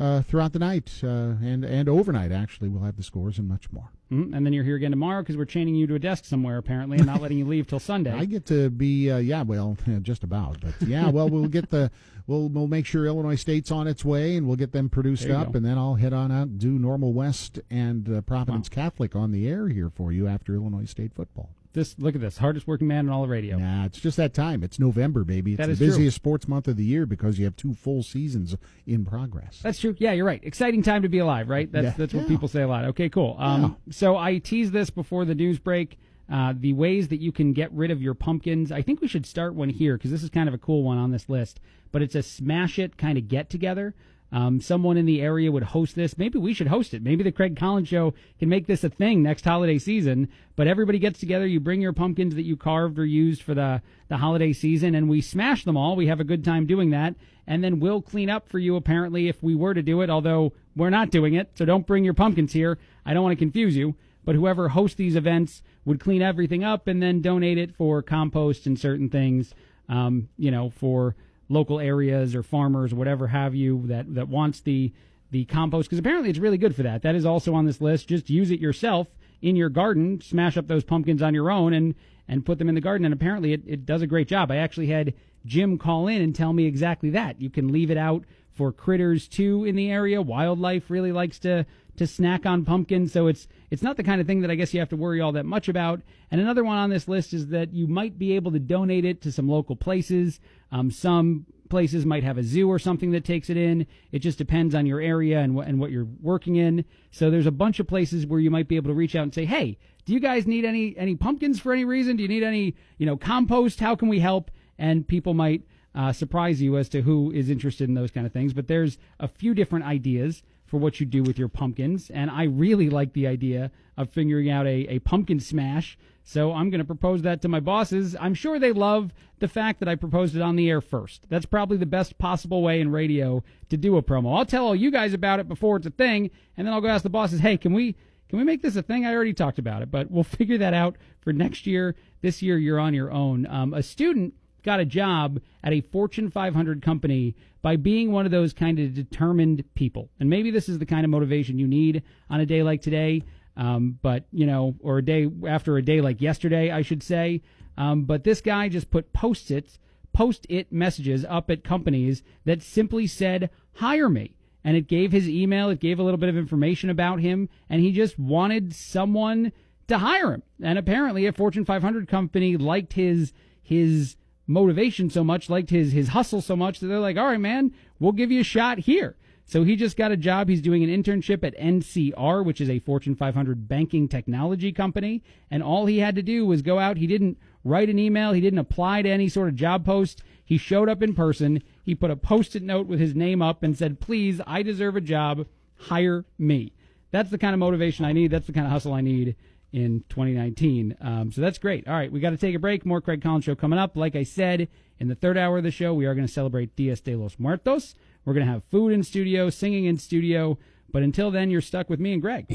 uh, 0.00 0.02
uh, 0.02 0.22
throughout 0.22 0.52
the 0.52 0.58
night 0.58 1.00
uh, 1.04 1.06
and 1.42 1.64
and 1.64 1.88
overnight. 1.88 2.32
Actually, 2.32 2.68
we'll 2.68 2.82
have 2.84 2.96
the 2.96 3.02
scores 3.02 3.38
and 3.38 3.48
much 3.48 3.70
more. 3.72 3.90
Mhm. 4.10 4.34
And 4.36 4.44
then 4.44 4.52
you're 4.52 4.64
here 4.64 4.76
again 4.76 4.90
tomorrow 4.90 5.22
because 5.22 5.36
we're 5.36 5.44
chaining 5.46 5.74
you 5.74 5.86
to 5.86 5.94
a 5.94 5.98
desk 5.98 6.24
somewhere 6.26 6.58
apparently 6.58 6.98
and 6.98 7.06
not 7.06 7.22
letting 7.22 7.38
you 7.38 7.46
leave 7.46 7.66
till 7.66 7.78
Sunday. 7.78 8.10
I 8.18 8.24
get 8.26 8.44
to 8.46 8.68
be 8.70 9.10
uh, 9.10 9.18
yeah, 9.18 9.42
well, 9.42 9.76
just 10.02 10.22
about, 10.24 10.60
but 10.60 10.74
yeah, 10.86 11.08
well, 11.08 11.28
we'll 11.28 11.48
get 11.48 11.70
the 11.70 11.90
we'll 12.26 12.48
we'll 12.48 12.68
make 12.68 12.86
sure 12.86 13.06
Illinois 13.06 13.36
State's 13.36 13.70
on 13.70 13.86
its 13.86 14.04
way, 14.04 14.36
and 14.36 14.46
we'll 14.46 14.56
get 14.56 14.72
them 14.72 14.88
produced 14.88 15.28
up, 15.30 15.52
go. 15.52 15.56
and 15.58 15.66
then 15.66 15.78
I'll 15.78 15.94
head 15.96 16.12
on 16.12 16.30
out 16.32 16.48
and 16.48 16.58
do 16.58 16.78
Normal 16.78 17.12
West 17.12 17.60
and 17.70 18.08
uh, 18.08 18.20
Providence 18.22 18.68
Catholic 18.68 19.14
on 19.16 19.30
the 19.32 19.46
air 19.48 19.68
here 19.68 19.88
for 19.90 20.10
you 20.12 20.26
after 20.28 20.54
Illinois 20.54 20.84
State 20.86 21.12
football. 21.14 21.50
This 21.72 21.98
look 21.98 22.14
at 22.14 22.20
this 22.20 22.38
hardest 22.38 22.66
working 22.66 22.86
man 22.86 23.06
in 23.06 23.10
all 23.12 23.24
of 23.24 23.30
radio. 23.30 23.56
Nah, 23.58 23.84
it's 23.86 23.98
just 24.00 24.16
that 24.16 24.34
time. 24.34 24.62
It's 24.62 24.78
November, 24.78 25.24
baby. 25.24 25.52
It's 25.52 25.58
That 25.58 25.66
the 25.66 25.72
is 25.72 25.78
true. 25.78 25.86
busiest 25.88 26.16
sports 26.16 26.46
month 26.48 26.68
of 26.68 26.76
the 26.76 26.84
year 26.84 27.06
because 27.06 27.38
you 27.38 27.44
have 27.44 27.56
two 27.56 27.74
full 27.74 28.02
seasons 28.02 28.56
in 28.86 29.04
progress. 29.04 29.60
That's 29.62 29.80
true. 29.80 29.94
Yeah, 29.98 30.12
you're 30.12 30.26
right. 30.26 30.40
Exciting 30.44 30.82
time 30.82 31.02
to 31.02 31.08
be 31.08 31.18
alive, 31.18 31.48
right? 31.48 31.70
That's 31.70 31.84
Yeah. 31.84 31.94
that's 31.96 32.14
what 32.14 32.22
Yeah. 32.24 32.28
people 32.28 32.48
say 32.48 32.62
a 32.62 32.68
lot. 32.68 32.84
Okay, 32.86 33.08
cool. 33.08 33.36
Um, 33.38 33.76
so 33.90 34.16
I 34.16 34.38
teased 34.38 34.72
this 34.72 34.90
before 34.90 35.24
the 35.24 35.34
news 35.34 35.58
break. 35.58 35.98
Uh, 36.30 36.54
the 36.58 36.72
ways 36.72 37.08
that 37.08 37.20
you 37.20 37.30
can 37.32 37.52
get 37.52 37.70
rid 37.72 37.90
of 37.90 38.00
your 38.00 38.14
pumpkins. 38.14 38.72
I 38.72 38.80
think 38.80 39.00
we 39.02 39.08
should 39.08 39.26
start 39.26 39.54
one 39.54 39.68
here 39.68 39.96
because 39.98 40.10
this 40.10 40.22
is 40.22 40.30
kind 40.30 40.48
of 40.48 40.54
a 40.54 40.58
cool 40.58 40.82
one 40.82 40.96
on 40.96 41.10
this 41.10 41.28
list. 41.28 41.60
But 41.90 42.00
it's 42.00 42.14
a 42.14 42.22
smash 42.22 42.78
it 42.78 42.96
kind 42.96 43.18
of 43.18 43.28
get 43.28 43.50
together. 43.50 43.94
Um, 44.32 44.60
someone 44.60 44.96
in 44.96 45.04
the 45.04 45.20
area 45.20 45.52
would 45.52 45.62
host 45.62 45.94
this. 45.94 46.16
Maybe 46.16 46.38
we 46.38 46.54
should 46.54 46.68
host 46.68 46.94
it. 46.94 47.02
Maybe 47.02 47.22
the 47.22 47.30
Craig 47.30 47.54
Collins 47.54 47.88
Show 47.88 48.14
can 48.38 48.48
make 48.48 48.66
this 48.66 48.82
a 48.82 48.88
thing 48.88 49.22
next 49.22 49.44
holiday 49.44 49.78
season. 49.78 50.28
But 50.56 50.66
everybody 50.66 50.98
gets 50.98 51.20
together. 51.20 51.46
You 51.46 51.60
bring 51.60 51.82
your 51.82 51.92
pumpkins 51.92 52.34
that 52.34 52.44
you 52.44 52.56
carved 52.56 52.98
or 52.98 53.04
used 53.04 53.42
for 53.42 53.54
the 53.54 53.82
the 54.08 54.16
holiday 54.16 54.52
season, 54.52 54.94
and 54.94 55.08
we 55.08 55.20
smash 55.20 55.64
them 55.64 55.76
all. 55.76 55.96
We 55.96 56.06
have 56.06 56.20
a 56.20 56.24
good 56.24 56.44
time 56.44 56.66
doing 56.66 56.90
that, 56.90 57.14
and 57.46 57.62
then 57.62 57.78
we'll 57.78 58.02
clean 58.02 58.30
up 58.30 58.48
for 58.48 58.58
you. 58.58 58.76
Apparently, 58.76 59.28
if 59.28 59.42
we 59.42 59.54
were 59.54 59.74
to 59.74 59.82
do 59.82 60.00
it, 60.00 60.10
although 60.10 60.52
we're 60.74 60.90
not 60.90 61.10
doing 61.10 61.34
it, 61.34 61.50
so 61.54 61.64
don't 61.64 61.86
bring 61.86 62.04
your 62.04 62.14
pumpkins 62.14 62.52
here. 62.52 62.78
I 63.04 63.12
don't 63.12 63.22
want 63.22 63.38
to 63.38 63.44
confuse 63.44 63.76
you. 63.76 63.94
But 64.24 64.36
whoever 64.36 64.68
hosts 64.68 64.96
these 64.96 65.16
events 65.16 65.62
would 65.84 66.00
clean 66.00 66.22
everything 66.22 66.62
up 66.62 66.86
and 66.86 67.02
then 67.02 67.20
donate 67.20 67.58
it 67.58 67.74
for 67.74 68.02
compost 68.02 68.66
and 68.66 68.78
certain 68.78 69.08
things. 69.08 69.52
Um, 69.88 70.28
you 70.38 70.50
know, 70.50 70.70
for 70.70 71.16
local 71.52 71.78
areas 71.78 72.34
or 72.34 72.42
farmers 72.42 72.94
whatever 72.94 73.28
have 73.28 73.54
you 73.54 73.86
that 73.86 74.14
that 74.14 74.28
wants 74.28 74.60
the 74.60 74.92
the 75.30 75.44
compost 75.46 75.88
because 75.88 75.98
apparently 75.98 76.30
it's 76.30 76.38
really 76.38 76.58
good 76.58 76.76
for 76.76 76.82
that. 76.82 77.02
That 77.02 77.14
is 77.14 77.26
also 77.26 77.54
on 77.54 77.66
this 77.66 77.80
list. 77.80 78.08
Just 78.08 78.30
use 78.30 78.50
it 78.50 78.60
yourself 78.60 79.08
in 79.40 79.56
your 79.56 79.70
garden. 79.70 80.20
Smash 80.20 80.56
up 80.56 80.68
those 80.68 80.84
pumpkins 80.84 81.22
on 81.22 81.34
your 81.34 81.50
own 81.50 81.72
and 81.72 81.94
and 82.28 82.46
put 82.46 82.58
them 82.58 82.68
in 82.68 82.74
the 82.74 82.80
garden. 82.80 83.04
And 83.04 83.14
apparently 83.14 83.52
it, 83.52 83.62
it 83.66 83.86
does 83.86 84.02
a 84.02 84.06
great 84.06 84.28
job. 84.28 84.50
I 84.50 84.56
actually 84.56 84.86
had 84.86 85.14
Jim 85.44 85.78
call 85.78 86.06
in 86.06 86.22
and 86.22 86.34
tell 86.34 86.52
me 86.52 86.66
exactly 86.66 87.10
that. 87.10 87.40
You 87.40 87.50
can 87.50 87.72
leave 87.72 87.90
it 87.90 87.96
out 87.96 88.24
for 88.52 88.70
critters 88.70 89.26
too 89.26 89.64
in 89.64 89.74
the 89.74 89.90
area. 89.90 90.22
Wildlife 90.22 90.90
really 90.90 91.12
likes 91.12 91.38
to 91.40 91.66
to 91.96 92.06
snack 92.06 92.46
on 92.46 92.64
pumpkins, 92.64 93.12
so 93.12 93.26
it's 93.26 93.46
it's 93.70 93.82
not 93.82 93.96
the 93.96 94.02
kind 94.02 94.20
of 94.20 94.26
thing 94.26 94.40
that 94.40 94.50
I 94.50 94.54
guess 94.54 94.72
you 94.72 94.80
have 94.80 94.88
to 94.90 94.96
worry 94.96 95.20
all 95.20 95.32
that 95.32 95.46
much 95.46 95.68
about. 95.68 96.00
And 96.30 96.40
another 96.40 96.64
one 96.64 96.78
on 96.78 96.90
this 96.90 97.08
list 97.08 97.32
is 97.32 97.48
that 97.48 97.72
you 97.72 97.86
might 97.86 98.18
be 98.18 98.32
able 98.32 98.52
to 98.52 98.58
donate 98.58 99.04
it 99.04 99.20
to 99.22 99.32
some 99.32 99.48
local 99.48 99.76
places. 99.76 100.40
Um, 100.70 100.90
some 100.90 101.46
places 101.68 102.04
might 102.04 102.22
have 102.22 102.36
a 102.36 102.42
zoo 102.42 102.70
or 102.70 102.78
something 102.78 103.12
that 103.12 103.24
takes 103.24 103.48
it 103.48 103.56
in. 103.56 103.86
It 104.10 104.18
just 104.18 104.36
depends 104.36 104.74
on 104.74 104.84
your 104.84 105.00
area 105.00 105.40
and 105.40 105.54
what 105.54 105.66
and 105.66 105.80
what 105.80 105.90
you're 105.90 106.08
working 106.20 106.56
in. 106.56 106.84
So 107.10 107.30
there's 107.30 107.46
a 107.46 107.50
bunch 107.50 107.80
of 107.80 107.86
places 107.86 108.26
where 108.26 108.40
you 108.40 108.50
might 108.50 108.68
be 108.68 108.76
able 108.76 108.90
to 108.90 108.94
reach 108.94 109.14
out 109.14 109.24
and 109.24 109.34
say, 109.34 109.44
"Hey, 109.44 109.78
do 110.04 110.12
you 110.12 110.20
guys 110.20 110.46
need 110.46 110.64
any 110.64 110.96
any 110.96 111.14
pumpkins 111.14 111.60
for 111.60 111.72
any 111.72 111.84
reason? 111.84 112.16
Do 112.16 112.22
you 112.22 112.28
need 112.28 112.42
any 112.42 112.74
you 112.98 113.06
know 113.06 113.16
compost? 113.16 113.80
How 113.80 113.96
can 113.96 114.08
we 114.08 114.20
help?" 114.20 114.50
And 114.78 115.06
people 115.06 115.34
might 115.34 115.62
uh, 115.94 116.12
surprise 116.12 116.62
you 116.62 116.76
as 116.78 116.88
to 116.90 117.02
who 117.02 117.30
is 117.32 117.50
interested 117.50 117.88
in 117.88 117.94
those 117.94 118.10
kind 118.10 118.26
of 118.26 118.32
things. 118.32 118.52
But 118.52 118.68
there's 118.68 118.98
a 119.20 119.28
few 119.28 119.54
different 119.54 119.84
ideas 119.84 120.42
for 120.72 120.78
what 120.78 121.00
you 121.00 121.04
do 121.04 121.22
with 121.22 121.38
your 121.38 121.48
pumpkins, 121.48 122.08
and 122.08 122.30
I 122.30 122.44
really 122.44 122.88
like 122.88 123.12
the 123.12 123.26
idea 123.26 123.70
of 123.98 124.08
figuring 124.08 124.48
out 124.48 124.66
a, 124.66 124.86
a 124.88 125.00
pumpkin 125.00 125.38
smash. 125.38 125.98
So 126.24 126.54
I'm 126.54 126.70
going 126.70 126.78
to 126.78 126.86
propose 126.86 127.20
that 127.22 127.42
to 127.42 127.48
my 127.48 127.60
bosses. 127.60 128.16
I'm 128.18 128.32
sure 128.32 128.58
they 128.58 128.72
love 128.72 129.12
the 129.38 129.48
fact 129.48 129.80
that 129.80 129.88
I 129.90 129.96
proposed 129.96 130.34
it 130.34 130.40
on 130.40 130.56
the 130.56 130.70
air 130.70 130.80
first. 130.80 131.26
That's 131.28 131.44
probably 131.44 131.76
the 131.76 131.84
best 131.84 132.16
possible 132.16 132.62
way 132.62 132.80
in 132.80 132.90
radio 132.90 133.44
to 133.68 133.76
do 133.76 133.98
a 133.98 134.02
promo. 134.02 134.34
I'll 134.34 134.46
tell 134.46 134.64
all 134.64 134.74
you 134.74 134.90
guys 134.90 135.12
about 135.12 135.40
it 135.40 135.46
before 135.46 135.76
it's 135.76 135.86
a 135.86 135.90
thing, 135.90 136.30
and 136.56 136.66
then 136.66 136.72
I'll 136.72 136.80
go 136.80 136.88
ask 136.88 137.02
the 137.02 137.10
bosses, 137.10 137.40
"Hey, 137.40 137.58
can 137.58 137.74
we 137.74 137.94
can 138.30 138.38
we 138.38 138.44
make 138.44 138.62
this 138.62 138.76
a 138.76 138.82
thing? 138.82 139.04
I 139.04 139.12
already 139.12 139.34
talked 139.34 139.58
about 139.58 139.82
it, 139.82 139.90
but 139.90 140.10
we'll 140.10 140.24
figure 140.24 140.56
that 140.56 140.72
out 140.72 140.96
for 141.20 141.34
next 141.34 141.66
year. 141.66 141.96
This 142.22 142.40
year, 142.40 142.56
you're 142.56 142.80
on 142.80 142.94
your 142.94 143.12
own." 143.12 143.44
Um, 143.44 143.74
a 143.74 143.82
student 143.82 144.32
got 144.62 144.80
a 144.80 144.84
job 144.84 145.40
at 145.62 145.72
a 145.72 145.80
Fortune 145.80 146.30
500 146.30 146.82
company 146.82 147.34
by 147.60 147.76
being 147.76 148.10
one 148.10 148.26
of 148.26 148.32
those 148.32 148.52
kind 148.52 148.78
of 148.78 148.94
determined 148.94 149.64
people. 149.74 150.10
And 150.18 150.28
maybe 150.28 150.50
this 150.50 150.68
is 150.68 150.78
the 150.78 150.86
kind 150.86 151.04
of 151.04 151.10
motivation 151.10 151.58
you 151.58 151.66
need 151.66 152.02
on 152.28 152.40
a 152.40 152.46
day 152.46 152.62
like 152.62 152.82
today, 152.82 153.22
um, 153.56 153.98
but, 154.02 154.24
you 154.32 154.46
know, 154.46 154.74
or 154.80 154.98
a 154.98 155.04
day 155.04 155.28
after 155.46 155.76
a 155.76 155.82
day 155.82 156.00
like 156.00 156.20
yesterday, 156.20 156.70
I 156.70 156.82
should 156.82 157.02
say. 157.02 157.42
Um, 157.76 158.04
but 158.04 158.24
this 158.24 158.40
guy 158.40 158.68
just 158.68 158.90
put 158.90 159.12
post 159.12 159.50
its, 159.50 159.78
post 160.12 160.46
it 160.48 160.72
messages 160.72 161.24
up 161.28 161.50
at 161.50 161.64
companies 161.64 162.22
that 162.44 162.62
simply 162.62 163.06
said, 163.06 163.50
hire 163.74 164.08
me. 164.08 164.36
And 164.64 164.76
it 164.76 164.86
gave 164.86 165.10
his 165.10 165.28
email, 165.28 165.70
it 165.70 165.80
gave 165.80 165.98
a 165.98 166.02
little 166.02 166.18
bit 166.18 166.28
of 166.28 166.36
information 166.36 166.88
about 166.88 167.20
him, 167.20 167.48
and 167.68 167.80
he 167.80 167.90
just 167.90 168.16
wanted 168.18 168.74
someone 168.74 169.52
to 169.88 169.98
hire 169.98 170.32
him. 170.32 170.42
And 170.62 170.78
apparently, 170.78 171.26
a 171.26 171.32
Fortune 171.32 171.64
500 171.64 172.08
company 172.08 172.56
liked 172.56 172.92
his 172.92 173.32
his 173.60 174.16
motivation 174.52 175.10
so 175.10 175.24
much, 175.24 175.50
liked 175.50 175.70
his 175.70 175.92
his 175.92 176.08
hustle 176.08 176.40
so 176.40 176.54
much 176.54 176.80
that 176.80 176.86
they're 176.86 176.98
like, 176.98 177.16
"All 177.16 177.26
right, 177.26 177.40
man, 177.40 177.72
we'll 177.98 178.12
give 178.12 178.30
you 178.30 178.40
a 178.40 178.44
shot 178.44 178.80
here." 178.80 179.16
So 179.44 179.64
he 179.64 179.76
just 179.76 179.96
got 179.96 180.12
a 180.12 180.16
job. 180.16 180.48
He's 180.48 180.62
doing 180.62 180.84
an 180.84 180.90
internship 180.90 181.42
at 181.44 181.58
NCR, 181.58 182.44
which 182.44 182.60
is 182.60 182.70
a 182.70 182.78
Fortune 182.78 183.14
500 183.14 183.68
banking 183.68 184.08
technology 184.08 184.72
company, 184.72 185.22
and 185.50 185.62
all 185.62 185.86
he 185.86 185.98
had 185.98 186.14
to 186.14 186.22
do 186.22 186.46
was 186.46 186.62
go 186.62 186.78
out. 186.78 186.96
He 186.96 187.06
didn't 187.06 187.38
write 187.64 187.88
an 187.88 187.98
email, 187.98 188.32
he 188.32 188.40
didn't 188.40 188.58
apply 188.58 189.02
to 189.02 189.08
any 189.08 189.28
sort 189.28 189.48
of 189.48 189.56
job 189.56 189.84
post. 189.84 190.22
He 190.44 190.58
showed 190.58 190.88
up 190.88 191.02
in 191.02 191.14
person. 191.14 191.62
He 191.82 191.94
put 191.94 192.10
a 192.10 192.16
post-it 192.16 192.62
note 192.62 192.86
with 192.86 193.00
his 193.00 193.14
name 193.14 193.42
up 193.42 193.62
and 193.62 193.76
said, 193.76 194.00
"Please, 194.00 194.40
I 194.46 194.62
deserve 194.62 194.96
a 194.96 195.00
job. 195.00 195.46
Hire 195.76 196.24
me." 196.38 196.72
That's 197.10 197.30
the 197.30 197.38
kind 197.38 197.52
of 197.54 197.60
motivation 197.60 198.04
I 198.04 198.12
need. 198.12 198.30
That's 198.30 198.46
the 198.46 198.52
kind 198.52 198.66
of 198.66 198.72
hustle 198.72 198.94
I 198.94 199.00
need 199.02 199.36
in 199.72 200.04
2019. 200.08 200.96
Um, 201.00 201.32
so 201.32 201.40
that's 201.40 201.58
great. 201.58 201.88
All 201.88 201.94
right, 201.94 202.12
we 202.12 202.20
got 202.20 202.30
to 202.30 202.36
take 202.36 202.54
a 202.54 202.58
break. 202.58 202.84
More 202.84 203.00
Craig 203.00 203.22
Collins 203.22 203.44
show 203.44 203.54
coming 203.54 203.78
up. 203.78 203.96
Like 203.96 204.14
I 204.14 204.22
said, 204.22 204.68
in 204.98 205.08
the 205.08 205.14
third 205.14 205.38
hour 205.38 205.58
of 205.58 205.64
the 205.64 205.70
show, 205.70 205.94
we 205.94 206.06
are 206.06 206.14
going 206.14 206.26
to 206.26 206.32
celebrate 206.32 206.76
Dias 206.76 207.00
de 207.00 207.16
los 207.16 207.38
Muertos. 207.38 207.94
We're 208.24 208.34
going 208.34 208.46
to 208.46 208.52
have 208.52 208.62
food 208.70 208.92
in 208.92 209.02
studio, 209.02 209.50
singing 209.50 209.86
in 209.86 209.98
studio. 209.98 210.58
But 210.90 211.02
until 211.02 211.30
then, 211.30 211.50
you're 211.50 211.60
stuck 211.60 211.88
with 211.88 211.98
me 212.00 212.12
and 212.12 212.22
Greg. 212.22 212.46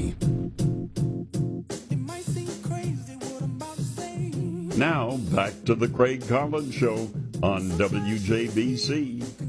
Now, 4.78 5.16
back 5.32 5.64
to 5.64 5.74
the 5.74 5.88
Craig 5.88 6.26
Collins 6.28 6.72
Show 6.72 7.10
on 7.42 7.62
WJBC. 7.72 9.47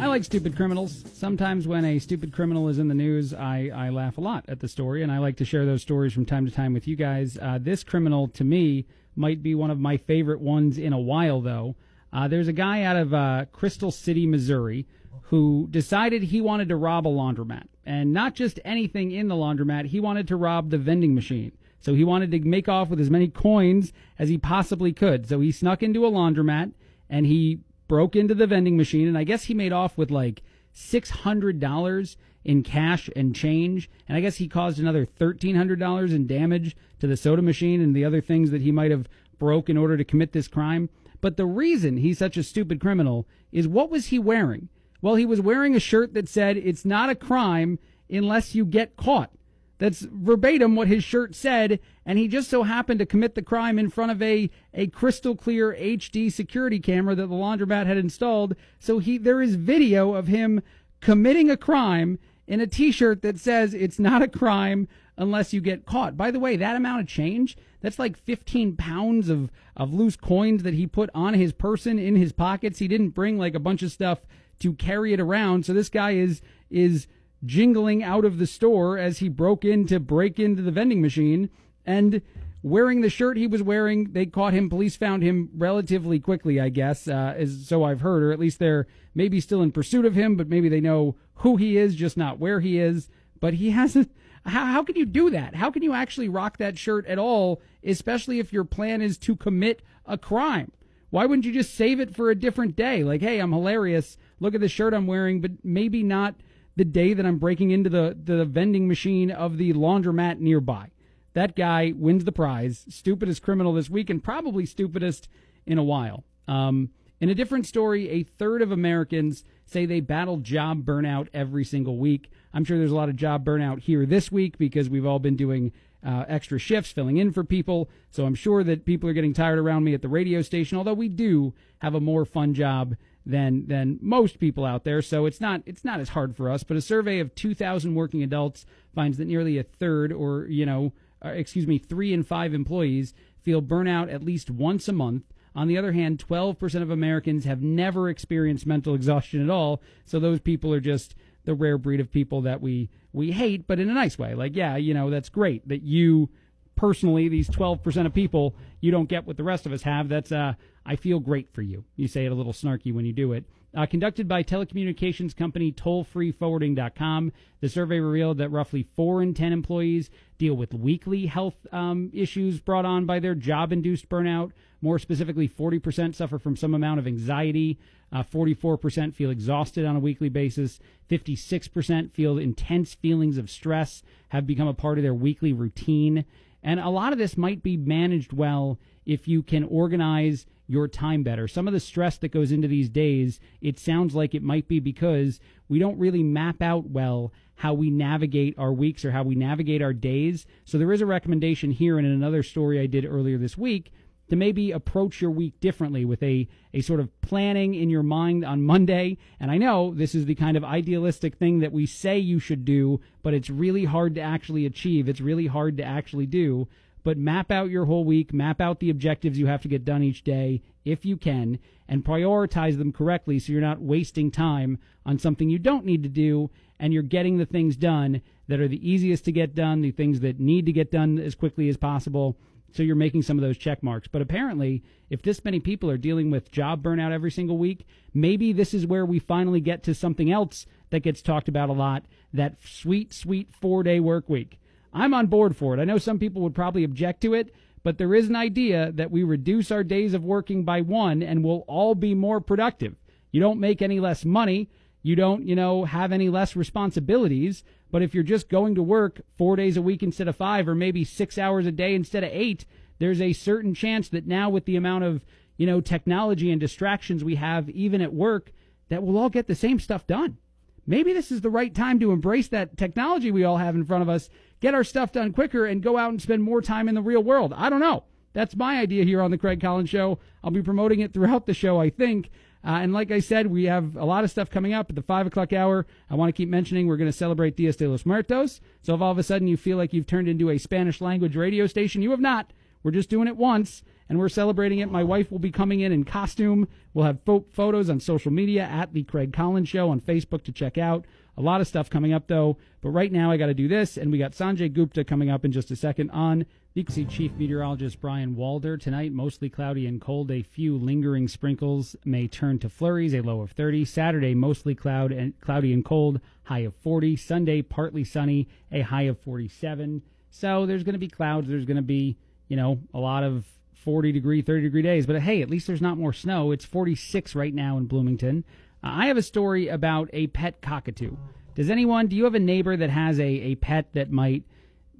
I 0.00 0.06
like 0.06 0.22
stupid 0.22 0.54
criminals. 0.54 1.04
Sometimes 1.14 1.66
when 1.66 1.84
a 1.84 1.98
stupid 1.98 2.32
criminal 2.32 2.68
is 2.68 2.78
in 2.78 2.86
the 2.86 2.94
news, 2.94 3.34
I, 3.34 3.70
I 3.74 3.88
laugh 3.88 4.16
a 4.16 4.20
lot 4.20 4.44
at 4.46 4.60
the 4.60 4.68
story, 4.68 5.02
and 5.02 5.10
I 5.10 5.18
like 5.18 5.36
to 5.38 5.44
share 5.44 5.66
those 5.66 5.82
stories 5.82 6.12
from 6.12 6.24
time 6.24 6.46
to 6.46 6.52
time 6.52 6.72
with 6.72 6.86
you 6.86 6.94
guys. 6.94 7.36
Uh, 7.36 7.58
this 7.60 7.82
criminal, 7.82 8.28
to 8.28 8.44
me, 8.44 8.86
might 9.16 9.42
be 9.42 9.56
one 9.56 9.72
of 9.72 9.80
my 9.80 9.96
favorite 9.96 10.40
ones 10.40 10.78
in 10.78 10.92
a 10.92 11.00
while, 11.00 11.40
though. 11.40 11.74
Uh, 12.12 12.28
there's 12.28 12.46
a 12.46 12.52
guy 12.52 12.82
out 12.82 12.96
of 12.96 13.12
uh, 13.12 13.46
Crystal 13.52 13.90
City, 13.90 14.24
Missouri, 14.24 14.86
who 15.22 15.66
decided 15.70 16.22
he 16.22 16.40
wanted 16.40 16.68
to 16.68 16.76
rob 16.76 17.06
a 17.06 17.10
laundromat. 17.10 17.64
And 17.84 18.12
not 18.12 18.34
just 18.34 18.60
anything 18.64 19.10
in 19.10 19.26
the 19.26 19.34
laundromat, 19.34 19.86
he 19.86 19.98
wanted 19.98 20.28
to 20.28 20.36
rob 20.36 20.70
the 20.70 20.78
vending 20.78 21.14
machine. 21.14 21.52
So 21.80 21.94
he 21.94 22.04
wanted 22.04 22.30
to 22.30 22.40
make 22.40 22.68
off 22.68 22.88
with 22.88 23.00
as 23.00 23.10
many 23.10 23.28
coins 23.28 23.92
as 24.18 24.28
he 24.28 24.38
possibly 24.38 24.92
could. 24.92 25.28
So 25.28 25.40
he 25.40 25.50
snuck 25.50 25.82
into 25.82 26.06
a 26.06 26.10
laundromat 26.10 26.72
and 27.10 27.26
he 27.26 27.60
broke 27.88 28.14
into 28.14 28.34
the 28.34 28.46
vending 28.46 28.76
machine, 28.76 29.08
and 29.08 29.18
I 29.18 29.24
guess 29.24 29.44
he 29.44 29.54
made 29.54 29.72
off 29.72 29.98
with 29.98 30.10
like 30.10 30.42
six 30.72 31.10
hundred 31.10 31.58
dollars 31.58 32.16
in 32.44 32.62
cash 32.62 33.10
and 33.16 33.34
change, 33.34 33.90
and 34.08 34.16
I 34.16 34.20
guess 34.20 34.36
he 34.36 34.46
caused 34.46 34.78
another 34.78 35.04
thirteen 35.04 35.56
hundred 35.56 35.80
dollars 35.80 36.12
in 36.12 36.26
damage 36.26 36.76
to 37.00 37.06
the 37.06 37.16
soda 37.16 37.42
machine 37.42 37.80
and 37.80 37.96
the 37.96 38.04
other 38.04 38.20
things 38.20 38.50
that 38.50 38.62
he 38.62 38.70
might 38.70 38.90
have 38.90 39.08
broke 39.38 39.68
in 39.68 39.76
order 39.76 39.96
to 39.96 40.04
commit 40.04 40.32
this 40.32 40.48
crime. 40.48 40.88
But 41.20 41.36
the 41.36 41.46
reason 41.46 41.96
he's 41.96 42.18
such 42.18 42.36
a 42.36 42.42
stupid 42.42 42.80
criminal 42.80 43.26
is 43.50 43.66
what 43.66 43.90
was 43.90 44.06
he 44.06 44.18
wearing? 44.18 44.68
Well, 45.00 45.14
he 45.16 45.26
was 45.26 45.40
wearing 45.40 45.74
a 45.74 45.80
shirt 45.80 46.14
that 46.14 46.28
said 46.28 46.56
it's 46.56 46.84
not 46.84 47.10
a 47.10 47.14
crime 47.14 47.78
unless 48.10 48.54
you 48.54 48.64
get 48.64 48.96
caught. 48.96 49.30
That's 49.78 50.00
verbatim 50.00 50.74
what 50.74 50.88
his 50.88 51.04
shirt 51.04 51.34
said, 51.34 51.78
and 52.04 52.18
he 52.18 52.26
just 52.26 52.50
so 52.50 52.64
happened 52.64 52.98
to 52.98 53.06
commit 53.06 53.34
the 53.34 53.42
crime 53.42 53.78
in 53.78 53.90
front 53.90 54.10
of 54.10 54.20
a, 54.20 54.50
a 54.74 54.88
crystal 54.88 55.36
clear 55.36 55.72
HD 55.72 56.32
security 56.32 56.80
camera 56.80 57.14
that 57.14 57.26
the 57.28 57.34
laundromat 57.34 57.86
had 57.86 57.96
installed. 57.96 58.56
So 58.80 58.98
he 58.98 59.18
there 59.18 59.40
is 59.40 59.54
video 59.54 60.14
of 60.14 60.26
him 60.26 60.62
committing 61.00 61.48
a 61.48 61.56
crime 61.56 62.18
in 62.48 62.60
a 62.60 62.66
t-shirt 62.66 63.22
that 63.22 63.38
says 63.38 63.72
it's 63.72 63.98
not 63.98 64.22
a 64.22 64.28
crime 64.28 64.88
unless 65.16 65.52
you 65.52 65.60
get 65.60 65.86
caught. 65.86 66.16
By 66.16 66.30
the 66.30 66.40
way, 66.40 66.56
that 66.56 66.76
amount 66.76 67.02
of 67.02 67.06
change, 67.06 67.56
that's 67.80 67.98
like 67.98 68.16
15 68.16 68.76
pounds 68.76 69.28
of, 69.28 69.50
of 69.76 69.92
loose 69.92 70.16
coins 70.16 70.62
that 70.62 70.74
he 70.74 70.86
put 70.86 71.10
on 71.14 71.34
his 71.34 71.52
person 71.52 71.98
in 71.98 72.16
his 72.16 72.32
pockets. 72.32 72.78
He 72.78 72.88
didn't 72.88 73.10
bring 73.10 73.36
like 73.38 73.54
a 73.54 73.60
bunch 73.60 73.82
of 73.82 73.92
stuff 73.92 74.20
to 74.60 74.72
carry 74.72 75.12
it 75.12 75.20
around. 75.20 75.66
So 75.66 75.72
this 75.72 75.88
guy 75.88 76.12
is 76.12 76.40
is 76.70 77.06
jingling 77.44 78.02
out 78.02 78.24
of 78.24 78.38
the 78.38 78.46
store 78.46 78.98
as 78.98 79.18
he 79.18 79.28
broke 79.28 79.64
in 79.64 79.86
to 79.86 80.00
break 80.00 80.38
into 80.38 80.62
the 80.62 80.70
vending 80.70 81.00
machine 81.00 81.50
and 81.86 82.20
wearing 82.62 83.00
the 83.00 83.10
shirt 83.10 83.36
he 83.36 83.46
was 83.46 83.62
wearing. 83.62 84.12
They 84.12 84.26
caught 84.26 84.52
him. 84.52 84.68
Police 84.68 84.96
found 84.96 85.22
him 85.22 85.50
relatively 85.54 86.18
quickly, 86.18 86.60
I 86.60 86.68
guess, 86.68 87.08
uh, 87.08 87.34
as 87.36 87.66
so 87.66 87.84
I've 87.84 88.00
heard, 88.00 88.22
or 88.22 88.32
at 88.32 88.38
least 88.38 88.58
they're 88.58 88.86
maybe 89.14 89.40
still 89.40 89.62
in 89.62 89.72
pursuit 89.72 90.04
of 90.04 90.14
him, 90.14 90.36
but 90.36 90.48
maybe 90.48 90.68
they 90.68 90.80
know 90.80 91.16
who 91.36 91.56
he 91.56 91.76
is, 91.76 91.94
just 91.94 92.16
not 92.16 92.38
where 92.38 92.60
he 92.60 92.78
is. 92.78 93.08
But 93.40 93.54
he 93.54 93.70
hasn't. 93.70 94.10
How, 94.44 94.66
how 94.66 94.82
can 94.82 94.96
you 94.96 95.06
do 95.06 95.30
that? 95.30 95.54
How 95.54 95.70
can 95.70 95.82
you 95.82 95.92
actually 95.92 96.28
rock 96.28 96.58
that 96.58 96.78
shirt 96.78 97.06
at 97.06 97.18
all, 97.18 97.60
especially 97.84 98.38
if 98.38 98.52
your 98.52 98.64
plan 98.64 99.02
is 99.02 99.18
to 99.18 99.36
commit 99.36 99.82
a 100.06 100.18
crime? 100.18 100.72
Why 101.10 101.26
wouldn't 101.26 101.46
you 101.46 101.52
just 101.52 101.74
save 101.74 102.00
it 102.00 102.14
for 102.14 102.30
a 102.30 102.34
different 102.34 102.76
day? 102.76 103.02
Like, 103.02 103.20
hey, 103.20 103.38
I'm 103.38 103.52
hilarious. 103.52 104.16
Look 104.40 104.54
at 104.54 104.60
the 104.60 104.68
shirt 104.68 104.94
I'm 104.94 105.06
wearing, 105.06 105.40
but 105.40 105.52
maybe 105.64 106.02
not 106.02 106.34
the 106.78 106.84
day 106.84 107.12
that 107.12 107.26
I'm 107.26 107.38
breaking 107.38 107.70
into 107.70 107.90
the, 107.90 108.16
the 108.24 108.44
vending 108.44 108.86
machine 108.88 109.30
of 109.30 109.58
the 109.58 109.72
laundromat 109.72 110.38
nearby. 110.38 110.90
That 111.34 111.56
guy 111.56 111.92
wins 111.94 112.24
the 112.24 112.32
prize. 112.32 112.86
Stupidest 112.88 113.42
criminal 113.42 113.72
this 113.74 113.90
week 113.90 114.08
and 114.10 114.22
probably 114.22 114.64
stupidest 114.64 115.28
in 115.66 115.76
a 115.76 115.84
while. 115.84 116.24
Um, 116.46 116.90
In 117.20 117.28
a 117.28 117.34
different 117.34 117.66
story, 117.66 118.08
a 118.10 118.22
third 118.22 118.62
of 118.62 118.70
Americans 118.70 119.44
say 119.66 119.86
they 119.86 120.00
battle 120.00 120.38
job 120.38 120.84
burnout 120.84 121.26
every 121.34 121.64
single 121.64 121.98
week. 121.98 122.30
I'm 122.54 122.64
sure 122.64 122.78
there's 122.78 122.92
a 122.92 123.02
lot 123.02 123.08
of 123.08 123.16
job 123.16 123.44
burnout 123.44 123.80
here 123.80 124.06
this 124.06 124.30
week 124.30 124.56
because 124.56 124.88
we've 124.88 125.04
all 125.04 125.18
been 125.18 125.36
doing 125.36 125.72
uh, 126.06 126.24
extra 126.28 126.58
shifts, 126.60 126.92
filling 126.92 127.16
in 127.16 127.32
for 127.32 127.42
people. 127.42 127.90
So 128.10 128.24
I'm 128.24 128.36
sure 128.36 128.62
that 128.62 128.84
people 128.84 129.10
are 129.10 129.14
getting 129.18 129.34
tired 129.34 129.58
around 129.58 129.82
me 129.82 129.94
at 129.94 130.02
the 130.02 130.08
radio 130.08 130.42
station. 130.42 130.78
Although 130.78 130.94
we 130.94 131.08
do 131.08 131.54
have 131.78 131.94
a 131.96 132.00
more 132.00 132.24
fun 132.24 132.54
job 132.54 132.94
than 133.28 133.66
than 133.68 133.98
most 134.00 134.40
people 134.40 134.64
out 134.64 134.84
there, 134.84 135.02
so 135.02 135.26
it's 135.26 135.40
not 135.40 135.62
it's 135.66 135.84
not 135.84 136.00
as 136.00 136.08
hard 136.10 136.34
for 136.34 136.50
us. 136.50 136.64
But 136.64 136.78
a 136.78 136.80
survey 136.80 137.20
of 137.20 137.34
2,000 137.34 137.94
working 137.94 138.22
adults 138.22 138.64
finds 138.94 139.18
that 139.18 139.26
nearly 139.26 139.58
a 139.58 139.62
third, 139.62 140.12
or 140.12 140.46
you 140.46 140.64
know, 140.64 140.92
uh, 141.24 141.28
excuse 141.28 141.66
me, 141.66 141.78
three 141.78 142.12
in 142.12 142.22
five 142.22 142.54
employees 142.54 143.12
feel 143.42 143.60
burnout 143.60 144.12
at 144.12 144.24
least 144.24 144.50
once 144.50 144.88
a 144.88 144.92
month. 144.92 145.24
On 145.54 145.68
the 145.68 145.76
other 145.76 145.92
hand, 145.92 146.24
12% 146.26 146.82
of 146.82 146.90
Americans 146.90 147.44
have 147.44 147.62
never 147.62 148.08
experienced 148.08 148.66
mental 148.66 148.94
exhaustion 148.94 149.42
at 149.42 149.50
all. 149.50 149.82
So 150.04 150.20
those 150.20 150.40
people 150.40 150.72
are 150.72 150.80
just 150.80 151.14
the 151.44 151.54
rare 151.54 151.78
breed 151.78 152.00
of 152.00 152.12
people 152.12 152.42
that 152.42 152.60
we 152.60 152.88
we 153.12 153.32
hate, 153.32 153.66
but 153.66 153.78
in 153.78 153.90
a 153.90 153.94
nice 153.94 154.18
way. 154.18 154.34
Like, 154.34 154.56
yeah, 154.56 154.76
you 154.76 154.94
know, 154.94 155.10
that's 155.10 155.28
great 155.28 155.68
that 155.68 155.82
you 155.82 156.30
personally, 156.76 157.28
these 157.28 157.48
12% 157.48 158.06
of 158.06 158.14
people, 158.14 158.54
you 158.80 158.92
don't 158.92 159.08
get 159.08 159.26
what 159.26 159.36
the 159.36 159.42
rest 159.42 159.66
of 159.66 159.72
us 159.72 159.82
have. 159.82 160.08
That's 160.08 160.32
uh 160.32 160.54
I 160.88 160.96
feel 160.96 161.20
great 161.20 161.52
for 161.52 161.60
you. 161.60 161.84
You 161.96 162.08
say 162.08 162.24
it 162.24 162.32
a 162.32 162.34
little 162.34 162.54
snarky 162.54 162.94
when 162.94 163.04
you 163.04 163.12
do 163.12 163.34
it. 163.34 163.44
Uh, 163.76 163.84
conducted 163.84 164.26
by 164.26 164.42
telecommunications 164.42 165.36
company 165.36 165.70
tollfreeforwarding.com, 165.70 167.32
the 167.60 167.68
survey 167.68 168.00
revealed 168.00 168.38
that 168.38 168.48
roughly 168.48 168.88
4 168.96 169.22
in 169.22 169.34
10 169.34 169.52
employees 169.52 170.08
deal 170.38 170.54
with 170.54 170.72
weekly 170.72 171.26
health 171.26 171.66
um, 171.72 172.10
issues 172.14 172.60
brought 172.60 172.86
on 172.86 173.04
by 173.04 173.20
their 173.20 173.34
job 173.34 173.70
induced 173.70 174.08
burnout. 174.08 174.52
More 174.80 174.98
specifically, 174.98 175.46
40% 175.46 176.14
suffer 176.14 176.38
from 176.38 176.56
some 176.56 176.72
amount 176.72 177.00
of 177.00 177.06
anxiety. 177.06 177.78
Uh, 178.10 178.22
44% 178.22 179.14
feel 179.14 179.28
exhausted 179.28 179.84
on 179.84 179.96
a 179.96 180.00
weekly 180.00 180.30
basis. 180.30 180.80
56% 181.10 182.12
feel 182.12 182.38
intense 182.38 182.94
feelings 182.94 183.36
of 183.36 183.50
stress 183.50 184.02
have 184.30 184.46
become 184.46 184.68
a 184.68 184.72
part 184.72 184.96
of 184.96 185.04
their 185.04 185.12
weekly 185.12 185.52
routine. 185.52 186.24
And 186.62 186.80
a 186.80 186.88
lot 186.88 187.12
of 187.12 187.18
this 187.18 187.36
might 187.36 187.62
be 187.62 187.76
managed 187.76 188.32
well 188.32 188.78
if 189.04 189.28
you 189.28 189.42
can 189.42 189.64
organize 189.64 190.46
your 190.68 190.86
time 190.86 191.22
better. 191.22 191.48
Some 191.48 191.66
of 191.66 191.72
the 191.72 191.80
stress 191.80 192.18
that 192.18 192.28
goes 192.28 192.52
into 192.52 192.68
these 192.68 192.90
days, 192.90 193.40
it 193.60 193.78
sounds 193.78 194.14
like 194.14 194.34
it 194.34 194.42
might 194.42 194.68
be 194.68 194.78
because 194.78 195.40
we 195.68 195.78
don't 195.78 195.98
really 195.98 196.22
map 196.22 196.62
out 196.62 196.90
well 196.90 197.32
how 197.56 197.72
we 197.74 197.90
navigate 197.90 198.56
our 198.58 198.72
weeks 198.72 199.04
or 199.04 199.10
how 199.10 199.24
we 199.24 199.34
navigate 199.34 199.82
our 199.82 199.94
days. 199.94 200.46
So 200.64 200.78
there 200.78 200.92
is 200.92 201.00
a 201.00 201.06
recommendation 201.06 201.72
here 201.72 201.98
and 201.98 202.06
in 202.06 202.12
another 202.12 202.42
story 202.42 202.78
I 202.78 202.86
did 202.86 203.04
earlier 203.04 203.38
this 203.38 203.58
week 203.58 203.92
to 204.28 204.36
maybe 204.36 204.70
approach 204.70 205.20
your 205.20 205.30
week 205.30 205.58
differently 205.58 206.04
with 206.04 206.22
a, 206.22 206.46
a 206.74 206.82
sort 206.82 207.00
of 207.00 207.20
planning 207.22 207.74
in 207.74 207.88
your 207.88 208.02
mind 208.02 208.44
on 208.44 208.62
Monday. 208.62 209.16
And 209.40 209.50
I 209.50 209.56
know 209.56 209.94
this 209.94 210.14
is 210.14 210.26
the 210.26 210.34
kind 210.34 210.56
of 210.56 210.64
idealistic 210.64 211.36
thing 211.36 211.60
that 211.60 211.72
we 211.72 211.86
say 211.86 212.18
you 212.18 212.38
should 212.38 212.64
do, 212.64 213.00
but 213.22 213.34
it's 213.34 213.48
really 213.48 213.86
hard 213.86 214.14
to 214.16 214.20
actually 214.20 214.66
achieve. 214.66 215.08
It's 215.08 215.20
really 215.20 215.46
hard 215.46 215.78
to 215.78 215.84
actually 215.84 216.26
do. 216.26 216.68
But 217.08 217.16
map 217.16 217.50
out 217.50 217.70
your 217.70 217.86
whole 217.86 218.04
week, 218.04 218.34
map 218.34 218.60
out 218.60 218.80
the 218.80 218.90
objectives 218.90 219.38
you 219.38 219.46
have 219.46 219.62
to 219.62 219.68
get 219.68 219.82
done 219.82 220.02
each 220.02 220.24
day 220.24 220.60
if 220.84 221.06
you 221.06 221.16
can, 221.16 221.58
and 221.88 222.04
prioritize 222.04 222.76
them 222.76 222.92
correctly 222.92 223.38
so 223.38 223.50
you're 223.50 223.62
not 223.62 223.80
wasting 223.80 224.30
time 224.30 224.78
on 225.06 225.18
something 225.18 225.48
you 225.48 225.58
don't 225.58 225.86
need 225.86 226.02
to 226.02 226.10
do 226.10 226.50
and 226.78 226.92
you're 226.92 227.02
getting 227.02 227.38
the 227.38 227.46
things 227.46 227.78
done 227.78 228.20
that 228.48 228.60
are 228.60 228.68
the 228.68 228.86
easiest 228.86 229.24
to 229.24 229.32
get 229.32 229.54
done, 229.54 229.80
the 229.80 229.90
things 229.90 230.20
that 230.20 230.38
need 230.38 230.66
to 230.66 230.72
get 230.72 230.90
done 230.90 231.18
as 231.18 231.34
quickly 231.34 231.70
as 231.70 231.78
possible. 231.78 232.36
So 232.72 232.82
you're 232.82 232.94
making 232.94 233.22
some 233.22 233.38
of 233.38 233.42
those 233.42 233.56
check 233.56 233.82
marks. 233.82 234.06
But 234.06 234.20
apparently, 234.20 234.84
if 235.08 235.22
this 235.22 235.42
many 235.42 235.60
people 235.60 235.90
are 235.90 235.96
dealing 235.96 236.30
with 236.30 236.52
job 236.52 236.82
burnout 236.82 237.12
every 237.12 237.30
single 237.30 237.56
week, 237.56 237.86
maybe 238.12 238.52
this 238.52 238.74
is 238.74 238.86
where 238.86 239.06
we 239.06 239.18
finally 239.18 239.62
get 239.62 239.82
to 239.84 239.94
something 239.94 240.30
else 240.30 240.66
that 240.90 241.00
gets 241.00 241.22
talked 241.22 241.48
about 241.48 241.70
a 241.70 241.72
lot 241.72 242.04
that 242.34 242.56
sweet, 242.62 243.14
sweet 243.14 243.48
four 243.50 243.82
day 243.82 243.98
work 243.98 244.28
week. 244.28 244.58
I'm 244.92 245.14
on 245.14 245.26
board 245.26 245.56
for 245.56 245.74
it. 245.74 245.80
I 245.80 245.84
know 245.84 245.98
some 245.98 246.18
people 246.18 246.42
would 246.42 246.54
probably 246.54 246.84
object 246.84 247.20
to 247.22 247.34
it, 247.34 247.54
but 247.82 247.98
there 247.98 248.14
is 248.14 248.28
an 248.28 248.36
idea 248.36 248.92
that 248.92 249.10
we 249.10 249.22
reduce 249.22 249.70
our 249.70 249.84
days 249.84 250.14
of 250.14 250.24
working 250.24 250.64
by 250.64 250.80
one 250.80 251.22
and 251.22 251.44
we'll 251.44 251.64
all 251.68 251.94
be 251.94 252.14
more 252.14 252.40
productive. 252.40 252.96
You 253.30 253.40
don't 253.40 253.60
make 253.60 253.82
any 253.82 254.00
less 254.00 254.24
money. 254.24 254.68
You 255.02 255.16
don't, 255.16 255.46
you 255.46 255.54
know, 255.54 255.84
have 255.84 256.12
any 256.12 256.28
less 256.28 256.56
responsibilities. 256.56 257.62
But 257.90 258.02
if 258.02 258.14
you're 258.14 258.24
just 258.24 258.48
going 258.48 258.74
to 258.74 258.82
work 258.82 259.20
four 259.36 259.56
days 259.56 259.76
a 259.76 259.82
week 259.82 260.02
instead 260.02 260.28
of 260.28 260.36
five, 260.36 260.68
or 260.68 260.74
maybe 260.74 261.04
six 261.04 261.38
hours 261.38 261.66
a 261.66 261.72
day 261.72 261.94
instead 261.94 262.24
of 262.24 262.30
eight, 262.32 262.64
there's 262.98 263.20
a 263.20 263.32
certain 263.32 263.74
chance 263.74 264.08
that 264.08 264.26
now 264.26 264.50
with 264.50 264.64
the 264.64 264.76
amount 264.76 265.04
of, 265.04 265.24
you 265.56 265.66
know, 265.66 265.80
technology 265.80 266.50
and 266.50 266.60
distractions 266.60 267.22
we 267.22 267.36
have, 267.36 267.70
even 267.70 268.00
at 268.00 268.12
work, 268.12 268.52
that 268.88 269.02
we'll 269.02 269.18
all 269.18 269.30
get 269.30 269.46
the 269.46 269.54
same 269.54 269.78
stuff 269.78 270.06
done. 270.06 270.38
Maybe 270.86 271.12
this 271.12 271.30
is 271.30 271.42
the 271.42 271.50
right 271.50 271.74
time 271.74 272.00
to 272.00 272.12
embrace 272.12 272.48
that 272.48 272.76
technology 272.76 273.30
we 273.30 273.44
all 273.44 273.58
have 273.58 273.74
in 273.74 273.84
front 273.84 274.02
of 274.02 274.08
us, 274.08 274.30
get 274.60 274.74
our 274.74 274.84
stuff 274.84 275.12
done 275.12 275.32
quicker, 275.32 275.66
and 275.66 275.82
go 275.82 275.96
out 275.96 276.10
and 276.10 276.20
spend 276.20 276.42
more 276.42 276.62
time 276.62 276.88
in 276.88 276.94
the 276.94 277.02
real 277.02 277.22
world. 277.22 277.52
I 277.56 277.70
don't 277.70 277.80
know. 277.80 278.04
That's 278.32 278.56
my 278.56 278.78
idea 278.78 279.04
here 279.04 279.20
on 279.20 279.30
the 279.30 279.38
Craig 279.38 279.60
Collins 279.60 279.90
Show. 279.90 280.18
I'll 280.44 280.50
be 280.50 280.62
promoting 280.62 281.00
it 281.00 281.12
throughout 281.12 281.46
the 281.46 281.54
show, 281.54 281.80
I 281.80 281.90
think. 281.90 282.30
Uh, 282.64 282.80
and 282.82 282.92
like 282.92 283.10
I 283.10 283.20
said, 283.20 283.46
we 283.46 283.64
have 283.64 283.96
a 283.96 284.04
lot 284.04 284.24
of 284.24 284.30
stuff 284.30 284.50
coming 284.50 284.72
up 284.72 284.90
at 284.90 284.96
the 284.96 285.02
5 285.02 285.28
o'clock 285.28 285.52
hour. 285.52 285.86
I 286.10 286.14
want 286.16 286.28
to 286.28 286.36
keep 286.36 286.48
mentioning 286.48 286.86
we're 286.86 286.96
going 286.96 287.10
to 287.10 287.16
celebrate 287.16 287.56
Dias 287.56 287.76
de 287.76 287.88
los 287.88 288.04
Muertos. 288.04 288.60
So 288.82 288.94
if 288.94 289.00
all 289.00 289.12
of 289.12 289.18
a 289.18 289.22
sudden 289.22 289.48
you 289.48 289.56
feel 289.56 289.76
like 289.76 289.92
you've 289.92 290.06
turned 290.06 290.28
into 290.28 290.50
a 290.50 290.58
Spanish 290.58 291.00
language 291.00 291.36
radio 291.36 291.66
station, 291.66 292.02
you 292.02 292.10
have 292.10 292.20
not. 292.20 292.52
We're 292.82 292.90
just 292.90 293.10
doing 293.10 293.28
it 293.28 293.36
once, 293.36 293.82
and 294.08 294.18
we're 294.18 294.28
celebrating 294.28 294.78
it. 294.78 294.90
My 294.90 295.04
wife 295.04 295.30
will 295.30 295.38
be 295.38 295.50
coming 295.50 295.80
in 295.80 295.92
in 295.92 296.04
costume. 296.04 296.68
We'll 296.94 297.06
have 297.06 297.20
fo- 297.24 297.46
photos 297.52 297.90
on 297.90 298.00
social 298.00 298.32
media 298.32 298.62
at 298.62 298.92
The 298.92 299.04
Craig 299.04 299.32
Collins 299.32 299.68
Show 299.68 299.90
on 299.90 300.00
Facebook 300.00 300.42
to 300.44 300.52
check 300.52 300.78
out. 300.78 301.04
A 301.36 301.42
lot 301.42 301.60
of 301.60 301.68
stuff 301.68 301.88
coming 301.88 302.12
up, 302.12 302.26
though. 302.26 302.56
But 302.80 302.90
right 302.90 303.12
now, 303.12 303.30
I 303.30 303.36
got 303.36 303.46
to 303.46 303.54
do 303.54 303.68
this, 303.68 303.96
and 303.96 304.10
we 304.10 304.18
got 304.18 304.32
Sanjay 304.32 304.72
Gupta 304.72 305.04
coming 305.04 305.30
up 305.30 305.44
in 305.44 305.52
just 305.52 305.70
a 305.70 305.76
second 305.76 306.10
on 306.10 306.46
the 306.74 307.04
Chief 307.04 307.32
Meteorologist 307.36 308.00
Brian 308.00 308.36
Walder. 308.36 308.76
Tonight, 308.76 309.12
mostly 309.12 309.48
cloudy 309.48 309.86
and 309.86 310.00
cold. 310.00 310.30
A 310.30 310.42
few 310.42 310.76
lingering 310.76 311.26
sprinkles 311.26 311.96
may 312.04 312.28
turn 312.28 312.58
to 312.60 312.68
flurries, 312.68 313.14
a 313.14 313.20
low 313.20 313.40
of 313.40 313.50
30. 313.52 313.84
Saturday, 313.84 314.34
mostly 314.34 314.74
cloud 314.74 315.10
and 315.10 315.38
cloudy 315.40 315.72
and 315.72 315.84
cold, 315.84 316.20
high 316.44 316.60
of 316.60 316.74
40. 316.76 317.16
Sunday, 317.16 317.62
partly 317.62 318.04
sunny, 318.04 318.48
a 318.70 318.82
high 318.82 319.02
of 319.02 319.18
47. 319.18 320.02
So 320.30 320.66
there's 320.66 320.84
going 320.84 320.94
to 320.94 320.98
be 321.00 321.08
clouds. 321.08 321.48
There's 321.48 321.64
going 321.64 321.76
to 321.76 321.82
be, 321.82 322.16
you 322.48 322.56
know, 322.56 322.78
a 322.94 322.98
lot 322.98 323.24
of 323.24 323.44
40 323.84 324.12
degree, 324.12 324.42
30 324.42 324.62
degree 324.62 324.82
days. 324.82 325.06
But 325.06 325.20
hey, 325.20 325.42
at 325.42 325.50
least 325.50 325.66
there's 325.66 325.80
not 325.80 325.98
more 325.98 326.12
snow. 326.12 326.52
It's 326.52 326.64
46 326.64 327.34
right 327.34 327.54
now 327.54 327.78
in 327.78 327.86
Bloomington. 327.86 328.44
Uh, 328.82 328.90
I 328.92 329.06
have 329.06 329.16
a 329.16 329.22
story 329.22 329.68
about 329.68 330.08
a 330.12 330.28
pet 330.28 330.60
cockatoo. 330.62 331.16
Does 331.54 331.70
anyone, 331.70 332.06
do 332.06 332.16
you 332.16 332.24
have 332.24 332.34
a 332.34 332.40
neighbor 332.40 332.76
that 332.76 332.90
has 332.90 333.18
a, 333.18 333.24
a 333.24 333.54
pet 333.56 333.92
that 333.94 334.12
might 334.12 334.44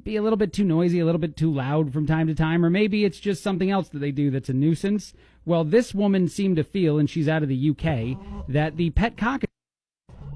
be 0.03 0.16
a 0.16 0.22
little 0.22 0.37
bit 0.37 0.53
too 0.53 0.64
noisy, 0.64 1.01
a 1.01 1.05
little 1.05 1.20
bit 1.20 1.37
too 1.37 1.53
loud 1.53 1.93
from 1.93 2.07
time 2.07 2.26
to 2.26 2.35
time, 2.35 2.64
or 2.64 2.70
maybe 2.70 3.05
it's 3.05 3.20
just 3.20 3.43
something 3.43 3.70
else 3.70 3.89
that 3.91 3.99
they 3.99 4.11
do 4.11 4.31
that's 4.31 4.49
a 4.49 4.55
nuisance? 4.55 5.12
Well, 5.45 5.64
this 5.64 5.95
woman 5.95 6.29
seemed 6.29 6.57
to 6.57 6.64
feel, 6.64 6.99
and 6.99 7.09
she's 7.09 7.29
out 7.29 7.43
of 7.43 7.49
the 7.49 7.70
UK, 7.70 8.47
that 8.49 8.76
the 8.76 8.91
pet 8.91 9.16
cockatoo 9.16 9.47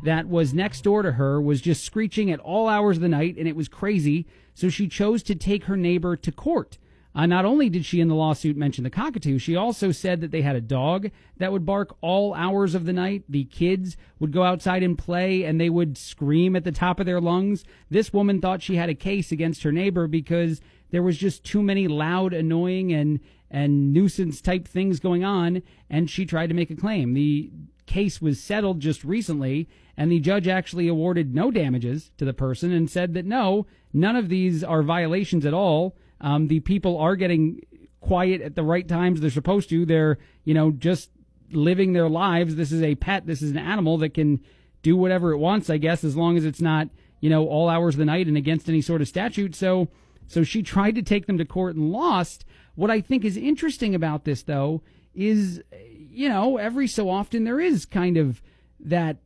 that 0.03 0.29
was 0.29 0.53
next 0.53 0.83
door 0.83 1.03
to 1.03 1.13
her 1.13 1.41
was 1.41 1.61
just 1.61 1.85
screeching 1.85 2.31
at 2.31 2.41
all 2.41 2.69
hours 2.69 2.97
of 2.97 3.03
the 3.03 3.09
night, 3.09 3.37
and 3.39 3.47
it 3.47 3.57
was 3.57 3.69
crazy. 3.69 4.27
So 4.55 4.69
she 4.69 4.89
chose 4.89 5.23
to 5.25 5.35
take 5.35 5.65
her 5.65 5.77
neighbor 5.77 6.17
to 6.17 6.33
court. 6.33 6.79
Uh, 7.15 7.27
not 7.27 7.45
only 7.45 7.69
did 7.69 7.85
she 7.85 8.01
in 8.01 8.09
the 8.09 8.15
lawsuit 8.15 8.57
mention 8.57 8.85
the 8.85 8.91
cockatoo, 8.91 9.39
she 9.39 9.55
also 9.55 9.93
said 9.93 10.21
that 10.21 10.31
they 10.31 10.41
had 10.41 10.57
a 10.57 10.63
dog 10.63 11.11
that 11.37 11.53
would 11.53 11.67
bark 11.67 11.95
all 12.01 12.33
hours 12.35 12.75
of 12.75 12.87
the 12.87 12.93
night. 12.93 13.23
The 13.29 13.45
kids 13.45 13.97
would 14.19 14.33
go 14.33 14.45
outside 14.45 14.83
and 14.83 14.97
play 14.97 15.45
and 15.45 15.61
they 15.61 15.69
would 15.69 15.99
scream 15.99 16.57
at 16.57 16.65
the 16.65 16.73
top 16.73 16.99
of 17.01 17.07
their 17.07 17.21
lungs. 17.21 17.65
This 17.91 18.13
woman 18.13 18.41
thought 18.41 18.63
she 18.63 18.77
had 18.77 18.89
a 18.89 18.95
case 18.95 19.31
against 19.31 19.63
her 19.63 19.73
neighbor 19.73 20.07
because 20.07 20.63
there 20.91 21.03
was 21.03 21.19
just 21.19 21.45
too 21.45 21.63
many 21.63 21.87
loud, 21.87 22.33
annoying, 22.33 22.93
and, 22.93 23.21
and 23.51 23.93
nuisance 23.93 24.41
type 24.41 24.67
things 24.67 25.01
going 25.01 25.25
on, 25.25 25.63
and 25.91 26.09
she 26.09 26.25
tried 26.25 26.49
to 26.49 26.55
make 26.55 26.71
a 26.71 26.77
claim. 26.77 27.15
The 27.15 27.51
case 27.87 28.23
was 28.23 28.41
settled 28.41 28.81
just 28.81 29.05
recently, 29.05 29.69
and 29.97 30.11
the 30.11 30.21
judge 30.21 30.49
actually 30.49 30.89
awarded 30.89 31.35
no 31.35 31.51
damages 31.51 32.11
to 32.19 32.25
the 32.25 32.33
person 32.35 32.73
and 32.73 32.91
said 32.91 33.15
that 33.15 33.27
no, 33.27 33.67
none 33.93 34.17
of 34.17 34.29
these 34.29 34.63
are 34.63 34.83
violations 34.83 35.45
at 35.45 35.55
all. 35.55 35.97
Um, 36.23 36.49
the 36.49 36.61
people 36.61 36.97
are 36.99 37.17
getting 37.17 37.61
quiet 38.01 38.41
at 38.41 38.55
the 38.55 38.63
right 38.63 38.87
times 38.89 39.21
they're 39.21 39.31
supposed 39.31 39.69
to. 39.71 39.85
They're, 39.85 40.19
you 40.45 40.55
know, 40.55 40.71
just 40.71 41.11
living 41.51 41.93
their 41.93 42.09
lives. 42.09 42.57
This 42.57 42.73
is 42.73 42.83
a 42.83 42.95
pet. 42.95 43.27
This 43.27 43.43
is 43.43 43.51
an 43.51 43.59
animal 43.59 43.99
that 43.99 44.15
can 44.15 44.41
do 44.83 44.97
whatever 44.97 45.33
it 45.33 45.39
wants, 45.39 45.69
I 45.69 45.77
guess, 45.77 46.03
as 46.05 46.17
long 46.17 46.37
as 46.37 46.45
it's 46.45 46.61
not, 46.61 46.89
you 47.21 47.29
know, 47.29 47.47
all 47.47 47.69
hours 47.69 47.95
of 47.95 47.99
the 47.99 48.05
night 48.05 48.27
and 48.27 48.37
against 48.37 48.69
any 48.69 48.81
sort 48.81 49.03
of 49.03 49.09
statute. 49.09 49.55
So, 49.55 49.89
so 50.27 50.43
she 50.43 50.63
tried 50.63 50.95
to 50.95 51.03
take 51.03 51.27
them 51.27 51.39
to 51.39 51.45
court 51.45 51.77
and 51.77 51.93
lost. 51.93 52.45
What 52.75 52.91
I 52.91 53.01
think 53.01 53.25
is 53.25 53.37
interesting 53.37 53.95
about 53.95 54.25
this, 54.25 54.43
though, 54.43 54.83
is, 55.15 55.63
you 56.11 56.29
know, 56.29 56.57
every 56.57 56.87
so 56.87 57.11
often 57.11 57.45
there 57.45 57.61
is 57.61 57.85
kind 57.85 58.17
of 58.17 58.43
that 58.81 59.19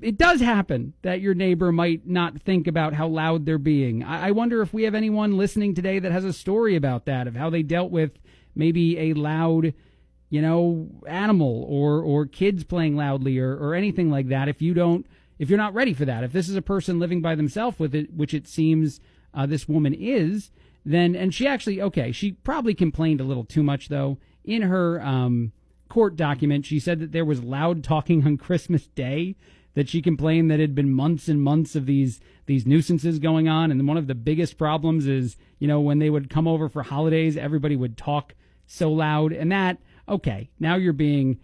it 0.00 0.18
does 0.18 0.40
happen 0.40 0.92
that 1.02 1.20
your 1.20 1.34
neighbor 1.34 1.72
might 1.72 2.06
not 2.06 2.40
think 2.42 2.66
about 2.66 2.94
how 2.94 3.06
loud 3.06 3.46
they're 3.46 3.58
being. 3.58 4.02
I, 4.02 4.28
I 4.28 4.30
wonder 4.32 4.62
if 4.62 4.74
we 4.74 4.82
have 4.82 4.94
anyone 4.94 5.36
listening 5.36 5.74
today 5.74 5.98
that 5.98 6.12
has 6.12 6.24
a 6.24 6.32
story 6.32 6.76
about 6.76 7.06
that, 7.06 7.26
of 7.26 7.36
how 7.36 7.50
they 7.50 7.62
dealt 7.62 7.90
with 7.90 8.12
maybe 8.54 8.98
a 8.98 9.14
loud 9.14 9.74
you 10.28 10.42
know, 10.42 10.88
animal 11.06 11.64
or 11.68 12.02
or 12.02 12.26
kids 12.26 12.64
playing 12.64 12.96
loudly 12.96 13.38
or, 13.38 13.56
or 13.56 13.74
anything 13.74 14.10
like 14.10 14.28
that. 14.28 14.48
If 14.48 14.60
you 14.60 14.74
don't, 14.74 15.06
if 15.38 15.48
you're 15.48 15.58
not 15.58 15.74
ready 15.74 15.94
for 15.94 16.04
that, 16.04 16.24
if 16.24 16.32
this 16.32 16.48
is 16.48 16.56
a 16.56 16.62
person 16.62 16.98
living 16.98 17.20
by 17.20 17.34
themselves 17.34 17.78
with 17.78 17.94
it, 17.94 18.12
which 18.12 18.34
it 18.34 18.48
seems 18.48 19.00
uh, 19.32 19.46
this 19.46 19.68
woman 19.68 19.94
is, 19.94 20.50
then 20.84 21.14
and 21.14 21.32
she 21.32 21.46
actually 21.46 21.80
okay, 21.80 22.10
she 22.10 22.32
probably 22.32 22.74
complained 22.74 23.20
a 23.20 23.24
little 23.24 23.44
too 23.44 23.62
much 23.62 23.88
though 23.88 24.18
in 24.44 24.62
her 24.62 25.00
um, 25.00 25.52
court 25.88 26.16
document. 26.16 26.66
She 26.66 26.80
said 26.80 26.98
that 27.00 27.12
there 27.12 27.24
was 27.24 27.42
loud 27.42 27.84
talking 27.84 28.26
on 28.26 28.36
Christmas 28.36 28.88
Day. 28.88 29.36
That 29.76 29.88
she 29.88 30.02
complained 30.02 30.50
that 30.50 30.58
it 30.58 30.62
had 30.62 30.74
been 30.74 30.90
months 30.90 31.28
and 31.28 31.40
months 31.40 31.76
of 31.76 31.86
these 31.86 32.18
these 32.46 32.66
nuisances 32.66 33.20
going 33.20 33.46
on, 33.46 33.70
and 33.70 33.86
one 33.86 33.96
of 33.96 34.08
the 34.08 34.14
biggest 34.14 34.58
problems 34.58 35.06
is 35.06 35.36
you 35.58 35.68
know 35.68 35.80
when 35.80 36.00
they 36.00 36.10
would 36.10 36.28
come 36.28 36.48
over 36.48 36.68
for 36.68 36.82
holidays, 36.82 37.36
everybody 37.36 37.76
would 37.76 37.96
talk 37.96 38.34
so 38.66 38.90
loud, 38.90 39.32
and 39.32 39.52
that 39.52 39.78
okay, 40.08 40.50
now 40.58 40.74
you're 40.74 40.92
being 40.92 41.38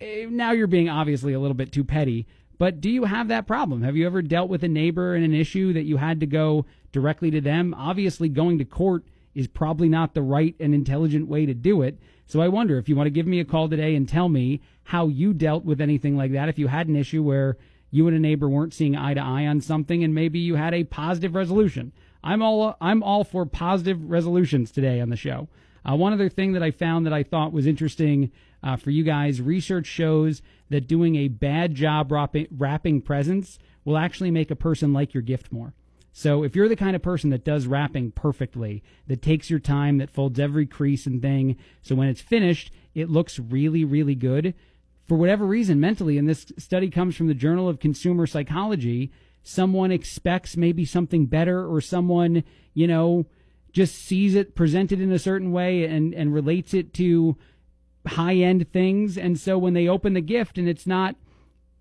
eh, 0.00 0.26
now 0.28 0.52
you're 0.52 0.68
being 0.68 0.88
obviously 0.88 1.32
a 1.32 1.40
little 1.40 1.54
bit 1.54 1.72
too 1.72 1.84
petty. 1.84 2.26
But 2.58 2.80
do 2.80 2.88
you 2.88 3.04
have 3.04 3.28
that 3.28 3.46
problem? 3.46 3.82
Have 3.82 3.96
you 3.96 4.06
ever 4.06 4.22
dealt 4.22 4.48
with 4.48 4.62
a 4.62 4.68
neighbor 4.68 5.14
and 5.14 5.24
an 5.24 5.34
issue 5.34 5.72
that 5.72 5.84
you 5.84 5.96
had 5.96 6.20
to 6.20 6.26
go 6.26 6.66
directly 6.92 7.30
to 7.32 7.40
them? 7.40 7.74
Obviously, 7.74 8.28
going 8.28 8.58
to 8.58 8.64
court 8.64 9.04
is 9.34 9.48
probably 9.48 9.88
not 9.88 10.14
the 10.14 10.22
right 10.22 10.54
and 10.60 10.74
intelligent 10.74 11.26
way 11.26 11.46
to 11.46 11.54
do 11.54 11.82
it. 11.82 11.98
So 12.26 12.40
I 12.40 12.48
wonder 12.48 12.78
if 12.78 12.88
you 12.88 12.96
want 12.96 13.06
to 13.06 13.10
give 13.10 13.26
me 13.26 13.40
a 13.40 13.44
call 13.44 13.68
today 13.68 13.94
and 13.94 14.08
tell 14.08 14.28
me 14.28 14.60
how 14.84 15.08
you 15.08 15.32
dealt 15.32 15.64
with 15.64 15.80
anything 15.80 16.16
like 16.16 16.32
that. 16.32 16.48
If 16.48 16.58
you 16.58 16.68
had 16.68 16.88
an 16.88 16.96
issue 16.96 17.22
where 17.22 17.56
you 17.90 18.08
and 18.08 18.16
a 18.16 18.20
neighbor 18.20 18.48
weren't 18.48 18.74
seeing 18.74 18.96
eye 18.96 19.14
to 19.14 19.20
eye 19.20 19.46
on 19.46 19.60
something 19.60 20.02
and 20.02 20.14
maybe 20.14 20.38
you 20.38 20.56
had 20.56 20.74
a 20.74 20.84
positive 20.84 21.34
resolution. 21.34 21.92
I'm 22.24 22.42
all 22.42 22.76
I'm 22.80 23.02
all 23.02 23.22
for 23.22 23.46
positive 23.46 24.10
resolutions 24.10 24.70
today 24.70 25.00
on 25.00 25.10
the 25.10 25.16
show. 25.16 25.48
Uh, 25.88 25.94
one 25.94 26.12
other 26.12 26.28
thing 26.28 26.54
that 26.54 26.62
I 26.62 26.70
found 26.70 27.06
that 27.06 27.12
I 27.12 27.22
thought 27.22 27.52
was 27.52 27.66
interesting 27.66 28.32
uh, 28.62 28.76
for 28.76 28.90
you 28.90 29.04
guys 29.04 29.40
research 29.40 29.86
shows 29.86 30.42
that 30.70 30.88
doing 30.88 31.16
a 31.16 31.28
bad 31.28 31.74
job 31.74 32.10
wrapping, 32.10 32.48
wrapping 32.50 33.00
presents 33.00 33.58
will 33.84 33.98
actually 33.98 34.30
make 34.30 34.50
a 34.50 34.56
person 34.56 34.92
like 34.92 35.14
your 35.14 35.22
gift 35.22 35.52
more. 35.52 35.74
So 36.12 36.42
if 36.42 36.56
you're 36.56 36.68
the 36.68 36.76
kind 36.76 36.96
of 36.96 37.02
person 37.02 37.30
that 37.30 37.44
does 37.44 37.66
wrapping 37.66 38.12
perfectly, 38.12 38.82
that 39.08 39.20
takes 39.20 39.50
your 39.50 39.58
time, 39.58 39.98
that 39.98 40.10
folds 40.10 40.40
every 40.40 40.64
crease 40.64 41.06
and 41.06 41.20
thing, 41.20 41.56
so 41.82 41.94
when 41.94 42.08
it's 42.08 42.20
finished, 42.20 42.72
it 42.94 43.10
looks 43.10 43.38
really, 43.38 43.84
really 43.84 44.14
good. 44.14 44.54
For 45.06 45.16
whatever 45.18 45.44
reason, 45.44 45.80
mentally, 45.80 46.16
and 46.16 46.28
this 46.28 46.46
study 46.58 46.88
comes 46.88 47.14
from 47.14 47.26
the 47.26 47.34
Journal 47.34 47.68
of 47.68 47.78
Consumer 47.78 48.26
Psychology, 48.26 49.10
someone 49.42 49.90
expects 49.90 50.56
maybe 50.56 50.84
something 50.84 51.26
better 51.26 51.66
or 51.66 51.80
someone, 51.80 52.42
you 52.72 52.86
know, 52.86 53.26
just 53.72 53.96
sees 53.96 54.34
it 54.34 54.54
presented 54.54 55.00
in 55.00 55.12
a 55.12 55.18
certain 55.18 55.52
way 55.52 55.84
and, 55.84 56.14
and 56.14 56.32
relates 56.32 56.72
it 56.72 56.94
to 56.94 57.36
high 58.06 58.36
end 58.36 58.70
things. 58.72 59.18
And 59.18 59.38
so 59.38 59.58
when 59.58 59.74
they 59.74 59.88
open 59.88 60.14
the 60.14 60.20
gift 60.20 60.56
and 60.56 60.68
it's 60.68 60.86
not 60.86 61.16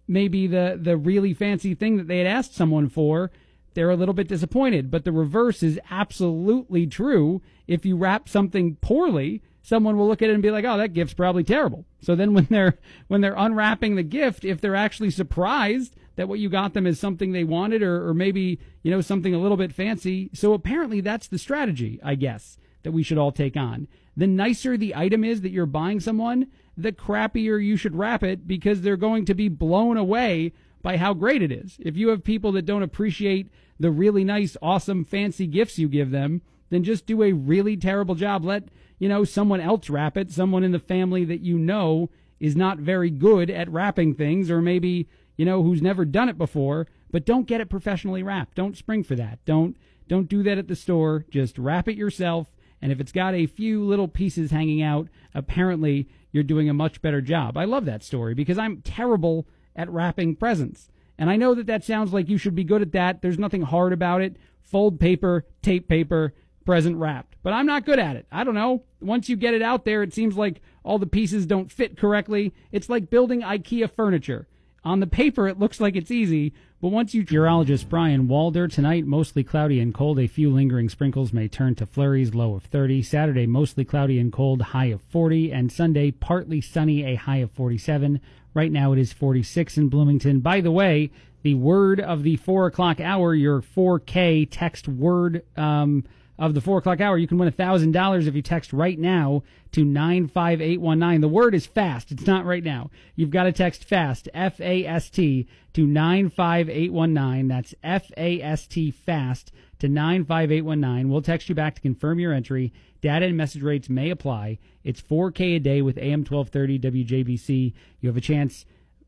maybe 0.08 0.48
the, 0.48 0.78
the 0.82 0.98
really 0.98 1.34
fancy 1.34 1.74
thing 1.76 1.98
that 1.98 2.08
they 2.08 2.18
had 2.18 2.28
asked 2.28 2.56
someone 2.56 2.90
for, 2.90 3.32
they're 3.74 3.90
a 3.90 3.96
little 3.96 4.14
bit 4.14 4.28
disappointed. 4.28 4.92
But 4.92 5.06
the 5.06 5.12
reverse 5.12 5.64
is 5.64 5.80
absolutely 5.90 6.88
true. 6.88 7.42
If 7.68 7.86
you 7.86 7.96
wrap 7.96 8.28
something 8.28 8.76
poorly, 8.82 9.42
someone 9.64 9.98
will 9.98 10.08
look 10.08 10.22
at 10.22 10.30
it 10.30 10.34
and 10.34 10.44
be 10.44 10.52
like, 10.52 10.66
"Oh, 10.66 10.78
that 10.78 10.94
gift's 10.94 11.16
probably 11.16 11.44
terrible." 11.44 11.86
So 12.02 12.16
then 12.16 12.34
when 12.36 12.48
they're 12.52 12.78
when 13.08 13.22
they're 13.22 13.34
unwrapping 13.36 13.96
the 13.96 14.04
gift, 14.04 14.46
if 14.46 14.62
they're 14.62 14.76
actually 14.76 15.10
surprised 15.10 15.96
that 16.16 16.28
what 16.28 16.40
you 16.40 16.50
got 16.50 16.74
them 16.74 16.86
is 16.86 17.00
something 17.00 17.32
they 17.32 17.44
wanted 17.44 17.82
or, 17.82 18.08
or 18.08 18.14
maybe, 18.14 18.60
you 18.84 18.92
know, 18.92 19.02
something 19.02 19.34
a 19.34 19.40
little 19.40 19.58
bit 19.58 19.74
fancy. 19.74 20.30
So 20.34 20.54
apparently 20.54 21.02
that's 21.02 21.28
the 21.28 21.40
strategy, 21.40 22.00
I 22.04 22.16
guess, 22.16 22.58
that 22.84 22.92
we 22.92 23.02
should 23.02 23.18
all 23.18 23.32
take 23.32 23.58
on. 23.58 23.88
The 24.16 24.28
nicer 24.28 24.78
the 24.78 24.96
item 24.96 25.24
is 25.24 25.42
that 25.42 25.50
you're 25.50 25.66
buying 25.66 26.00
someone, 26.00 26.48
the 26.78 26.92
crappier 26.92 27.64
you 27.64 27.78
should 27.78 27.96
wrap 27.96 28.22
it 28.24 28.48
because 28.48 28.82
they're 28.82 28.96
going 28.96 29.26
to 29.26 29.34
be 29.34 29.50
blown 29.50 29.98
away 29.98 30.54
by 30.84 30.98
how 30.98 31.14
great 31.14 31.42
it 31.42 31.52
is. 31.52 31.78
If 31.80 31.98
you 31.98 32.10
have 32.10 32.24
people 32.24 32.52
that 32.52 32.66
don't 32.66 32.84
appreciate 32.84 33.50
the 33.80 33.90
really 33.90 34.24
nice, 34.24 34.56
awesome, 34.62 35.06
fancy 35.06 35.48
gifts 35.48 35.80
you 35.80 35.88
give 35.88 36.12
them, 36.12 36.42
then 36.70 36.84
just 36.84 37.06
do 37.06 37.24
a 37.24 37.32
really 37.32 37.78
terrible 37.78 38.16
job. 38.16 38.46
Let, 38.46 38.66
you 39.04 39.10
know, 39.10 39.26
someone 39.26 39.60
else 39.60 39.90
wrap 39.90 40.16
it, 40.16 40.32
someone 40.32 40.64
in 40.64 40.72
the 40.72 40.80
family 40.80 41.26
that 41.26 41.42
you 41.42 41.60
know 41.60 42.10
is 42.40 42.56
not 42.56 42.78
very 42.78 43.10
good 43.10 43.50
at 43.50 43.70
wrapping 43.70 44.14
things, 44.14 44.50
or 44.50 44.62
maybe, 44.62 45.10
you 45.36 45.44
know, 45.44 45.62
who's 45.62 45.82
never 45.82 46.06
done 46.06 46.30
it 46.30 46.38
before, 46.38 46.88
but 47.12 47.26
don't 47.26 47.46
get 47.46 47.60
it 47.60 47.70
professionally 47.70 48.24
wrapped. 48.24 48.56
Don't 48.56 48.78
spring 48.78 49.04
for 49.04 49.18
that. 49.18 49.44
Don't 49.44 49.76
don't 50.08 50.30
do 50.30 50.42
that 50.44 50.58
at 50.58 50.70
the 50.70 50.76
store. 50.78 51.26
Just 51.30 51.58
wrap 51.58 51.90
it 51.90 51.98
yourself. 51.98 52.48
And 52.82 52.94
if 52.94 53.02
it's 53.02 53.12
got 53.12 53.34
a 53.34 53.46
few 53.46 53.84
little 53.84 54.08
pieces 54.08 54.52
hanging 54.52 54.82
out, 54.82 55.10
apparently 55.36 56.08
you're 56.32 56.42
doing 56.42 56.70
a 56.70 56.74
much 56.74 57.02
better 57.02 57.20
job. 57.20 57.58
I 57.58 57.66
love 57.66 57.84
that 57.84 58.06
story 58.06 58.34
because 58.34 58.58
I'm 58.58 58.84
terrible 58.84 59.46
at 59.76 59.90
wrapping 59.90 60.38
presents. 60.38 60.88
And 61.18 61.30
I 61.30 61.36
know 61.36 61.54
that 61.56 61.68
that 61.68 61.84
sounds 61.84 62.14
like 62.14 62.30
you 62.30 62.38
should 62.38 62.56
be 62.56 62.64
good 62.64 62.82
at 62.82 62.94
that. 62.94 63.22
There's 63.22 63.38
nothing 63.38 63.64
hard 63.64 63.92
about 63.92 64.22
it. 64.22 64.38
Fold 64.62 64.98
paper, 64.98 65.46
tape 65.62 65.90
paper, 65.90 66.34
present 66.66 66.98
wrapped. 66.98 67.36
But 67.44 67.54
I'm 67.54 67.66
not 67.66 67.86
good 67.86 68.00
at 68.00 68.16
it. 68.16 68.26
I 68.32 68.44
don't 68.44 68.56
know. 68.56 68.84
Once 69.02 69.30
you 69.30 69.36
get 69.36 69.54
it 69.54 69.62
out 69.62 69.86
there, 69.86 70.04
it 70.04 70.14
seems 70.14 70.38
like 70.38 70.62
all 70.84 71.00
the 71.00 71.06
pieces 71.06 71.46
don't 71.46 71.72
fit 71.72 71.98
correctly. 71.98 72.54
It's 72.72 72.90
like 72.90 73.10
building 73.10 73.42
IKEA 73.42 73.92
furniture. 73.92 74.48
On 74.86 75.00
the 75.00 75.08
paper, 75.08 75.48
it 75.48 75.60
looks 75.60 75.80
like 75.80 75.96
it's 75.96 76.12
easy, 76.12 76.54
but 76.82 76.90
once 76.90 77.14
you. 77.14 77.24
Urologist 77.24 77.88
Brian 77.88 78.28
Walder. 78.28 78.68
Tonight, 78.68 79.06
mostly 79.06 79.42
cloudy 79.42 79.80
and 79.80 79.94
cold. 79.94 80.20
A 80.20 80.28
few 80.28 80.50
lingering 80.52 80.90
sprinkles 80.90 81.32
may 81.32 81.48
turn 81.48 81.76
to 81.76 81.86
flurries, 81.86 82.36
low 82.36 82.56
of 82.56 82.64
30. 82.64 83.02
Saturday, 83.02 83.48
mostly 83.48 83.86
cloudy 83.86 84.20
and 84.20 84.34
cold, 84.34 84.62
high 84.62 84.88
of 84.88 85.02
40. 85.02 85.54
And 85.54 85.72
Sunday, 85.72 86.12
partly 86.12 86.60
sunny, 86.60 87.06
a 87.06 87.16
high 87.16 87.38
of 87.38 87.52
47. 87.52 88.20
Right 88.54 88.72
now, 88.72 88.92
it 88.92 89.00
is 89.00 89.14
46 89.14 89.78
in 89.78 89.88
Bloomington. 89.88 90.42
By 90.42 90.60
the 90.60 90.72
way, 90.72 91.12
the 91.44 91.54
word 91.54 92.02
of 92.02 92.24
the 92.24 92.36
4 92.36 92.68
o'clock 92.68 93.00
hour, 93.00 93.34
your 93.34 93.62
4K 93.62 94.50
text 94.52 94.90
word. 94.90 95.44
Um, 95.56 96.04
of 96.38 96.54
the 96.54 96.62
four 96.62 96.80
o'clock 96.80 97.00
hour, 97.00 97.18
you 97.18 97.28
can 97.28 97.38
win 97.38 97.52
$1,000 97.52 98.28
if 98.28 98.36
you 98.36 98.42
text 98.42 98.74
right 98.74 98.98
now 98.98 99.44
to 99.72 99.84
95819. 99.84 101.22
The 101.22 101.28
word 101.28 101.54
is 101.54 101.66
fast. 101.66 102.12
It's 102.12 102.26
not 102.26 102.46
right 102.46 102.64
now. 102.64 102.90
You've 103.16 103.30
got 103.30 103.44
to 103.44 103.52
text 103.52 103.84
fast, 103.84 104.28
F 104.34 104.60
A 104.60 104.86
S 104.86 105.10
T, 105.10 105.48
to 105.74 105.86
95819. 105.86 107.48
That's 107.48 107.76
F 107.84 108.12
A 108.18 108.42
S 108.42 108.66
T 108.68 108.92
fast 108.92 109.52
to 109.80 109.88
95819. 109.88 111.10
We'll 111.10 111.22
text 111.22 111.50
you 111.50 111.56
back 111.56 111.76
to 111.76 111.82
confirm 111.82 112.20
your 112.20 112.34
entry. 112.34 112.74
Data 113.02 113.26
and 113.26 113.38
message 113.38 113.62
rates 113.62 113.90
may 113.90 114.10
apply. 114.10 114.58
It's 114.84 115.02
4K 115.02 115.58
a 115.58 115.60
day 115.60 115.82
with 115.82 115.98
AM 115.98 116.24
1230 116.24 116.80
WJBC. 116.80 117.74
You 118.00 118.10
have 118.10 118.18
a 118.18 118.22
chance 118.22 118.66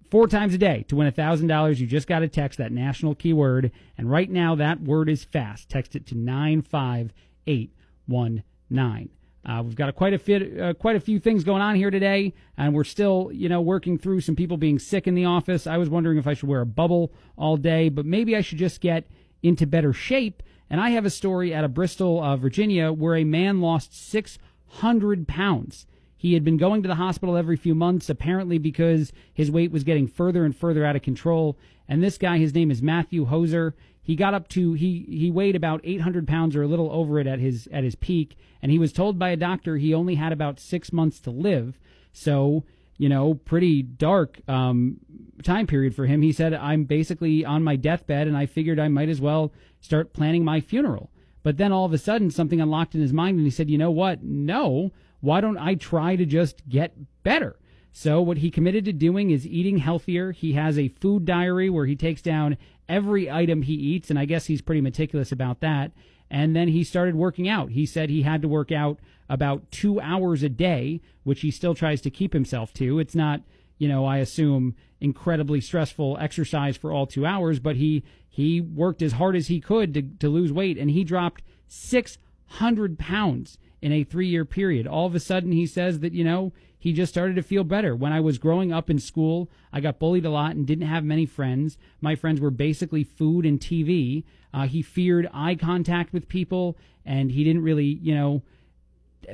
four 0.09 0.27
times 0.27 0.53
a 0.53 0.57
day 0.57 0.85
to 0.87 0.95
win 0.95 1.11
$1,000. 1.11 1.79
You 1.79 1.87
just 1.87 2.07
got 2.07 2.19
to 2.19 2.27
text 2.27 2.59
that 2.59 2.71
national 2.71 3.15
keyword. 3.15 3.71
And 3.97 4.09
right 4.09 4.29
now, 4.29 4.55
that 4.55 4.81
word 4.81 5.09
is 5.09 5.23
fast. 5.23 5.69
Text 5.69 5.95
it 5.95 6.05
to 6.07 6.15
95819. 6.15 9.09
Uh, 9.45 9.61
we've 9.63 9.75
got 9.75 9.89
a, 9.89 9.93
quite 9.93 10.13
a 10.13 10.17
fit, 10.17 10.59
uh, 10.59 10.73
quite 10.73 10.95
a 10.95 10.99
few 10.99 11.19
things 11.19 11.43
going 11.43 11.61
on 11.61 11.75
here 11.75 11.91
today, 11.91 12.33
and 12.57 12.73
we're 12.73 12.83
still, 12.83 13.29
you 13.31 13.47
know, 13.47 13.61
working 13.61 13.95
through 13.95 14.19
some 14.19 14.35
people 14.35 14.57
being 14.57 14.79
sick 14.79 15.05
in 15.05 15.13
the 15.13 15.25
office. 15.25 15.67
I 15.67 15.77
was 15.77 15.87
wondering 15.87 16.17
if 16.17 16.25
I 16.25 16.33
should 16.33 16.49
wear 16.49 16.61
a 16.61 16.65
bubble 16.65 17.13
all 17.37 17.55
day, 17.55 17.89
but 17.89 18.07
maybe 18.07 18.35
I 18.35 18.41
should 18.41 18.57
just 18.57 18.81
get 18.81 19.07
into 19.43 19.67
better 19.67 19.93
shape. 19.93 20.41
And 20.67 20.81
I 20.81 20.89
have 20.91 21.05
a 21.05 21.11
story 21.11 21.53
out 21.53 21.63
of 21.63 21.75
Bristol, 21.75 22.23
uh, 22.23 22.35
Virginia, 22.37 22.91
where 22.91 23.15
a 23.15 23.23
man 23.23 23.61
lost 23.61 23.95
600 24.09 25.27
pounds. 25.27 25.85
He 26.25 26.33
had 26.33 26.43
been 26.43 26.57
going 26.57 26.81
to 26.81 26.87
the 26.87 26.95
hospital 26.95 27.37
every 27.37 27.55
few 27.55 27.75
months, 27.75 28.09
apparently 28.09 28.57
because 28.57 29.13
his 29.31 29.51
weight 29.51 29.71
was 29.71 29.83
getting 29.83 30.07
further 30.07 30.43
and 30.43 30.57
further 30.57 30.83
out 30.83 30.95
of 30.95 31.03
control. 31.03 31.55
And 31.87 32.01
this 32.01 32.17
guy, 32.17 32.39
his 32.39 32.55
name 32.55 32.71
is 32.71 32.81
Matthew 32.81 33.27
Hoser. 33.27 33.73
He 34.01 34.15
got 34.15 34.33
up 34.33 34.47
to 34.47 34.73
he 34.73 35.05
he 35.07 35.29
weighed 35.29 35.55
about 35.55 35.81
800 35.83 36.27
pounds 36.27 36.55
or 36.55 36.63
a 36.63 36.67
little 36.67 36.91
over 36.91 37.19
it 37.19 37.27
at 37.27 37.37
his 37.37 37.67
at 37.71 37.83
his 37.83 37.93
peak, 37.93 38.39
and 38.59 38.71
he 38.71 38.79
was 38.79 38.91
told 38.91 39.19
by 39.19 39.29
a 39.29 39.37
doctor 39.37 39.77
he 39.77 39.93
only 39.93 40.15
had 40.15 40.33
about 40.33 40.59
six 40.59 40.91
months 40.91 41.19
to 41.19 41.29
live. 41.29 41.77
So 42.11 42.63
you 42.97 43.07
know, 43.07 43.35
pretty 43.35 43.83
dark 43.83 44.41
um, 44.47 44.97
time 45.43 45.67
period 45.67 45.93
for 45.93 46.07
him. 46.07 46.23
He 46.23 46.31
said, 46.31 46.55
"I'm 46.55 46.85
basically 46.85 47.45
on 47.45 47.63
my 47.63 47.75
deathbed, 47.75 48.27
and 48.27 48.35
I 48.35 48.47
figured 48.47 48.79
I 48.79 48.87
might 48.87 49.09
as 49.09 49.21
well 49.21 49.53
start 49.79 50.11
planning 50.11 50.43
my 50.43 50.59
funeral." 50.59 51.11
But 51.43 51.57
then 51.57 51.71
all 51.71 51.85
of 51.85 51.93
a 51.93 51.99
sudden, 51.99 52.31
something 52.31 52.59
unlocked 52.59 52.95
in 52.95 53.01
his 53.01 53.13
mind, 53.13 53.37
and 53.37 53.45
he 53.45 53.51
said, 53.51 53.69
"You 53.69 53.77
know 53.77 53.91
what? 53.91 54.23
No, 54.23 54.91
why 55.25 55.41
don't 55.41 55.57
I 55.57 55.73
try 55.73 56.15
to 56.15 56.25
just 56.25 56.69
get 56.69 56.93
better? 57.23 57.57
So, 57.91 58.21
what 58.21 58.37
he 58.37 58.51
committed 58.51 58.85
to 58.85 58.93
doing 58.93 59.31
is 59.31 59.47
eating 59.47 59.79
healthier. 59.79 60.31
He 60.31 60.53
has 60.53 60.77
a 60.77 60.89
food 60.89 61.25
diary 61.25 61.67
where 61.69 61.87
he 61.87 61.95
takes 61.95 62.21
down 62.21 62.57
every 62.87 63.31
item 63.31 63.63
he 63.63 63.73
eats, 63.73 64.11
and 64.11 64.19
I 64.19 64.25
guess 64.25 64.45
he's 64.45 64.61
pretty 64.61 64.81
meticulous 64.81 65.31
about 65.31 65.61
that. 65.61 65.93
And 66.29 66.55
then 66.55 66.67
he 66.67 66.83
started 66.83 67.15
working 67.15 67.49
out. 67.49 67.71
He 67.71 67.87
said 67.87 68.09
he 68.09 68.21
had 68.21 68.43
to 68.43 68.47
work 68.47 68.71
out 68.71 68.99
about 69.27 69.71
two 69.71 69.99
hours 69.99 70.43
a 70.43 70.49
day, 70.49 71.01
which 71.23 71.41
he 71.41 71.49
still 71.49 71.73
tries 71.73 72.01
to 72.01 72.11
keep 72.11 72.33
himself 72.33 72.71
to. 72.75 72.99
It's 72.99 73.15
not, 73.15 73.41
you 73.79 73.87
know, 73.87 74.05
I 74.05 74.17
assume 74.17 74.75
incredibly 75.01 75.59
stressful 75.59 76.17
exercise 76.19 76.77
for 76.77 76.91
all 76.91 77.07
two 77.07 77.25
hours, 77.25 77.59
but 77.59 77.77
he 77.77 78.03
he 78.29 78.61
worked 78.61 79.01
as 79.01 79.13
hard 79.13 79.35
as 79.35 79.47
he 79.47 79.59
could 79.59 79.93
to, 79.95 80.03
to 80.19 80.29
lose 80.29 80.53
weight, 80.53 80.77
and 80.77 80.91
he 80.91 81.03
dropped 81.03 81.41
600 81.67 82.99
pounds 82.99 83.57
in 83.85 83.91
a 83.91 84.03
three 84.03 84.27
year 84.27 84.45
period. 84.45 84.87
All 84.87 85.05
of 85.05 85.13
a 85.13 85.19
sudden, 85.19 85.51
he 85.51 85.67
says 85.67 85.99
that, 85.99 86.11
you 86.11 86.23
know, 86.23 86.51
he 86.79 86.91
just 86.91 87.13
started 87.13 87.35
to 87.35 87.43
feel 87.43 87.63
better. 87.63 87.95
When 87.95 88.11
I 88.11 88.19
was 88.19 88.39
growing 88.39 88.73
up 88.73 88.89
in 88.89 88.97
school, 88.97 89.47
I 89.71 89.79
got 89.79 89.99
bullied 89.99 90.25
a 90.25 90.31
lot 90.31 90.55
and 90.55 90.65
didn't 90.65 90.87
have 90.87 91.03
many 91.03 91.27
friends. 91.27 91.77
My 92.01 92.15
friends 92.15 92.41
were 92.41 92.49
basically 92.49 93.03
food 93.03 93.45
and 93.45 93.59
TV. 93.59 94.23
Uh, 94.51 94.65
he 94.65 94.81
feared 94.81 95.29
eye 95.31 95.53
contact 95.53 96.13
with 96.13 96.27
people, 96.27 96.75
and 97.05 97.29
he 97.29 97.43
didn't 97.43 97.61
really, 97.61 97.99
you 98.01 98.15
know, 98.15 98.41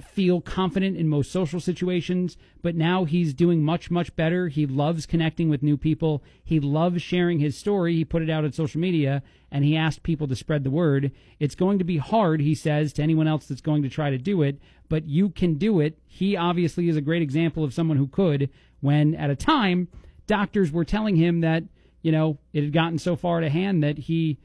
feel 0.04 0.42
confident 0.42 0.98
in 0.98 1.08
most 1.08 1.32
social 1.32 1.60
situations, 1.60 2.38
but 2.62 2.76
now 2.76 3.06
he's 3.06 3.34
doing 3.34 3.64
much, 3.64 3.92
much 3.92 4.16
better. 4.16 4.48
He 4.48 4.66
loves 4.66 5.06
connecting 5.06 5.50
with 5.50 5.64
new 5.64 5.78
people. 5.78 6.24
He 6.44 6.60
loves 6.60 7.02
sharing 7.02 7.40
his 7.40 7.58
story. 7.58 7.96
He 7.96 8.06
put 8.06 8.22
it 8.22 8.30
out 8.30 8.44
on 8.44 8.52
social 8.54 8.80
media 8.80 9.24
and 9.52 9.66
he 9.66 9.76
asked 9.76 10.04
people 10.04 10.28
to 10.28 10.36
spread 10.36 10.64
the 10.64 10.72
word. 10.72 11.12
It's 11.40 11.56
going 11.56 11.80
to 11.80 11.86
be 11.86 11.98
hard, 11.98 12.42
he 12.42 12.56
says, 12.56 12.94
to 12.94 13.04
anyone 13.04 13.28
else 13.28 13.46
that's 13.46 13.62
going 13.62 13.84
to 13.84 13.90
try 13.90 14.10
to 14.10 14.18
do 14.18 14.42
it, 14.42 14.60
but 14.88 15.06
you 15.06 15.30
can 15.30 15.56
do 15.56 15.80
it. 15.80 15.98
He 16.08 16.38
obviously 16.38 16.88
is 16.88 16.98
a 16.98 17.02
great 17.02 17.22
example 17.22 17.64
of 17.64 17.74
someone 17.74 17.98
who 17.98 18.08
could 18.08 18.50
when 18.80 19.16
at 19.16 19.30
a 19.30 19.36
time 19.36 19.88
doctors 20.28 20.72
were 20.72 20.86
telling 20.86 21.16
him 21.16 21.42
that, 21.42 21.64
you 22.02 22.12
know, 22.12 22.38
it 22.54 22.64
had 22.64 22.74
gotten 22.74 22.98
so 22.98 23.16
far 23.16 23.42
to 23.42 23.50
hand 23.50 23.84
that 23.84 23.98
he 23.98 24.40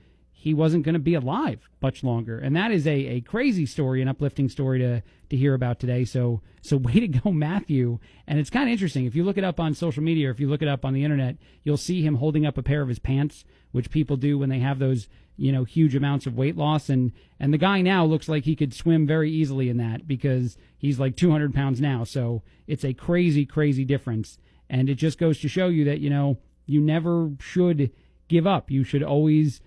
he 0.47 0.55
wasn't 0.55 0.85
going 0.85 0.93
to 0.93 1.01
be 1.01 1.15
alive 1.15 1.69
much 1.83 2.05
longer. 2.05 2.39
And 2.39 2.55
that 2.55 2.71
is 2.71 2.87
a, 2.87 2.95
a 2.95 3.21
crazy 3.21 3.67
story, 3.67 4.01
an 4.01 4.07
uplifting 4.07 4.49
story 4.49 4.79
to, 4.79 5.03
to 5.29 5.37
hear 5.37 5.55
about 5.55 5.81
today. 5.81 6.05
So, 6.05 6.41
so 6.63 6.77
way 6.77 7.01
to 7.01 7.09
go, 7.09 7.33
Matthew. 7.33 7.99
And 8.29 8.39
it's 8.39 8.49
kind 8.49 8.69
of 8.69 8.73
interesting. 8.73 9.07
If 9.07 9.17
you 9.17 9.25
look 9.25 9.39
it 9.39 9.43
up 9.43 9.59
on 9.59 9.75
social 9.75 10.05
media 10.05 10.29
or 10.29 10.31
if 10.31 10.39
you 10.39 10.49
look 10.49 10.63
it 10.63 10.69
up 10.69 10.85
on 10.85 10.95
the 10.95 11.03
internet, 11.03 11.37
you'll 11.65 11.77
see 11.77 12.01
him 12.01 12.15
holding 12.15 12.47
up 12.47 12.57
a 12.57 12.63
pair 12.63 12.81
of 12.81 12.89
his 12.89 13.01
pants, 13.01 13.45
which 13.73 13.91
people 13.91 14.17
do 14.17 14.39
when 14.39 14.49
they 14.49 14.61
have 14.61 14.79
those, 14.79 15.09
you 15.37 15.51
know, 15.51 15.65
huge 15.65 15.97
amounts 15.97 16.27
of 16.27 16.37
weight 16.37 16.57
loss. 16.57 16.89
And, 16.89 17.11
and 17.41 17.53
the 17.53 17.59
guy 17.59 17.83
now 17.83 18.05
looks 18.05 18.29
like 18.29 18.45
he 18.45 18.55
could 18.55 18.73
swim 18.73 19.05
very 19.05 19.33
easily 19.33 19.69
in 19.69 19.79
that 19.79 20.07
because 20.07 20.57
he's 20.79 21.01
like 21.01 21.17
200 21.17 21.57
pounds 21.57 21.81
now. 21.81 22.05
So 22.05 22.45
it's 22.69 22.85
a 22.85 22.95
crazy, 22.95 23.47
crazy 23.47 23.85
difference. 23.85 24.39
And 24.71 24.89
it 24.89 24.95
just 24.95 25.19
goes 25.19 25.41
to 25.41 25.49
show 25.49 25.67
you 25.67 25.85
that, 25.87 25.99
you 25.99 26.09
know, 26.09 26.39
you 26.67 26.81
never 26.81 27.33
should 27.41 27.91
give 28.29 28.47
up. 28.47 28.71
You 28.71 28.85
should 28.85 29.03
always 29.03 29.61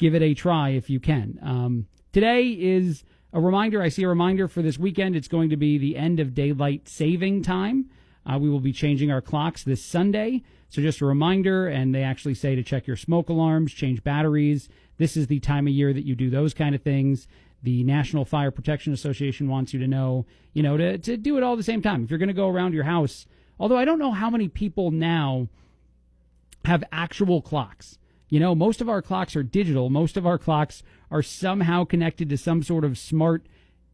give 0.00 0.14
it 0.14 0.22
a 0.22 0.34
try 0.34 0.70
if 0.70 0.90
you 0.90 0.98
can. 0.98 1.38
Um, 1.42 1.86
today 2.12 2.48
is 2.48 3.04
a 3.32 3.40
reminder. 3.40 3.80
I 3.82 3.90
see 3.90 4.02
a 4.02 4.08
reminder 4.08 4.48
for 4.48 4.62
this 4.62 4.78
weekend. 4.78 5.14
It's 5.14 5.28
going 5.28 5.50
to 5.50 5.56
be 5.56 5.78
the 5.78 5.96
end 5.96 6.18
of 6.18 6.34
daylight 6.34 6.88
saving 6.88 7.42
time. 7.42 7.90
Uh, 8.26 8.38
we 8.38 8.48
will 8.48 8.60
be 8.60 8.72
changing 8.72 9.12
our 9.12 9.20
clocks 9.20 9.62
this 9.62 9.84
Sunday. 9.84 10.42
So 10.70 10.80
just 10.80 11.02
a 11.02 11.06
reminder, 11.06 11.68
and 11.68 11.94
they 11.94 12.02
actually 12.02 12.34
say 12.34 12.54
to 12.54 12.62
check 12.62 12.86
your 12.86 12.96
smoke 12.96 13.28
alarms, 13.28 13.72
change 13.72 14.02
batteries. 14.02 14.68
This 14.96 15.16
is 15.16 15.26
the 15.26 15.38
time 15.38 15.66
of 15.66 15.74
year 15.74 15.92
that 15.92 16.06
you 16.06 16.14
do 16.14 16.30
those 16.30 16.54
kind 16.54 16.74
of 16.74 16.82
things. 16.82 17.28
The 17.62 17.84
National 17.84 18.24
Fire 18.24 18.50
Protection 18.50 18.94
Association 18.94 19.48
wants 19.48 19.74
you 19.74 19.80
to 19.80 19.86
know, 19.86 20.24
you 20.54 20.62
know, 20.62 20.78
to, 20.78 20.96
to 20.96 21.16
do 21.18 21.36
it 21.36 21.42
all 21.42 21.56
the 21.56 21.62
same 21.62 21.82
time. 21.82 22.04
If 22.04 22.10
you're 22.10 22.18
going 22.18 22.28
to 22.28 22.34
go 22.34 22.48
around 22.48 22.72
your 22.72 22.84
house, 22.84 23.26
although 23.58 23.76
I 23.76 23.84
don't 23.84 23.98
know 23.98 24.12
how 24.12 24.30
many 24.30 24.48
people 24.48 24.90
now 24.90 25.48
have 26.64 26.84
actual 26.90 27.42
clocks. 27.42 27.98
You 28.30 28.40
know, 28.40 28.54
most 28.54 28.80
of 28.80 28.88
our 28.88 29.02
clocks 29.02 29.36
are 29.36 29.42
digital. 29.42 29.90
Most 29.90 30.16
of 30.16 30.26
our 30.26 30.38
clocks 30.38 30.82
are 31.10 31.22
somehow 31.22 31.84
connected 31.84 32.28
to 32.30 32.38
some 32.38 32.62
sort 32.62 32.84
of 32.84 32.96
smart 32.96 33.46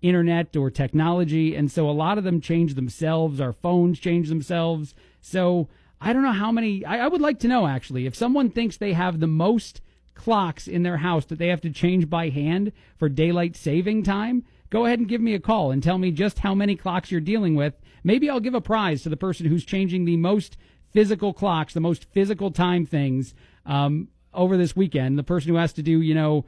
internet 0.02 0.54
or 0.54 0.70
technology. 0.70 1.56
And 1.56 1.70
so 1.72 1.88
a 1.88 1.92
lot 1.92 2.18
of 2.18 2.24
them 2.24 2.40
change 2.40 2.74
themselves. 2.74 3.40
Our 3.40 3.54
phones 3.54 3.98
change 3.98 4.28
themselves. 4.28 4.94
So 5.22 5.68
I 6.00 6.12
don't 6.12 6.22
know 6.22 6.32
how 6.32 6.52
many, 6.52 6.84
I, 6.84 6.98
I 6.98 7.08
would 7.08 7.22
like 7.22 7.38
to 7.40 7.48
know 7.48 7.66
actually, 7.66 8.06
if 8.06 8.14
someone 8.14 8.50
thinks 8.50 8.76
they 8.76 8.92
have 8.92 9.18
the 9.18 9.26
most 9.26 9.80
clocks 10.14 10.68
in 10.68 10.82
their 10.82 10.98
house 10.98 11.24
that 11.26 11.38
they 11.38 11.48
have 11.48 11.60
to 11.62 11.70
change 11.70 12.08
by 12.08 12.28
hand 12.28 12.72
for 12.98 13.08
daylight 13.08 13.56
saving 13.56 14.02
time, 14.02 14.44
go 14.68 14.84
ahead 14.84 14.98
and 14.98 15.08
give 15.08 15.20
me 15.22 15.34
a 15.34 15.40
call 15.40 15.70
and 15.70 15.82
tell 15.82 15.98
me 15.98 16.10
just 16.10 16.40
how 16.40 16.54
many 16.54 16.76
clocks 16.76 17.10
you're 17.10 17.20
dealing 17.20 17.54
with. 17.54 17.74
Maybe 18.04 18.28
I'll 18.28 18.40
give 18.40 18.54
a 18.54 18.60
prize 18.60 19.02
to 19.02 19.08
the 19.08 19.16
person 19.16 19.46
who's 19.46 19.64
changing 19.64 20.04
the 20.04 20.18
most 20.18 20.58
physical 20.92 21.32
clocks, 21.32 21.72
the 21.74 21.80
most 21.80 22.06
physical 22.12 22.50
time 22.50 22.84
things. 22.84 23.34
Um, 23.64 24.08
over 24.36 24.56
this 24.56 24.76
weekend. 24.76 25.18
The 25.18 25.22
person 25.22 25.50
who 25.50 25.56
has 25.56 25.72
to 25.74 25.82
do, 25.82 26.00
you 26.00 26.14
know, 26.14 26.44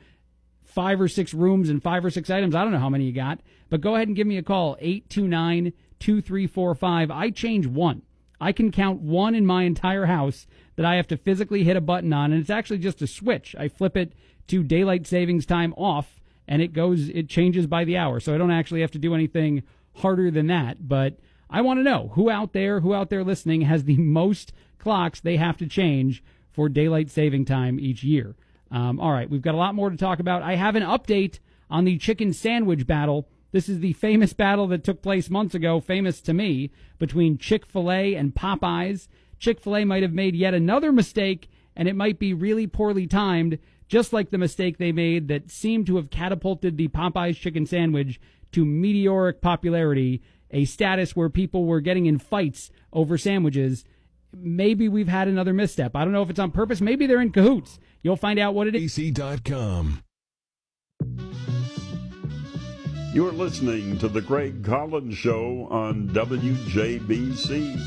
five 0.64 1.00
or 1.00 1.08
six 1.08 1.34
rooms 1.34 1.68
and 1.68 1.82
five 1.82 2.04
or 2.04 2.10
six 2.10 2.30
items. 2.30 2.54
I 2.54 2.62
don't 2.62 2.72
know 2.72 2.78
how 2.78 2.90
many 2.90 3.04
you 3.04 3.12
got, 3.12 3.40
but 3.70 3.80
go 3.80 3.96
ahead 3.96 4.08
and 4.08 4.16
give 4.16 4.26
me 4.26 4.36
a 4.36 4.42
call 4.42 4.76
829 4.80 5.72
2345. 5.98 7.10
I 7.10 7.30
change 7.30 7.66
one. 7.66 8.02
I 8.40 8.52
can 8.52 8.70
count 8.70 9.00
one 9.00 9.34
in 9.34 9.44
my 9.44 9.64
entire 9.64 10.06
house 10.06 10.46
that 10.76 10.86
I 10.86 10.94
have 10.94 11.08
to 11.08 11.16
physically 11.16 11.64
hit 11.64 11.76
a 11.76 11.80
button 11.80 12.12
on, 12.12 12.32
and 12.32 12.40
it's 12.40 12.50
actually 12.50 12.78
just 12.78 13.02
a 13.02 13.06
switch. 13.06 13.56
I 13.58 13.68
flip 13.68 13.96
it 13.96 14.12
to 14.46 14.62
daylight 14.62 15.06
savings 15.06 15.44
time 15.44 15.74
off, 15.76 16.20
and 16.46 16.62
it 16.62 16.72
goes, 16.72 17.08
it 17.08 17.28
changes 17.28 17.66
by 17.66 17.84
the 17.84 17.96
hour. 17.96 18.20
So 18.20 18.34
I 18.34 18.38
don't 18.38 18.52
actually 18.52 18.82
have 18.82 18.92
to 18.92 18.98
do 18.98 19.14
anything 19.14 19.64
harder 19.96 20.30
than 20.30 20.46
that. 20.46 20.86
But 20.88 21.18
I 21.50 21.62
want 21.62 21.80
to 21.80 21.84
know 21.84 22.12
who 22.14 22.30
out 22.30 22.52
there, 22.52 22.80
who 22.80 22.94
out 22.94 23.10
there 23.10 23.24
listening 23.24 23.62
has 23.62 23.84
the 23.84 23.96
most 23.98 24.52
clocks 24.78 25.18
they 25.18 25.36
have 25.36 25.56
to 25.56 25.66
change 25.66 26.22
for 26.58 26.68
daylight 26.68 27.08
saving 27.08 27.44
time 27.44 27.78
each 27.78 28.02
year. 28.02 28.34
Um, 28.72 28.98
all 28.98 29.12
right, 29.12 29.30
we've 29.30 29.40
got 29.40 29.54
a 29.54 29.58
lot 29.58 29.76
more 29.76 29.90
to 29.90 29.96
talk 29.96 30.18
about. 30.18 30.42
I 30.42 30.56
have 30.56 30.74
an 30.74 30.82
update 30.82 31.38
on 31.70 31.84
the 31.84 31.98
chicken 31.98 32.32
sandwich 32.32 32.84
battle. 32.84 33.28
This 33.52 33.68
is 33.68 33.78
the 33.78 33.92
famous 33.92 34.32
battle 34.32 34.66
that 34.66 34.82
took 34.82 35.00
place 35.00 35.30
months 35.30 35.54
ago, 35.54 35.78
famous 35.78 36.20
to 36.22 36.34
me, 36.34 36.72
between 36.98 37.38
Chick 37.38 37.64
fil 37.64 37.92
A 37.92 38.16
and 38.16 38.34
Popeyes. 38.34 39.06
Chick 39.38 39.60
fil 39.60 39.76
A 39.76 39.84
might 39.84 40.02
have 40.02 40.12
made 40.12 40.34
yet 40.34 40.52
another 40.52 40.90
mistake, 40.90 41.48
and 41.76 41.86
it 41.86 41.94
might 41.94 42.18
be 42.18 42.34
really 42.34 42.66
poorly 42.66 43.06
timed, 43.06 43.60
just 43.86 44.12
like 44.12 44.30
the 44.30 44.36
mistake 44.36 44.78
they 44.78 44.90
made 44.90 45.28
that 45.28 45.52
seemed 45.52 45.86
to 45.86 45.94
have 45.94 46.10
catapulted 46.10 46.76
the 46.76 46.88
Popeyes 46.88 47.36
chicken 47.36 47.66
sandwich 47.66 48.20
to 48.50 48.64
meteoric 48.64 49.40
popularity, 49.40 50.22
a 50.50 50.64
status 50.64 51.14
where 51.14 51.30
people 51.30 51.66
were 51.66 51.80
getting 51.80 52.06
in 52.06 52.18
fights 52.18 52.72
over 52.92 53.16
sandwiches 53.16 53.84
maybe 54.36 54.88
we've 54.88 55.08
had 55.08 55.28
another 55.28 55.52
misstep. 55.52 55.94
I 55.94 56.04
don't 56.04 56.12
know 56.12 56.22
if 56.22 56.30
it's 56.30 56.38
on 56.38 56.50
purpose. 56.50 56.80
Maybe 56.80 57.06
they're 57.06 57.20
in 57.20 57.32
cahoots. 57.32 57.78
You'll 58.02 58.16
find 58.16 58.38
out 58.38 58.54
what 58.54 58.66
it 58.66 58.74
is. 58.74 58.98
AC.com. 58.98 60.02
You're 63.12 63.32
listening 63.32 63.98
to 63.98 64.08
The 64.08 64.22
Craig 64.22 64.62
Collins 64.64 65.16
Show 65.16 65.66
on 65.70 66.08
WJBC. 66.10 67.80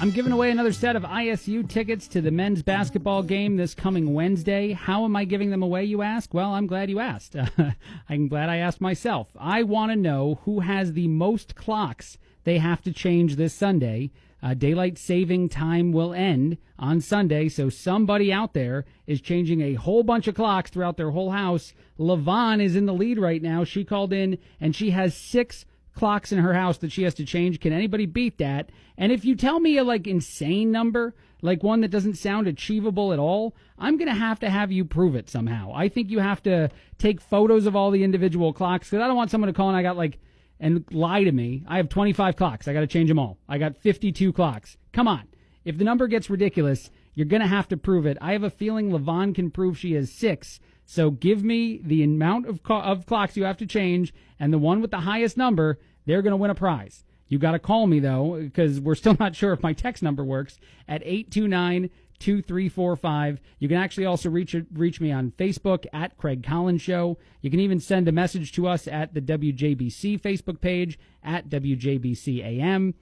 I'm 0.00 0.10
giving 0.10 0.32
away 0.32 0.50
another 0.50 0.72
set 0.72 0.96
of 0.96 1.04
ISU 1.04 1.68
tickets 1.68 2.08
to 2.08 2.20
the 2.20 2.32
men's 2.32 2.62
basketball 2.62 3.22
game 3.22 3.56
this 3.56 3.72
coming 3.72 4.14
Wednesday. 4.14 4.72
How 4.72 5.04
am 5.04 5.14
I 5.14 5.24
giving 5.24 5.50
them 5.50 5.62
away, 5.62 5.84
you 5.84 6.02
ask? 6.02 6.34
Well, 6.34 6.54
I'm 6.54 6.66
glad 6.66 6.90
you 6.90 6.98
asked. 6.98 7.36
I'm 8.08 8.26
glad 8.28 8.48
I 8.48 8.56
asked 8.56 8.80
myself. 8.80 9.28
I 9.38 9.62
want 9.62 9.92
to 9.92 9.96
know 9.96 10.40
who 10.44 10.60
has 10.60 10.92
the 10.92 11.06
most 11.08 11.54
clocks 11.54 12.18
they 12.42 12.58
have 12.58 12.82
to 12.82 12.92
change 12.92 13.36
this 13.36 13.54
Sunday. 13.54 14.10
Uh, 14.42 14.54
daylight 14.54 14.98
saving 14.98 15.48
time 15.48 15.92
will 15.92 16.12
end 16.12 16.58
on 16.78 17.00
Sunday, 17.00 17.48
so 17.48 17.68
somebody 17.68 18.32
out 18.32 18.54
there 18.54 18.84
is 19.06 19.20
changing 19.20 19.60
a 19.60 19.74
whole 19.74 20.02
bunch 20.02 20.26
of 20.26 20.34
clocks 20.34 20.70
throughout 20.70 20.96
their 20.96 21.12
whole 21.12 21.30
house. 21.30 21.74
Levon 21.98 22.60
is 22.60 22.74
in 22.74 22.86
the 22.86 22.92
lead 22.92 23.18
right 23.18 23.40
now. 23.40 23.62
She 23.62 23.84
called 23.84 24.12
in 24.12 24.38
and 24.60 24.74
she 24.74 24.90
has 24.90 25.16
six 25.16 25.64
clocks 25.94 26.32
in 26.32 26.38
her 26.38 26.54
house 26.54 26.78
that 26.78 26.90
she 26.90 27.04
has 27.04 27.14
to 27.14 27.24
change. 27.24 27.60
Can 27.60 27.72
anybody 27.72 28.06
beat 28.06 28.38
that? 28.38 28.70
And 28.96 29.12
if 29.12 29.24
you 29.24 29.36
tell 29.36 29.60
me 29.60 29.78
a 29.78 29.84
like 29.84 30.06
insane 30.06 30.72
number, 30.72 31.14
like 31.40 31.62
one 31.62 31.80
that 31.82 31.90
doesn't 31.90 32.14
sound 32.14 32.48
achievable 32.48 33.12
at 33.12 33.18
all, 33.18 33.54
I'm 33.78 33.96
going 33.96 34.08
to 34.08 34.14
have 34.14 34.40
to 34.40 34.50
have 34.50 34.72
you 34.72 34.84
prove 34.84 35.14
it 35.14 35.28
somehow. 35.28 35.72
I 35.74 35.88
think 35.88 36.10
you 36.10 36.18
have 36.18 36.42
to 36.44 36.70
take 36.98 37.20
photos 37.20 37.66
of 37.66 37.76
all 37.76 37.90
the 37.90 38.04
individual 38.04 38.52
clocks 38.52 38.88
because 38.88 39.04
I 39.04 39.06
don't 39.06 39.16
want 39.16 39.30
someone 39.30 39.48
to 39.48 39.56
call 39.56 39.68
and 39.68 39.76
I 39.76 39.82
got 39.82 39.96
like 39.96 40.18
and 40.62 40.84
lie 40.92 41.24
to 41.24 41.32
me. 41.32 41.64
I 41.66 41.76
have 41.76 41.88
25 41.88 42.36
clocks. 42.36 42.68
I 42.68 42.72
got 42.72 42.80
to 42.80 42.86
change 42.86 43.08
them 43.08 43.18
all. 43.18 43.36
I 43.48 43.58
got 43.58 43.76
52 43.76 44.32
clocks. 44.32 44.78
Come 44.92 45.08
on. 45.08 45.24
If 45.64 45.76
the 45.76 45.84
number 45.84 46.06
gets 46.06 46.30
ridiculous, 46.30 46.88
you're 47.14 47.26
going 47.26 47.42
to 47.42 47.48
have 47.48 47.68
to 47.68 47.76
prove 47.76 48.06
it. 48.06 48.16
I 48.20 48.32
have 48.32 48.44
a 48.44 48.50
feeling 48.50 48.90
Levon 48.90 49.34
can 49.34 49.50
prove 49.50 49.76
she 49.76 49.92
has 49.94 50.10
six. 50.10 50.60
So 50.86 51.10
give 51.10 51.42
me 51.42 51.80
the 51.84 52.04
amount 52.04 52.46
of, 52.46 52.62
co- 52.62 52.80
of 52.80 53.06
clocks 53.06 53.36
you 53.36 53.44
have 53.44 53.56
to 53.58 53.66
change, 53.66 54.14
and 54.38 54.52
the 54.52 54.58
one 54.58 54.80
with 54.80 54.92
the 54.92 55.00
highest 55.00 55.36
number, 55.36 55.78
they're 56.06 56.22
going 56.22 56.30
to 56.30 56.36
win 56.36 56.50
a 56.50 56.54
prize. 56.54 57.04
You 57.26 57.38
got 57.38 57.52
to 57.52 57.58
call 57.58 57.88
me 57.88 57.98
though, 57.98 58.38
because 58.40 58.80
we're 58.80 58.94
still 58.94 59.16
not 59.20 59.34
sure 59.34 59.52
if 59.52 59.62
my 59.62 59.72
text 59.72 60.02
number 60.02 60.24
works 60.24 60.58
at 60.86 61.02
829 61.02 61.90
2345. 62.22 63.40
You 63.58 63.68
can 63.68 63.76
actually 63.76 64.06
also 64.06 64.30
reach 64.30 64.56
reach 64.72 65.00
me 65.00 65.10
on 65.12 65.32
Facebook 65.32 65.86
at 65.92 66.16
Craig 66.16 66.42
Collins 66.42 66.82
Show. 66.82 67.18
You 67.40 67.50
can 67.50 67.60
even 67.60 67.80
send 67.80 68.08
a 68.08 68.12
message 68.12 68.52
to 68.52 68.68
us 68.68 68.86
at 68.86 69.12
the 69.14 69.20
WJBC 69.20 70.20
Facebook 70.20 70.60
page 70.60 70.98
at 71.22 71.48
WJBCAM. 71.48 72.94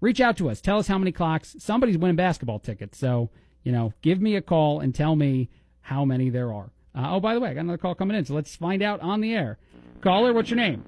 Reach 0.00 0.20
out 0.20 0.36
to 0.36 0.48
us. 0.48 0.60
Tell 0.60 0.78
us 0.78 0.86
how 0.86 0.98
many 0.98 1.10
clocks. 1.10 1.56
Somebody's 1.58 1.98
winning 1.98 2.16
basketball 2.16 2.60
tickets. 2.60 2.98
So, 2.98 3.30
you 3.64 3.72
know, 3.72 3.92
give 4.00 4.20
me 4.20 4.36
a 4.36 4.42
call 4.42 4.80
and 4.80 4.94
tell 4.94 5.16
me 5.16 5.50
how 5.80 6.04
many 6.04 6.30
there 6.30 6.52
are. 6.52 6.70
Uh, 6.94 7.16
oh, 7.16 7.20
by 7.20 7.34
the 7.34 7.40
way, 7.40 7.50
I 7.50 7.54
got 7.54 7.60
another 7.60 7.78
call 7.78 7.94
coming 7.94 8.16
in, 8.16 8.24
so 8.24 8.34
let's 8.34 8.54
find 8.54 8.82
out 8.82 9.00
on 9.00 9.20
the 9.20 9.34
air. 9.34 9.58
Caller, 10.00 10.32
what's 10.32 10.50
your 10.50 10.56
name? 10.56 10.84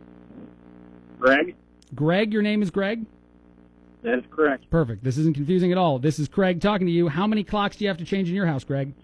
Greg? 1.19 1.57
Greg, 1.95 2.33
your 2.33 2.43
name 2.43 2.63
is 2.63 2.71
Greg? 2.71 3.05
That 4.03 4.19
is 4.19 4.25
correct. 4.31 4.71
Perfect. 4.71 5.05
This 5.05 5.19
isn't 5.19 5.35
confusing 5.35 5.73
at 5.73 5.79
all. 5.79 5.99
This 5.99 6.19
is 6.19 6.29
Craig 6.29 6.61
talking 6.61 6.87
to 6.87 6.93
you. 6.93 7.09
How 7.09 7.27
many 7.27 7.45
clocks 7.45 7.77
do 7.77 7.85
you 7.85 7.89
have 7.89 7.99
to 7.99 8.05
change 8.05 8.29
in 8.29 8.35
your 8.35 8.47
house, 8.47 8.65
Greg? 8.65 8.95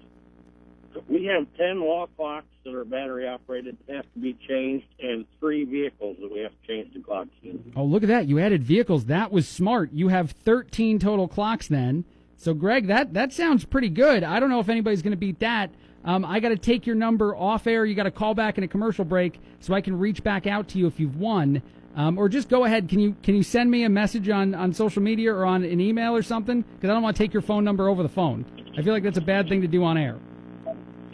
we 1.08 1.24
have 1.24 1.46
10 1.56 1.80
wall 1.80 2.08
clocks 2.16 2.46
that 2.64 2.74
are 2.74 2.84
battery 2.84 3.28
operated 3.28 3.76
that 3.86 3.96
have 3.96 4.12
to 4.12 4.18
be 4.18 4.36
changed 4.48 4.86
and 5.00 5.24
three 5.38 5.64
vehicles 5.64 6.16
that 6.20 6.32
we 6.32 6.40
have 6.40 6.52
to 6.62 6.66
change 6.66 6.92
the 6.94 7.00
clocks 7.00 7.30
in. 7.42 7.72
Oh, 7.76 7.84
look 7.84 8.02
at 8.02 8.08
that. 8.08 8.26
You 8.26 8.38
added 8.38 8.62
vehicles. 8.62 9.06
That 9.06 9.30
was 9.30 9.46
smart. 9.48 9.92
You 9.92 10.08
have 10.08 10.30
13 10.30 10.98
total 10.98 11.28
clocks 11.28 11.68
then. 11.68 12.04
So, 12.36 12.54
Greg, 12.54 12.86
that, 12.88 13.14
that 13.14 13.32
sounds 13.32 13.64
pretty 13.64 13.88
good. 13.88 14.22
I 14.22 14.40
don't 14.40 14.50
know 14.50 14.60
if 14.60 14.68
anybody's 14.68 15.02
going 15.02 15.12
to 15.12 15.16
beat 15.16 15.38
that. 15.40 15.70
Um, 16.04 16.24
I 16.24 16.38
got 16.38 16.50
to 16.50 16.56
take 16.56 16.86
your 16.86 16.96
number 16.96 17.34
off 17.34 17.66
air. 17.66 17.84
You 17.84 17.94
got 17.94 18.04
to 18.04 18.10
call 18.10 18.34
back 18.34 18.58
in 18.58 18.64
a 18.64 18.68
commercial 18.68 19.04
break 19.04 19.40
so 19.60 19.74
I 19.74 19.80
can 19.80 19.98
reach 19.98 20.22
back 20.22 20.46
out 20.46 20.68
to 20.68 20.78
you 20.78 20.86
if 20.86 21.00
you've 21.00 21.16
won. 21.16 21.62
Um, 21.96 22.18
or 22.18 22.28
just 22.28 22.50
go 22.50 22.64
ahead. 22.64 22.90
Can 22.90 23.00
you 23.00 23.16
can 23.22 23.34
you 23.34 23.42
send 23.42 23.70
me 23.70 23.82
a 23.84 23.88
message 23.88 24.28
on, 24.28 24.54
on 24.54 24.74
social 24.74 25.02
media 25.02 25.32
or 25.32 25.46
on 25.46 25.64
an 25.64 25.80
email 25.80 26.14
or 26.14 26.22
something? 26.22 26.60
Because 26.60 26.90
I 26.90 26.92
don't 26.92 27.02
want 27.02 27.16
to 27.16 27.22
take 27.22 27.32
your 27.32 27.42
phone 27.42 27.64
number 27.64 27.88
over 27.88 28.02
the 28.02 28.08
phone. 28.08 28.44
I 28.76 28.82
feel 28.82 28.92
like 28.92 29.02
that's 29.02 29.16
a 29.16 29.22
bad 29.22 29.48
thing 29.48 29.62
to 29.62 29.66
do 29.66 29.82
on 29.82 29.96
air. 29.96 30.18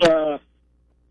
Uh, 0.02 0.38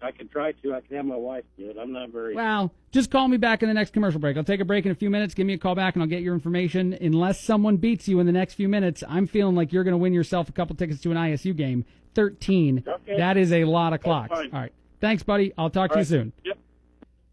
I 0.02 0.12
can 0.12 0.28
try 0.28 0.52
to. 0.52 0.74
I 0.74 0.82
can 0.82 0.98
have 0.98 1.06
my 1.06 1.16
wife 1.16 1.46
do 1.58 1.70
it. 1.70 1.78
I'm 1.80 1.94
not 1.94 2.10
very. 2.10 2.36
Well, 2.36 2.74
just 2.92 3.12
call 3.12 3.30
me 3.30 3.38
back 3.38 3.64
in 3.64 3.70
the 3.70 3.74
next 3.74 3.94
commercial 3.94 4.20
break. 4.20 4.36
I'll 4.36 4.44
take 4.44 4.60
a 4.60 4.66
break 4.66 4.86
in 4.86 4.92
a 4.92 4.96
few 4.96 5.10
minutes. 5.10 5.34
Give 5.34 5.48
me 5.48 5.54
a 5.54 5.58
call 5.58 5.76
back 5.76 5.96
and 5.96 6.04
I'll 6.04 6.10
get 6.10 6.22
your 6.22 6.34
information. 6.34 6.98
Unless 7.00 7.42
someone 7.42 7.78
beats 7.78 8.10
you 8.10 8.20
in 8.20 8.26
the 8.26 8.34
next 8.34 8.56
few 8.56 8.68
minutes, 8.68 9.06
I'm 9.08 9.26
feeling 9.26 9.56
like 9.56 9.72
you're 9.72 9.86
going 9.86 9.94
to 9.94 9.98
win 9.98 10.12
yourself 10.12 10.50
a 10.50 10.52
couple 10.52 10.76
tickets 10.76 11.00
to 11.02 11.12
an 11.12 11.18
ISU 11.18 11.56
game. 11.56 11.86
13. 12.16 12.84
Okay. 12.86 13.18
That 13.18 13.38
is 13.38 13.54
a 13.54 13.64
lot 13.64 13.94
of 13.94 14.02
clocks. 14.02 14.38
All 14.38 14.48
right. 14.52 14.74
Thanks, 15.00 15.24
buddy. 15.24 15.54
I'll 15.58 15.70
talk 15.70 15.92
to 15.92 15.96
All 15.96 16.02
you 16.02 16.06
soon. 16.06 16.34
Yep. 16.44 16.58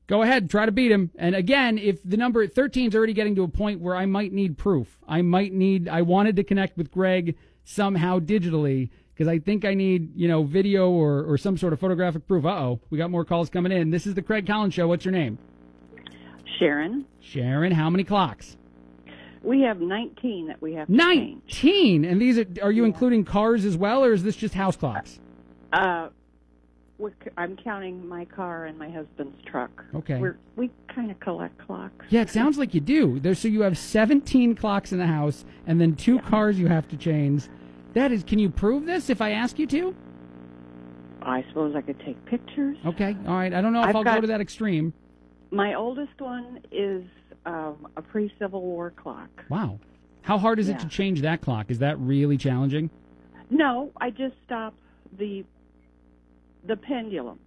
Go 0.08 0.22
ahead, 0.22 0.48
try 0.48 0.66
to 0.66 0.72
beat 0.72 0.90
him. 0.90 1.10
And 1.16 1.34
again, 1.34 1.78
if 1.78 2.02
the 2.02 2.16
number 2.16 2.46
13 2.46 2.88
is 2.88 2.94
already 2.96 3.12
getting 3.12 3.36
to 3.36 3.42
a 3.42 3.48
point 3.48 3.80
where 3.80 3.94
I 3.94 4.06
might 4.06 4.32
need 4.32 4.56
proof, 4.56 4.98
I 5.06 5.22
might 5.22 5.52
need, 5.52 5.86
I 5.86 6.02
wanted 6.02 6.34
to 6.36 6.44
connect 6.44 6.76
with 6.76 6.90
Greg 6.90 7.36
somehow 7.64 8.18
digitally 8.18 8.88
because 9.14 9.28
I 9.28 9.38
think 9.38 9.66
I 9.66 9.74
need, 9.74 10.16
you 10.16 10.26
know, 10.26 10.44
video 10.44 10.90
or, 10.90 11.24
or 11.24 11.36
some 11.36 11.58
sort 11.58 11.74
of 11.74 11.80
photographic 11.80 12.26
proof. 12.26 12.46
Uh 12.46 12.48
oh, 12.48 12.80
we 12.88 12.96
got 12.96 13.10
more 13.10 13.24
calls 13.24 13.50
coming 13.50 13.70
in. 13.70 13.90
This 13.90 14.06
is 14.06 14.14
the 14.14 14.22
Craig 14.22 14.46
Collins 14.46 14.72
Show. 14.72 14.88
What's 14.88 15.04
your 15.04 15.12
name? 15.12 15.38
Sharon, 16.58 17.04
Sharon, 17.20 17.72
how 17.72 17.90
many 17.90 18.02
clocks? 18.02 18.56
we 19.42 19.62
have 19.62 19.80
19 19.80 20.48
that 20.48 20.60
we 20.60 20.74
have 20.74 20.88
to 20.88 20.96
change. 20.96 21.42
19. 21.46 22.04
And 22.04 22.20
these 22.20 22.38
are, 22.38 22.46
are 22.62 22.72
you 22.72 22.84
including 22.84 23.24
cars 23.24 23.64
as 23.64 23.76
well, 23.76 24.04
or 24.04 24.12
is 24.12 24.22
this 24.22 24.36
just 24.36 24.54
house 24.54 24.76
clocks? 24.76 25.20
Uh, 25.72 26.08
we're, 26.98 27.12
I'm 27.36 27.56
counting 27.56 28.06
my 28.06 28.24
car 28.24 28.66
and 28.66 28.76
my 28.78 28.90
husband's 28.90 29.40
truck. 29.46 29.84
Okay. 29.94 30.18
We're, 30.18 30.36
we 30.56 30.70
kind 30.94 31.10
of 31.10 31.18
collect 31.20 31.58
clocks. 31.58 32.06
Yeah, 32.10 32.22
it 32.22 32.30
sounds 32.30 32.58
like 32.58 32.74
you 32.74 32.80
do. 32.80 33.20
There's, 33.20 33.38
so 33.38 33.48
you 33.48 33.62
have 33.62 33.78
17 33.78 34.56
clocks 34.56 34.92
in 34.92 34.98
the 34.98 35.06
house 35.06 35.44
and 35.66 35.80
then 35.80 35.94
two 35.94 36.18
cars 36.18 36.58
you 36.58 36.66
have 36.66 36.88
to 36.88 36.96
change. 36.96 37.44
That 37.94 38.12
is, 38.12 38.24
can 38.24 38.38
you 38.38 38.50
prove 38.50 38.84
this 38.84 39.10
if 39.10 39.20
I 39.20 39.30
ask 39.30 39.58
you 39.58 39.66
to? 39.68 39.94
I 41.22 41.44
suppose 41.48 41.74
I 41.76 41.82
could 41.82 42.00
take 42.00 42.22
pictures. 42.26 42.76
Okay, 42.84 43.16
all 43.26 43.34
right. 43.34 43.52
I 43.52 43.60
don't 43.60 43.72
know 43.72 43.82
if 43.82 43.88
I've 43.88 43.94
will 43.94 44.04
go 44.04 44.20
to 44.20 44.26
that 44.28 44.40
extreme. 44.40 44.92
My 45.50 45.74
oldest 45.74 46.20
one 46.20 46.60
is 46.70 47.04
um, 47.46 47.86
a 47.96 48.02
pre-Civil 48.02 48.60
War 48.60 48.90
clock. 48.90 49.28
Wow. 49.48 49.78
How 50.22 50.36
hard 50.36 50.58
is 50.58 50.68
it 50.68 50.78
to 50.80 50.88
change 50.88 51.22
that 51.22 51.40
clock? 51.40 51.70
Is 51.70 51.78
that 51.78 51.98
really 51.98 52.36
challenging? 52.36 52.90
No, 53.50 53.90
I 54.00 54.10
just 54.10 54.34
stop 54.44 54.74
the 55.18 55.44
the 56.68 56.76
pendulum 56.76 57.38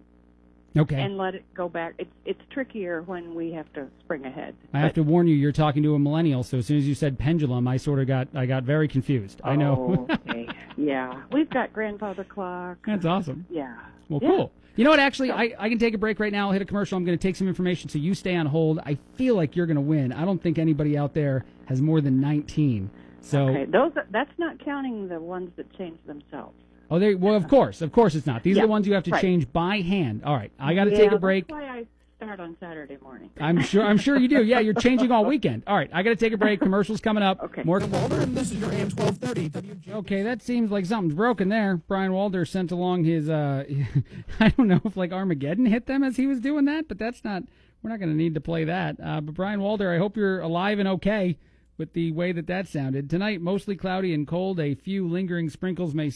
Okay. 0.76 1.00
and 1.00 1.16
let 1.18 1.34
it 1.34 1.44
go 1.54 1.68
back. 1.68 1.94
It's 1.98 2.10
it's 2.24 2.40
trickier 2.50 3.02
when 3.02 3.34
we 3.34 3.52
have 3.52 3.70
to 3.74 3.88
spring 4.00 4.24
ahead. 4.24 4.54
I 4.72 4.80
have 4.80 4.94
to 4.94 5.02
warn 5.02 5.26
you, 5.26 5.34
you're 5.36 5.52
talking 5.52 5.82
to 5.82 5.94
a 5.94 5.98
millennial, 5.98 6.42
so 6.42 6.58
as 6.58 6.66
soon 6.66 6.78
as 6.78 6.86
you 6.88 6.94
said 6.94 7.18
pendulum, 7.18 7.68
I 7.68 7.76
sort 7.76 7.98
of 8.00 8.06
got 8.06 8.28
I 8.34 8.46
got 8.46 8.64
very 8.64 8.88
confused. 8.88 9.40
I 9.44 9.54
know. 9.56 10.06
Oh, 10.10 10.14
okay. 10.30 10.48
yeah, 10.76 11.22
we've 11.30 11.50
got 11.50 11.72
grandfather 11.72 12.24
clock. 12.24 12.78
That's 12.86 13.04
awesome. 13.06 13.46
Yeah. 13.50 13.74
Well, 14.08 14.20
Yeah. 14.22 14.28
cool. 14.28 14.52
You 14.74 14.84
know 14.84 14.90
what? 14.90 15.00
Actually, 15.00 15.30
I, 15.30 15.52
I 15.58 15.68
can 15.68 15.78
take 15.78 15.92
a 15.92 15.98
break 15.98 16.18
right 16.18 16.32
now. 16.32 16.46
I'll 16.46 16.52
hit 16.54 16.62
a 16.62 16.64
commercial. 16.64 16.96
I'm 16.96 17.04
going 17.04 17.18
to 17.18 17.22
take 17.22 17.36
some 17.36 17.46
information, 17.46 17.90
so 17.90 17.98
you 17.98 18.14
stay 18.14 18.34
on 18.36 18.46
hold. 18.46 18.78
I 18.78 18.96
feel 19.16 19.34
like 19.36 19.54
you're 19.54 19.66
going 19.66 19.74
to 19.74 19.82
win. 19.82 20.14
I 20.14 20.24
don't 20.24 20.42
think 20.42 20.58
anybody 20.58 20.96
out 20.96 21.12
there 21.12 21.44
has 21.66 21.82
more 21.82 22.00
than 22.00 22.22
19. 22.22 22.88
So, 23.20 23.48
Okay, 23.50 23.66
those 23.66 23.92
that's 24.10 24.30
not 24.38 24.58
counting 24.64 25.08
the 25.08 25.20
ones 25.20 25.50
that 25.56 25.70
change 25.76 25.98
themselves. 26.06 26.54
Oh, 26.92 26.98
they 26.98 27.14
well, 27.14 27.34
of 27.34 27.48
course, 27.48 27.80
of 27.80 27.90
course, 27.90 28.14
it's 28.14 28.26
not. 28.26 28.42
These 28.42 28.58
are 28.58 28.62
the 28.62 28.66
ones 28.66 28.86
you 28.86 28.92
have 28.92 29.04
to 29.04 29.12
right. 29.12 29.22
change 29.22 29.50
by 29.50 29.80
hand. 29.80 30.24
All 30.24 30.36
right, 30.36 30.52
I 30.58 30.74
got 30.74 30.84
to 30.84 30.90
Yeah, 30.90 30.98
take 30.98 31.12
a 31.12 31.18
break. 31.18 31.48
That's 31.48 31.58
why 31.58 31.66
I 31.66 31.86
start 32.18 32.38
on 32.38 32.54
Saturday 32.60 32.98
morning. 33.00 33.30
I'm 33.40 33.62
sure. 33.62 33.82
I'm 33.82 33.96
sure 33.96 34.18
you 34.18 34.28
do. 34.28 34.44
Yeah, 34.44 34.60
you're 34.60 34.74
changing 34.74 35.10
all 35.10 35.24
weekend. 35.24 35.62
All 35.66 35.74
right, 35.74 35.88
I 35.90 36.02
got 36.02 36.10
to 36.10 36.16
take 36.16 36.34
a 36.34 36.36
break. 36.36 36.60
Commercials 36.60 37.00
coming 37.00 37.22
up. 37.22 37.42
Okay. 37.44 37.62
More. 37.62 37.80
Walder, 37.80 38.20
and 38.20 38.36
this 38.36 38.52
is 38.52 38.58
your 38.58 38.70
AM 38.72 38.90
1230 38.90 39.48
WJ. 39.48 39.94
Okay, 40.00 40.22
that 40.22 40.42
seems 40.42 40.70
like 40.70 40.84
something's 40.84 41.14
broken 41.14 41.48
there. 41.48 41.78
Brian 41.88 42.12
Walder 42.12 42.44
sent 42.44 42.70
along 42.70 43.04
his. 43.04 43.30
uh 43.30 43.64
I 44.40 44.50
don't 44.50 44.68
know 44.68 44.82
if 44.84 44.94
like 44.94 45.12
Armageddon 45.12 45.64
hit 45.64 45.86
them 45.86 46.04
as 46.04 46.18
he 46.18 46.26
was 46.26 46.40
doing 46.40 46.66
that, 46.66 46.88
but 46.88 46.98
that's 46.98 47.24
not. 47.24 47.42
We're 47.82 47.88
not 47.88 48.00
going 48.00 48.12
to 48.12 48.16
need 48.16 48.34
to 48.34 48.40
play 48.42 48.64
that. 48.64 48.96
Uh, 49.02 49.22
but 49.22 49.34
Brian 49.34 49.62
Walder, 49.62 49.90
I 49.90 49.96
hope 49.96 50.14
you're 50.18 50.40
alive 50.40 50.78
and 50.78 50.88
okay 50.88 51.38
with 51.78 51.92
the 51.92 52.12
way 52.12 52.32
that 52.32 52.46
that 52.46 52.68
sounded 52.68 53.08
tonight. 53.08 53.40
Mostly 53.40 53.76
cloudy 53.76 54.12
and 54.14 54.26
cold. 54.26 54.60
A 54.60 54.74
few 54.74 55.08
lingering 55.08 55.50
sprinkles 55.50 55.94
may 55.94 56.12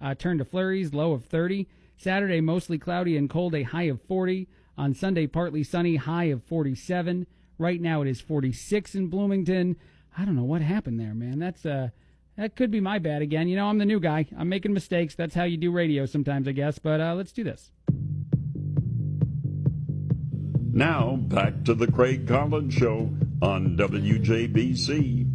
uh, 0.00 0.14
turn 0.14 0.38
to 0.38 0.44
flurries. 0.44 0.94
Low 0.94 1.12
of 1.12 1.24
30. 1.24 1.68
Saturday 1.96 2.40
mostly 2.40 2.78
cloudy 2.78 3.16
and 3.16 3.28
cold. 3.28 3.54
A 3.54 3.62
high 3.62 3.84
of 3.84 4.00
40. 4.02 4.48
On 4.78 4.94
Sunday 4.94 5.26
partly 5.26 5.62
sunny. 5.62 5.96
High 5.96 6.24
of 6.24 6.42
47. 6.44 7.26
Right 7.58 7.80
now 7.80 8.02
it 8.02 8.08
is 8.08 8.20
46 8.20 8.94
in 8.94 9.08
Bloomington. 9.08 9.76
I 10.16 10.24
don't 10.24 10.36
know 10.36 10.44
what 10.44 10.62
happened 10.62 10.98
there, 10.98 11.14
man. 11.14 11.38
That's 11.38 11.66
uh 11.66 11.90
that 12.36 12.56
could 12.56 12.70
be 12.70 12.80
my 12.80 12.98
bad 12.98 13.20
again. 13.20 13.48
You 13.48 13.56
know, 13.56 13.66
I'm 13.66 13.76
the 13.76 13.84
new 13.84 14.00
guy. 14.00 14.26
I'm 14.38 14.48
making 14.48 14.72
mistakes. 14.72 15.14
That's 15.14 15.34
how 15.34 15.44
you 15.44 15.58
do 15.58 15.70
radio 15.70 16.06
sometimes, 16.06 16.48
I 16.48 16.52
guess. 16.52 16.78
But 16.78 17.00
uh, 17.00 17.14
let's 17.14 17.32
do 17.32 17.44
this. 17.44 17.70
Now, 20.72 21.16
back 21.16 21.64
to 21.64 21.74
the 21.74 21.86
Craig 21.86 22.26
Collins 22.26 22.72
Show 22.72 23.10
on 23.42 23.76
WJBC. 23.76 25.26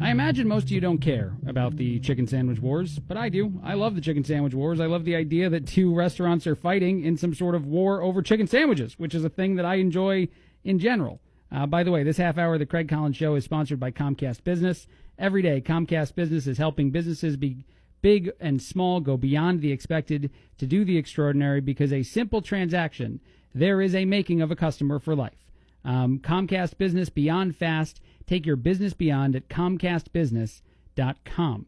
I 0.00 0.10
imagine 0.10 0.46
most 0.46 0.64
of 0.64 0.70
you 0.70 0.80
don't 0.80 0.98
care 0.98 1.36
about 1.46 1.76
the 1.76 1.98
chicken 2.00 2.26
sandwich 2.26 2.60
wars, 2.60 2.98
but 3.00 3.16
I 3.16 3.28
do. 3.28 3.60
I 3.64 3.74
love 3.74 3.96
the 3.96 4.00
chicken 4.00 4.22
sandwich 4.22 4.54
wars. 4.54 4.78
I 4.78 4.86
love 4.86 5.04
the 5.04 5.16
idea 5.16 5.50
that 5.50 5.66
two 5.66 5.92
restaurants 5.94 6.46
are 6.46 6.54
fighting 6.54 7.04
in 7.04 7.16
some 7.16 7.34
sort 7.34 7.56
of 7.56 7.66
war 7.66 8.00
over 8.02 8.22
chicken 8.22 8.46
sandwiches, 8.46 8.98
which 8.98 9.14
is 9.14 9.24
a 9.24 9.28
thing 9.28 9.56
that 9.56 9.64
I 9.64 9.76
enjoy 9.76 10.28
in 10.62 10.78
general. 10.78 11.20
Uh, 11.50 11.66
by 11.66 11.82
the 11.82 11.90
way, 11.90 12.04
this 12.04 12.18
half 12.18 12.38
hour 12.38 12.54
of 12.54 12.60
the 12.60 12.66
Craig 12.66 12.88
Collins 12.88 13.16
Show 13.16 13.34
is 13.34 13.44
sponsored 13.44 13.80
by 13.80 13.90
Comcast 13.90 14.44
Business. 14.44 14.86
Every 15.18 15.42
day, 15.42 15.60
Comcast 15.60 16.14
Business 16.14 16.46
is 16.46 16.58
helping 16.58 16.90
businesses 16.90 17.36
be 17.36 17.64
big 18.00 18.30
and 18.38 18.62
small 18.62 19.00
go 19.00 19.16
beyond 19.16 19.60
the 19.60 19.72
expected 19.72 20.30
to 20.58 20.66
do 20.66 20.84
the 20.84 20.96
extraordinary 20.96 21.60
because 21.60 21.92
a 21.92 22.04
simple 22.04 22.40
transaction, 22.40 23.18
there 23.52 23.82
is 23.82 23.94
a 23.94 24.04
making 24.04 24.42
of 24.42 24.52
a 24.52 24.56
customer 24.56 25.00
for 25.00 25.16
life. 25.16 25.47
Um, 25.84 26.18
Comcast 26.18 26.78
Business 26.78 27.08
Beyond 27.08 27.56
Fast. 27.56 28.00
Take 28.26 28.46
your 28.46 28.56
business 28.56 28.92
beyond 28.92 29.36
at 29.36 29.48
ComcastBusiness.com. 29.48 31.66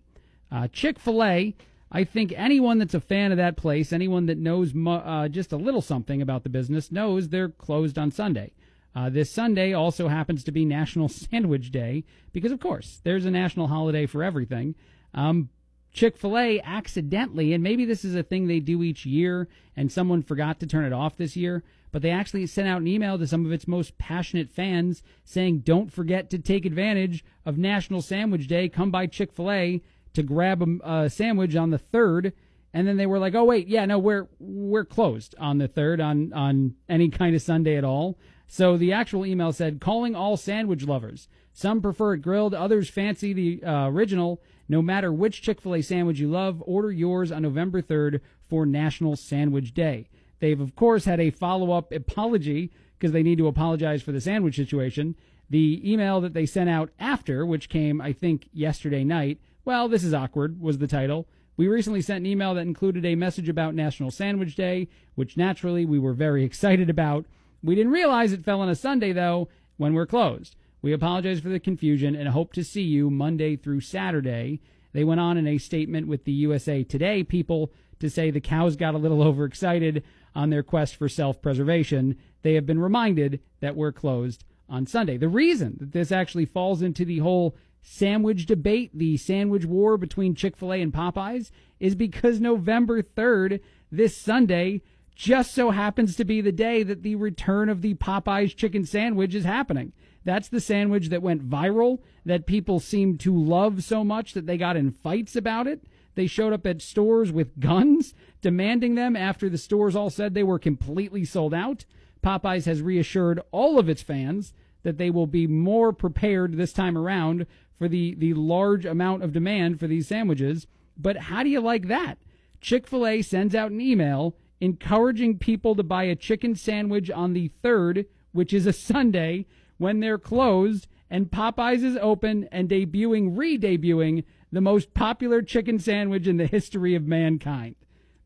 Uh, 0.53 0.67
Chick 0.69 0.99
fil 0.99 1.23
A, 1.23 1.55
I 1.93 2.05
think 2.05 2.33
anyone 2.37 2.79
that's 2.79 2.95
a 2.95 3.01
fan 3.01 3.33
of 3.33 3.39
that 3.39 3.57
place, 3.57 3.93
anyone 3.93 4.27
that 4.27 4.39
knows 4.39 4.75
mu- 4.75 4.91
uh, 4.91 5.29
just 5.29 5.53
a 5.53 5.57
little 5.57 5.83
something 5.83 6.21
about 6.21 6.43
the 6.43 6.49
business, 6.49 6.93
knows 6.93 7.29
they're 7.29 7.49
closed 7.49 7.99
on 7.99 8.11
Sunday. 8.11 8.53
Uh, 8.95 9.09
this 9.09 9.31
Sunday 9.31 9.73
also 9.73 10.09
happens 10.09 10.43
to 10.45 10.53
be 10.53 10.65
National 10.65 11.09
Sandwich 11.09 11.71
Day 11.71 12.05
because, 12.33 12.53
of 12.53 12.61
course, 12.61 13.01
there's 13.05 13.25
a 13.25 13.31
national 13.31 13.69
holiday 13.69 14.07
for 14.07 14.23
everything. 14.23 14.75
Um, 15.15 15.49
Chick 15.93 16.17
fil 16.17 16.39
A 16.39 16.61
accidentally, 16.61 17.53
and 17.53 17.65
maybe 17.65 17.85
this 17.85 18.05
is 18.05 18.15
a 18.15 18.23
thing 18.23 18.47
they 18.47 18.61
do 18.61 18.83
each 18.83 19.05
year 19.05 19.49
and 19.77 19.91
someone 19.91 20.23
forgot 20.23 20.61
to 20.61 20.67
turn 20.67 20.85
it 20.85 20.93
off 20.93 21.17
this 21.17 21.37
year, 21.37 21.65
but 21.93 22.03
they 22.03 22.11
actually 22.11 22.47
sent 22.47 22.69
out 22.69 22.81
an 22.81 22.89
email 22.89 23.19
to 23.19 23.27
some 23.27 23.45
of 23.45 23.53
its 23.53 23.67
most 23.67 23.99
passionate 23.99 24.51
fans 24.51 25.03
saying, 25.25 25.61
don't 25.61 25.93
forget 25.93 26.31
to 26.31 26.39
take 26.39 26.65
advantage 26.65 27.25
of 27.45 27.59
National 27.59 28.03
Sandwich 28.03 28.47
Day. 28.47 28.69
Come 28.69 28.91
by 28.91 29.07
Chick 29.07 29.33
fil 29.33 29.51
A 29.51 29.83
to 30.15 30.23
grab 30.23 30.63
a, 30.85 31.11
sandwich 31.11 31.57
on 31.57 31.71
the 31.71 31.79
3rd. 31.79 32.33
And 32.73 32.87
then 32.87 32.97
they 32.97 33.07
were 33.07 33.19
like, 33.19 33.35
oh, 33.35 33.45
wait, 33.45 33.67
yeah, 33.67 33.85
no, 33.85 33.99
we're, 33.99 34.29
we're 34.39 34.85
closed 34.85 35.35
on 35.39 35.59
the 35.59 35.69
3rd 35.69 36.05
on, 36.05 36.33
on 36.33 36.75
any 36.89 37.09
kind 37.09 37.35
of 37.35 37.43
Sunday 37.43 37.77
at 37.77 37.85
all. 37.85 38.19
So 38.47 38.77
the 38.77 38.93
actual 38.93 39.27
email 39.27 39.53
said, 39.53 39.81
calling 39.81 40.15
all 40.15 40.37
sandwich 40.37 40.85
lovers. 40.85 41.29
Some 41.53 41.81
prefer 41.83 42.15
it 42.15 42.19
grilled, 42.19 42.55
others 42.55 42.89
fancy 42.89 43.33
the 43.33 43.65
uh, 43.65 43.89
original. 43.89 44.41
No 44.69 44.83
matter 44.83 45.13
which 45.13 45.43
Chick 45.43 45.61
fil 45.61 45.75
A 45.75 45.83
sandwich 45.83 46.21
you 46.21 46.31
love, 46.31 46.63
order 46.65 46.93
yours 46.93 47.33
on 47.33 47.43
November 47.43 47.83
3rd 47.83 48.21
for 48.49 48.65
National 48.67 49.17
Sandwich 49.17 49.75
Day. 49.75 50.09
They've, 50.41 50.61
of 50.61 50.75
course, 50.75 51.05
had 51.05 51.21
a 51.21 51.31
follow 51.31 51.73
up 51.73 51.93
apology 51.93 52.73
because 52.99 53.13
they 53.13 53.23
need 53.23 53.39
to 53.39 53.47
apologize 53.47 54.03
for 54.03 54.13
the 54.13 54.21
sandwich 54.21 54.57
situation. 54.57 55.15
The 55.49 55.81
email 55.91 56.21
that 56.21 56.35
they 56.35 56.47
sent 56.47 56.71
out 56.71 56.91
after, 56.99 57.47
which 57.47 57.69
came, 57.69 58.01
I 58.01 58.13
think, 58.13 58.49
yesterday 58.53 59.05
night, 59.05 59.39
well, 59.65 59.89
this 59.89 60.05
is 60.05 60.15
awkward, 60.15 60.61
was 60.61 60.79
the 60.79 60.87
title. 60.87 61.27
We 61.57 61.69
recently 61.69 62.01
sent 62.03 62.21
an 62.21 62.27
email 62.27 62.55
that 62.55 62.63
included 62.63 63.05
a 63.05 63.15
message 63.15 63.49
about 63.49 63.75
National 63.75 64.11
Sandwich 64.11 64.55
Day, 64.55 64.89
which 65.15 65.37
naturally 65.37 65.85
we 65.85 65.99
were 65.99 66.15
very 66.15 66.45
excited 66.47 66.89
about. 66.89 67.27
We 67.63 67.75
didn't 67.75 67.93
realize 67.93 68.33
it 68.33 68.45
fell 68.45 68.61
on 68.61 68.69
a 68.69 68.75
Sunday, 68.75 69.13
though, 69.13 69.49
when 69.77 69.93
we're 69.93 70.07
closed. 70.07 70.57
We 70.83 70.93
apologize 70.95 71.41
for 71.41 71.51
the 71.51 71.61
confusion 71.61 72.17
and 72.17 72.29
hope 72.29 72.55
to 72.55 72.65
see 72.65 72.83
you 72.83 73.11
Monday 73.11 73.57
through 73.57 73.81
Saturday. 73.81 74.61
They 74.93 75.05
went 75.05 75.21
on 75.21 75.37
in 75.37 75.47
a 75.47 75.59
statement 75.59 76.09
with 76.09 76.25
the 76.25 76.33
USA 76.33 76.83
Today 76.83 77.23
people 77.23 77.71
to 77.99 78.09
say 78.09 78.31
the 78.31 78.41
cows 78.41 78.77
got 78.77 78.95
a 78.95 78.99
little 78.99 79.23
overexcited 79.27 80.03
on 80.35 80.51
their 80.51 80.63
quest 80.63 80.97
for 80.97 81.09
self 81.09 81.41
preservation. 81.43 82.17
They 82.43 82.55
have 82.55 82.67
been 82.67 82.79
reminded 82.79 83.41
that 83.61 83.77
we're 83.77 83.93
closed 83.93 84.45
on 84.69 84.87
Sunday. 84.87 85.17
The 85.17 85.29
reason 85.29 85.77
that 85.81 85.93
this 85.93 86.13
actually 86.13 86.47
falls 86.47 86.83
into 86.83 87.05
the 87.05 87.19
whole 87.19 87.57
sandwich 87.83 88.47
debate, 88.47 88.91
the 88.95 89.17
sandwich 89.17 89.65
war 89.65 89.97
between 89.97 90.35
Chick 90.35 90.57
fil 90.57 90.73
A 90.73 90.81
and 90.81 90.93
Popeyes, 90.93 91.51
is 91.79 91.95
because 91.95 92.41
November 92.41 93.03
3rd, 93.03 93.61
this 93.91 94.17
Sunday, 94.17 94.83
just 95.15 95.53
so 95.53 95.71
happens 95.71 96.17
to 96.17 96.25
be 96.25 96.41
the 96.41 96.53
day 96.53 96.83
that 96.83 97.03
the 97.03 97.15
return 97.15 97.69
of 97.69 97.83
the 97.83 97.95
Popeyes 97.95 98.57
chicken 98.57 98.87
sandwich 98.87 99.35
is 99.35 99.45
happening. 99.45 99.93
That's 100.25 100.49
the 100.49 100.61
sandwich 100.61 101.09
that 101.09 101.23
went 101.23 101.49
viral, 101.49 102.01
that 102.25 102.47
people 102.47 102.81
seemed 102.81 103.21
to 103.21 103.35
love 103.37 103.83
so 103.83 104.05
much 104.05 104.35
that 104.35 104.47
they 104.47 104.57
got 104.57 104.77
in 104.77 104.93
fights 104.93 105.35
about 105.35 105.67
it. 105.67 105.85
They 106.15 106.27
showed 106.27 106.53
up 106.53 106.67
at 106.67 106.83
stores 106.83 107.33
with 107.33 107.61
guns, 107.61 108.15
demanding 108.41 108.95
them 108.95 109.17
after 109.17 109.49
the 109.49 109.59
stores 109.59 109.97
all 109.97 110.11
said 110.11 110.35
they 110.35 110.43
were 110.43 110.59
completely 110.59 111.25
sold 111.25 111.55
out. 111.55 111.85
Popeyes 112.23 112.67
has 112.67 112.83
reassured 112.83 113.41
all 113.51 113.79
of 113.79 113.89
its 113.89 114.03
fans 114.03 114.53
that 114.83 114.99
they 114.99 115.11
will 115.11 115.27
be 115.27 115.47
more 115.47 115.93
prepared 115.93 116.57
this 116.57 116.73
time 116.73 116.97
around 116.97 117.47
for 117.79 117.89
the, 117.89 118.15
the 118.15 118.35
large 118.35 118.85
amount 118.85 119.23
of 119.23 119.33
demand 119.33 119.81
for 119.81 119.87
these 119.87 120.09
sandwiches. 120.09 120.67
But 120.97 121.17
how 121.17 121.43
do 121.43 121.49
you 121.49 121.61
like 121.61 121.89
that? 121.89 122.19
Chick 122.61 122.87
fil 122.87 123.07
A 123.07 123.23
sends 123.23 123.55
out 123.55 123.71
an 123.71 123.81
email 123.81 124.37
encouraging 124.61 125.39
people 125.39 125.75
to 125.75 125.83
buy 125.83 126.05
a 126.05 126.15
chicken 126.15 126.55
sandwich 126.55 127.11
on 127.11 127.33
the 127.33 127.51
3rd, 127.65 128.07
which 128.33 128.53
is 128.53 128.67
a 128.67 128.73
Sunday, 128.73 129.47
when 129.79 130.01
they're 130.01 130.19
closed, 130.19 130.87
and 131.09 131.31
Popeyes 131.31 131.83
is 131.83 131.97
open 132.01 132.47
and 132.53 132.69
debuting, 132.69 133.37
re 133.37 133.59
debuting 133.59 134.25
the 134.53 134.61
most 134.61 134.93
popular 134.93 135.41
chicken 135.41 135.79
sandwich 135.79 136.27
in 136.27 136.37
the 136.37 136.47
history 136.47 136.95
of 136.95 137.07
mankind. 137.07 137.75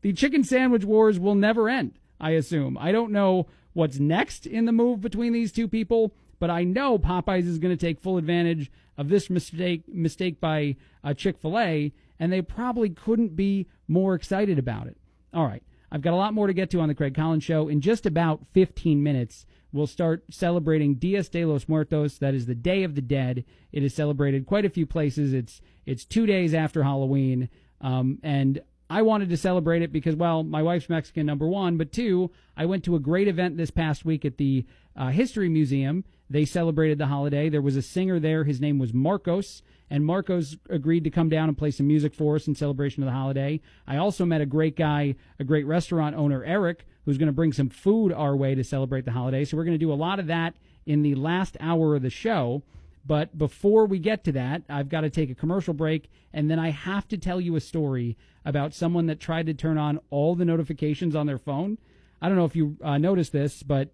The 0.05 0.13
chicken 0.13 0.43
sandwich 0.43 0.85
wars 0.85 1.19
will 1.19 1.33
never 1.33 1.67
end, 1.67 1.97
I 2.19 2.33
assume. 2.33 2.77
I 2.77 2.91
don't 2.91 3.11
know 3.11 3.47
what's 3.73 3.97
next 3.97 4.45
in 4.45 4.65
the 4.65 4.71
move 4.71 5.01
between 5.01 5.33
these 5.33 5.51
two 5.51 5.67
people, 5.67 6.13
but 6.37 6.51
I 6.51 6.63
know 6.63 6.99
Popeyes 6.99 7.47
is 7.47 7.57
going 7.57 7.75
to 7.75 7.85
take 7.85 7.99
full 7.99 8.19
advantage 8.19 8.71
of 8.99 9.09
this 9.09 9.31
mistake 9.31 9.81
mistake 9.87 10.39
by 10.39 10.75
uh, 11.03 11.15
Chick 11.15 11.39
Fil 11.39 11.57
A, 11.57 11.91
and 12.19 12.31
they 12.31 12.43
probably 12.43 12.91
couldn't 12.91 13.35
be 13.35 13.65
more 13.87 14.13
excited 14.13 14.59
about 14.59 14.85
it. 14.85 14.95
All 15.33 15.47
right, 15.47 15.63
I've 15.91 16.03
got 16.03 16.13
a 16.13 16.17
lot 16.17 16.35
more 16.35 16.45
to 16.45 16.53
get 16.53 16.69
to 16.69 16.81
on 16.81 16.87
the 16.87 16.93
Craig 16.93 17.15
Collins 17.15 17.43
Show. 17.43 17.67
In 17.67 17.81
just 17.81 18.05
about 18.05 18.45
15 18.53 19.01
minutes, 19.01 19.47
we'll 19.73 19.87
start 19.87 20.23
celebrating 20.29 20.93
Dias 20.93 21.29
de 21.29 21.45
los 21.45 21.67
Muertos. 21.67 22.19
That 22.19 22.35
is 22.35 22.45
the 22.45 22.53
Day 22.53 22.83
of 22.83 22.93
the 22.93 23.01
Dead. 23.01 23.43
It 23.71 23.81
is 23.81 23.95
celebrated 23.95 24.45
quite 24.45 24.65
a 24.65 24.69
few 24.69 24.85
places. 24.85 25.33
It's 25.33 25.61
it's 25.83 26.05
two 26.05 26.27
days 26.27 26.53
after 26.53 26.83
Halloween, 26.83 27.49
um, 27.81 28.19
and 28.21 28.61
I 28.89 29.01
wanted 29.01 29.29
to 29.29 29.37
celebrate 29.37 29.81
it 29.81 29.91
because, 29.91 30.15
well, 30.15 30.43
my 30.43 30.61
wife's 30.61 30.89
Mexican, 30.89 31.25
number 31.25 31.47
one, 31.47 31.77
but 31.77 31.91
two, 31.91 32.31
I 32.55 32.65
went 32.65 32.83
to 32.83 32.95
a 32.95 32.99
great 32.99 33.27
event 33.27 33.57
this 33.57 33.71
past 33.71 34.05
week 34.05 34.25
at 34.25 34.37
the 34.37 34.65
uh, 34.95 35.09
History 35.09 35.49
Museum. 35.49 36.03
They 36.29 36.45
celebrated 36.45 36.99
the 36.99 37.07
holiday. 37.07 37.49
There 37.49 37.61
was 37.61 37.75
a 37.75 37.81
singer 37.81 38.19
there. 38.19 38.43
His 38.43 38.61
name 38.61 38.77
was 38.77 38.93
Marcos, 38.93 39.63
and 39.89 40.05
Marcos 40.05 40.55
agreed 40.69 41.03
to 41.03 41.09
come 41.09 41.29
down 41.29 41.49
and 41.49 41.57
play 41.57 41.71
some 41.71 41.87
music 41.87 42.13
for 42.13 42.35
us 42.35 42.47
in 42.47 42.53
celebration 42.53 43.01
of 43.01 43.07
the 43.07 43.13
holiday. 43.13 43.59
I 43.87 43.97
also 43.97 44.23
met 44.23 44.41
a 44.41 44.45
great 44.45 44.75
guy, 44.75 45.15
a 45.39 45.43
great 45.43 45.65
restaurant 45.65 46.15
owner, 46.15 46.43
Eric, 46.43 46.85
who's 47.05 47.17
going 47.17 47.27
to 47.27 47.33
bring 47.33 47.53
some 47.53 47.69
food 47.69 48.13
our 48.13 48.35
way 48.35 48.53
to 48.53 48.63
celebrate 48.63 49.05
the 49.05 49.11
holiday. 49.11 49.45
So 49.45 49.57
we're 49.57 49.65
going 49.65 49.79
to 49.79 49.85
do 49.85 49.93
a 49.93 49.95
lot 49.95 50.19
of 50.19 50.27
that 50.27 50.55
in 50.85 51.01
the 51.01 51.15
last 51.15 51.57
hour 51.59 51.95
of 51.95 52.03
the 52.03 52.09
show. 52.11 52.61
But 53.05 53.37
before 53.37 53.85
we 53.85 53.99
get 53.99 54.23
to 54.23 54.31
that, 54.31 54.63
I've 54.67 54.89
got 54.89 55.01
to 55.01 55.09
take 55.09 55.29
a 55.29 55.35
commercial 55.35 55.73
break, 55.73 56.09
and 56.33 56.49
then 56.49 56.57
I 56.57 56.71
have 56.71 57.07
to 57.09 57.17
tell 57.17 57.39
you 57.39 57.55
a 57.55 57.61
story 57.61 58.17
about 58.43 58.73
someone 58.73 59.05
that 59.07 59.19
tried 59.19 59.45
to 59.45 59.53
turn 59.53 59.77
on 59.77 59.99
all 60.09 60.35
the 60.35 60.45
notifications 60.45 61.15
on 61.15 61.27
their 61.27 61.37
phone. 61.37 61.77
I 62.21 62.27
don't 62.27 62.37
know 62.37 62.45
if 62.45 62.55
you 62.55 62.77
uh, 62.83 62.97
noticed 62.97 63.31
this, 63.31 63.61
but 63.61 63.89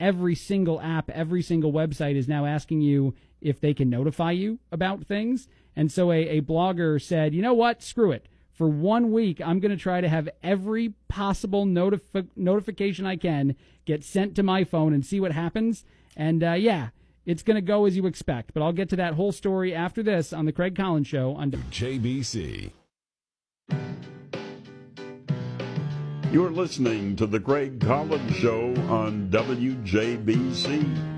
every 0.00 0.34
single 0.34 0.80
app, 0.80 1.10
every 1.10 1.42
single 1.42 1.72
website 1.72 2.16
is 2.16 2.26
now 2.26 2.44
asking 2.44 2.80
you 2.80 3.14
if 3.40 3.60
they 3.60 3.72
can 3.72 3.88
notify 3.88 4.32
you 4.32 4.58
about 4.72 5.06
things. 5.06 5.48
And 5.76 5.92
so 5.92 6.10
a, 6.10 6.38
a 6.38 6.40
blogger 6.40 7.00
said, 7.00 7.34
you 7.34 7.42
know 7.42 7.54
what? 7.54 7.82
Screw 7.82 8.10
it. 8.10 8.26
For 8.52 8.68
one 8.68 9.12
week, 9.12 9.40
I'm 9.40 9.60
going 9.60 9.76
to 9.76 9.82
try 9.82 10.00
to 10.00 10.08
have 10.08 10.30
every 10.42 10.94
possible 11.08 11.66
notif- 11.66 12.28
notification 12.34 13.04
I 13.04 13.16
can 13.16 13.54
get 13.84 14.02
sent 14.02 14.34
to 14.36 14.42
my 14.42 14.64
phone 14.64 14.94
and 14.94 15.04
see 15.04 15.20
what 15.20 15.32
happens. 15.32 15.84
And 16.16 16.42
uh, 16.42 16.52
yeah, 16.52 16.88
it's 17.26 17.42
going 17.42 17.56
to 17.56 17.60
go 17.60 17.84
as 17.84 17.96
you 17.96 18.06
expect. 18.06 18.54
But 18.54 18.62
I'll 18.62 18.72
get 18.72 18.88
to 18.90 18.96
that 18.96 19.14
whole 19.14 19.32
story 19.32 19.74
after 19.74 20.02
this 20.02 20.32
on 20.32 20.46
the 20.46 20.52
Craig 20.52 20.76
Collins 20.76 21.08
Show 21.08 21.32
on 21.32 21.50
JBC. 21.50 22.70
You're 26.32 26.50
listening 26.50 27.16
to 27.16 27.26
the 27.26 27.40
Craig 27.40 27.80
Collins 27.80 28.36
Show 28.36 28.74
on 28.88 29.28
WJBC. 29.30 31.12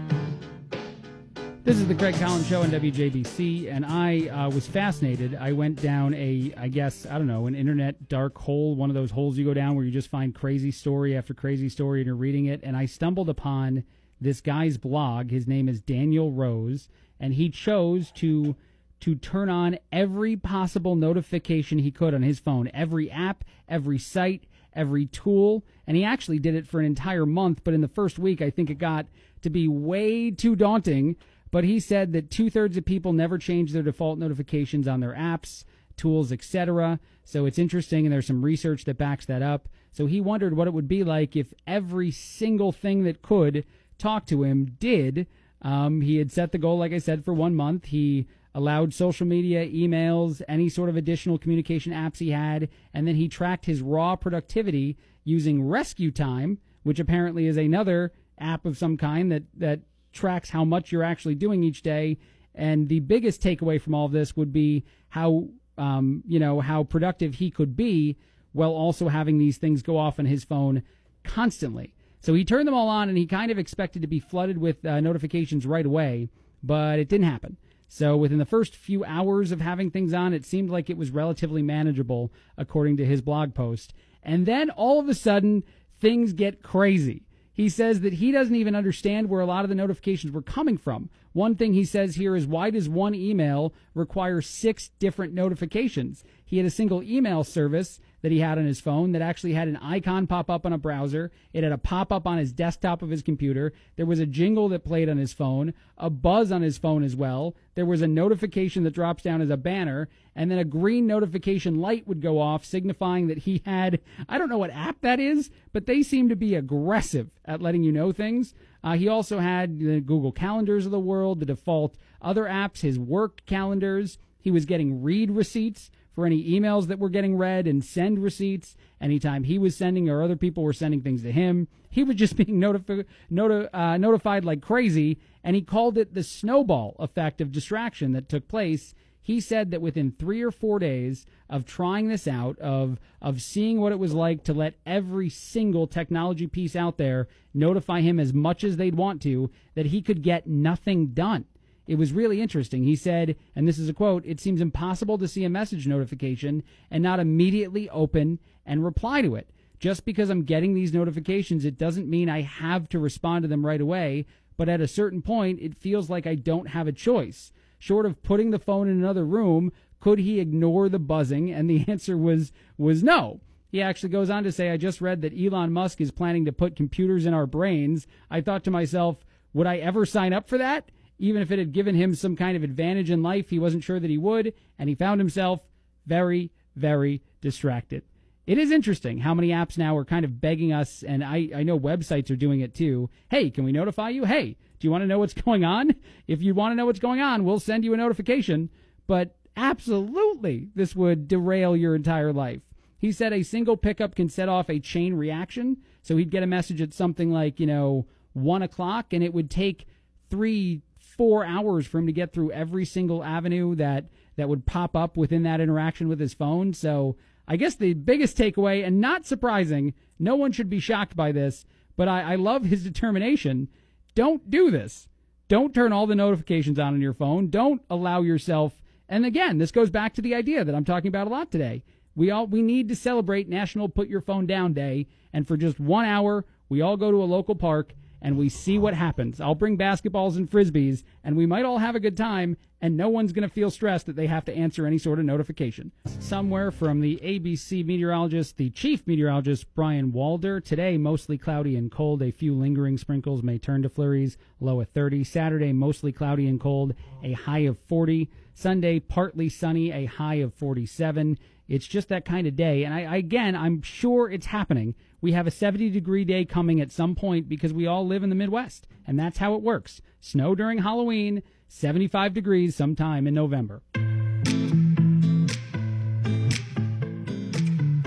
This 1.64 1.76
is 1.76 1.86
the 1.86 1.94
Craig 1.94 2.14
Collins 2.14 2.47
Show 2.47 2.62
on 2.62 2.70
WJBC, 2.70 3.70
and 3.70 3.85
I 3.85 4.28
uh, 4.28 4.48
was 4.48 4.66
fascinated. 4.66 5.35
I 5.35 5.52
went 5.52 5.82
down 5.82 6.14
a, 6.14 6.55
I 6.56 6.68
guess, 6.68 7.05
I 7.05 7.18
don't 7.18 7.26
know, 7.26 7.47
an 7.47 7.55
internet 7.55 8.09
dark 8.09 8.39
hole, 8.39 8.74
one 8.74 8.89
of 8.89 8.94
those 8.94 9.10
holes 9.10 9.36
you 9.36 9.44
go 9.44 9.52
down 9.52 9.74
where 9.76 9.85
you 9.85 9.90
just 9.90 10.09
find 10.09 10.35
crazy 10.35 10.70
story 10.70 11.14
after 11.14 11.35
crazy 11.35 11.68
story 11.68 12.01
and 12.01 12.06
you're 12.06 12.16
reading 12.16 12.47
it. 12.47 12.60
And 12.62 12.74
I 12.74 12.86
stumbled 12.86 13.28
upon 13.28 13.85
this 14.20 14.40
guy's 14.40 14.78
blog. 14.78 15.31
His 15.31 15.47
name 15.47 15.69
is 15.69 15.81
Daniel 15.81 16.32
Rose, 16.32 16.89
and 17.20 17.35
he 17.35 17.49
chose 17.51 18.11
to 18.12 18.57
to 19.01 19.15
turn 19.15 19.49
on 19.49 19.78
every 19.93 20.36
possible 20.36 20.97
notification 20.97 21.78
he 21.78 21.90
could 21.90 22.15
on 22.15 22.23
his 22.23 22.40
phone, 22.40 22.69
every 22.74 23.09
app, 23.09 23.45
every 23.69 23.99
site, 23.99 24.43
every 24.73 25.07
tool, 25.07 25.65
and 25.86 25.97
he 25.97 26.03
actually 26.03 26.40
did 26.40 26.57
it 26.57 26.66
for 26.66 26.81
an 26.81 26.86
entire 26.86 27.24
month. 27.24 27.62
But 27.62 27.74
in 27.74 27.81
the 27.81 27.86
first 27.86 28.19
week, 28.19 28.43
I 28.43 28.51
think 28.51 28.70
it 28.70 28.78
got 28.78 29.07
to 29.43 29.51
be 29.51 29.69
way 29.69 30.32
too 30.32 30.57
daunting. 30.57 31.16
But 31.51 31.65
he 31.65 31.81
said 31.81 32.12
that 32.12 32.31
two 32.31 32.51
thirds 32.51 32.77
of 32.77 32.85
people 32.85 33.12
never 33.12 33.39
change 33.39 33.73
their 33.73 33.82
default 33.82 34.19
notifications 34.19 34.86
on 34.86 35.01
their 35.01 35.15
apps, 35.15 35.65
tools, 35.97 36.31
etc. 36.32 37.01
So 37.24 37.47
it's 37.47 37.59
interesting, 37.59 38.05
and 38.05 38.12
there's 38.12 38.27
some 38.27 38.45
research 38.45 38.85
that 38.85 38.99
backs 38.99 39.27
that 39.27 39.43
up. 39.43 39.69
So 39.93 40.07
he 40.07 40.20
wondered 40.20 40.57
what 40.57 40.69
it 40.69 40.74
would 40.74 40.89
be 40.89 41.05
like 41.05 41.36
if 41.36 41.55
every 41.66 42.11
single 42.11 42.73
thing 42.73 43.05
that 43.05 43.23
could 43.23 43.65
talk 43.99 44.27
to 44.27 44.43
him 44.45 44.77
did. 44.79 45.27
Um, 45.62 46.01
he 46.01 46.16
had 46.16 46.31
set 46.31 46.53
the 46.53 46.59
goal, 46.59 46.79
like 46.79 46.93
I 46.93 46.99
said, 46.99 47.25
for 47.25 47.35
one 47.35 47.55
month. 47.55 47.87
He 47.87 48.27
allowed 48.55 48.95
social 48.95 49.27
media, 49.27 49.69
emails, 49.69 50.41
any 50.49 50.69
sort 50.69 50.89
of 50.89 50.97
additional 50.97 51.39
communication 51.39 51.93
apps 51.93 52.19
he 52.19 52.31
had, 52.31 52.69
and 52.95 53.07
then 53.07 53.16
he 53.16 53.29
tracked 53.29 53.66
his 53.66 53.83
raw 53.83 54.16
productivity 54.16 54.97
using 55.25 55.62
RescueTime, 55.62 56.59
which 56.83 56.99
apparently 56.99 57.47
is 57.47 57.57
another 57.57 58.12
app 58.39 58.65
of 58.65 58.79
some 58.79 58.97
kind 58.97 59.31
that 59.33 59.43
that 59.57 59.81
tracks 60.12 60.51
how 60.51 60.65
much 60.65 60.91
you're 60.91 61.03
actually 61.03 61.35
doing 61.35 61.62
each 61.62 61.83
day. 61.83 62.19
And 62.55 62.89
the 62.89 63.01
biggest 63.01 63.43
takeaway 63.43 63.81
from 63.81 63.95
all 63.95 64.07
of 64.07 64.12
this 64.12 64.37
would 64.37 64.53
be 64.53 64.85
how 65.11 65.49
um, 65.77 66.23
you 66.27 66.39
know 66.39 66.61
how 66.61 66.85
productive 66.85 67.35
he 67.35 67.51
could 67.51 67.77
be 67.77 68.16
while 68.53 68.70
also 68.70 69.09
having 69.09 69.39
these 69.39 69.59
things 69.59 69.83
go 69.83 69.97
off 69.97 70.19
on 70.19 70.27
his 70.27 70.45
phone 70.45 70.83
constantly. 71.23 71.95
So 72.20 72.35
he 72.35 72.45
turned 72.45 72.66
them 72.66 72.74
all 72.74 72.89
on, 72.89 73.09
and 73.09 73.16
he 73.16 73.27
kind 73.27 73.51
of 73.51 73.59
expected 73.59 74.03
to 74.03 74.09
be 74.09 74.20
flooded 74.20 74.59
with 74.59 74.85
uh, 74.85 75.01
notifications 75.01 75.66
right 75.66 75.86
away, 75.86 76.31
but 76.62 76.99
it 76.99 77.09
didn't 77.09 77.28
happen. 77.28 77.57
So 77.89 78.16
within 78.16 78.39
the 78.39 78.45
first 78.45 78.77
few 78.77 79.05
hours 79.05 79.51
of 79.51 79.61
having 79.61 79.90
things 79.90 80.12
on, 80.12 80.35
it 80.35 80.45
seemed 80.45 80.69
like 80.69 80.90
it 80.90 80.99
was 80.99 81.11
relatively 81.11 81.62
manageable, 81.62 82.31
according 82.57 82.99
to 82.99 83.07
his 83.07 83.23
blog 83.23 83.55
post. 83.55 83.95
And 84.23 84.47
then 84.47 84.69
all 84.70 85.01
of 85.01 85.09
a 85.09 85.15
sudden, 85.15 85.65
things 85.99 86.32
get 86.32 86.62
crazy. 86.62 87.24
He 87.53 87.69
says 87.69 88.03
that 88.03 88.15
he 88.15 88.31
doesn't 88.31 88.55
even 88.55 88.77
understand 88.77 89.28
where 89.28 89.40
a 89.40 89.47
lot 89.47 89.65
of 89.65 89.69
the 89.69 89.74
notifications 89.74 90.32
were 90.32 90.43
coming 90.43 90.77
from. 90.77 91.11
One 91.32 91.57
thing 91.57 91.73
he 91.73 91.85
says 91.85 92.15
here 92.15 92.36
is 92.36 92.47
why 92.47 92.70
does 92.70 92.89
one 92.89 93.16
email 93.16 93.74
require 93.95 94.40
six 94.40 94.90
different 95.01 95.32
notifications? 95.32 96.23
He 96.45 96.59
had 96.59 96.66
a 96.66 96.70
single 96.70 97.03
email 97.03 97.43
service 97.43 97.99
that 98.23 98.32
he 98.32 98.40
had 98.40 98.59
on 98.59 98.65
his 98.65 98.81
phone 98.81 99.12
that 99.12 99.23
actually 99.23 99.53
had 99.53 99.69
an 99.69 99.77
icon 99.77 100.27
pop 100.27 100.51
up 100.51 100.66
on 100.66 100.73
a 100.73 100.78
browser. 100.78 101.31
It 101.53 101.62
had 101.62 101.73
a 101.73 101.78
pop 101.78 102.12
up 102.12 102.27
on 102.27 102.39
his 102.39 102.53
desktop 102.53 103.03
of 103.03 103.11
his 103.11 103.23
computer. 103.23 103.73
There 103.97 104.07
was 104.07 104.19
a 104.19 104.27
jingle 104.27 104.69
that 104.70 104.85
played 104.85 105.09
on 105.09 105.19
his 105.19 105.32
phone, 105.32 105.74
a 105.97 106.11
buzz 106.11 106.51
on 106.51 106.62
his 106.62 106.78
phone 106.78 107.05
as 107.05 107.15
well. 107.15 107.55
There 107.74 107.86
was 107.86 108.03
a 108.03 108.09
notification 108.09 108.85
that 108.85 108.95
drops 108.95 109.23
down 109.23 109.40
as 109.40 109.51
a 109.51 109.57
banner, 109.57 110.09
and 110.35 110.51
then 110.51 110.59
a 110.59 110.65
green 110.65 111.07
notification 111.07 111.77
light 111.77 112.09
would 112.09 112.20
go 112.20 112.40
off 112.40 112.65
signifying 112.65 113.28
that 113.28 113.39
he 113.39 113.62
had, 113.65 114.01
I 114.28 114.39
don't 114.39 114.49
know 114.49 114.59
what 114.59 114.70
app 114.70 115.01
that 115.03 115.20
is, 115.20 115.51
but 115.73 115.86
they 115.86 116.03
seem 116.03 116.28
to 116.28 116.36
be 116.36 116.55
aggressive 116.55 117.31
at 117.45 117.62
letting 117.62 117.85
you 117.85 117.93
know 117.93 118.12
things. 118.12 118.55
Uh, 118.82 118.97
he 118.97 119.09
also 119.09 119.39
had 119.39 119.78
the 119.78 120.01
Google 120.01 120.32
Calendars 120.32 120.86
of 120.86 120.93
the 120.93 121.01
world, 121.01 121.40
the 121.40 121.47
default 121.47 121.97
other 122.20 122.45
apps, 122.45 122.81
his 122.81 122.99
work 122.99 123.45
calendars. 123.47 124.19
He 124.40 124.51
was 124.51 124.65
getting 124.65 125.03
read 125.03 125.31
receipts 125.31 125.90
for 126.19 126.27
any 126.27 126.51
emails 126.51 126.89
that 126.89 126.99
were 126.99 127.09
getting 127.09 127.36
read 127.36 127.69
and 127.69 127.85
send 127.85 128.19
receipts 128.19 128.74
anytime 129.01 129.45
he 129.45 129.57
was 129.57 129.77
sending 129.77 130.09
or 130.09 130.20
other 130.20 130.35
people 130.35 130.65
were 130.65 130.73
sending 130.73 131.01
things 131.01 131.23
to 131.23 131.31
him. 131.31 131.69
He 131.90 132.03
was 132.03 132.16
just 132.16 132.35
being 132.45 132.61
notifi- 132.61 133.05
noti- 133.31 133.69
uh, 133.73 133.99
notified 133.99 134.45
like 134.45 134.61
crazy, 134.61 135.20
and 135.45 135.55
he 135.55 135.62
called 135.62 135.97
it 135.97 136.15
the 136.15 136.24
snowball 136.24 136.97
effect 136.99 137.40
of 137.40 137.53
distraction 137.53 138.11
that 138.15 138.28
took 138.28 138.49
place. 138.49 138.97
He 139.23 139.40
said 139.40 139.70
that 139.70 139.81
within 139.81 140.11
three 140.11 140.43
or 140.43 140.51
four 140.51 140.81
days 140.81 141.24
of 141.49 141.65
trying 141.65 142.09
this 142.09 142.27
out, 142.27 142.59
of 142.59 142.99
of 143.23 143.40
seeing 143.40 143.81
what 143.81 143.93
it 143.93 144.01
was 144.01 144.12
like 144.12 144.43
to 144.43 144.53
let 144.53 144.74
every 144.85 145.28
single 145.28 145.86
technology 145.86 146.49
piece 146.49 146.74
out 146.74 146.99
there 146.99 147.28
notify 147.55 148.01
him 148.01 148.19
as 148.19 148.32
much 148.35 148.65
as 148.65 148.77
they'd 148.77 148.97
want 148.97 149.23
to, 149.23 149.53
that 149.77 149.86
he 149.86 150.03
could 150.03 150.23
get 150.24 150.49
nothing 150.49 151.15
done. 151.15 151.45
It 151.89 151.97
was 151.97 152.12
really 152.12 152.43
interesting. 152.43 152.85
He 152.85 152.94
said, 152.94 153.35
and 153.56 153.66
this 153.66 153.78
is 153.78 153.89
a 153.89 153.94
quote, 153.94 154.23
it 154.27 154.40
seems 154.40 154.60
impossible 154.60 155.16
to 155.16 155.27
see 155.27 155.43
a 155.44 155.51
message 155.51 155.86
notification 155.86 156.62
and 156.90 157.02
not 157.02 157.19
immediately 157.19 157.89
open 157.89 158.39
and 158.66 158.85
reply 158.85 159.23
to 159.23 159.35
it. 159.35 159.48
Just 159.81 160.05
because 160.05 160.28
I'm 160.28 160.43
getting 160.43 160.74
these 160.74 160.93
notifications, 160.93 161.65
it 161.65 161.78
doesn't 161.78 162.10
mean 162.10 162.28
I 162.28 162.43
have 162.43 162.90
to 162.90 162.98
respond 162.98 163.43
to 163.43 163.48
them 163.48 163.65
right 163.65 163.81
away, 163.81 164.27
but 164.59 164.69
at 164.69 164.82
a 164.82 164.86
certain 164.86 165.23
point, 165.23 165.60
it 165.62 165.78
feels 165.78 166.10
like 166.10 166.27
I 166.27 166.35
don't 166.35 166.69
have 166.69 166.86
a 166.86 166.93
choice. 166.93 167.52
Short 167.78 168.05
of 168.05 168.23
putting 168.23 168.51
the 168.51 168.59
phone 168.59 168.86
in 168.86 168.98
another 168.98 169.24
room, 169.24 169.73
could 169.98 170.19
he 170.19 170.40
ignore 170.40 170.90
the 170.90 170.98
buzzing? 170.98 171.51
And 171.51 171.70
the 171.70 171.85
answer 171.89 172.19
was 172.19 172.52
was 172.77 173.02
no. 173.02 173.40
He 173.70 173.81
actually 173.81 174.10
goes 174.10 174.28
on 174.28 174.44
to 174.44 174.52
say, 174.52 174.70
I 174.70 174.77
just 174.77 175.01
read 175.01 175.23
that 175.23 175.32
Elon 175.39 175.73
Musk 175.73 176.02
is 176.02 176.10
planning 176.10 176.44
to 176.44 176.52
put 176.52 176.77
computers 176.77 177.24
in 177.24 177.32
our 177.32 177.47
brains. 177.47 178.06
I 178.31 178.43
thought 178.43 178.65
to 178.65 178.70
myself, 178.70 179.24
would 179.55 179.66
I 179.66 179.78
ever 179.78 180.05
sign 180.05 180.35
up 180.35 180.48
for 180.48 180.59
that? 180.59 180.90
Even 181.19 181.43
if 181.43 181.51
it 181.51 181.59
had 181.59 181.73
given 181.73 181.95
him 181.95 182.15
some 182.15 182.36
kind 182.36 182.57
of 182.57 182.62
advantage 182.62 183.11
in 183.11 183.23
life, 183.23 183.51
he 183.51 183.59
wasn't 183.59 183.85
sure 183.85 183.99
that 183.99 184.11
he 184.11 184.19
would, 184.19 184.53
and 184.78 184.89
he 184.89 184.95
found 184.95 185.20
himself 185.20 185.61
very, 186.07 186.51
very 186.77 187.23
distracted. 187.40 188.03
It 188.47 188.57
is 188.57 188.70
interesting 188.70 189.19
how 189.19 189.35
many 189.35 189.49
apps 189.49 189.77
now 189.77 189.97
are 189.97 190.07
kind 190.07 190.24
of 190.24 190.40
begging 190.40 190.73
us, 190.73 191.03
and 191.03 191.23
I, 191.23 191.51
I 191.55 191.62
know 191.65 191.78
websites 191.78 192.31
are 192.31 192.36
doing 192.36 192.61
it 192.61 192.74
too. 192.74 193.11
Hey, 193.31 193.51
can 193.51 193.65
we 193.65 193.73
notify 193.73 194.09
you? 194.09 194.24
Hey, 194.24 194.57
do 194.78 194.86
you 194.86 194.90
want 194.90 195.03
to 195.03 195.07
know 195.07 195.19
what's 195.19 195.35
going 195.45 195.65
on? 195.65 195.95
If 196.27 196.40
you 196.40 196.55
want 196.55 196.73
to 196.73 196.77
know 196.77 196.86
what's 196.86 196.99
going 196.99 197.20
on, 197.20 197.45
we'll 197.45 197.61
send 197.61 197.85
you 197.85 197.93
a 197.93 197.97
notification. 197.99 198.70
But 199.07 199.36
absolutely, 199.57 200.70
this 200.74 200.97
would 200.97 201.28
derail 201.28 201.77
your 201.77 201.95
entire 201.95 202.32
life. 202.32 202.62
He 202.99 203.12
said 203.12 203.32
a 203.32 203.43
single 203.43 203.77
pickup 203.77 204.15
can 204.15 204.28
set 204.28 204.49
off 204.49 204.70
a 204.70 204.81
chain 204.81 205.15
reaction. 205.15 205.78
So 206.03 206.16
he'd 206.16 206.31
get 206.31 206.43
a 206.43 206.47
message 206.47 206.81
at 206.81 206.95
something 206.95 207.31
like, 207.31 207.61
you 207.61 207.66
know, 207.66 208.07
one 208.32 208.62
o'clock, 208.62 209.12
and 209.12 209.23
it 209.23 209.35
would 209.35 209.51
take 209.51 209.86
three, 210.31 210.82
four 211.19 211.45
hours 211.45 211.86
for 211.86 211.99
him 211.99 212.07
to 212.07 212.12
get 212.12 212.32
through 212.32 212.53
every 212.53 212.86
single 212.86 213.23
avenue 213.23 213.74
that 213.74 214.07
that 214.36 214.49
would 214.49 214.65
pop 214.65 214.97
up 214.97 215.16
within 215.16 215.43
that 215.43 215.61
interaction 215.61 216.09
with 216.09 216.20
his 216.20 216.32
phone. 216.32 216.73
So 216.73 217.16
I 217.47 217.57
guess 217.57 217.74
the 217.74 217.93
biggest 217.95 218.39
takeaway, 218.39 218.86
and 218.86 219.01
not 219.01 219.27
surprising, 219.27 219.95
no 220.19 220.36
one 220.36 220.53
should 220.53 220.70
be 220.70 220.81
shocked 220.81 221.16
by 221.16 221.32
this, 221.32 221.66
but 221.97 222.09
I, 222.09 222.32
I 222.32 222.35
love 222.36 222.65
his 222.65 222.85
determination. 222.85 223.69
Don't 224.15 224.49
do 224.49 224.70
this. 224.70 225.09
Don't 225.49 225.74
turn 225.74 225.93
all 225.93 226.07
the 226.07 226.15
notifications 226.15 226.78
on 226.78 226.95
on 226.95 227.01
your 227.01 227.15
phone. 227.15 227.49
Don't 227.51 227.82
allow 227.90 228.20
yourself. 228.23 228.81
And 229.09 229.27
again, 229.27 229.59
this 229.59 229.73
goes 229.73 229.90
back 229.90 230.15
to 230.15 230.23
the 230.23 230.35
idea 230.35 230.65
that 230.65 230.74
I'm 230.74 230.85
talking 230.85 231.09
about 231.09 231.27
a 231.27 231.31
lot 231.31 231.51
today. 231.51 231.82
We 232.15 232.31
all 232.31 232.47
we 232.47 232.62
need 232.62 232.89
to 232.89 232.97
celebrate 232.97 233.49
National 233.49 233.89
Put 233.89 234.09
Your 234.09 234.20
Phone 234.20 234.47
Down 234.47 234.73
Day, 234.73 235.07
and 235.32 235.49
for 235.49 235.57
just 235.57 235.81
one 235.81 236.05
hour, 236.05 236.45
we 236.69 236.81
all 236.81 236.97
go 236.97 237.11
to 237.11 237.23
a 237.23 237.24
local 237.24 237.55
park 237.55 237.95
and 238.20 238.36
we 238.36 238.49
see 238.49 238.78
what 238.78 238.95
happens. 238.95 239.40
I'll 239.40 239.55
bring 239.55 239.78
basketballs 239.78 240.36
and 240.36 240.51
frisbees, 240.51 241.05
and 241.23 241.36
we 241.36 241.47
might 241.47 241.65
all 241.65 241.78
have 241.78 241.95
a 241.95 242.01
good 242.01 242.16
time, 242.16 242.57
and 242.81 242.97
no 242.97 243.09
one's 243.09 243.32
going 243.32 243.49
to 243.49 243.55
feel 243.55 243.70
stressed 243.70 244.07
that 244.07 244.16
they 244.16 244.27
have 244.27 244.45
to 244.47 244.55
answer 244.55 244.86
any 244.86 244.99
sort 244.99 245.19
of 245.19 245.24
notification. 245.24 245.93
Somewhere 246.20 246.70
from 246.70 247.01
the 247.01 247.16
ABC 247.23 247.85
meteorologist, 247.85 248.57
the 248.57 248.70
chief 248.70 249.07
meteorologist, 249.07 249.73
Brian 249.74 250.12
Walder. 250.12 250.61
Today, 250.61 250.97
mostly 250.97 251.39
cloudy 251.39 251.77
and 251.77 251.90
cold. 251.90 252.23
A 252.23 252.31
few 252.31 252.55
lingering 252.55 252.99
sprinkles 252.99 253.43
may 253.43 253.59
turn 253.59 253.82
to 253.82 253.89
flurries, 253.89 254.36
low 254.61 254.81
of 254.81 254.89
30. 254.89 255.24
Saturday, 255.24 255.73
mostly 255.73 256.12
cloudy 256.12 256.49
and 256.49 256.61
cold, 256.61 256.95
a 257.23 257.32
high 257.32 257.61
of 257.61 257.78
40. 257.89 258.31
Sunday, 258.55 258.99
partly 258.99 259.49
sunny, 259.49 259.93
a 259.93 260.07
high 260.07 260.36
of 260.36 260.53
47. 260.55 261.39
It's 261.69 261.86
just 261.86 262.09
that 262.09 262.24
kind 262.24 262.47
of 262.47 262.57
day. 262.57 262.85
And 262.85 262.95
I, 262.95 263.05
I, 263.05 263.16
again, 263.16 263.55
I'm 263.55 263.82
sure 263.82 264.31
it's 264.31 264.47
happening. 264.47 264.95
We 265.20 265.32
have 265.32 265.47
a 265.47 265.51
70 265.51 265.90
degree 265.90 266.24
day 266.24 266.45
coming 266.45 266.81
at 266.81 266.93
some 266.93 267.15
point 267.15 267.49
because 267.49 267.73
we 267.73 267.86
all 267.86 268.07
live 268.07 268.23
in 268.23 268.28
the 268.28 268.36
Midwest. 268.36 268.86
And 269.07 269.19
that's 269.19 269.39
how 269.39 269.55
it 269.55 269.62
works. 269.62 270.01
Snow 270.20 270.55
during 270.55 270.78
Halloween, 270.78 271.43
75 271.66 272.35
degrees 272.35 272.77
sometime 272.77 273.27
in 273.27 273.35
November. 273.35 273.82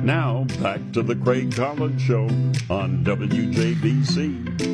Now, 0.04 0.46
back 0.62 0.80
to 0.94 1.04
the 1.04 1.16
Craig 1.16 1.56
Collins 1.56 2.02
Show 2.02 2.24
on 2.70 3.04
WJBC. 3.04 4.70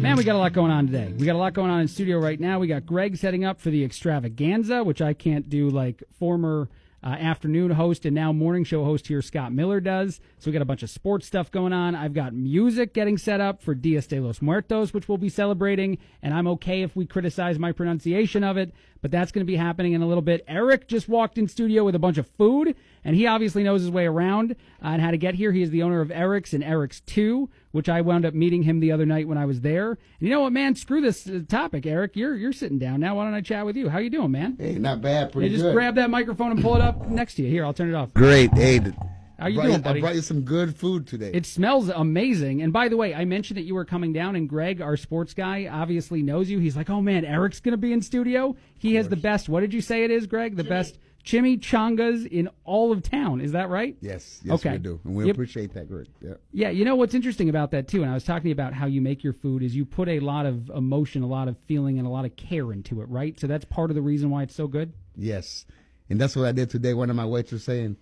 Man, 0.00 0.16
we 0.16 0.24
got 0.24 0.36
a 0.36 0.38
lot 0.38 0.52
going 0.52 0.70
on 0.70 0.86
today. 0.86 1.12
We 1.18 1.26
got 1.26 1.34
a 1.34 1.38
lot 1.38 1.52
going 1.52 1.70
on 1.70 1.80
in 1.80 1.88
studio 1.88 2.18
right 2.18 2.38
now. 2.40 2.58
We 2.58 2.66
got 2.66 2.86
Greg 2.86 3.16
setting 3.16 3.44
up 3.44 3.60
for 3.60 3.70
the 3.70 3.84
extravaganza, 3.84 4.84
which 4.84 5.02
I 5.02 5.12
can't 5.14 5.50
do 5.50 5.68
like 5.68 6.02
former 6.18 6.68
uh, 7.02 7.08
afternoon 7.08 7.70
host 7.72 8.04
and 8.04 8.14
now 8.14 8.32
morning 8.32 8.64
show 8.64 8.84
host 8.84 9.06
here, 9.06 9.22
Scott 9.22 9.52
Miller, 9.52 9.80
does. 9.80 10.20
So 10.38 10.50
we 10.50 10.52
got 10.52 10.62
a 10.62 10.66
bunch 10.66 10.82
of 10.82 10.90
sports 10.90 11.26
stuff 11.26 11.50
going 11.50 11.72
on. 11.72 11.94
I've 11.94 12.14
got 12.14 12.34
music 12.34 12.94
getting 12.94 13.18
set 13.18 13.40
up 13.40 13.62
for 13.62 13.74
Dias 13.74 14.06
de 14.06 14.20
los 14.20 14.42
Muertos, 14.42 14.92
which 14.92 15.08
we'll 15.08 15.18
be 15.18 15.28
celebrating. 15.28 15.98
And 16.22 16.34
I'm 16.34 16.46
okay 16.48 16.82
if 16.82 16.96
we 16.96 17.06
criticize 17.06 17.58
my 17.58 17.72
pronunciation 17.72 18.42
of 18.42 18.56
it, 18.56 18.72
but 19.02 19.10
that's 19.10 19.30
going 19.32 19.44
to 19.46 19.50
be 19.50 19.56
happening 19.56 19.92
in 19.92 20.02
a 20.02 20.06
little 20.06 20.22
bit. 20.22 20.44
Eric 20.48 20.88
just 20.88 21.08
walked 21.08 21.38
in 21.38 21.48
studio 21.48 21.84
with 21.84 21.94
a 21.94 21.98
bunch 21.98 22.18
of 22.18 22.26
food, 22.38 22.74
and 23.04 23.14
he 23.16 23.26
obviously 23.26 23.62
knows 23.62 23.82
his 23.82 23.90
way 23.90 24.06
around 24.06 24.52
uh, 24.82 24.88
and 24.88 25.02
how 25.02 25.10
to 25.10 25.18
get 25.18 25.34
here. 25.34 25.52
He 25.52 25.62
is 25.62 25.70
the 25.70 25.82
owner 25.82 26.00
of 26.00 26.10
Eric's 26.10 26.52
and 26.52 26.64
Eric's 26.64 27.00
2, 27.02 27.48
which 27.72 27.88
I 27.88 28.00
wound 28.00 28.24
up 28.24 28.34
meeting 28.34 28.62
him 28.62 28.80
the 28.80 28.92
other 28.92 29.06
night 29.06 29.28
when 29.28 29.38
I 29.38 29.44
was 29.44 29.60
there. 29.60 29.90
And 29.90 29.98
you 30.20 30.30
know 30.30 30.40
what, 30.40 30.52
man? 30.52 30.74
Screw 30.74 31.00
this 31.00 31.26
uh, 31.28 31.40
topic, 31.48 31.86
Eric. 31.86 32.16
You're 32.16 32.34
you're 32.34 32.52
sitting 32.52 32.78
down 32.78 33.00
now. 33.00 33.16
Why 33.16 33.24
don't 33.24 33.34
I 33.34 33.40
chat 33.42 33.64
with 33.66 33.76
you? 33.76 33.88
How 33.88 33.98
you 33.98 34.10
doing, 34.10 34.30
man? 34.30 34.56
Hey, 34.58 34.74
not 34.78 35.00
bad. 35.02 35.32
Pretty 35.32 35.48
Hey, 35.48 35.52
just 35.54 35.62
good. 35.64 35.74
grab 35.74 35.94
that 35.96 36.10
microphone 36.10 36.50
and 36.52 36.62
pull 36.62 36.74
it 36.76 36.80
up 36.82 37.08
next 37.08 37.34
to 37.34 37.42
you. 37.42 37.48
Here, 37.50 37.64
I'll 37.64 37.74
turn 37.74 37.88
it 37.88 37.94
off. 37.94 38.12
Great. 38.14 38.52
Hey, 38.54 38.78
th- 38.80 38.94
How 39.38 39.48
you 39.48 39.56
brought 39.56 39.66
doing, 39.66 39.80
buddy? 39.82 39.98
I 39.98 40.00
brought 40.00 40.14
you 40.14 40.20
some 40.22 40.42
good 40.42 40.76
food 40.76 41.06
today. 41.06 41.30
It 41.34 41.44
smells 41.44 41.88
amazing. 41.90 42.62
And 42.62 42.72
by 42.72 42.88
the 42.88 42.96
way, 42.96 43.14
I 43.14 43.24
mentioned 43.26 43.58
that 43.58 43.64
you 43.64 43.74
were 43.74 43.84
coming 43.84 44.12
down, 44.12 44.34
and 44.34 44.48
Greg, 44.48 44.80
our 44.80 44.96
sports 44.96 45.34
guy, 45.34 45.68
obviously 45.70 46.22
knows 46.22 46.48
you. 46.48 46.58
He's 46.58 46.76
like, 46.76 46.88
"Oh 46.88 47.02
man, 47.02 47.24
Eric's 47.24 47.60
going 47.60 47.72
to 47.72 47.76
be 47.78 47.92
in 47.92 48.00
studio. 48.00 48.56
He 48.78 48.94
has 48.94 49.08
the 49.08 49.16
best. 49.16 49.48
What 49.48 49.60
did 49.60 49.74
you 49.74 49.80
say 49.82 50.04
it 50.04 50.10
is, 50.10 50.26
Greg? 50.26 50.56
The 50.56 50.64
best 50.64 50.98
chimichangas 51.24 52.26
in 52.26 52.48
all 52.64 52.92
of 52.92 53.02
town. 53.02 53.40
Is 53.40 53.52
that 53.52 53.68
right? 53.68 53.96
yes, 54.00 54.40
yes, 54.44 54.54
Okay. 54.60 54.72
we 54.72 54.78
do, 54.78 55.00
and 55.04 55.14
we 55.16 55.26
Yep. 55.26 55.34
appreciate 55.34 55.74
that. 55.74 55.88
Greg. 55.88 56.06
Yeah. 56.22 56.34
Yeah, 56.52 56.70
you 56.70 56.84
know 56.84 56.94
what's 56.96 57.14
interesting 57.14 57.48
about 57.48 57.72
that 57.72 57.88
too, 57.88 58.02
and 58.02 58.10
I 58.10 58.14
was 58.14 58.24
talking 58.24 58.52
about 58.52 58.72
how 58.74 58.86
you 58.86 59.00
make 59.02 59.24
your 59.24 59.32
food 59.32 59.62
is 59.62 59.74
you 59.74 59.84
put 59.84 60.08
a 60.08 60.20
lot 60.20 60.46
of 60.46 60.70
emotion, 60.70 61.22
a 61.22 61.26
lot 61.26 61.48
of 61.48 61.58
feeling, 61.66 61.98
and 61.98 62.06
a 62.06 62.10
lot 62.10 62.24
of 62.24 62.36
care 62.36 62.72
into 62.72 63.02
it, 63.02 63.08
right? 63.08 63.38
So 63.40 63.46
that's 63.48 63.64
part 63.64 63.90
of 63.90 63.96
the 63.96 64.02
reason 64.02 64.30
why 64.30 64.44
it's 64.44 64.54
so 64.54 64.66
good. 64.68 64.92
Yes, 65.16 65.66
and 66.08 66.20
that's 66.20 66.36
what 66.36 66.46
I 66.46 66.52
did 66.52 66.70
today. 66.70 66.94
One 66.94 67.10
of 67.10 67.16
my 67.16 67.26
waiters 67.26 67.52
was 67.52 67.64
saying, 67.64 67.96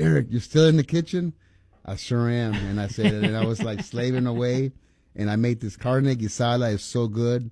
"Eric, 0.00 0.28
you're 0.30 0.40
still 0.40 0.66
in 0.66 0.76
the 0.76 0.84
kitchen." 0.84 1.32
I 1.84 1.96
sure 1.96 2.28
am, 2.28 2.54
and 2.54 2.78
I 2.78 2.88
said, 2.88 3.14
and 3.24 3.36
I 3.36 3.46
was 3.46 3.62
like 3.62 3.82
slaving 3.82 4.26
away, 4.26 4.72
and 5.16 5.30
I 5.30 5.36
made 5.36 5.60
this 5.60 5.76
carne 5.76 6.04
guisada. 6.04 6.74
It's 6.74 6.84
so 6.84 7.08
good. 7.08 7.50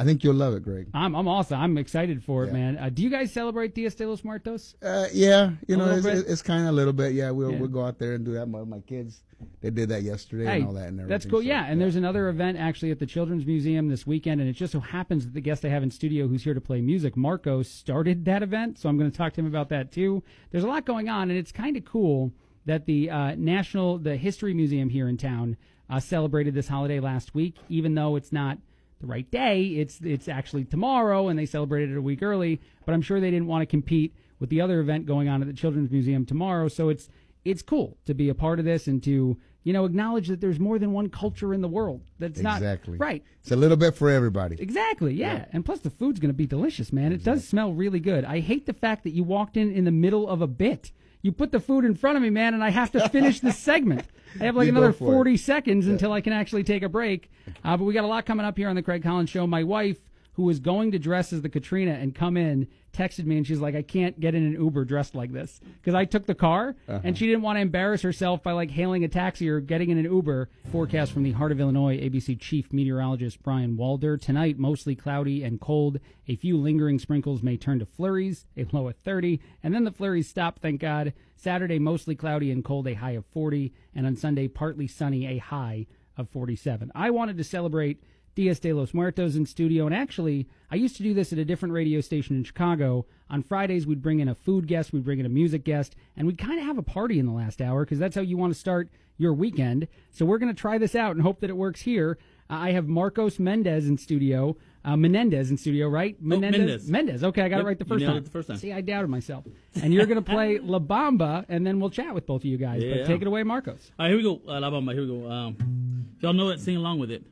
I 0.00 0.04
think 0.04 0.22
you'll 0.22 0.34
love 0.34 0.54
it, 0.54 0.62
Greg. 0.62 0.86
I'm 0.94 1.14
I'm 1.16 1.26
awesome. 1.26 1.60
I'm 1.60 1.76
excited 1.78 2.22
for 2.22 2.44
it, 2.44 2.48
Yeah. 2.48 2.52
man. 2.52 2.78
Uh, 2.78 2.88
do 2.88 3.02
you 3.02 3.10
guys 3.10 3.32
celebrate 3.32 3.74
Dias 3.74 3.94
de 3.96 4.06
los 4.08 4.22
Muertos? 4.24 4.76
Uh, 4.82 5.06
yeah, 5.12 5.50
you 5.66 5.74
A 5.74 5.78
know, 5.78 5.90
it's, 5.90 6.06
it's 6.06 6.42
kind 6.42 6.62
of 6.62 6.68
a 6.68 6.72
little 6.72 6.92
bit. 6.92 7.12
Yeah, 7.14 7.30
we'll 7.32 7.50
Yeah. 7.52 7.58
we'll 7.58 7.68
go 7.68 7.84
out 7.84 7.98
there 7.98 8.14
and 8.14 8.24
do 8.24 8.32
that. 8.34 8.46
My, 8.46 8.62
my 8.64 8.78
kids, 8.80 9.22
they 9.60 9.70
did 9.70 9.88
that 9.88 10.02
yesterday 10.02 10.44
Hey, 10.46 10.56
and 10.58 10.66
all 10.68 10.72
that. 10.74 10.88
And 10.88 11.00
everything. 11.00 11.08
that's 11.08 11.26
cool. 11.26 11.40
so, 11.40 11.44
yeah, 11.46 11.66
and 11.66 11.80
there's 11.80 11.96
another 11.96 12.28
event 12.28 12.58
actually 12.58 12.90
at 12.92 12.98
the 13.00 13.06
Children's 13.06 13.44
Museum 13.44 13.88
this 13.88 14.06
weekend, 14.06 14.40
and 14.40 14.48
it 14.48 14.52
just 14.54 14.72
so 14.72 14.80
happens 14.80 15.24
that 15.24 15.34
the 15.34 15.40
guest 15.40 15.64
I 15.64 15.68
have 15.68 15.82
in 15.82 15.90
studio 15.90 16.28
who's 16.28 16.44
here 16.44 16.54
to 16.54 16.60
play 16.60 16.80
music, 16.80 17.16
Marco, 17.16 17.62
started 17.62 18.24
that 18.26 18.42
event. 18.42 18.78
So 18.78 18.88
I'm 18.88 18.98
going 18.98 19.10
to 19.10 19.16
talk 19.16 19.32
to 19.34 19.40
him 19.40 19.46
about 19.46 19.68
that 19.70 19.90
too. 19.90 20.22
There's 20.52 20.64
a 20.64 20.68
lot 20.68 20.84
going 20.86 21.08
on, 21.08 21.28
and 21.30 21.38
it's 21.38 21.50
kind 21.52 21.76
of 21.76 21.84
cool 21.84 22.32
that 22.66 22.86
the 22.86 23.10
uh, 23.10 23.34
National, 23.36 23.98
the 23.98 24.16
History 24.16 24.54
Museum 24.54 24.90
here 24.90 25.08
in 25.08 25.16
town, 25.16 25.56
uh, 25.90 25.98
celebrated 25.98 26.54
this 26.54 26.68
holiday 26.68 27.00
last 27.00 27.34
week, 27.34 27.56
even 27.68 27.94
though 27.94 28.14
it's 28.16 28.30
not 28.32 28.58
the 29.00 29.06
right 29.06 29.30
day. 29.30 29.62
It's 29.62 30.00
it's 30.02 30.28
actually 30.28 30.64
tomorrow, 30.64 31.28
and 31.28 31.38
they 31.38 31.46
celebrated 31.46 31.90
it 31.90 31.96
a 31.96 32.02
week 32.02 32.22
early. 32.22 32.60
But 32.84 32.94
I'm 32.94 33.02
sure 33.02 33.20
they 33.20 33.30
didn't 33.30 33.46
want 33.46 33.62
to 33.62 33.66
compete 33.66 34.14
with 34.38 34.50
the 34.50 34.60
other 34.60 34.80
event 34.80 35.06
going 35.06 35.28
on 35.28 35.42
at 35.42 35.48
the 35.48 35.54
Children's 35.54 35.90
Museum 35.90 36.24
tomorrow. 36.24 36.68
So 36.68 36.88
it's 36.88 37.08
it's 37.44 37.62
cool 37.62 37.96
to 38.06 38.14
be 38.14 38.28
a 38.28 38.34
part 38.34 38.58
of 38.58 38.64
this 38.64 38.86
and 38.86 39.02
to 39.04 39.38
you 39.64 39.72
know 39.72 39.84
acknowledge 39.84 40.28
that 40.28 40.40
there's 40.40 40.58
more 40.58 40.78
than 40.78 40.92
one 40.92 41.08
culture 41.08 41.54
in 41.54 41.60
the 41.60 41.68
world. 41.68 42.02
That's 42.18 42.40
not 42.40 42.58
exactly 42.58 42.98
right. 42.98 43.24
It's 43.40 43.50
a 43.50 43.56
little 43.56 43.76
bit 43.76 43.94
for 43.94 44.10
everybody. 44.10 44.56
Exactly, 44.60 45.14
yeah. 45.14 45.46
And 45.52 45.64
plus, 45.64 45.80
the 45.80 45.90
food's 45.90 46.20
going 46.20 46.30
to 46.30 46.36
be 46.36 46.46
delicious, 46.46 46.92
man. 46.92 47.12
It 47.12 47.22
does 47.24 47.46
smell 47.46 47.72
really 47.72 48.00
good. 48.00 48.24
I 48.24 48.40
hate 48.40 48.66
the 48.66 48.72
fact 48.72 49.04
that 49.04 49.14
you 49.14 49.24
walked 49.24 49.56
in 49.56 49.72
in 49.72 49.84
the 49.84 49.92
middle 49.92 50.28
of 50.28 50.42
a 50.42 50.46
bit. 50.46 50.92
You 51.22 51.32
put 51.32 51.50
the 51.52 51.60
food 51.60 51.84
in 51.84 51.94
front 51.94 52.16
of 52.16 52.22
me, 52.22 52.30
man, 52.30 52.54
and 52.54 52.62
I 52.62 52.70
have 52.70 52.92
to 52.92 53.08
finish 53.08 53.40
this 53.40 53.58
segment. 53.58 54.06
I 54.40 54.44
have 54.44 54.56
like 54.56 54.66
You 54.66 54.72
another 54.72 54.92
for 54.92 55.10
it. 55.10 55.14
40 55.14 55.36
seconds 55.36 55.86
until 55.86 56.12
I 56.12 56.20
can 56.20 56.32
actually 56.32 56.62
take 56.64 56.82
a 56.82 56.88
break. 56.88 57.30
Uh, 57.64 57.76
but 57.76 57.84
we 57.84 57.92
got 57.94 58.04
a 58.04 58.08
lot 58.08 58.24
coming 58.26 58.46
up 58.46 58.56
here 58.56 58.68
on 58.68 58.76
the 58.76 58.82
Craig 58.82 59.02
Collins 59.02 59.30
Show. 59.30 59.46
My 59.46 59.64
wife, 59.64 59.98
who 60.38 60.44
was 60.44 60.60
going 60.60 60.92
to 60.92 61.00
dress 61.00 61.32
as 61.32 61.42
the 61.42 61.48
Catrina 61.48 61.90
and 61.94 62.14
come 62.14 62.36
in, 62.36 62.68
texted 62.92 63.26
me 63.26 63.36
and 63.38 63.44
she's 63.44 63.58
like, 63.58 63.74
I 63.74 63.82
can't 63.82 64.20
get 64.20 64.36
in 64.36 64.46
an 64.46 64.52
Uber 64.52 64.84
dressed 64.84 65.16
like 65.16 65.32
this 65.32 65.58
because 65.80 65.94
I 65.96 66.04
took 66.04 66.26
the 66.26 66.34
car 66.36 66.76
Uh-huh. 66.88 67.00
and 67.02 67.18
she 67.18 67.26
didn't 67.26 67.42
want 67.42 67.56
to 67.56 67.60
embarrass 67.60 68.02
herself 68.02 68.40
by 68.44 68.52
like 68.52 68.70
hailing 68.70 69.02
a 69.02 69.08
taxi 69.08 69.48
or 69.48 69.58
getting 69.58 69.90
in 69.90 69.98
an 69.98 70.04
Uber. 70.04 70.48
Forecast 70.70 71.10
from 71.10 71.24
the 71.24 71.32
Heart 71.32 71.50
of 71.50 71.58
Illinois, 71.60 71.98
ABC 71.98 72.38
Chief 72.38 72.72
Meteorologist 72.72 73.42
Brian 73.42 73.76
Walder. 73.76 74.16
Tonight, 74.16 74.60
mostly 74.60 74.94
cloudy 74.94 75.42
and 75.42 75.60
cold. 75.60 75.98
A 76.28 76.36
few 76.36 76.56
lingering 76.56 77.00
sprinkles 77.00 77.42
may 77.42 77.56
turn 77.56 77.80
to 77.80 77.86
flurries, 77.86 78.46
a 78.56 78.64
low 78.70 78.86
of 78.86 78.94
30, 78.96 79.40
and 79.64 79.74
then 79.74 79.82
the 79.82 79.90
flurries 79.90 80.28
stop, 80.28 80.60
thank 80.60 80.80
God. 80.80 81.14
Saturday, 81.34 81.80
mostly 81.80 82.14
cloudy 82.14 82.52
and 82.52 82.64
cold, 82.64 82.86
a 82.86 82.94
high 82.94 83.12
of 83.12 83.26
40, 83.26 83.72
and 83.92 84.06
on 84.06 84.14
Sunday, 84.14 84.46
partly 84.46 84.86
sunny, 84.86 85.26
a 85.26 85.38
high 85.38 85.86
of 86.16 86.28
47. 86.30 86.92
I 86.94 87.10
wanted 87.10 87.36
to 87.38 87.44
celebrate 87.44 88.04
Dias 88.38 88.60
de 88.60 88.72
los 88.72 88.94
Muertos 88.94 89.34
in 89.34 89.44
studio, 89.46 89.84
and 89.84 89.92
actually, 89.92 90.46
I 90.70 90.76
used 90.76 90.96
to 90.98 91.02
do 91.02 91.12
this 91.12 91.32
at 91.32 91.40
a 91.40 91.44
different 91.44 91.74
radio 91.74 92.00
station 92.00 92.36
in 92.36 92.44
Chicago. 92.44 93.04
On 93.28 93.42
Fridays, 93.42 93.84
we'd 93.84 94.00
bring 94.00 94.20
in 94.20 94.28
a 94.28 94.34
food 94.36 94.68
guest, 94.68 94.92
we'd 94.92 95.04
bring 95.04 95.18
in 95.18 95.26
a 95.26 95.28
music 95.28 95.64
guest, 95.64 95.96
and 96.16 96.24
we'd 96.24 96.38
kind 96.38 96.56
of 96.60 96.64
have 96.64 96.78
a 96.78 96.82
party 96.82 97.18
in 97.18 97.26
the 97.26 97.32
last 97.32 97.60
hour 97.60 97.84
because 97.84 97.98
that's 97.98 98.14
how 98.14 98.20
you 98.22 98.36
want 98.36 98.54
to 98.54 98.58
start 98.58 98.90
your 99.16 99.32
weekend. 99.32 99.88
So 100.12 100.24
we're 100.24 100.38
going 100.38 100.54
to 100.54 100.60
try 100.60 100.78
this 100.78 100.94
out 100.94 101.16
and 101.16 101.22
hope 101.22 101.40
that 101.40 101.50
it 101.50 101.56
works 101.56 101.80
here. 101.80 102.16
Uh, 102.48 102.54
I 102.54 102.70
have 102.70 102.86
Marcos 102.86 103.40
Mendez 103.40 103.88
in 103.88 103.98
studio. 103.98 104.56
Uh, 104.84 104.96
Menendez 104.96 105.50
in 105.50 105.56
studio, 105.56 105.88
right? 105.88 106.16
Menendez. 106.22 106.60
Mendez. 106.60 106.88
Mendez. 106.90 107.24
Okay, 107.24 107.42
I 107.42 107.48
got 107.48 107.56
Yep, 107.56 107.64
it 107.64 107.66
right 107.66 107.78
the 107.80 107.84
first 107.86 108.04
time. 108.04 108.16
it 108.18 108.24
the 108.24 108.30
first 108.30 108.46
time. 108.46 108.56
See, 108.58 108.72
I 108.72 108.82
doubted 108.82 109.08
myself. 109.08 109.46
And 109.82 109.92
you're 109.92 110.06
going 110.06 110.22
to 110.22 110.30
play 110.30 110.58
La 110.62 110.78
Bamba, 110.78 111.44
and 111.48 111.66
then 111.66 111.80
we'll 111.80 111.90
chat 111.90 112.14
with 112.14 112.24
both 112.24 112.42
of 112.42 112.44
you 112.46 112.56
guys. 112.56 112.84
Yeah. 112.84 112.98
But 112.98 113.06
take 113.06 113.20
it 113.20 113.26
away, 113.26 113.42
Marcos. 113.42 113.90
All 113.98 114.04
right, 114.04 114.10
here 114.10 114.16
we 114.16 114.22
go. 114.22 114.40
Uh, 114.48 114.60
La 114.60 114.70
Bamba, 114.70 114.92
here 114.92 115.02
we 115.02 115.08
go. 115.08 115.28
Um, 115.28 116.06
y'all 116.20 116.32
know 116.32 116.50
it, 116.50 116.60
sing 116.60 116.76
along 116.76 117.00
with 117.00 117.10
it. 117.10 117.24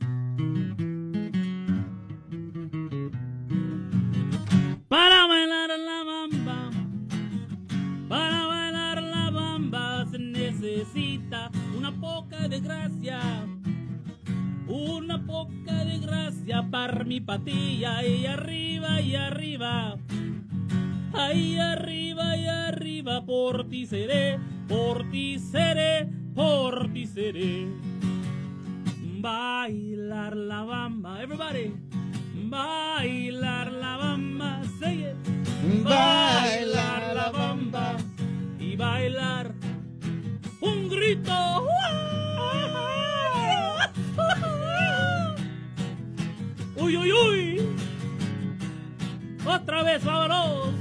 La 5.78 6.04
bamba, 6.04 6.70
para 8.08 8.46
bailar 8.46 9.02
la 9.02 9.30
bamba 9.30 10.06
se 10.10 10.18
necesita 10.18 11.50
una 11.76 11.92
poca 11.92 12.48
de 12.48 12.60
gracia, 12.60 13.20
una 14.66 15.24
poca 15.26 15.84
de 15.84 15.98
gracia 15.98 16.66
para 16.70 17.04
mi 17.04 17.20
patilla 17.20 18.04
y 18.06 18.26
arriba 18.26 19.00
y 19.00 19.16
arriba. 19.16 19.98
Ahí 21.12 21.58
arriba 21.58 22.36
y 22.36 22.46
arriba 22.46 23.24
por 23.24 23.68
ti 23.68 23.86
seré, 23.86 24.38
por 24.68 25.10
ti 25.10 25.38
seré, 25.38 26.08
por 26.34 26.92
ti 26.92 27.06
seré. 27.06 27.66
Bailar 29.20 30.36
la 30.36 30.62
bamba, 30.62 31.22
everybody. 31.22 31.74
Bailar 32.48 33.75
Bailar 35.88 37.14
la 37.14 37.30
bamba 37.30 37.96
y 38.58 38.74
bailar 38.76 39.54
un 40.60 40.88
grito. 40.88 41.66
Uy, 46.76 46.96
uy, 46.96 47.12
uy. 47.12 47.76
Otra 49.46 49.82
vez, 49.84 50.04
vámonos. 50.04 50.74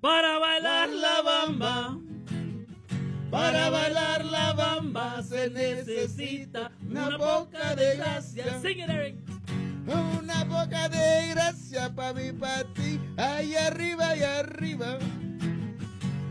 Para 0.00 0.38
bailar 0.38 0.88
la 0.88 1.22
bamba. 1.22 1.98
Para 3.30 3.68
bailar 3.68 4.24
la 4.24 4.52
bamba 4.52 5.22
se 5.22 5.50
necesita 5.50 6.70
una 6.88 7.18
poca 7.18 7.74
de 7.74 7.96
gracia. 7.96 8.60
Sing 8.60 8.80
Eric. 8.80 9.23
Una 9.86 10.44
poca 10.46 10.88
de 10.88 11.28
gracia 11.30 11.94
para 11.94 12.14
mí, 12.14 12.32
para 12.32 12.64
ti. 12.74 12.98
Ahí 13.16 13.54
arriba 13.54 14.16
y 14.16 14.22
arriba. 14.22 14.98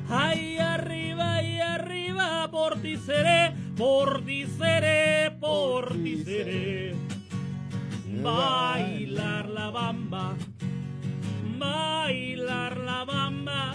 Ahí 0.10 0.58
arriba 0.58 1.42
y 1.42 1.60
arriba, 1.60 2.50
por 2.52 2.82
ti 2.82 2.98
seré, 2.98 3.54
por 3.76 4.24
ti 4.26 4.46
seré, 4.46 5.32
por 5.40 5.94
ti 5.94 6.24
seré. 6.24 6.96
Bailar 8.22 9.50
la 9.50 9.70
bamba, 9.70 10.36
bailar 11.58 12.78
la 12.78 13.04
bamba, 13.06 13.74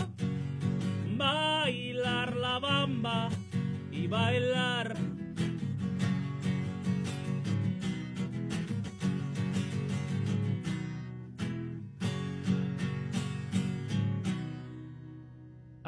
bailar 1.16 2.36
la 2.36 2.59
bamba 2.59 3.28
y 3.90 4.06
bailar. 4.06 5.17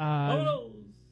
Uh, 0.01 0.61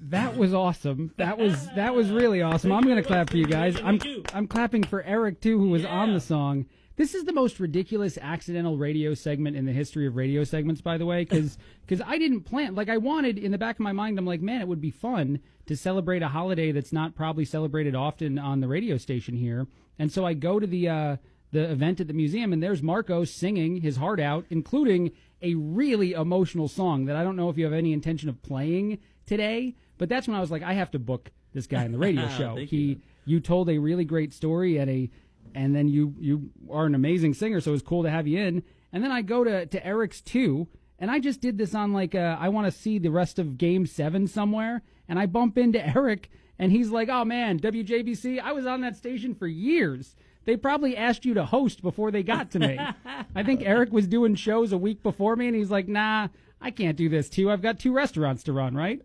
that 0.02 0.36
was 0.38 0.54
awesome. 0.54 1.14
That 1.18 1.38
was 1.38 1.68
that 1.76 1.94
was 1.94 2.10
really 2.10 2.42
awesome. 2.50 2.72
I'm 2.72 2.84
going 2.84 2.96
to 2.96 3.04
clap 3.04 3.30
for 3.30 3.38
you 3.38 3.46
guys. 3.46 3.80
I'm 3.84 4.00
I'm 4.34 4.48
clapping 4.48 4.84
for 4.84 5.04
Eric 5.04 5.42
too, 5.42 5.60
who 5.60 5.70
was 5.70 5.86
on 5.86 6.14
the 6.14 6.20
song. 6.20 6.66
This 6.96 7.16
is 7.16 7.24
the 7.24 7.32
most 7.32 7.62
ridiculous 7.62 8.18
accidental 8.22 8.78
radio 8.78 9.14
segment 9.14 9.56
in 9.56 9.66
the 9.66 9.72
history 9.72 10.06
of 10.06 10.18
radio 10.18 10.44
segments, 10.44 10.82
by 10.82 10.98
the 10.98 11.06
way, 11.06 11.24
because 11.24 11.58
because 11.86 12.02
I 12.06 12.18
didn't 12.18 12.42
plan. 12.42 12.76
Like 12.76 12.90
I 12.90 12.98
wanted 12.98 13.38
in 13.38 13.52
the 13.52 13.58
back 13.58 13.76
of 13.76 13.82
my 13.82 13.94
mind, 13.94 14.18
I'm 14.18 14.26
like, 14.26 14.42
man, 14.42 14.62
it 14.62 14.68
would 14.68 14.82
be 14.82 14.92
fun 14.92 15.40
to 15.68 15.78
celebrate 15.78 16.24
a 16.24 16.28
holiday 16.28 16.72
that's 16.72 16.92
not 16.92 17.16
probably 17.16 17.46
celebrated 17.46 17.96
often 17.96 18.40
on 18.40 18.60
the 18.60 18.68
radio 18.68 18.98
station 18.98 19.36
here. 19.36 19.68
And 20.00 20.12
so 20.12 20.26
I 20.26 20.34
go 20.34 20.60
to 20.60 20.68
the 20.68 20.90
uh, 20.90 21.18
the 21.52 21.72
event 21.72 22.00
at 22.00 22.08
the 22.08 22.14
museum, 22.14 22.54
and 22.54 22.62
there's 22.62 22.82
Marco 22.82 23.24
singing 23.24 23.82
his 23.82 23.98
heart 23.98 24.20
out, 24.20 24.46
including 24.50 25.12
a 25.42 25.56
really 25.56 26.14
emotional 26.14 26.68
song 26.68 27.06
that 27.06 27.16
I 27.16 27.24
don't 27.24 27.36
know 27.36 27.50
if 27.50 27.58
you 27.58 27.64
have 27.66 27.74
any 27.74 27.94
intention 27.94 28.30
of 28.30 28.42
playing 28.42 29.00
today. 29.26 29.76
But 29.98 30.10
that's 30.10 30.28
when 30.28 30.36
I 30.36 30.42
was 30.42 30.52
like, 30.52 30.64
I 30.64 30.74
have 30.74 30.92
to 30.92 31.00
book 31.00 31.32
this 31.54 31.68
guy 31.68 31.84
in 31.86 31.92
the 31.92 31.98
radio 31.98 32.28
show. 32.38 32.56
He 32.56 33.02
you 33.26 33.40
told 33.40 33.70
a 33.70 33.78
really 33.78 34.06
great 34.06 34.34
story 34.34 34.80
at 34.80 34.90
a 34.90 35.10
and 35.56 35.76
then 35.76 35.88
you 35.88 36.16
you 36.20 36.50
are 36.72 36.86
an 36.86 36.96
amazing 36.96 37.34
singer, 37.34 37.60
so 37.60 37.72
it 37.72 37.74
was 37.74 37.82
cool 37.82 38.04
to 38.04 38.10
have 38.10 38.28
you 38.28 38.40
in. 38.40 38.64
And 38.92 39.04
then 39.04 39.12
I 39.12 39.22
go 39.22 39.44
to 39.44 39.66
to 39.66 39.86
Eric's 39.86 40.22
too, 40.22 40.68
and 40.98 41.12
I 41.12 41.20
just 41.20 41.42
did 41.42 41.58
this 41.58 41.76
on 41.76 41.94
like 41.94 42.16
uh, 42.16 42.38
I 42.40 42.50
want 42.50 42.72
to 42.72 42.78
see 42.78 42.98
the 42.98 43.12
rest 43.12 43.40
of 43.40 43.58
Game 43.58 43.86
Seven 43.86 44.28
somewhere, 44.28 44.84
and 45.08 45.20
I 45.20 45.26
bump 45.26 45.58
into 45.58 45.86
Eric, 45.96 46.30
and 46.58 46.72
he's 46.72 46.90
like, 46.90 47.10
"Oh 47.10 47.26
man, 47.26 47.60
WJBC, 47.60 48.40
I 48.40 48.52
was 48.52 48.66
on 48.66 48.82
that 48.82 48.96
station 48.96 49.36
for 49.36 49.48
years." 49.48 50.16
They 50.50 50.58
probably 50.58 50.98
asked 50.98 51.26
you 51.26 51.36
to 51.36 51.46
host 51.46 51.84
before 51.84 52.10
they 52.10 52.24
got 52.24 52.50
to 52.52 52.60
me. 52.60 52.80
I 53.36 53.44
think 53.44 53.62
Eric 53.62 53.92
was 53.92 54.08
doing 54.08 54.34
shows 54.34 54.72
a 54.72 54.80
week 54.80 55.04
before 55.04 55.36
me, 55.36 55.46
and 55.46 55.56
he's 55.56 55.70
like, 55.70 55.88
"Nah, 55.88 56.30
I 56.60 56.72
can't 56.72 56.98
do 56.98 57.08
this 57.08 57.30
too. 57.30 57.52
I've 57.52 57.62
got 57.62 57.78
two 57.78 57.94
restaurants 57.94 58.42
to 58.46 58.54
run, 58.54 58.74
right?" 58.74 59.00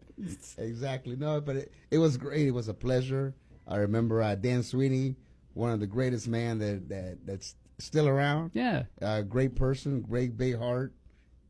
Exactly. 0.56 1.16
No, 1.16 1.42
but 1.42 1.56
it, 1.56 1.72
it 1.90 1.98
was 1.98 2.16
great. 2.16 2.46
It 2.46 2.52
was 2.52 2.68
a 2.68 2.72
pleasure. 2.72 3.34
I 3.68 3.76
remember 3.76 4.22
uh, 4.22 4.36
Dan 4.36 4.62
Sweeney, 4.62 5.16
one 5.52 5.70
of 5.70 5.80
the 5.80 5.86
greatest 5.86 6.28
man 6.28 6.56
that, 6.60 6.88
that 6.88 7.18
that's 7.26 7.56
still 7.76 8.08
around. 8.08 8.52
Yeah. 8.54 8.84
Uh, 9.02 9.20
great 9.20 9.54
person, 9.54 10.00
great 10.00 10.38
big 10.38 10.58
heart, 10.58 10.94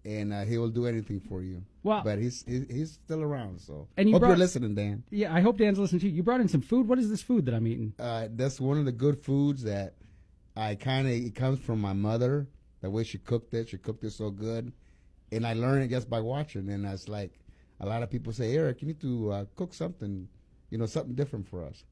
and 0.04 0.32
uh, 0.32 0.42
he 0.42 0.58
will 0.58 0.70
do 0.70 0.86
anything 0.86 1.20
for 1.20 1.40
you. 1.40 1.62
Wow. 1.84 2.02
But 2.02 2.18
he's 2.18 2.42
he's 2.48 2.92
still 2.92 3.22
around. 3.22 3.60
So 3.60 3.86
And 3.96 4.08
you 4.08 4.14
hope 4.14 4.20
brought- 4.20 4.28
you're 4.30 4.38
listening, 4.38 4.74
Dan. 4.74 5.04
Yeah, 5.10 5.32
I 5.32 5.40
hope 5.40 5.58
Dan's 5.58 5.78
listening 5.78 6.00
to 6.00 6.08
you. 6.08 6.14
You 6.14 6.22
brought 6.24 6.40
in 6.40 6.48
some 6.48 6.62
food. 6.62 6.88
What 6.88 6.98
is 6.98 7.08
this 7.10 7.22
food 7.22 7.44
that 7.46 7.54
I'm 7.54 7.66
eating? 7.66 7.92
Uh, 7.98 8.28
that's 8.34 8.58
one 8.60 8.78
of 8.78 8.86
the 8.86 8.92
good 8.92 9.18
foods 9.22 9.62
that 9.64 9.94
I 10.56 10.74
kind 10.76 11.06
of 11.06 11.12
it 11.12 11.34
comes 11.34 11.60
from 11.60 11.80
my 11.80 11.92
mother. 11.92 12.48
The 12.80 12.90
way 12.90 13.04
she 13.04 13.18
cooked 13.18 13.54
it, 13.54 13.68
she 13.68 13.78
cooked 13.78 14.02
it 14.04 14.10
so 14.10 14.30
good, 14.30 14.72
and 15.32 15.46
I 15.46 15.52
learned 15.54 15.84
it 15.84 15.88
just 15.88 16.08
by 16.10 16.20
watching. 16.20 16.68
And 16.70 16.84
it's 16.86 17.08
like 17.08 17.38
a 17.80 17.86
lot 17.86 18.02
of 18.02 18.10
people 18.10 18.32
say, 18.32 18.54
Eric, 18.56 18.80
you 18.82 18.88
need 18.88 19.00
to 19.02 19.30
uh, 19.32 19.44
cook 19.54 19.72
something, 19.74 20.28
you 20.70 20.78
know, 20.78 20.86
something 20.86 21.14
different 21.14 21.46
for 21.48 21.64
us. 21.64 21.84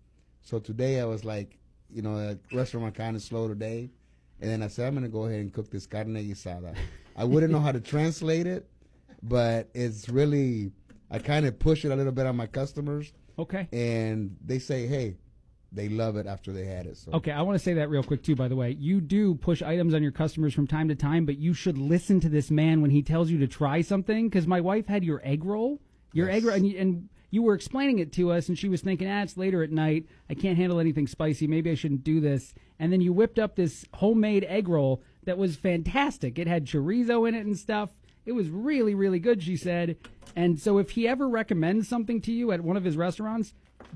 So 0.43 0.59
today 0.59 1.01
I 1.01 1.05
was 1.05 1.25
like, 1.25 1.59
you 1.91 2.03
know, 2.03 2.17
the 2.17 2.39
restaurant 2.55 2.95
kind 2.95 3.15
of 3.17 3.23
slow 3.23 3.47
today, 3.49 3.91
and 4.41 4.51
then 4.51 4.63
I 4.63 4.69
said 4.69 4.89
I'm 4.89 4.95
gonna 4.95 5.09
go 5.09 5.25
ahead 5.27 5.41
and 5.41 5.53
cook 5.53 5.71
this 5.71 5.87
carne 5.87 6.15
guisada. 6.15 6.75
I 7.17 7.25
wouldn't 7.25 7.53
know 7.53 7.61
how 7.61 7.73
to 7.73 7.81
translate 7.81 8.47
it, 8.47 8.69
but 9.23 9.69
it's 9.75 10.09
really 10.09 10.73
I 11.11 11.19
kind 11.19 11.47
of 11.47 11.59
push 11.59 11.85
it 11.85 11.93
a 11.93 11.97
little 11.97 12.13
bit 12.13 12.27
on 12.27 12.37
my 12.37 12.47
customers. 12.47 13.13
Okay. 13.39 13.69
And 13.73 14.37
they 14.45 14.59
say, 14.59 14.87
hey, 14.87 15.17
they 15.71 15.89
love 15.89 16.17
it 16.17 16.27
after 16.27 16.53
they 16.53 16.65
had 16.65 16.87
it. 16.87 16.97
So 16.97 17.13
Okay, 17.13 17.31
I 17.33 17.43
want 17.43 17.59
to 17.59 17.63
say 17.63 17.75
that 17.75 17.89
real 17.91 18.03
quick 18.03 18.23
too. 18.23 18.35
By 18.35 18.49
the 18.49 18.57
way, 18.57 18.71
you 18.79 19.01
do 19.01 19.35
push 19.35 19.63
items 19.63 19.95
on 19.95 20.03
your 20.03 20.13
customers 20.13 20.55
from 20.55 20.67
time 20.67 20.89
to 20.89 20.95
time, 20.95 21.25
but 21.27 21.39
you 21.39 21.55
should 21.55 21.79
listen 21.79 22.21
to 22.21 22.29
this 22.29 22.51
man 22.51 22.83
when 22.83 22.91
he 22.91 23.03
tells 23.03 23.31
you 23.31 23.39
to 23.39 23.47
try 23.47 23.81
something. 23.81 24.29
Because 24.29 24.47
my 24.47 24.61
wife 24.61 24.87
had 24.87 25.05
your 25.05 25.21
egg 25.25 25.45
roll, 25.45 25.81
your 26.13 26.29
egg 26.31 26.45
roll, 26.45 26.57
and 26.57 26.67
and 26.75 27.09
you 27.31 27.43
were 27.43 27.55
explaining 27.55 27.99
it 27.99 28.13
to 28.13 28.31
us, 28.31 28.49
and 28.49 28.59
she 28.59 28.69
was 28.69 28.83
thinking, 28.83 29.09
"Ah, 29.09 29.23
it's 29.23 29.39
later 29.39 29.63
at 29.63 29.71
night. 29.71 30.07
I 30.29 30.35
can't 30.35 30.59
handle 30.59 30.79
anything 30.79 31.07
spicy. 31.07 31.47
Maybe 31.47 31.71
I 31.71 31.75
shouldn't 31.75 32.05
do 32.05 32.21
this." 32.21 32.53
And 32.79 32.93
then 32.93 33.01
you 33.01 33.13
whipped 33.15 33.39
up 33.39 33.57
this 33.57 33.87
homemade 33.95 34.45
egg 34.45 34.69
roll 34.69 35.03
that 35.25 35.39
was 35.39 35.57
fantastic. 35.57 36.39
It 36.39 36.47
had 36.47 36.67
chorizo 36.67 37.27
in 37.27 37.35
it 37.35 37.47
and 37.47 37.57
stuff. 37.57 37.91
It 38.25 38.33
was 38.33 38.49
really, 38.49 38.95
really 38.95 39.19
good, 39.19 39.43
she 39.43 39.57
said. 39.57 39.97
And 40.37 40.59
so 40.59 40.79
if 40.79 40.91
he 40.91 41.07
ever 41.09 41.29
recommends 41.29 41.89
something 41.89 42.21
to 42.23 42.33
you 42.33 42.53
at 42.53 42.61
one 42.61 42.77
of 42.77 42.85
his 42.85 42.97
restaurants, 42.97 43.53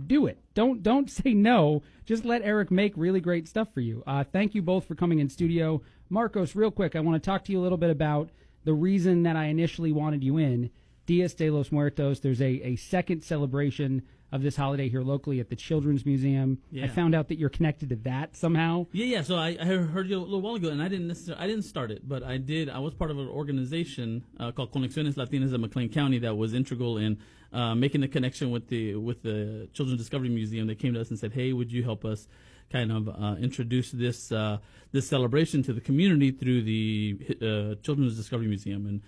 do 0.07 0.27
it. 0.27 0.39
Don't 0.55 0.83
don't 0.83 1.11
say 1.23 1.35
no. 1.35 1.83
Just 2.05 2.25
let 2.25 2.43
Eric 2.43 2.71
make 2.71 2.93
really 2.97 3.21
great 3.21 3.49
stuff 3.49 3.73
for 3.73 3.81
you. 3.81 4.03
Uh, 4.07 4.25
thank 4.25 4.55
you 4.55 4.63
both 4.63 4.87
for 4.87 4.95
coming 4.95 5.19
in 5.19 5.29
studio. 5.29 5.83
Marcos, 6.09 6.55
real 6.55 6.71
quick, 6.71 6.95
I 6.95 7.01
want 7.01 7.23
to 7.23 7.27
talk 7.27 7.45
to 7.45 7.53
you 7.53 7.61
a 7.61 7.63
little 7.63 7.79
bit 7.79 7.91
about 7.91 8.31
the 8.65 8.75
reason 8.75 9.23
that 9.25 9.37
I 9.37 9.47
initially 9.47 9.93
wanted 9.93 10.23
you 10.23 10.39
in. 10.39 10.71
Dias 11.07 11.35
de 11.35 11.51
los 11.51 11.73
Muertos. 11.73 12.21
There's 12.21 12.41
a, 12.41 12.61
a 12.63 12.77
second 12.77 13.23
celebration 13.23 14.03
of 14.33 14.43
this 14.43 14.57
holiday 14.57 14.89
here 14.89 15.03
locally 15.03 15.39
at 15.39 15.49
the 15.49 15.57
Children's 15.57 16.05
Museum. 16.05 16.59
I 16.83 16.89
found 16.89 17.15
out 17.15 17.29
that 17.29 17.39
you're 17.39 17.49
connected 17.49 17.91
to 17.91 17.97
that 17.97 18.37
somehow. 18.37 18.87
Yeah, 18.93 19.07
yeah. 19.07 19.23
So 19.23 19.37
I, 19.37 19.57
I 19.61 19.65
heard 19.65 20.09
you 20.09 20.19
a 20.19 20.21
little 20.21 20.41
while 20.41 20.57
ago, 20.57 20.69
and 20.69 20.83
I 20.83 20.89
didn't 20.89 21.07
necessarily, 21.07 21.43
I 21.43 21.47
didn't 21.47 21.63
start 21.63 21.91
it, 21.91 22.09
but 22.09 22.23
I 22.25 22.37
did. 22.37 22.69
I 22.69 22.81
was 22.81 22.93
part 22.93 23.11
of 23.11 23.19
an 23.19 23.29
organization 23.29 24.25
uh, 24.41 24.51
called 24.51 24.73
Conexiones 24.73 25.15
Latinas 25.15 25.55
of 25.55 25.61
McLean 25.61 25.89
County 25.89 26.19
that 26.19 26.37
was 26.37 26.55
integral 26.55 26.99
in 26.99 27.19
uh, 27.53 27.75
making 27.75 28.01
the 28.01 28.09
connection 28.09 28.51
with 28.51 28.69
the 28.69 28.97
with 28.97 29.23
the 29.23 29.69
Children's 29.73 30.01
Discovery 30.01 30.29
Museum. 30.29 30.67
They 30.67 30.75
came 30.75 30.95
to 30.95 31.01
us 31.01 31.11
and 31.11 31.19
said, 31.19 31.33
"Hey, 31.33 31.53
would 31.53 31.71
you 31.71 31.85
help 31.85 32.05
us 32.05 32.27
kind 32.73 32.91
of 32.91 33.09
uh, 33.09 33.37
introduce 33.41 33.93
this 33.93 34.33
uh, 34.33 34.59
this 34.91 35.09
celebration 35.09 35.63
to 35.63 35.73
the 35.73 35.81
community 35.81 36.33
through 36.33 36.63
the 36.63 37.19
uh, 37.41 37.81
Children's 37.83 38.17
Discovery 38.17 38.49
Museum?" 38.49 38.87
And 38.87 39.03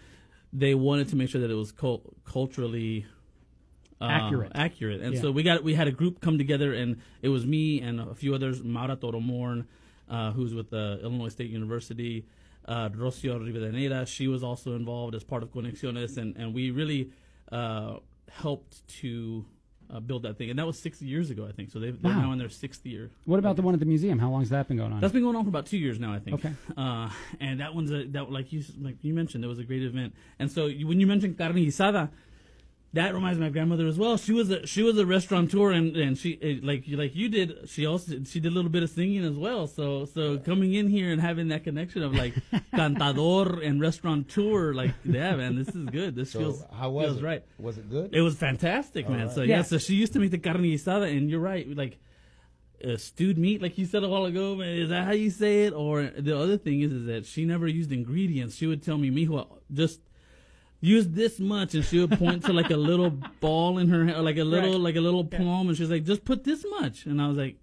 they 0.52 0.74
wanted 0.74 1.08
to 1.08 1.16
make 1.16 1.28
sure 1.28 1.40
that 1.40 1.50
it 1.50 1.54
was 1.54 1.72
cul- 1.72 2.02
culturally 2.24 3.06
uh, 4.00 4.04
Accurate. 4.04 4.52
accurate. 4.54 5.00
And 5.00 5.14
Yeah. 5.14 5.20
so 5.22 5.30
we 5.32 5.42
got 5.42 5.64
we 5.64 5.74
had 5.74 5.88
a 5.88 5.92
group 5.92 6.20
come 6.20 6.38
together, 6.38 6.72
and 6.72 6.98
it 7.20 7.28
was 7.30 7.44
me 7.44 7.80
and 7.80 8.00
a 8.00 8.14
few 8.14 8.32
others, 8.34 8.62
Maura 8.62 8.94
Toro-Morn, 8.96 9.66
uh, 10.08 10.30
who's 10.32 10.54
with 10.54 10.70
the 10.70 11.00
Illinois 11.02 11.28
State 11.30 11.50
University, 11.50 12.24
uh, 12.66 12.88
Rocio 12.90 13.38
Rivadeneira. 13.40 14.06
She 14.06 14.28
was 14.28 14.42
also 14.44 14.76
involved 14.76 15.14
as 15.16 15.24
part 15.24 15.42
of 15.42 15.50
Conexiones, 15.52 16.16
and 16.16 16.36
and 16.36 16.54
we 16.54 16.70
really 16.70 17.10
uh, 17.50 17.96
helped 18.30 18.86
to. 19.00 19.44
Uh, 19.90 20.00
build 20.00 20.22
that 20.24 20.36
thing, 20.36 20.50
and 20.50 20.58
that 20.58 20.66
was 20.66 20.78
six 20.78 21.00
years 21.00 21.30
ago, 21.30 21.46
I 21.48 21.52
think. 21.52 21.70
So 21.70 21.78
they're 21.80 21.94
Wow. 22.02 22.20
now 22.20 22.32
in 22.32 22.38
their 22.38 22.50
sixth 22.50 22.84
year. 22.84 23.08
What 23.24 23.38
about 23.38 23.56
the 23.56 23.62
one 23.62 23.72
at 23.72 23.80
the 23.80 23.86
museum? 23.86 24.18
How 24.18 24.28
long 24.28 24.40
has 24.40 24.50
that 24.50 24.68
been 24.68 24.76
going 24.76 24.92
on? 24.92 25.00
That's 25.00 25.14
been 25.14 25.22
going 25.22 25.34
on 25.34 25.44
for 25.44 25.48
about 25.48 25.64
two 25.64 25.78
years 25.78 25.98
now, 25.98 26.12
I 26.12 26.18
think. 26.18 26.34
Okay. 26.34 26.52
Uh, 26.76 27.08
and 27.40 27.60
that 27.60 27.74
one's 27.74 27.90
a, 27.90 28.04
that 28.08 28.30
like 28.30 28.52
you 28.52 28.62
like 28.82 28.96
you 29.02 29.14
mentioned, 29.14 29.42
it 29.44 29.48
was 29.48 29.58
a 29.58 29.64
great 29.64 29.82
event. 29.82 30.12
And 30.38 30.52
so 30.52 30.66
you, 30.66 30.86
when 30.86 31.00
you 31.00 31.06
mentioned 31.06 31.38
carne 31.38 31.54
guisada, 31.54 32.10
that 32.94 33.12
reminds 33.14 33.38
me 33.38 33.46
of 33.46 33.50
my 33.50 33.52
grandmother 33.52 33.86
as 33.86 33.98
well. 33.98 34.16
She 34.16 34.32
was 34.32 34.50
a 34.50 34.66
she 34.66 34.82
was 34.82 34.96
a 34.98 35.04
restaurateur, 35.04 35.72
and 35.72 35.94
and 35.96 36.16
she 36.16 36.38
eh, 36.40 36.58
like 36.62 36.84
like 36.88 37.14
you 37.14 37.28
did. 37.28 37.68
She 37.68 37.84
also 37.84 38.12
she 38.24 38.40
did 38.40 38.50
a 38.50 38.54
little 38.54 38.70
bit 38.70 38.82
of 38.82 38.90
singing 38.90 39.24
as 39.24 39.34
well. 39.36 39.66
So 39.66 40.06
so 40.06 40.38
coming 40.38 40.72
in 40.74 40.88
here 40.88 41.12
and 41.12 41.20
having 41.20 41.48
that 41.48 41.64
connection 41.64 42.02
of 42.02 42.14
like 42.14 42.34
cantador 42.74 43.64
and 43.66 43.80
restaurateur, 43.80 44.72
like 44.74 44.94
yeah, 45.04 45.36
man, 45.36 45.56
this 45.56 45.68
is 45.68 45.84
good. 45.90 46.14
This 46.16 46.30
So, 46.30 46.38
feels 46.38 46.64
how 46.72 46.90
was 46.90 47.04
feels 47.06 47.18
it? 47.18 47.24
right. 47.24 47.44
Was 47.58 47.78
it 47.78 47.90
good? 47.90 48.14
It 48.14 48.22
was 48.22 48.36
fantastic, 48.36 49.06
All 49.06 49.12
man. 49.12 49.26
right. 49.26 49.34
So 49.34 49.42
yeah. 49.42 49.56
Yeah. 49.56 49.62
so 49.62 49.78
she 49.78 49.94
used 49.94 50.14
to 50.14 50.18
make 50.18 50.30
the 50.30 50.38
carne 50.38 50.62
guisada, 50.62 51.14
and 51.14 51.28
you're 51.28 51.40
right, 51.40 51.66
like 51.76 51.98
uh, 52.82 52.96
stewed 52.96 53.36
meat, 53.36 53.60
like 53.60 53.76
you 53.76 53.84
said 53.86 54.02
a 54.04 54.08
while 54.08 54.24
ago. 54.24 54.54
Man, 54.56 54.68
is 54.78 54.88
that 54.88 55.04
how 55.04 55.12
you 55.12 55.30
say 55.30 55.64
it? 55.64 55.72
Or 55.74 56.04
the 56.04 56.38
other 56.38 56.56
thing 56.56 56.80
is, 56.80 56.92
is 56.92 57.06
that 57.06 57.26
she 57.26 57.44
never 57.44 57.66
used 57.66 57.92
ingredients. 57.92 58.54
She 58.56 58.66
would 58.66 58.82
tell 58.82 58.96
me, 58.96 59.10
"Mijo, 59.10 59.46
just 59.72 60.00
use 60.80 61.08
this 61.08 61.38
much," 61.40 61.74
and 61.74 61.84
she 61.84 61.98
would 61.98 62.18
point 62.18 62.44
to 62.44 62.52
like 62.52 62.70
a 62.70 62.76
little 62.76 63.10
ball 63.40 63.78
in 63.78 63.88
her 63.88 64.04
hand, 64.04 64.16
or 64.18 64.22
like 64.22 64.38
a 64.38 64.44
little, 64.44 64.72
Right. 64.72 64.80
like 64.80 64.96
a 64.96 65.00
little 65.00 65.24
palm, 65.24 65.68
and 65.68 65.76
she's 65.76 65.90
like, 65.90 66.04
"Just 66.04 66.24
put 66.24 66.44
this 66.44 66.64
much," 66.80 67.06
and 67.06 67.20
I 67.20 67.28
was 67.28 67.36
like. 67.36 67.56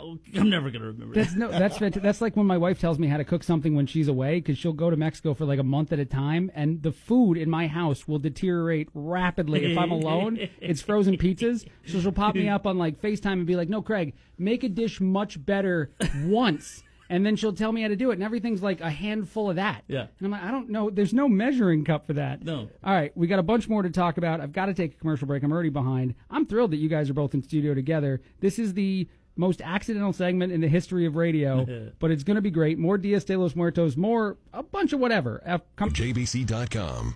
Oh, 0.00 0.16
I'm 0.36 0.48
never 0.48 0.70
gonna 0.70 0.84
remember. 0.86 1.12
That's 1.12 1.32
that. 1.32 1.38
no. 1.40 1.48
That's 1.50 1.76
fant- 1.76 2.00
that's 2.00 2.20
like 2.20 2.36
when 2.36 2.46
my 2.46 2.56
wife 2.58 2.78
tells 2.78 3.00
me 3.00 3.08
how 3.08 3.16
to 3.16 3.24
cook 3.24 3.42
something 3.42 3.74
when 3.74 3.86
she's 3.86 4.06
away 4.06 4.36
because 4.36 4.56
she'll 4.56 4.72
go 4.72 4.90
to 4.90 4.96
Mexico 4.96 5.34
for 5.34 5.44
like 5.44 5.58
a 5.58 5.64
month 5.64 5.92
at 5.92 5.98
a 5.98 6.04
time, 6.04 6.52
and 6.54 6.80
the 6.84 6.92
food 6.92 7.36
in 7.36 7.50
my 7.50 7.66
house 7.66 8.06
will 8.06 8.20
deteriorate 8.20 8.90
rapidly 8.94 9.64
if 9.72 9.76
I'm 9.76 9.90
alone. 9.90 10.38
it's 10.60 10.82
frozen 10.82 11.16
pizzas, 11.16 11.66
so 11.84 11.98
she'll 11.98 12.12
pop 12.12 12.36
me 12.36 12.48
up 12.48 12.64
on 12.64 12.78
like 12.78 13.02
Facetime 13.02 13.32
and 13.32 13.46
be 13.46 13.56
like, 13.56 13.68
"No, 13.68 13.82
Craig, 13.82 14.14
make 14.38 14.62
a 14.62 14.68
dish 14.68 15.00
much 15.00 15.44
better 15.44 15.90
once." 16.26 16.84
And 17.10 17.24
then 17.24 17.36
she'll 17.36 17.54
tell 17.54 17.72
me 17.72 17.82
how 17.82 17.88
to 17.88 17.96
do 17.96 18.10
it, 18.10 18.14
and 18.14 18.22
everything's 18.22 18.62
like 18.62 18.80
a 18.80 18.90
handful 18.90 19.48
of 19.50 19.56
that. 19.56 19.84
Yeah. 19.88 20.08
And 20.18 20.26
I'm 20.26 20.30
like, 20.30 20.42
I 20.42 20.50
don't 20.50 20.68
know. 20.68 20.90
There's 20.90 21.14
no 21.14 21.28
measuring 21.28 21.84
cup 21.84 22.06
for 22.06 22.12
that. 22.14 22.44
No. 22.44 22.68
All 22.84 22.94
right, 22.94 23.16
we 23.16 23.26
got 23.26 23.38
a 23.38 23.42
bunch 23.42 23.68
more 23.68 23.82
to 23.82 23.90
talk 23.90 24.18
about. 24.18 24.40
I've 24.40 24.52
got 24.52 24.66
to 24.66 24.74
take 24.74 24.94
a 24.94 24.96
commercial 24.98 25.26
break. 25.26 25.42
I'm 25.42 25.50
already 25.52 25.70
behind. 25.70 26.14
I'm 26.30 26.44
thrilled 26.44 26.72
that 26.72 26.76
you 26.76 26.88
guys 26.88 27.08
are 27.08 27.14
both 27.14 27.32
in 27.34 27.42
studio 27.42 27.72
together. 27.74 28.20
This 28.40 28.58
is 28.58 28.74
the 28.74 29.08
most 29.36 29.62
accidental 29.62 30.12
segment 30.12 30.52
in 30.52 30.60
the 30.60 30.68
history 30.68 31.06
of 31.06 31.16
radio, 31.16 31.92
but 31.98 32.10
it's 32.10 32.24
going 32.24 32.34
to 32.36 32.42
be 32.42 32.50
great. 32.50 32.78
More 32.78 32.98
Dias 32.98 33.24
de 33.24 33.36
los 33.36 33.54
Muertos, 33.56 33.96
more 33.96 34.36
a 34.52 34.62
bunch 34.62 34.92
of 34.92 35.00
whatever. 35.00 35.40
Uh, 35.46 35.58
come- 35.76 35.90
JBC.com. 35.92 37.14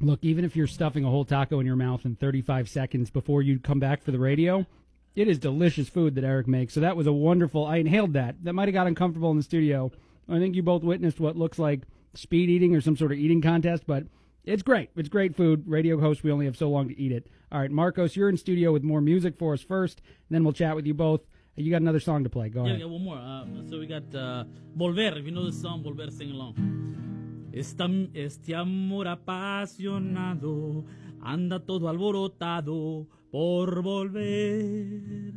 Look, 0.00 0.18
even 0.22 0.44
if 0.44 0.56
you're 0.56 0.66
stuffing 0.66 1.04
a 1.04 1.08
whole 1.10 1.24
taco 1.24 1.60
in 1.60 1.66
your 1.66 1.76
mouth 1.76 2.04
in 2.04 2.16
35 2.16 2.68
seconds 2.68 3.08
before 3.10 3.40
you 3.40 3.60
come 3.60 3.78
back 3.78 4.02
for 4.02 4.10
the 4.10 4.18
radio, 4.18 4.66
it 5.14 5.28
is 5.28 5.38
delicious 5.38 5.88
food 5.88 6.14
that 6.14 6.24
Eric 6.24 6.46
makes. 6.48 6.74
So 6.74 6.80
that 6.80 6.96
was 6.96 7.06
a 7.06 7.12
wonderful. 7.12 7.66
I 7.66 7.76
inhaled 7.76 8.12
that. 8.14 8.36
That 8.44 8.52
might 8.54 8.68
have 8.68 8.74
got 8.74 8.86
uncomfortable 8.86 9.30
in 9.30 9.36
the 9.36 9.42
studio. 9.42 9.90
I 10.28 10.38
think 10.38 10.54
you 10.54 10.62
both 10.62 10.82
witnessed 10.82 11.20
what 11.20 11.36
looks 11.36 11.58
like 11.58 11.82
speed 12.14 12.48
eating 12.50 12.74
or 12.74 12.80
some 12.80 12.96
sort 12.96 13.12
of 13.12 13.18
eating 13.18 13.40
contest, 13.42 13.84
but 13.86 14.04
it's 14.44 14.62
great. 14.62 14.90
It's 14.96 15.08
great 15.08 15.36
food. 15.36 15.64
Radio 15.66 15.98
host, 16.00 16.22
we 16.24 16.30
only 16.32 16.46
have 16.46 16.56
so 16.56 16.68
long 16.70 16.88
to 16.88 16.98
eat 16.98 17.12
it. 17.12 17.26
All 17.50 17.60
right, 17.60 17.70
Marcos, 17.70 18.16
you're 18.16 18.28
in 18.28 18.36
studio 18.36 18.72
with 18.72 18.82
more 18.82 19.00
music 19.00 19.36
for 19.36 19.52
us 19.52 19.62
first, 19.62 20.00
and 20.28 20.34
then 20.34 20.42
we'll 20.44 20.52
chat 20.52 20.74
with 20.76 20.86
you 20.86 20.94
both. 20.94 21.20
You 21.54 21.70
got 21.70 21.82
another 21.82 22.00
song 22.00 22.24
to 22.24 22.30
play. 22.30 22.48
Go 22.48 22.62
Yeah, 22.64 22.68
ahead. 22.70 22.80
yeah, 22.80 22.86
one 22.86 23.04
more. 23.04 23.16
Uh, 23.18 23.44
so 23.68 23.78
we 23.78 23.86
got 23.86 24.04
uh, 24.14 24.44
Volver. 24.76 25.18
If 25.18 25.26
you 25.26 25.32
know 25.32 25.44
the 25.44 25.52
song, 25.52 25.82
Volver, 25.84 26.10
sing 26.10 26.30
along. 26.30 27.50
Esta, 27.54 28.08
este 28.14 28.54
amor 28.54 29.04
apasionado 29.06 30.84
anda 31.22 31.58
todo 31.58 31.86
alborotado 31.88 33.06
por 33.32 33.82
volver. 33.82 35.32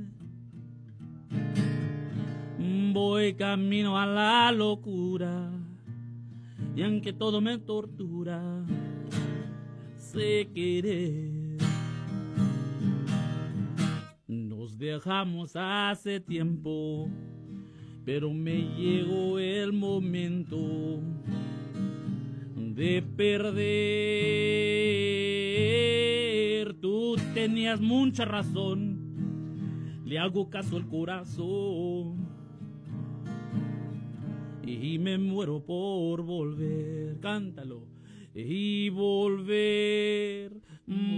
Voy 2.93 3.33
camino 3.35 3.97
a 3.97 4.05
la 4.05 4.51
locura 4.51 5.49
y 6.75 6.83
aunque 6.83 7.13
todo 7.13 7.39
me 7.39 7.57
tortura, 7.57 8.65
sé 9.95 10.49
querer. 10.53 11.57
Nos 14.27 14.77
dejamos 14.77 15.55
hace 15.55 16.19
tiempo, 16.19 17.07
pero 18.03 18.29
me 18.33 18.57
llegó 18.75 19.39
el 19.39 19.71
momento 19.71 20.99
de 22.55 23.01
perder. 23.15 24.65
Tenías 27.33 27.81
mucha 27.81 28.25
razón, 28.25 30.01
le 30.05 30.19
hago 30.19 30.49
caso 30.49 30.77
al 30.77 30.87
corazón 30.87 32.35
y 34.65 34.97
me 34.99 35.17
muero 35.17 35.63
por 35.63 36.23
volver. 36.23 37.19
Cántalo. 37.19 37.83
Y 38.33 38.89
volver, 38.89 40.51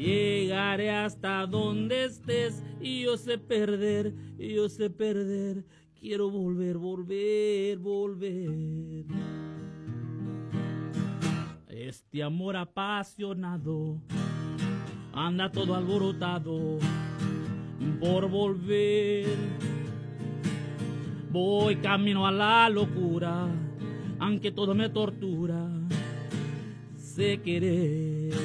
Llegaré 0.00 0.88
hasta 0.88 1.46
donde 1.46 2.06
estés 2.06 2.62
y 2.80 3.02
yo 3.02 3.18
sé 3.18 3.36
perder, 3.36 4.14
y 4.38 4.54
yo 4.54 4.66
sé 4.70 4.88
perder. 4.88 5.62
Quiero 5.94 6.30
volver, 6.30 6.78
volver, 6.78 7.76
volver. 7.76 9.04
Este 11.68 12.22
amor 12.22 12.56
apasionado 12.56 14.00
anda 15.12 15.52
todo 15.52 15.74
alborotado 15.74 16.78
por 18.00 18.30
volver. 18.30 19.36
Voy 21.30 21.76
camino 21.76 22.26
a 22.26 22.32
la 22.32 22.70
locura, 22.70 23.48
aunque 24.18 24.50
todo 24.50 24.74
me 24.74 24.88
tortura. 24.88 25.68
Sé 26.96 27.42
querer. 27.42 28.39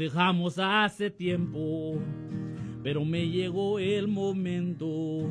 Dejamos 0.00 0.58
hace 0.58 1.10
tiempo, 1.10 1.92
pero 2.82 3.04
me 3.04 3.28
llegó 3.28 3.78
el 3.78 4.08
momento 4.08 5.30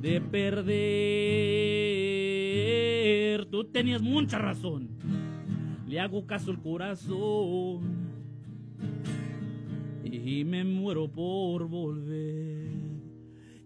de 0.00 0.18
perder. 0.22 0.64
Tú 3.50 3.64
tenías 3.64 4.00
mucha 4.00 4.38
razón, 4.38 4.88
le 5.86 6.00
hago 6.00 6.26
caso 6.26 6.52
al 6.52 6.62
corazón 6.62 7.82
y 10.04 10.42
me 10.44 10.64
muero 10.64 11.12
por 11.12 11.68
volver. 11.68 12.70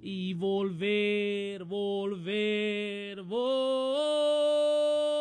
Y 0.02 0.34
volver, 0.34 1.62
volver, 1.62 3.22
volver. 3.22 5.13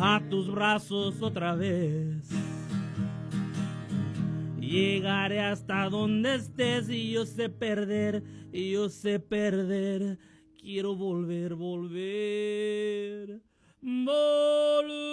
A 0.00 0.22
tus 0.28 0.48
brazos 0.48 1.20
otra 1.22 1.54
vez. 1.54 2.28
Llegaré 4.60 5.40
hasta 5.40 5.88
donde 5.88 6.36
estés 6.36 6.88
y 6.88 7.12
yo 7.12 7.26
sé 7.26 7.48
perder, 7.48 8.22
y 8.52 8.72
yo 8.72 8.88
sé 8.88 9.18
perder. 9.18 10.18
Quiero 10.60 10.94
volver, 10.94 11.54
volver, 11.54 13.40
volver. 13.80 15.08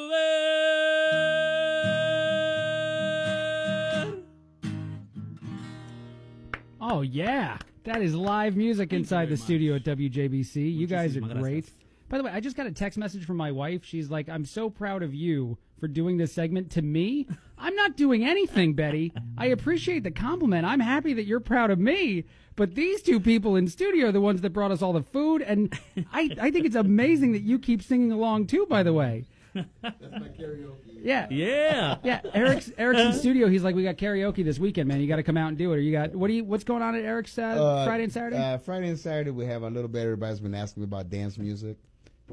Oh 6.82 7.02
yeah, 7.02 7.58
that 7.84 8.02
is 8.02 8.14
live 8.14 8.56
music 8.56 8.94
inside 8.94 9.30
the 9.30 9.38
studio 9.38 9.76
at 9.76 9.84
WJBC. 9.84 10.76
You 10.76 10.88
guys 10.88 11.16
are 11.18 11.22
great. 11.22 11.72
By 12.10 12.18
the 12.20 12.24
way, 12.24 12.32
I 12.32 12.40
just 12.40 12.56
got 12.56 12.68
a 12.68 12.72
text 12.72 12.98
message 12.98 13.26
from 13.26 13.38
my 13.38 13.52
wife. 13.52 13.84
She's 13.84 14.10
like, 14.10 14.30
"I'm 14.30 14.46
so 14.46 14.70
proud 14.70 15.02
of 15.04 15.14
you 15.14 15.58
for 15.80 15.88
doing 15.88 16.18
this 16.18 16.32
segment 16.32 16.72
to 16.72 16.82
me. 16.82 17.28
I'm 17.58 17.76
not 17.76 17.98
doing 17.98 18.24
anything, 18.24 18.74
Betty. 18.74 19.12
I 19.38 19.48
appreciate 19.48 20.04
the 20.04 20.12
compliment. 20.12 20.66
I'm 20.66 20.80
happy 20.80 21.14
that 21.14 21.26
you're 21.26 21.40
proud 21.40 21.72
of 21.72 21.80
me." 21.80 22.26
But 22.56 22.76
these 22.76 23.02
two 23.02 23.20
people 23.20 23.56
in 23.58 23.68
studio 23.68 24.08
are 24.08 24.12
the 24.14 24.22
ones 24.22 24.42
that 24.42 24.52
brought 24.52 24.72
us 24.72 24.82
all 24.82 24.94
the 24.94 25.02
food, 25.04 25.42
and 25.42 25.78
I, 26.14 26.30
I 26.40 26.52
think 26.52 26.66
it's 26.66 26.76
amazing 26.76 27.34
that 27.34 27.42
you 27.42 27.60
keep 27.60 27.82
singing 27.82 28.12
along 28.14 28.48
too. 28.48 28.66
By 28.70 28.84
the 28.84 28.94
way, 28.94 29.26
That's 29.54 29.68
my 29.84 30.30
karaoke. 30.30 31.00
yeah, 31.04 31.28
Yeah. 31.30 31.98
yeah. 32.04 32.22
Eric's 32.34 32.72
Eric's 32.78 33.02
in 33.02 33.14
studio. 33.20 33.50
He's 33.50 33.64
like, 33.64 33.76
"We 33.76 33.84
got 33.84 33.98
karaoke 33.98 34.44
this 34.46 34.58
weekend, 34.60 34.88
man. 34.88 35.02
You 35.02 35.08
got 35.08 35.18
to 35.18 35.24
come 35.24 35.38
out 35.38 35.50
and 35.50 35.58
do 35.58 35.74
it." 35.74 35.76
Or 35.76 35.80
you 35.82 35.92
got 35.92 36.16
what 36.16 36.28
do 36.28 36.34
you? 36.34 36.46
What's 36.46 36.64
going 36.64 36.82
on 36.84 36.96
at 36.96 37.04
Eric's 37.04 37.38
uh, 37.38 37.42
Uh, 37.42 37.86
Friday 37.86 38.04
and 38.04 38.14
Saturday? 38.14 38.38
Uh, 38.38 38.58
Friday 38.60 38.88
and 38.90 39.00
Saturday 39.00 39.32
we 39.32 39.46
have 39.48 39.64
a 39.64 39.70
little 39.70 39.90
bit. 39.90 40.04
Everybody's 40.04 40.40
been 40.40 40.56
asking 40.56 40.82
me 40.82 40.86
about 40.86 41.10
dance 41.10 41.38
music, 41.38 41.78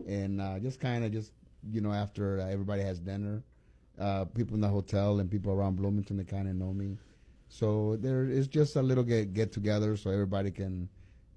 and 0.07 0.41
uh, 0.41 0.59
just 0.59 0.81
kind 0.81 1.05
of 1.05 1.13
just 1.13 1.33
you 1.71 1.81
know 1.81 1.93
after 1.93 2.41
uh, 2.41 2.47
everybody 2.47 2.83
has 2.83 2.99
dinner, 2.99 3.43
uh, 3.99 4.25
people 4.25 4.55
in 4.55 4.61
the 4.61 4.69
hotel 4.69 5.21
and 5.21 5.31
people 5.31 5.53
around 5.53 5.77
Bloomington 5.77 6.17
they 6.17 6.25
kind 6.25 6.49
of 6.49 6.55
know 6.57 6.73
me, 6.73 6.99
so 7.49 7.97
there 8.01 8.25
is 8.25 8.49
just 8.49 8.77
a 8.77 8.83
little 8.83 9.05
get 9.05 9.35
get 9.35 9.53
together 9.53 9.97
so 9.97 10.11
everybody 10.11 10.51
can, 10.51 10.89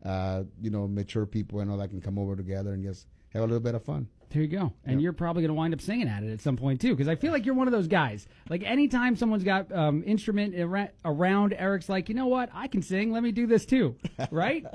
uh, 0.03 0.43
you 0.61 0.69
know, 0.69 0.87
mature 0.87 1.25
people 1.25 1.59
and 1.59 1.69
all 1.69 1.77
that 1.77 1.89
can 1.89 2.01
come 2.01 2.17
over 2.17 2.35
together 2.35 2.73
and 2.73 2.83
just 2.83 3.07
have 3.29 3.43
a 3.43 3.45
little 3.45 3.59
bit 3.59 3.75
of 3.75 3.83
fun. 3.83 4.07
There 4.35 4.43
you 4.43 4.49
go. 4.49 4.73
And 4.83 5.01
you're 5.01 5.13
probably 5.13 5.43
going 5.43 5.47
to 5.47 5.53
wind 5.53 5.73
up 5.73 5.79
singing 5.79 6.09
at 6.09 6.21
it 6.21 6.29
at 6.29 6.41
some 6.41 6.57
point 6.57 6.81
too, 6.81 6.89
because 6.93 7.07
I 7.07 7.15
feel 7.15 7.31
like 7.31 7.45
you're 7.45 7.55
one 7.55 7.67
of 7.69 7.71
those 7.71 7.87
guys. 7.87 8.27
Like 8.49 8.63
anytime 8.63 9.15
someone's 9.15 9.45
got 9.45 9.71
um, 9.71 10.03
instrument 10.05 10.53
ara- 10.55 10.91
around, 11.05 11.53
Eric's 11.57 11.87
like, 11.87 12.09
you 12.09 12.15
know 12.15 12.27
what? 12.27 12.49
I 12.53 12.67
can 12.67 12.81
sing. 12.81 13.13
Let 13.13 13.23
me 13.23 13.31
do 13.31 13.47
this 13.47 13.65
too. 13.65 13.95
Right? 14.31 14.65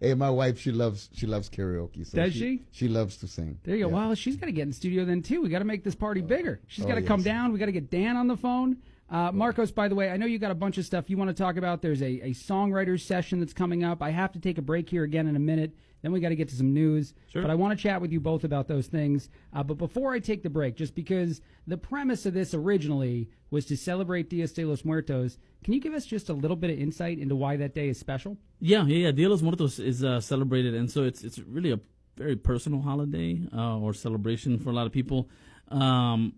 Hey, 0.00 0.14
my 0.14 0.30
wife 0.30 0.60
she 0.60 0.70
loves 0.70 1.08
she 1.12 1.26
loves 1.26 1.48
karaoke. 1.50 2.06
So 2.06 2.18
Does 2.18 2.34
she? 2.34 2.62
She 2.70 2.86
loves 2.86 3.16
to 3.18 3.26
sing. 3.26 3.58
there 3.64 3.74
you 3.74 3.84
go. 3.84 3.90
Yeah. 3.90 3.94
Well, 3.96 4.14
she's 4.14 4.36
got 4.36 4.46
to 4.46 4.52
get 4.52 4.62
in 4.62 4.68
the 4.68 4.74
studio 4.74 5.04
then 5.04 5.22
too. 5.22 5.42
We 5.42 5.48
got 5.48 5.58
to 5.58 5.64
make 5.64 5.82
this 5.82 5.96
party 5.96 6.20
bigger. 6.20 6.60
She's 6.68 6.84
Oh, 6.84 6.88
got 6.88 6.94
to 6.94 7.02
come 7.02 7.22
down. 7.22 7.52
We 7.52 7.58
got 7.58 7.66
to 7.66 7.72
get 7.72 7.90
Dan 7.90 8.16
on 8.16 8.28
the 8.28 8.36
phone. 8.36 8.76
Uh, 9.10 9.32
Marcos, 9.32 9.72
by 9.72 9.88
the 9.88 9.94
way, 9.94 10.08
I 10.08 10.16
know 10.16 10.26
you 10.26 10.38
got 10.38 10.52
a 10.52 10.54
bunch 10.54 10.78
of 10.78 10.84
stuff 10.84 11.10
you 11.10 11.16
want 11.16 11.28
to 11.28 11.34
talk 11.34 11.56
about. 11.56 11.82
There's 11.82 12.00
a, 12.00 12.28
a 12.28 12.30
songwriters 12.30 13.00
session 13.00 13.40
that's 13.40 13.52
coming 13.52 13.82
up. 13.82 14.02
I 14.02 14.10
have 14.10 14.32
to 14.32 14.38
take 14.38 14.56
a 14.56 14.62
break 14.62 14.88
here 14.88 15.02
again 15.02 15.26
in 15.26 15.34
a 15.34 15.40
minute. 15.40 15.74
Then 16.02 16.12
we 16.12 16.20
got 16.20 16.28
to 16.28 16.36
get 16.36 16.48
to 16.50 16.54
some 16.54 16.72
news. 16.72 17.12
Sure. 17.26 17.42
But 17.42 17.50
I 17.50 17.56
want 17.56 17.76
to 17.76 17.82
chat 17.82 18.00
with 18.00 18.12
you 18.12 18.20
both 18.20 18.44
about 18.44 18.68
those 18.68 18.86
things. 18.86 19.28
Uh, 19.52 19.64
but 19.64 19.78
before 19.78 20.12
I 20.12 20.20
take 20.20 20.42
the 20.44 20.48
break, 20.48 20.76
just 20.76 20.94
because 20.94 21.40
the 21.66 21.76
premise 21.76 22.24
of 22.24 22.34
this 22.34 22.54
originally 22.54 23.28
was 23.50 23.66
to 23.66 23.76
celebrate 23.76 24.30
Dias 24.30 24.52
de 24.52 24.64
los 24.64 24.84
Muertos, 24.84 25.38
can 25.64 25.74
you 25.74 25.80
give 25.80 25.92
us 25.92 26.06
just 26.06 26.28
a 26.28 26.32
little 26.32 26.56
bit 26.56 26.70
of 26.70 26.78
insight 26.78 27.18
into 27.18 27.34
why 27.34 27.56
that 27.56 27.74
day 27.74 27.88
is 27.88 27.98
special? 27.98 28.38
Yeah, 28.60 28.84
yeah, 28.86 29.06
yeah. 29.06 29.10
Dia 29.10 29.26
de 29.26 29.30
los 29.30 29.42
Muertos 29.42 29.78
is 29.80 30.04
uh, 30.04 30.20
celebrated, 30.20 30.74
and 30.74 30.90
so 30.90 31.02
it's 31.02 31.24
it's 31.24 31.38
really 31.40 31.72
a 31.72 31.80
very 32.16 32.36
personal 32.36 32.80
holiday 32.80 33.40
uh, 33.54 33.78
or 33.78 33.92
celebration 33.92 34.58
for 34.58 34.70
a 34.70 34.72
lot 34.72 34.86
of 34.86 34.92
people. 34.92 35.28
Um, 35.70 36.34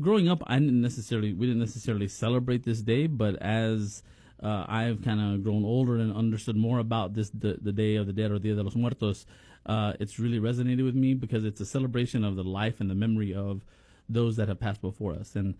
growing 0.00 0.28
up, 0.28 0.42
I 0.46 0.58
didn't 0.58 0.80
necessarily 0.80 1.32
we 1.32 1.46
didn't 1.46 1.60
necessarily 1.60 2.08
celebrate 2.08 2.64
this 2.64 2.80
day, 2.80 3.06
but 3.06 3.36
as 3.36 4.02
uh, 4.42 4.64
I've 4.68 5.02
kind 5.02 5.20
of 5.20 5.42
grown 5.42 5.64
older 5.64 5.96
and 5.96 6.14
understood 6.14 6.56
more 6.56 6.78
about 6.78 7.14
this 7.14 7.30
the, 7.30 7.58
the 7.60 7.72
Day 7.72 7.96
of 7.96 8.06
the 8.06 8.12
Dead 8.12 8.30
or 8.30 8.38
Dia 8.38 8.54
de 8.54 8.62
los 8.62 8.76
Muertos, 8.76 9.26
uh, 9.66 9.94
it's 9.98 10.18
really 10.18 10.38
resonated 10.38 10.84
with 10.84 10.94
me 10.94 11.14
because 11.14 11.44
it's 11.44 11.60
a 11.60 11.66
celebration 11.66 12.24
of 12.24 12.36
the 12.36 12.44
life 12.44 12.80
and 12.80 12.88
the 12.88 12.94
memory 12.94 13.34
of 13.34 13.64
those 14.08 14.36
that 14.36 14.48
have 14.48 14.60
passed 14.60 14.80
before 14.80 15.14
us, 15.14 15.34
and 15.34 15.54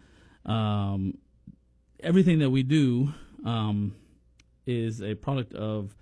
um, 0.47 1.19
everything 2.01 2.39
that 2.39 2.51
we 2.51 2.63
do 2.63 3.13
um, 3.45 3.95
is 4.67 5.03
a 5.03 5.15
product 5.15 5.53
of 5.55 5.95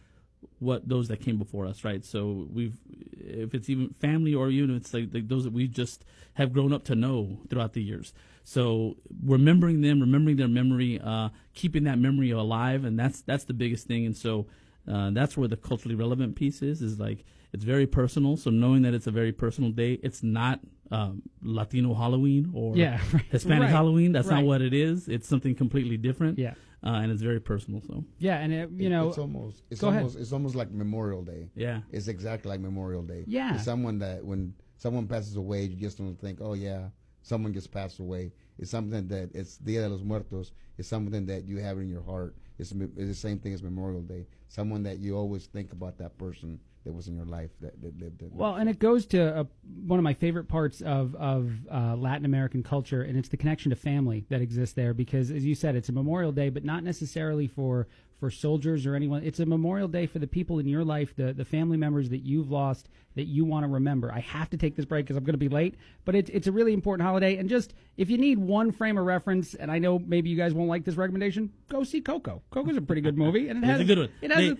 what 0.58 0.88
those 0.88 1.08
that 1.08 1.20
came 1.20 1.36
before 1.38 1.66
us, 1.66 1.84
right? 1.84 2.04
So 2.04 2.46
we've, 2.52 2.76
if 3.18 3.54
it's 3.54 3.68
even 3.68 3.90
family 3.90 4.34
or 4.34 4.48
even 4.48 4.74
it's 4.76 4.92
like, 4.94 5.08
like 5.12 5.28
those 5.28 5.44
that 5.44 5.52
we 5.52 5.68
just 5.68 6.04
have 6.34 6.52
grown 6.52 6.72
up 6.72 6.84
to 6.84 6.94
know 6.94 7.38
throughout 7.50 7.72
the 7.74 7.82
years. 7.82 8.12
So 8.44 8.96
remembering 9.24 9.80
them, 9.80 10.00
remembering 10.00 10.36
their 10.36 10.48
memory, 10.48 11.00
uh, 11.02 11.30
keeping 11.54 11.84
that 11.84 11.98
memory 11.98 12.30
alive, 12.30 12.84
and 12.84 12.98
that's 12.98 13.20
that's 13.22 13.44
the 13.44 13.54
biggest 13.54 13.86
thing. 13.86 14.06
And 14.06 14.16
so 14.16 14.46
uh, 14.90 15.10
that's 15.10 15.36
where 15.36 15.48
the 15.48 15.56
culturally 15.56 15.94
relevant 15.96 16.36
piece 16.36 16.62
is. 16.62 16.80
Is 16.80 17.00
like 17.00 17.24
it's 17.52 17.64
very 17.64 17.86
personal. 17.86 18.36
So 18.36 18.50
knowing 18.50 18.82
that 18.82 18.94
it's 18.94 19.06
a 19.08 19.10
very 19.10 19.32
personal 19.32 19.70
day, 19.72 19.94
it's 20.02 20.22
not 20.22 20.60
um, 20.92 21.22
Latino 21.42 21.92
Halloween 21.94 22.52
or 22.54 22.76
Yeah, 22.76 23.00
right. 23.12 23.24
Hispanic 23.30 23.62
Right. 23.62 23.70
Halloween. 23.70 24.12
That's 24.12 24.28
Right. 24.28 24.36
not 24.36 24.44
what 24.44 24.62
it 24.62 24.72
is. 24.72 25.08
It's 25.08 25.26
something 25.28 25.54
completely 25.56 25.96
different. 25.96 26.38
Yeah. 26.38 26.54
Uh, 26.86 27.00
and 27.02 27.10
it's 27.12 27.22
very 27.22 27.40
personal. 27.40 27.80
So 27.86 28.04
Yeah, 28.18 28.38
and 28.38 28.52
it, 28.52 28.70
you 28.76 28.88
know, 28.88 29.08
it's 29.08 29.18
almost 29.18 29.62
it's 29.70 29.80
go 29.80 29.88
ahead. 29.88 30.02
almost 30.02 30.18
it's 30.18 30.32
almost 30.32 30.54
like 30.54 30.70
Memorial 30.70 31.22
Day. 31.22 31.50
Yeah. 31.54 31.80
it's 31.90 32.08
exactly 32.08 32.48
like 32.48 32.60
Memorial 32.60 33.02
Day. 33.02 33.24
Yeah. 33.26 33.54
it's 33.54 33.64
someone 33.64 33.98
that 33.98 34.24
when 34.24 34.54
someone 34.76 35.06
passes 35.06 35.36
away, 35.36 35.64
you 35.64 35.76
just 35.76 35.98
don't 35.98 36.18
think, 36.20 36.38
oh 36.40 36.54
yeah, 36.54 36.88
someone 37.22 37.52
just 37.52 37.72
passed 37.72 37.98
away. 37.98 38.32
It's 38.58 38.70
something 38.70 39.08
that 39.08 39.30
it's 39.34 39.56
Dia 39.58 39.82
de 39.82 39.88
los 39.88 40.02
Muertos. 40.02 40.52
It's 40.78 40.88
something 40.88 41.26
that 41.26 41.44
you 41.44 41.58
have 41.58 41.78
in 41.78 41.88
your 41.88 42.02
heart. 42.02 42.36
It's, 42.58 42.72
it's 42.72 42.94
the 42.96 43.14
same 43.14 43.38
thing 43.38 43.52
as 43.52 43.62
Memorial 43.62 44.02
Day. 44.02 44.26
Someone 44.48 44.82
that 44.84 44.98
you 44.98 45.16
always 45.16 45.46
think 45.46 45.72
about 45.72 45.98
that 45.98 46.16
person 46.18 46.60
that 46.86 46.92
was 46.92 47.08
in 47.08 47.16
your 47.16 47.26
life 47.26 47.50
that, 47.60 47.82
that 47.82 48.00
lived 48.00 48.22
it. 48.22 48.32
Well, 48.32 48.54
and 48.54 48.70
it 48.70 48.78
goes 48.78 49.06
to 49.06 49.40
uh, 49.40 49.44
one 49.84 49.98
of 49.98 50.04
my 50.04 50.14
favorite 50.14 50.48
parts 50.48 50.80
of 50.80 51.14
of 51.16 51.50
uh, 51.70 51.96
Latin 51.96 52.24
American 52.24 52.62
culture, 52.62 53.02
and 53.02 53.18
it's 53.18 53.28
the 53.28 53.36
connection 53.36 53.70
to 53.70 53.76
family 53.76 54.24
that 54.30 54.40
exists 54.40 54.74
there. 54.74 54.94
Because, 54.94 55.32
as 55.32 55.44
you 55.44 55.56
said, 55.56 55.74
it's 55.74 55.88
a 55.88 55.92
Memorial 55.92 56.32
Day, 56.32 56.48
but 56.48 56.64
not 56.64 56.84
necessarily 56.84 57.48
for 57.48 57.88
for 58.20 58.30
soldiers 58.30 58.86
or 58.86 58.94
anyone. 58.94 59.22
It's 59.24 59.40
a 59.40 59.46
Memorial 59.46 59.88
Day 59.88 60.06
for 60.06 60.20
the 60.20 60.28
people 60.28 60.60
in 60.60 60.68
your 60.68 60.84
life, 60.84 61.14
the 61.16 61.32
the 61.32 61.44
family 61.44 61.76
members 61.76 62.08
that 62.10 62.22
you've 62.24 62.50
lost 62.50 62.88
that 63.16 63.24
you 63.24 63.44
want 63.44 63.64
to 63.64 63.68
remember. 63.68 64.12
I 64.12 64.20
have 64.20 64.48
to 64.50 64.56
take 64.56 64.76
this 64.76 64.84
break 64.84 65.06
because 65.06 65.16
I'm 65.16 65.24
going 65.24 65.34
to 65.34 65.38
be 65.38 65.48
late, 65.48 65.74
but 66.04 66.14
it's 66.14 66.30
it's 66.30 66.46
a 66.46 66.52
really 66.52 66.72
important 66.72 67.04
holiday. 67.04 67.36
And 67.36 67.48
just 67.48 67.74
if 67.96 68.10
you 68.10 68.16
need 68.16 68.38
one 68.38 68.70
frame 68.70 68.96
of 68.96 69.04
reference, 69.04 69.54
and 69.54 69.72
I 69.72 69.80
know 69.80 69.98
maybe 69.98 70.30
you 70.30 70.36
guys 70.36 70.54
won't 70.54 70.68
like 70.68 70.84
this 70.84 70.94
recommendation, 70.94 71.52
go 71.68 71.82
see 71.82 72.00
Coco. 72.00 72.42
Coco's 72.52 72.76
a 72.76 72.80
pretty 72.80 73.02
good 73.02 73.18
movie, 73.18 73.48
and 73.48 73.58
it 73.58 73.64
it's 73.64 73.72
has 73.72 73.80
a 73.80 73.84
good 73.84 73.98
one. 73.98 74.08
It 74.22 74.30
has. 74.30 74.38
They- 74.38 74.50
a, 74.50 74.58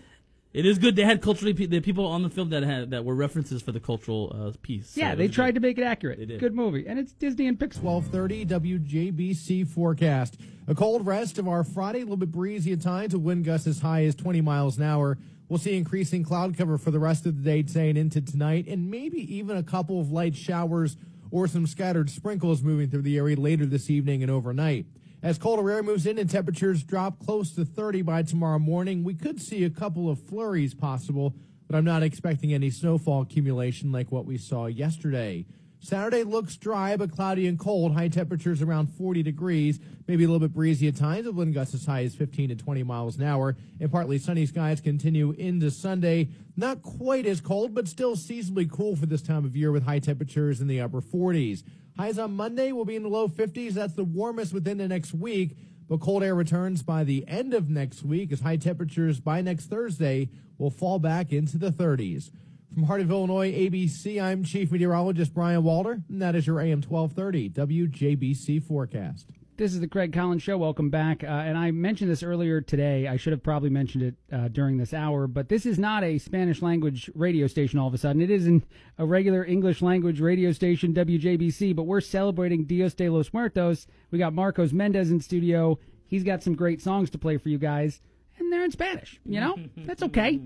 it 0.57 0.65
is 0.65 0.79
good. 0.79 0.97
They 0.97 1.05
had 1.05 1.21
culturally 1.21 1.53
pe- 1.53 1.67
the 1.67 1.81
people 1.81 2.07
on 2.07 2.23
the 2.23 2.31
film 2.31 2.49
that 2.49 2.63
had 2.63 2.91
that 2.93 3.05
were 3.05 3.15
references 3.15 3.61
for 3.61 3.73
the 3.73 3.81
cultural 3.81 4.35
uh, 4.35 4.53
piece. 4.63 4.91
So 4.91 5.01
yeah, 5.01 5.13
it 5.13 5.17
they 5.17 5.29
tried 5.29 5.51
good. 5.51 5.57
to 5.57 5.61
make 5.61 5.77
it 5.77 5.85
accurate. 5.85 6.27
did. 6.27 6.41
Good 6.41 6.55
movie, 6.55 6.87
and 6.87 6.99
it's 6.99 7.13
Disney 7.13 7.47
and 7.47 7.59
Pixar. 7.59 7.83
1230 7.83 8.47
WJBC 8.47 9.69
forecast. 9.69 10.39
A 10.67 10.75
cold 10.75 11.07
rest 11.07 11.37
of 11.37 11.47
our 11.47 11.63
Friday, 11.63 11.99
a 11.99 12.05
little 12.05 12.17
bit 12.17 12.33
breezy 12.33 12.73
at 12.73 12.81
times, 12.81 13.13
with 13.13 13.23
wind 13.23 13.45
gusts 13.45 13.67
as 13.67 13.81
high 13.81 14.05
as 14.05 14.15
20 14.15 14.41
miles 14.41 14.79
an 14.79 14.85
hour. 14.85 15.19
We'll 15.51 15.59
see 15.59 15.77
increasing 15.77 16.25
cloud 16.25 16.57
cover 16.57 16.79
for 16.79 16.91
the 16.91 16.99
rest 16.99 17.27
of 17.27 17.37
the 17.37 17.43
day 17.43 17.63
today 17.63 17.91
and 17.91 17.99
into 17.99 18.23
tonight, 18.23 18.67
and 18.67 18.91
maybe 18.91 19.19
even 19.37 19.59
a 19.59 19.63
couple 19.63 20.01
of 20.01 20.11
light 20.11 20.35
showers 20.35 20.97
or 21.31 21.47
some 21.47 21.67
scattered 21.67 22.09
sprinkles 22.09 22.63
moving 22.63 22.89
through 22.89 23.03
the 23.03 23.19
area 23.19 23.37
later 23.37 23.67
this 23.67 23.91
evening 23.91 24.23
and 24.23 24.31
overnight. 24.31 24.87
As 25.23 25.39
colder 25.39 25.71
air 25.71 25.83
moves 25.83 26.07
in 26.07 26.19
and 26.19 26.29
temperatures 26.29 26.83
drop 26.83 27.19
close 27.25 27.53
to 27.55 27.65
30 27.65 28.03
by 28.03 28.23
tomorrow 28.23 28.59
morning, 28.59 29.03
we 29.03 29.15
could 29.15 29.41
see 29.41 29.65
a 29.65 29.71
couple 29.71 30.11
of 30.11 30.21
flurries 30.21 30.75
possible, 30.75 31.35
but 31.67 31.75
I'm 31.75 31.85
not 31.85 32.03
expecting 32.03 32.53
any 32.53 32.71
snowfall 32.71 33.23
accumulation 33.23 33.91
like 33.91 34.13
what 34.13 34.27
we 34.27 34.37
saw 34.37 34.67
yesterday. 34.67 35.47
Saturday 35.81 36.23
looks 36.23 36.57
dry 36.57 36.97
but 36.97 37.13
cloudy 37.13 37.47
and 37.47 37.59
cold. 37.59 37.95
High 37.95 38.09
temperatures 38.09 38.61
around 38.61 38.89
40 38.89 39.23
degrees, 39.23 39.79
maybe 40.07 40.25
a 40.25 40.27
little 40.27 40.47
bit 40.47 40.55
breezy 40.55 40.89
at 40.89 40.97
times, 40.97 41.27
with 41.27 41.35
wind 41.35 41.55
gusts 41.55 41.75
as 41.75 41.87
high 41.87 42.03
as 42.05 42.15
15 42.15 42.51
to 42.51 42.55
20 42.57 42.83
miles 42.83 43.17
an 43.17 43.25
hour. 43.25 43.57
And 43.81 43.91
partly 43.91 44.19
sunny 44.19 44.47
skies 44.47 44.81
continue 44.81 45.33
into 45.33 45.71
Sunday. 45.71 46.29
Not 46.57 46.83
quite 46.83 47.27
as 47.27 47.41
cold, 47.41 47.75
but 47.75 47.89
still 47.89 48.17
seasonably 48.17 48.67
cool 48.67 48.97
for 48.97 49.07
this 49.07 49.23
time 49.23 49.45
of 49.45 49.57
year 49.57 49.71
with 49.71 49.85
high 49.85 50.01
temperatures 50.01 50.61
in 50.61 50.67
the 50.67 50.81
upper 50.81 51.01
40s. 51.01 51.63
Highs 51.97 52.19
on 52.19 52.37
Monday 52.37 52.73
will 52.73 52.85
be 52.85 52.97
in 52.97 53.03
the 53.03 53.09
low 53.09 53.27
50s. 53.27 53.73
That's 53.73 53.95
the 53.95 54.05
warmest 54.05 54.53
within 54.53 54.77
the 54.77 54.89
next 54.89 55.15
week. 55.15 55.57
But 55.89 56.01
cold 56.01 56.23
air 56.23 56.35
returns 56.35 56.83
by 56.83 57.05
the 57.05 57.27
end 57.27 57.55
of 57.55 57.71
next 57.71 58.03
week 58.03 58.33
as 58.33 58.41
high 58.41 58.57
temperatures 58.57 59.21
by 59.21 59.41
next 59.41 59.67
Thursday 59.67 60.29
will 60.59 60.71
fall 60.71 60.99
back 60.99 61.33
into 61.33 61.57
the 61.59 61.71
30s. 61.71 62.31
From 62.75 62.83
Heart 62.83 63.03
of 63.03 63.11
Illinois, 63.11 63.53
ABC, 63.53 64.21
I'm 64.21 64.45
Chief 64.45 64.71
Meteorologist 64.71 65.33
Brian 65.33 65.63
Walter, 65.63 66.03
and 66.11 66.21
that 66.21 66.35
is 66.35 66.47
your 66.47 66.61
AM 66.61 66.83
1230 66.83 67.51
WJBC 67.51 68.63
forecast. 68.63 69.31
This 69.57 69.73
is 69.73 69.81
the 69.81 69.89
Craig 69.89 70.13
Collins 70.13 70.43
Show. 70.43 70.59
Welcome 70.59 70.91
back. 70.91 71.25
Uh, 71.25 71.29
and 71.29 71.57
I 71.57 71.71
mentioned 71.71 72.11
this 72.11 72.23
earlier 72.23 72.61
today. 72.61 73.09
I 73.09 73.17
should 73.17 73.33
have 73.33 73.43
probably 73.43 73.71
mentioned 73.71 74.05
it 74.05 74.15
uh, 74.31 74.49
during 74.49 74.77
this 74.77 74.93
hour, 74.93 75.27
but 75.27 75.49
this 75.49 75.65
is 75.65 75.79
not 75.79 76.05
a 76.05 76.19
Spanish 76.19 76.61
language 76.61 77.11
radio 77.15 77.47
station 77.47 77.79
all 77.79 77.89
of 77.89 77.95
a 77.95 77.99
sudden. 77.99 78.21
It 78.21 78.31
isn't 78.31 78.65
a 78.99 79.07
regular 79.07 79.47
English 79.47 79.81
language 79.81 80.21
radio 80.21 80.53
station, 80.53 80.93
WJBC, 80.93 81.75
but 81.75 81.85
we're 81.85 82.03
celebrating 82.03 82.67
Dios 82.67 82.93
de 82.93 83.09
los 83.09 83.33
Muertos. 83.33 83.87
We 84.11 84.19
got 84.19 84.35
Marcos 84.35 84.75
Mendez 84.75 85.11
in 85.11 85.23
studio. 85.23 85.79
He's 86.05 86.23
got 86.23 86.43
some 86.43 86.55
great 86.55 86.83
songs 86.83 87.09
to 87.11 87.19
play 87.19 87.39
for 87.39 87.49
you 87.49 87.59
guys, 87.59 88.03
and 88.39 88.53
they're 88.53 88.65
in 88.65 88.73
Spanish. 88.73 89.19
You 89.25 89.41
know? 89.41 89.57
That's 89.79 90.03
okay. 90.03 90.39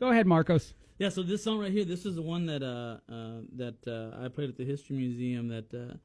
Go 0.00 0.08
ahead, 0.08 0.26
Marcos. 0.26 0.72
Yeah, 0.98 1.10
so 1.10 1.22
this 1.22 1.44
song 1.44 1.58
right 1.58 1.70
here, 1.70 1.84
this 1.84 2.06
is 2.06 2.14
the 2.14 2.22
one 2.22 2.46
that 2.46 2.62
uh, 2.62 3.12
uh, 3.12 3.40
that 3.56 3.86
uh, 3.86 4.24
I 4.24 4.28
played 4.28 4.48
at 4.48 4.56
the 4.56 4.64
History 4.64 4.96
Museum. 4.96 5.48
That 5.48 5.98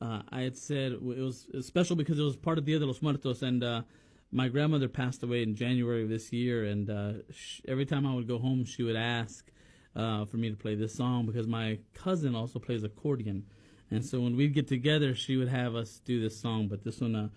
uh, 0.00 0.22
I 0.30 0.42
had 0.42 0.56
said 0.56 0.92
it 0.92 1.02
was, 1.02 1.46
special 1.60 1.96
because 1.96 2.18
it 2.18 2.22
was 2.22 2.36
part 2.36 2.58
of 2.58 2.64
Dia 2.64 2.78
de 2.78 2.86
los 2.86 3.00
Muertos, 3.00 3.42
and 3.42 3.62
uh, 3.64 3.82
my 4.30 4.48
grandmother 4.48 4.88
passed 4.88 5.22
away 5.22 5.42
in 5.42 5.54
January 5.54 6.02
of 6.02 6.08
this 6.08 6.32
year. 6.32 6.64
And 6.64 6.90
uh, 6.90 7.12
sh- 7.30 7.60
every 7.66 7.86
time 7.86 8.06
I 8.06 8.14
would 8.14 8.28
go 8.28 8.38
home, 8.38 8.64
she 8.64 8.82
would 8.82 8.96
ask 8.96 9.50
uh, 9.94 10.24
for 10.26 10.36
me 10.36 10.50
to 10.50 10.56
play 10.56 10.74
this 10.74 10.94
song 10.94 11.26
because 11.26 11.46
my 11.46 11.78
cousin 11.94 12.34
also 12.34 12.58
plays 12.58 12.84
accordion, 12.84 13.44
and 13.90 14.04
so 14.04 14.20
when 14.20 14.36
we'd 14.36 14.54
get 14.54 14.68
together, 14.68 15.14
she 15.14 15.36
would 15.36 15.48
have 15.48 15.74
us 15.74 16.00
do 16.04 16.20
this 16.20 16.38
song. 16.38 16.68
But 16.68 16.84
this 16.84 17.00
one, 17.00 17.14
uh, 17.14 17.28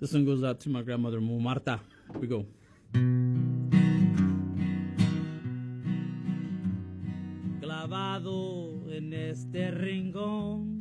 this 0.00 0.12
one 0.12 0.24
goes 0.24 0.42
out 0.42 0.60
to 0.60 0.68
my 0.68 0.82
grandmother, 0.82 1.20
Marta. 1.20 1.80
Here 2.12 2.20
we 2.20 2.26
go. 2.26 2.46
clavado 7.88 8.84
en 8.90 9.12
este 9.12 9.70
rincón, 9.70 10.77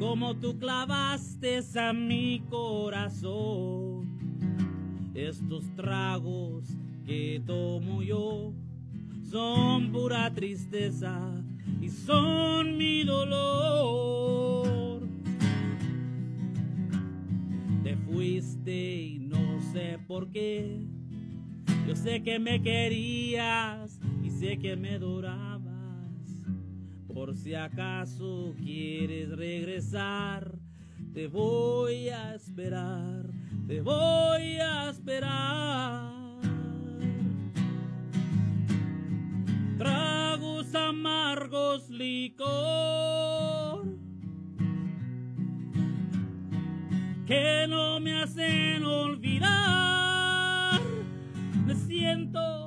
como 0.00 0.34
tú 0.34 0.58
clavaste 0.58 1.60
a 1.78 1.92
mi 1.92 2.42
corazón. 2.48 4.08
Estos 5.14 5.64
tragos 5.76 6.64
que 7.04 7.42
tomo 7.46 8.02
yo 8.02 8.54
son 9.30 9.92
pura 9.92 10.32
tristeza 10.32 11.20
y 11.82 11.90
son 11.90 12.78
mi 12.78 13.04
dolor. 13.04 15.02
Te 17.84 17.94
fuiste 17.96 19.02
y 19.02 19.18
no 19.18 19.60
sé 19.60 19.98
por 20.08 20.30
qué. 20.30 20.80
Yo 21.86 21.94
sé 21.94 22.22
que 22.22 22.38
me 22.38 22.62
querías 22.62 24.00
y 24.24 24.30
sé 24.30 24.58
que 24.58 24.76
me 24.76 24.94
adorabas. 24.94 25.49
Por 27.14 27.36
si 27.36 27.54
acaso 27.54 28.54
quieres 28.56 29.30
regresar, 29.30 30.56
te 31.12 31.26
voy 31.26 32.08
a 32.08 32.34
esperar, 32.34 33.26
te 33.66 33.80
voy 33.80 34.58
a 34.58 34.90
esperar. 34.90 36.12
Tragos 39.76 40.74
amargos 40.74 41.90
licor 41.90 42.50
que 47.26 47.66
no 47.68 47.98
me 47.98 48.22
hacen 48.22 48.84
olvidar. 48.84 50.80
Me 51.66 51.74
siento 51.74 52.59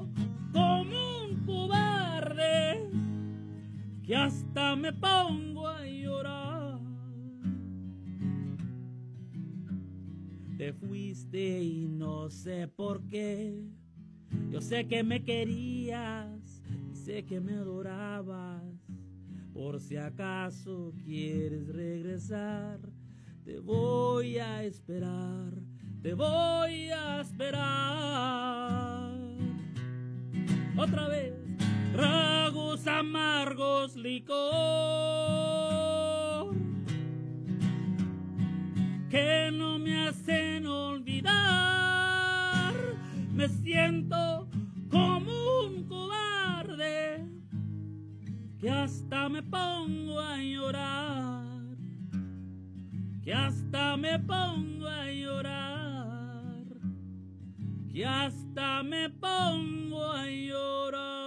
que 4.04 4.16
hasta 4.16 4.76
me 4.76 4.92
pongo 4.92 5.68
a 5.68 5.86
llorar. 5.86 6.80
Te 10.58 10.74
fuiste 10.74 11.64
y 11.64 11.88
no 11.88 12.30
sé 12.30 12.68
por 12.68 13.08
qué. 13.08 13.64
Yo 14.52 14.62
sé 14.62 14.88
que 14.88 15.04
me 15.04 15.24
querías 15.24 16.62
y 16.92 16.96
sé 16.96 17.24
que 17.26 17.40
me 17.40 17.54
adorabas. 17.54 18.62
Por 19.54 19.80
si 19.80 19.98
acaso 19.98 20.94
quieres 21.04 21.68
regresar, 21.68 22.80
te 23.46 23.60
voy 23.60 24.38
a 24.38 24.64
esperar, 24.64 25.54
te 26.02 26.14
voy 26.14 26.90
a 26.90 27.22
esperar. 27.22 29.14
Otra 30.76 31.08
vez, 31.08 31.43
tragos 31.94 32.88
amargos 32.88 33.96
licor 33.96 34.34
que 39.12 39.52
no 39.54 39.78
me 39.78 40.08
hacen 40.08 40.66
olvidar. 40.66 41.34
Me 43.32 43.48
siento 43.48 44.50
como 44.90 45.32
un 45.66 45.84
cobarde 45.88 47.24
que 48.60 48.72
hasta 48.72 49.30
me 49.30 49.44
pongo 49.44 50.20
a 50.20 50.38
llorar, 50.38 51.78
que 53.24 53.34
hasta 53.34 53.98
me 53.98 54.18
pongo 54.18 54.88
a 54.88 55.12
llorar, 55.12 56.64
que 57.92 58.04
hasta 58.04 58.82
me 58.82 59.12
pongo 59.12 60.04
a 60.04 60.26
llorar. 60.26 61.23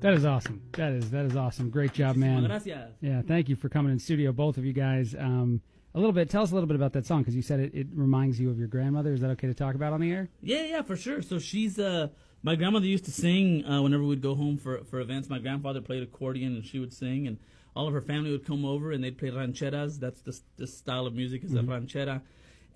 That 0.00 0.14
is 0.14 0.24
awesome. 0.24 0.62
That 0.72 0.92
is 0.92 1.10
that 1.10 1.26
is 1.26 1.36
awesome. 1.36 1.70
Great 1.70 1.92
job, 1.92 2.16
man. 2.16 2.44
gracias. 2.44 2.92
Yeah, 3.00 3.22
thank 3.22 3.48
you 3.48 3.56
for 3.56 3.68
coming 3.68 3.92
in 3.92 3.98
studio, 3.98 4.32
both 4.32 4.56
of 4.56 4.64
you 4.64 4.72
guys. 4.72 5.14
Um, 5.18 5.60
a 5.94 5.98
little 5.98 6.12
bit. 6.12 6.30
Tell 6.30 6.42
us 6.42 6.52
a 6.52 6.54
little 6.54 6.68
bit 6.68 6.76
about 6.76 6.92
that 6.94 7.04
song 7.04 7.20
because 7.22 7.34
you 7.34 7.42
said 7.42 7.60
it, 7.60 7.74
it 7.74 7.86
reminds 7.92 8.38
you 8.40 8.48
of 8.50 8.58
your 8.58 8.68
grandmother. 8.68 9.12
Is 9.12 9.20
that 9.20 9.30
okay 9.30 9.48
to 9.48 9.54
talk 9.54 9.74
about 9.74 9.92
on 9.92 10.00
the 10.00 10.10
air? 10.12 10.28
Yeah, 10.40 10.62
yeah, 10.64 10.82
for 10.82 10.96
sure. 10.96 11.20
So 11.22 11.38
she's 11.38 11.78
uh 11.78 12.08
my 12.42 12.54
grandmother 12.56 12.86
used 12.86 13.04
to 13.04 13.10
sing 13.10 13.66
uh, 13.66 13.82
whenever 13.82 14.02
we'd 14.04 14.22
go 14.22 14.34
home 14.34 14.56
for 14.56 14.82
for 14.84 15.00
events. 15.00 15.28
My 15.28 15.38
grandfather 15.38 15.80
played 15.80 16.02
accordion 16.02 16.54
and 16.54 16.64
she 16.64 16.78
would 16.78 16.92
sing, 16.92 17.26
and 17.26 17.38
all 17.76 17.86
of 17.86 17.92
her 17.92 18.00
family 18.00 18.30
would 18.30 18.46
come 18.46 18.64
over 18.64 18.92
and 18.92 19.02
they'd 19.04 19.18
play 19.18 19.30
rancheras. 19.30 19.98
That's 19.98 20.22
the 20.22 20.38
the 20.56 20.66
style 20.66 21.06
of 21.06 21.14
music 21.14 21.44
is 21.44 21.52
Mhm. 21.52 21.58
a 21.58 21.62
ranchera. 21.80 22.22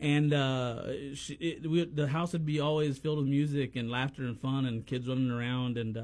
And 0.01 0.35
uh, 0.35 1.15
she, 1.15 1.35
it, 1.35 1.71
we, 1.71 1.85
the 1.85 2.09
house 2.09 2.33
would 2.33 2.45
be 2.45 2.59
always 2.61 2.99
filled 2.99 3.19
with 3.19 3.29
music 3.29 3.77
and 3.77 3.89
laughter 3.91 4.25
and 4.25 4.39
fun 4.39 4.67
and 4.67 4.85
kids 4.85 5.07
running 5.09 5.31
around 5.31 5.79
and 5.79 5.97
uh, 5.97 6.03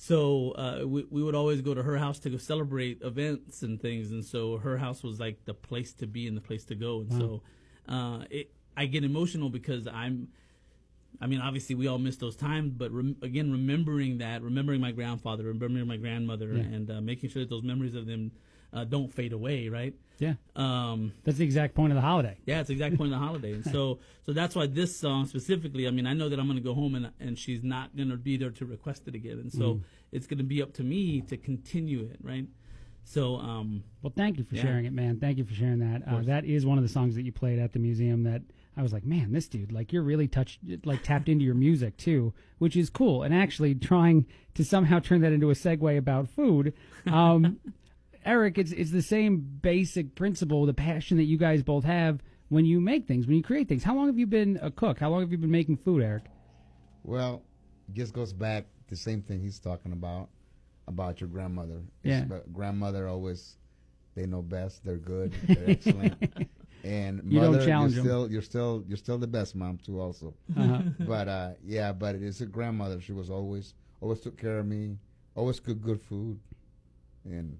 so 0.00 0.52
uh, 0.52 0.86
we 0.86 1.04
we 1.10 1.22
would 1.24 1.34
always 1.34 1.60
go 1.60 1.74
to 1.74 1.82
her 1.82 1.96
house 1.96 2.20
to 2.20 2.30
go 2.30 2.36
celebrate 2.36 3.02
events 3.02 3.62
and 3.62 3.82
things, 3.82 4.12
and 4.12 4.24
so 4.24 4.56
her 4.58 4.78
house 4.78 5.02
was 5.02 5.18
like 5.18 5.44
the 5.44 5.54
place 5.54 5.92
to 5.94 6.06
be 6.06 6.28
and 6.28 6.36
the 6.36 6.40
place 6.40 6.64
to 6.66 6.76
go. 6.76 7.00
And 7.00 7.12
so 7.12 7.42
uh, 7.88 8.22
it, 8.30 8.52
I 8.76 8.86
get 8.86 9.02
emotional 9.04 9.50
because 9.50 9.86
I'm. 9.88 10.28
I 11.20 11.26
mean, 11.26 11.40
obviously, 11.40 11.74
we 11.74 11.88
all 11.88 11.98
miss 11.98 12.16
those 12.16 12.36
times, 12.36 12.74
but 12.74 12.92
rem- 12.92 13.16
again, 13.22 13.50
remembering 13.50 14.18
that, 14.18 14.40
remembering 14.40 14.80
my 14.80 14.92
grandfather, 14.92 15.42
remembering 15.44 15.88
my 15.88 15.96
grandmother, 15.96 16.52
Yeah. 16.52 16.60
and 16.62 16.90
uh, 16.90 17.00
making 17.00 17.30
sure 17.30 17.42
that 17.42 17.50
those 17.50 17.64
memories 17.64 17.96
of 17.96 18.06
them 18.06 18.30
uh, 18.72 18.84
don't 18.84 19.12
fade 19.12 19.32
away, 19.32 19.68
right? 19.68 19.94
Yeah. 20.18 20.34
Um, 20.56 21.12
That's 21.24 21.38
the 21.38 21.44
exact 21.44 21.74
point 21.76 21.92
of 21.92 21.94
the 21.96 22.00
holiday. 22.02 22.36
yeah, 22.44 22.58
it's 22.58 22.66
the 22.68 22.74
exact 22.74 22.96
point 22.98 23.12
of 23.12 23.20
the 23.20 23.24
holiday, 23.24 23.52
and 23.52 23.64
so 23.64 24.00
so 24.26 24.32
that's 24.32 24.54
why 24.56 24.66
this 24.66 24.96
song 24.96 25.26
specifically. 25.26 25.86
I 25.86 25.90
mean, 25.92 26.06
I 26.06 26.12
know 26.12 26.28
that 26.28 26.38
I'm 26.40 26.46
going 26.46 26.58
to 26.58 26.62
go 26.64 26.74
home 26.74 26.94
and 26.96 27.10
and 27.20 27.38
she's 27.38 27.62
not 27.62 27.96
going 27.96 28.10
to 28.10 28.16
be 28.16 28.36
there 28.36 28.50
to 28.50 28.66
request 28.66 29.02
it 29.06 29.14
again, 29.14 29.38
and 29.38 29.52
so 29.52 29.74
Mm. 29.74 29.80
it's 30.12 30.26
going 30.26 30.38
to 30.38 30.44
be 30.44 30.60
up 30.60 30.72
to 30.74 30.82
me 30.82 31.20
to 31.22 31.36
continue 31.36 32.00
it, 32.00 32.16
right? 32.22 32.46
So, 33.04 33.36
um, 33.36 33.84
Well, 34.02 34.12
thank 34.14 34.36
you 34.38 34.44
for 34.44 34.54
yeah. 34.56 34.62
sharing 34.62 34.84
it, 34.84 34.92
man. 34.92 35.18
Thank 35.18 35.38
you 35.38 35.44
for 35.44 35.54
sharing 35.54 35.78
that. 35.78 36.02
Uh, 36.06 36.20
that 36.22 36.44
is 36.44 36.66
one 36.66 36.76
of 36.76 36.84
the 36.84 36.90
songs 36.90 37.14
that 37.14 37.22
you 37.22 37.32
played 37.32 37.58
at 37.58 37.72
the 37.72 37.78
museum 37.78 38.24
that 38.24 38.42
I 38.76 38.82
was 38.82 38.92
like, 38.92 39.06
man, 39.06 39.32
this 39.32 39.48
dude, 39.48 39.72
like, 39.72 39.92
you're 39.94 40.02
really 40.02 40.28
touched, 40.28 40.60
like, 40.84 41.02
tapped 41.02 41.26
into 41.28 41.42
your 41.44 41.54
music 41.54 41.96
too, 41.96 42.34
which 42.58 42.76
is 42.76 42.90
cool. 42.90 43.22
And 43.22 43.34
actually, 43.34 43.74
trying 43.76 44.26
to 44.54 44.64
somehow 44.64 44.98
turn 44.98 45.22
that 45.22 45.32
into 45.32 45.48
a 45.50 45.54
segue 45.54 45.96
about 45.96 46.28
food, 46.28 46.74
um, 47.06 47.58
Eric, 48.24 48.58
it's 48.58 48.72
it's 48.72 48.90
the 48.90 49.02
same 49.02 49.38
basic 49.62 50.14
principle, 50.14 50.66
the 50.66 50.74
passion 50.74 51.16
that 51.18 51.24
you 51.24 51.38
guys 51.38 51.62
both 51.62 51.84
have 51.84 52.20
when 52.48 52.64
you 52.64 52.80
make 52.80 53.06
things, 53.06 53.26
when 53.26 53.36
you 53.36 53.42
create 53.42 53.68
things. 53.68 53.84
How 53.84 53.94
long 53.94 54.06
have 54.06 54.18
you 54.18 54.26
been 54.26 54.58
a 54.62 54.70
cook? 54.70 54.98
How 54.98 55.10
long 55.10 55.20
have 55.20 55.32
you 55.32 55.38
been 55.38 55.50
making 55.50 55.78
food, 55.78 56.02
Eric? 56.02 56.24
Well, 57.04 57.42
it 57.88 57.94
just 57.94 58.12
goes 58.12 58.32
back 58.32 58.66
the 58.88 58.96
same 58.96 59.22
thing 59.22 59.40
he's 59.40 59.58
talking 59.58 59.92
about 59.92 60.28
about 60.86 61.20
your 61.20 61.28
grandmother. 61.28 61.82
Yeah. 62.02 62.22
But 62.22 62.52
grandmother 62.52 63.08
always 63.08 63.56
they 64.14 64.26
know 64.26 64.42
best. 64.42 64.84
They're 64.84 64.96
good. 64.96 65.32
They're 65.46 65.70
excellent. 65.70 66.48
And 66.84 67.22
You 67.24 67.40
don't 67.40 67.52
mother, 67.52 67.66
challenge 67.66 67.94
you're 67.94 68.04
still 68.04 68.30
you're 68.30 68.42
still 68.42 68.84
you're 68.88 68.96
still 68.96 69.18
the 69.18 69.26
best 69.26 69.54
mom 69.54 69.78
too 69.78 70.00
also. 70.00 70.34
Uh-huh. 70.56 70.82
but 71.00 71.28
uh, 71.28 71.50
yeah, 71.64 71.92
but 71.92 72.14
it 72.14 72.22
is 72.22 72.40
a 72.40 72.46
grandmother. 72.46 73.00
She 73.00 73.12
was 73.12 73.30
always 73.30 73.74
always 74.00 74.20
took 74.20 74.38
care 74.38 74.58
of 74.58 74.66
me. 74.66 74.96
Always 75.34 75.60
cooked 75.60 75.82
good 75.82 76.00
food. 76.00 76.38
And 77.24 77.58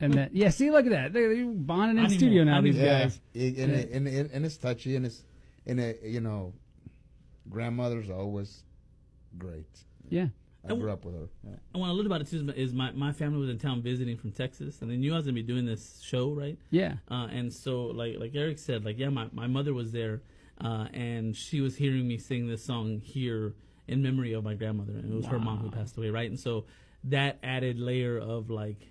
And 0.00 0.14
that, 0.14 0.34
yeah, 0.34 0.50
see, 0.50 0.70
look 0.70 0.86
at 0.86 0.92
that. 0.92 1.12
They're 1.12 1.34
they're 1.34 1.44
bonding 1.46 1.98
in 1.98 2.04
Animal, 2.04 2.16
studio 2.18 2.44
now, 2.44 2.60
these 2.60 2.76
yeah, 2.76 3.02
guys. 3.04 3.20
it- 3.34 3.56
and, 3.58 3.72
Yeah. 3.72 3.78
it- 3.78 3.90
and, 3.92 4.08
it- 4.08 4.30
and 4.32 4.44
it's 4.46 4.56
touchy 4.56 4.96
and 4.96 5.04
it's 5.06 5.22
and 5.66 5.80
it, 5.80 6.00
you 6.04 6.20
know, 6.20 6.52
grandmothers 7.48 8.10
always 8.10 8.62
great. 9.38 9.66
Yeah. 10.08 10.28
I 10.66 10.74
grew 10.74 10.90
up 10.90 11.04
with 11.04 11.14
her. 11.14 11.28
Yeah. 11.46 11.56
I 11.74 11.78
want 11.78 11.90
a 11.90 11.94
little 11.94 12.10
about 12.10 12.22
it 12.22 12.28
too. 12.30 12.50
Is 12.56 12.72
my, 12.72 12.90
my 12.92 13.12
family 13.12 13.38
was 13.38 13.50
in 13.50 13.58
town 13.58 13.82
visiting 13.82 14.16
from 14.16 14.32
Texas, 14.32 14.80
and 14.80 14.90
they 14.90 14.96
knew 14.96 15.12
I 15.12 15.16
was 15.16 15.26
gonna 15.26 15.34
be 15.34 15.42
doing 15.42 15.66
this 15.66 16.00
show, 16.02 16.30
right? 16.32 16.56
Yeah. 16.70 16.94
Uh, 17.10 17.28
and 17.30 17.52
so, 17.52 17.82
like 17.86 18.16
like 18.18 18.34
Eric 18.34 18.58
said, 18.58 18.82
like 18.82 18.98
yeah, 18.98 19.10
my, 19.10 19.26
my 19.32 19.46
mother 19.46 19.74
was 19.74 19.92
there, 19.92 20.22
uh, 20.62 20.86
and 20.94 21.36
she 21.36 21.60
was 21.60 21.76
hearing 21.76 22.08
me 22.08 22.16
sing 22.16 22.46
this 22.48 22.64
song 22.64 23.00
here 23.00 23.54
in 23.88 24.02
memory 24.02 24.32
of 24.32 24.42
my 24.42 24.54
grandmother, 24.54 24.92
and 24.92 25.12
it 25.12 25.14
was 25.14 25.26
her 25.26 25.38
mom 25.38 25.58
who 25.58 25.70
passed 25.70 25.98
away, 25.98 26.08
right? 26.08 26.30
And 26.30 26.40
so 26.40 26.64
that 27.04 27.38
added 27.42 27.78
layer 27.78 28.16
of 28.16 28.48
like 28.48 28.80
sh- 28.80 28.86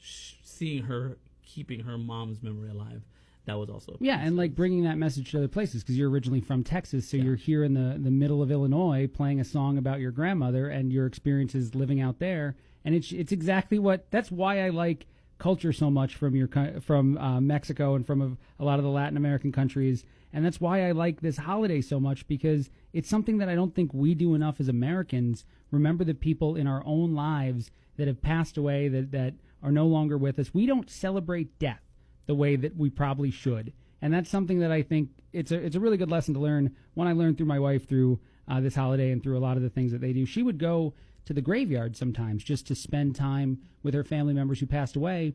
seeing 0.00 0.84
her 0.84 1.18
keeping 1.44 1.80
her 1.80 1.98
mom's 1.98 2.42
memory 2.42 2.70
alive. 2.70 3.02
That 3.46 3.58
was 3.58 3.70
also 3.70 3.96
Yeah, 4.00 4.20
and 4.20 4.36
like 4.36 4.54
bringing 4.54 4.84
that 4.84 4.98
message 4.98 5.30
to 5.30 5.38
other 5.38 5.48
places 5.48 5.82
because 5.82 5.96
you're 5.96 6.10
originally 6.10 6.42
from 6.42 6.62
Texas, 6.62 7.08
so 7.08 7.16
you're 7.16 7.34
here 7.34 7.64
in 7.64 7.72
the 7.72 7.98
the 7.98 8.10
middle 8.10 8.42
of 8.42 8.50
Illinois 8.50 9.06
playing 9.06 9.40
a 9.40 9.44
song 9.44 9.78
about 9.78 10.00
your 10.00 10.10
grandmother 10.10 10.68
and 10.68 10.92
your 10.92 11.06
experiences 11.06 11.74
living 11.74 12.00
out 12.00 12.18
there, 12.18 12.56
and 12.84 12.94
it's 12.94 13.10
it's 13.10 13.32
exactly 13.32 13.78
what 13.78 14.10
that's 14.10 14.30
why 14.30 14.60
I 14.66 14.68
like 14.68 15.06
culture 15.38 15.72
so 15.72 15.90
much 15.90 16.14
from 16.14 16.36
your 16.36 16.48
from 16.80 17.16
uh, 17.16 17.40
Mexico 17.40 17.94
and 17.94 18.06
from 18.06 18.20
a, 18.20 18.62
a 18.62 18.64
lot 18.64 18.78
of 18.78 18.84
the 18.84 18.90
Latin 18.90 19.16
American 19.16 19.50
countries, 19.50 20.04
and 20.30 20.44
that's 20.44 20.60
why 20.60 20.86
I 20.86 20.92
like 20.92 21.22
this 21.22 21.38
holiday 21.38 21.80
so 21.80 21.98
much 21.98 22.28
because 22.28 22.68
it's 22.92 23.08
something 23.08 23.38
that 23.38 23.48
I 23.48 23.54
don't 23.54 23.74
think 23.74 23.94
we 23.94 24.14
do 24.14 24.34
enough 24.34 24.60
as 24.60 24.68
Americans. 24.68 25.46
Remember 25.70 26.04
the 26.04 26.14
people 26.14 26.54
in 26.54 26.66
our 26.66 26.82
own 26.84 27.14
lives 27.14 27.70
that 27.96 28.08
have 28.08 28.20
passed 28.20 28.58
away 28.58 28.88
that 28.88 29.10
that 29.12 29.34
are 29.62 29.72
no 29.72 29.86
longer 29.86 30.16
with 30.16 30.38
us. 30.38 30.54
We 30.54 30.66
don't 30.66 30.90
celebrate 30.90 31.58
death 31.58 31.82
the 32.26 32.34
way 32.34 32.56
that 32.56 32.76
we 32.76 32.90
probably 32.90 33.30
should. 33.30 33.72
And 34.00 34.14
that's 34.14 34.30
something 34.30 34.60
that 34.60 34.70
I 34.70 34.82
think 34.82 35.10
it's 35.32 35.50
a 35.50 35.56
it's 35.56 35.76
a 35.76 35.80
really 35.80 35.96
good 35.96 36.10
lesson 36.10 36.34
to 36.34 36.40
learn. 36.40 36.74
One 36.94 37.08
I 37.08 37.12
learned 37.12 37.36
through 37.36 37.46
my 37.46 37.58
wife 37.58 37.88
through 37.88 38.20
uh, 38.46 38.60
this 38.60 38.74
holiday 38.74 39.10
and 39.10 39.22
through 39.22 39.36
a 39.36 39.40
lot 39.40 39.56
of 39.56 39.62
the 39.62 39.70
things 39.70 39.92
that 39.92 40.00
they 40.00 40.12
do. 40.12 40.24
She 40.24 40.42
would 40.42 40.58
go 40.58 40.94
to 41.26 41.34
the 41.34 41.42
graveyard 41.42 41.96
sometimes 41.96 42.44
just 42.44 42.66
to 42.68 42.74
spend 42.74 43.16
time 43.16 43.58
with 43.82 43.94
her 43.94 44.04
family 44.04 44.32
members 44.32 44.60
who 44.60 44.66
passed 44.66 44.96
away. 44.96 45.34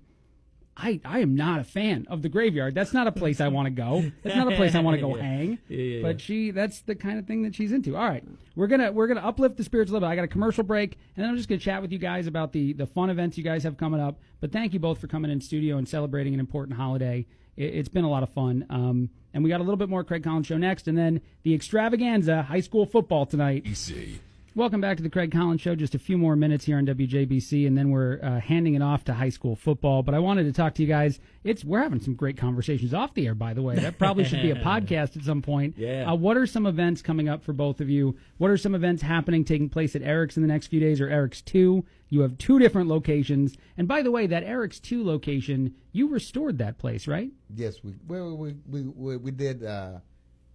I, 0.76 1.00
I 1.06 1.20
am 1.20 1.36
not 1.36 1.60
a 1.60 1.64
fan 1.64 2.08
of 2.10 2.24
the 2.24 2.30
graveyard. 2.30 2.74
That's 2.74 2.94
not 2.94 3.06
a 3.06 3.12
place 3.12 3.40
I 3.40 3.48
want 3.50 3.68
to 3.68 3.70
go. 3.70 4.12
That's 4.24 4.36
not 4.36 4.52
a 4.52 4.56
place 4.56 4.74
I 4.74 4.80
want 4.82 4.96
to 4.96 5.02
go 5.02 5.16
Yeah. 5.18 5.22
hang. 5.22 5.60
Yeah, 5.70 5.78
yeah, 5.78 6.02
But 6.02 6.20
she 6.20 6.50
that's 6.52 6.82
the 6.82 6.96
kind 6.96 7.20
of 7.20 7.28
thing 7.28 7.44
that 7.44 7.54
she's 7.54 7.72
into. 7.72 7.96
All 7.96 8.04
right. 8.08 8.24
We're 8.56 8.66
gonna 8.68 8.92
we're 8.92 9.06
gonna 9.08 9.22
uplift 9.22 9.58
the 9.58 9.64
spirits 9.64 9.92
a 9.92 9.94
little 9.94 10.08
bit. 10.08 10.12
I 10.12 10.16
got 10.16 10.26
a 10.26 10.28
commercial 10.28 10.64
break 10.64 10.98
and 11.16 11.24
then 11.24 11.30
I'm 11.30 11.38
just 11.38 11.48
gonna 11.48 11.60
chat 11.60 11.82
with 11.84 11.92
you 11.92 12.00
guys 12.00 12.26
about 12.26 12.54
the 12.54 12.74
the 12.74 12.88
fun 12.88 13.10
events 13.12 13.38
you 13.38 13.44
guys 13.44 13.64
have 13.64 13.78
coming 13.78 14.00
up. 14.02 14.20
But 14.42 14.52
thank 14.52 14.74
you 14.74 14.80
both 14.80 15.00
for 15.00 15.08
coming 15.08 15.30
in 15.30 15.42
studio 15.42 15.78
and 15.78 15.88
celebrating 15.88 16.34
an 16.34 16.40
important 16.40 16.76
holiday. 16.78 17.28
It, 17.56 17.66
it's 17.76 17.90
been 17.90 18.04
a 18.04 18.10
lot 18.10 18.24
of 18.24 18.30
fun. 18.30 18.66
Um 18.72 19.10
and 19.34 19.44
we 19.44 19.50
got 19.52 19.60
a 19.60 19.64
little 19.64 19.78
bit 19.78 19.90
more 19.90 20.04
Craig 20.04 20.24
Collins 20.24 20.48
show 20.48 20.58
next 20.58 20.88
and 20.88 20.98
then 20.98 21.22
the 21.44 21.54
extravaganza 21.54 22.42
high 22.42 22.60
school 22.62 22.86
football 22.88 23.26
tonight. 23.28 23.64
Welcome 24.56 24.82
back 24.82 24.98
to 24.98 25.04
the 25.04 25.10
Craig 25.10 25.32
Collins 25.32 25.62
Show. 25.62 25.74
Just 25.74 25.96
a 25.96 26.00
few 26.00 26.16
more 26.16 26.36
minutes 26.36 26.66
here 26.66 26.78
on 26.78 26.86
WJBC, 26.86 27.66
and 27.66 27.76
then 27.76 27.90
we're 27.90 28.20
uh, 28.22 28.40
handing 28.40 28.76
it 28.76 28.84
off 28.84 29.04
to 29.06 29.14
high 29.16 29.30
school 29.30 29.56
football. 29.56 30.04
But 30.04 30.14
I 30.14 30.20
wanted 30.20 30.44
to 30.44 30.54
talk 30.54 30.76
to 30.76 30.84
you 30.84 30.88
guys. 30.88 31.20
It's 31.44 31.66
we're 31.66 31.82
having 31.82 32.00
some 32.00 32.14
great 32.14 32.38
conversations 32.38 32.94
off 32.94 33.16
the 33.16 33.26
air, 33.26 33.34
by 33.34 33.56
the 33.56 33.64
way. 33.64 33.78
That 33.78 33.98
probably 33.98 34.26
should 34.26 34.44
be 34.44 34.52
a 34.52 34.56
podcast 34.64 35.18
at 35.18 35.24
some 35.24 35.42
point. 35.42 35.76
Yeah. 35.76 36.12
Uh, 36.12 36.14
what 36.14 36.38
are 36.38 36.46
some 36.46 36.68
events 36.68 37.02
coming 37.02 37.28
up 37.28 37.44
for 37.44 37.52
both 37.52 37.82
of 37.82 37.90
you? 37.90 38.16
What 38.38 38.52
are 38.52 38.58
some 38.58 38.76
events 38.76 39.02
happening, 39.02 39.44
taking 39.44 39.70
place 39.70 39.96
at 39.96 40.04
Eric's 40.04 40.38
in 40.38 40.44
the 40.44 40.50
next 40.50 40.68
few 40.68 40.80
days, 40.80 41.02
or 41.02 41.10
Eric's 41.10 41.42
two? 41.42 41.84
You 42.10 42.22
have 42.22 42.38
two 42.38 42.60
different 42.60 42.90
locations, 42.90 43.58
and 43.76 43.88
by 43.88 44.04
the 44.04 44.12
way, 44.12 44.28
that 44.28 44.44
Eric's 44.44 44.80
two 44.80 45.04
location, 45.04 45.74
you 45.94 46.08
restored 46.10 46.60
that 46.60 46.78
place, 46.78 47.08
right? 47.08 47.32
Yes, 47.56 47.84
we 47.84 47.96
we 48.08 48.22
we 48.22 48.56
we, 48.70 48.82
we, 48.84 49.18
we 49.18 49.32
did 49.32 49.64
uh, 49.64 49.94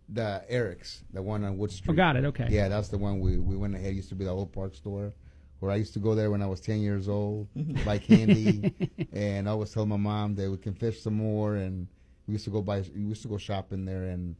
the 0.08 0.42
Eric's, 0.48 1.02
the 1.12 1.22
one 1.22 1.44
on 1.44 1.58
Wood 1.58 1.70
Street. 1.70 1.92
Oh, 1.92 1.96
got 1.96 2.16
it, 2.16 2.24
okay. 2.24 2.46
Yeah, 2.50 2.68
that's 2.68 2.88
the 2.88 2.98
one 2.98 3.20
we 3.20 3.38
we 3.38 3.56
went 3.56 3.74
ahead. 3.74 3.92
It 3.92 3.96
used 3.96 4.08
to 4.10 4.14
be 4.14 4.24
the 4.24 4.30
old 4.30 4.52
park 4.52 4.74
store, 4.74 5.12
where 5.60 5.70
I 5.70 5.76
used 5.76 5.92
to 5.94 5.98
go 5.98 6.14
there 6.14 6.30
when 6.30 6.42
I 6.42 6.46
was 6.46 6.60
ten 6.60 6.80
years 6.80 7.08
old, 7.08 7.48
buy 7.84 7.98
candy, 7.98 8.74
and 9.12 9.48
I 9.48 9.52
always 9.52 9.70
tell 9.72 9.86
my 9.86 9.96
mom 9.96 10.34
that 10.36 10.50
we 10.50 10.56
can 10.56 10.74
fish 10.74 11.02
some 11.02 11.14
more, 11.14 11.56
and 11.56 11.86
we 12.26 12.32
used 12.32 12.44
to 12.44 12.50
go 12.50 12.62
buy, 12.62 12.82
we 12.94 13.02
used 13.02 13.22
to 13.22 13.28
go 13.28 13.36
shopping 13.38 13.84
there, 13.84 14.04
and 14.04 14.34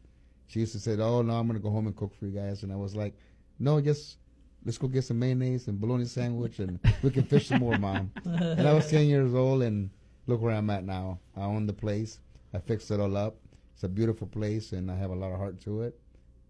she 0.47 0.61
used 0.61 0.73
to 0.73 0.81
say, 0.81 0.93
"Oh 0.97 1.23
no, 1.23 1.35
I'm 1.35 1.47
gonna 1.47 1.59
go 1.59 1.71
home 1.71 1.87
and 1.87 1.97
cook 1.97 2.15
for 2.15 2.27
you 2.27 2.33
guys," 2.33 2.63
and 2.63 2.73
I 2.73 2.77
was 2.77 2.95
like, 2.97 3.15
"No, 3.59 3.81
just." 3.81 4.19
Let's 4.65 4.77
go 4.77 4.89
get 4.89 5.05
some 5.05 5.21
mayonnaise 5.21 5.69
and 5.69 5.81
bologna 5.81 6.05
sandwich, 6.05 6.59
and 6.59 6.81
we 7.03 7.11
can 7.11 7.23
fish 7.23 7.47
some 7.47 7.61
more, 7.61 7.79
mom. 7.79 8.11
and 8.25 8.67
I 8.67 8.75
was 8.75 8.91
ten 8.91 9.07
years 9.07 9.33
old, 9.33 9.63
and 9.63 9.89
look 10.27 10.43
where 10.43 10.53
I'm 10.53 10.69
at 10.69 10.85
now. 10.85 11.21
I 11.37 11.43
own 11.43 11.67
the 11.67 11.73
place. 11.73 12.19
I 12.53 12.59
fixed 12.59 12.91
it 12.91 12.99
all 12.99 13.17
up. 13.17 13.37
It's 13.79 13.85
a 13.85 13.89
beautiful 13.89 14.27
place, 14.27 14.73
and 14.73 14.91
I 14.91 14.97
have 14.97 15.11
a 15.11 15.15
lot 15.15 15.31
of 15.31 15.39
heart 15.39 15.61
to 15.61 15.83
it. 15.83 15.97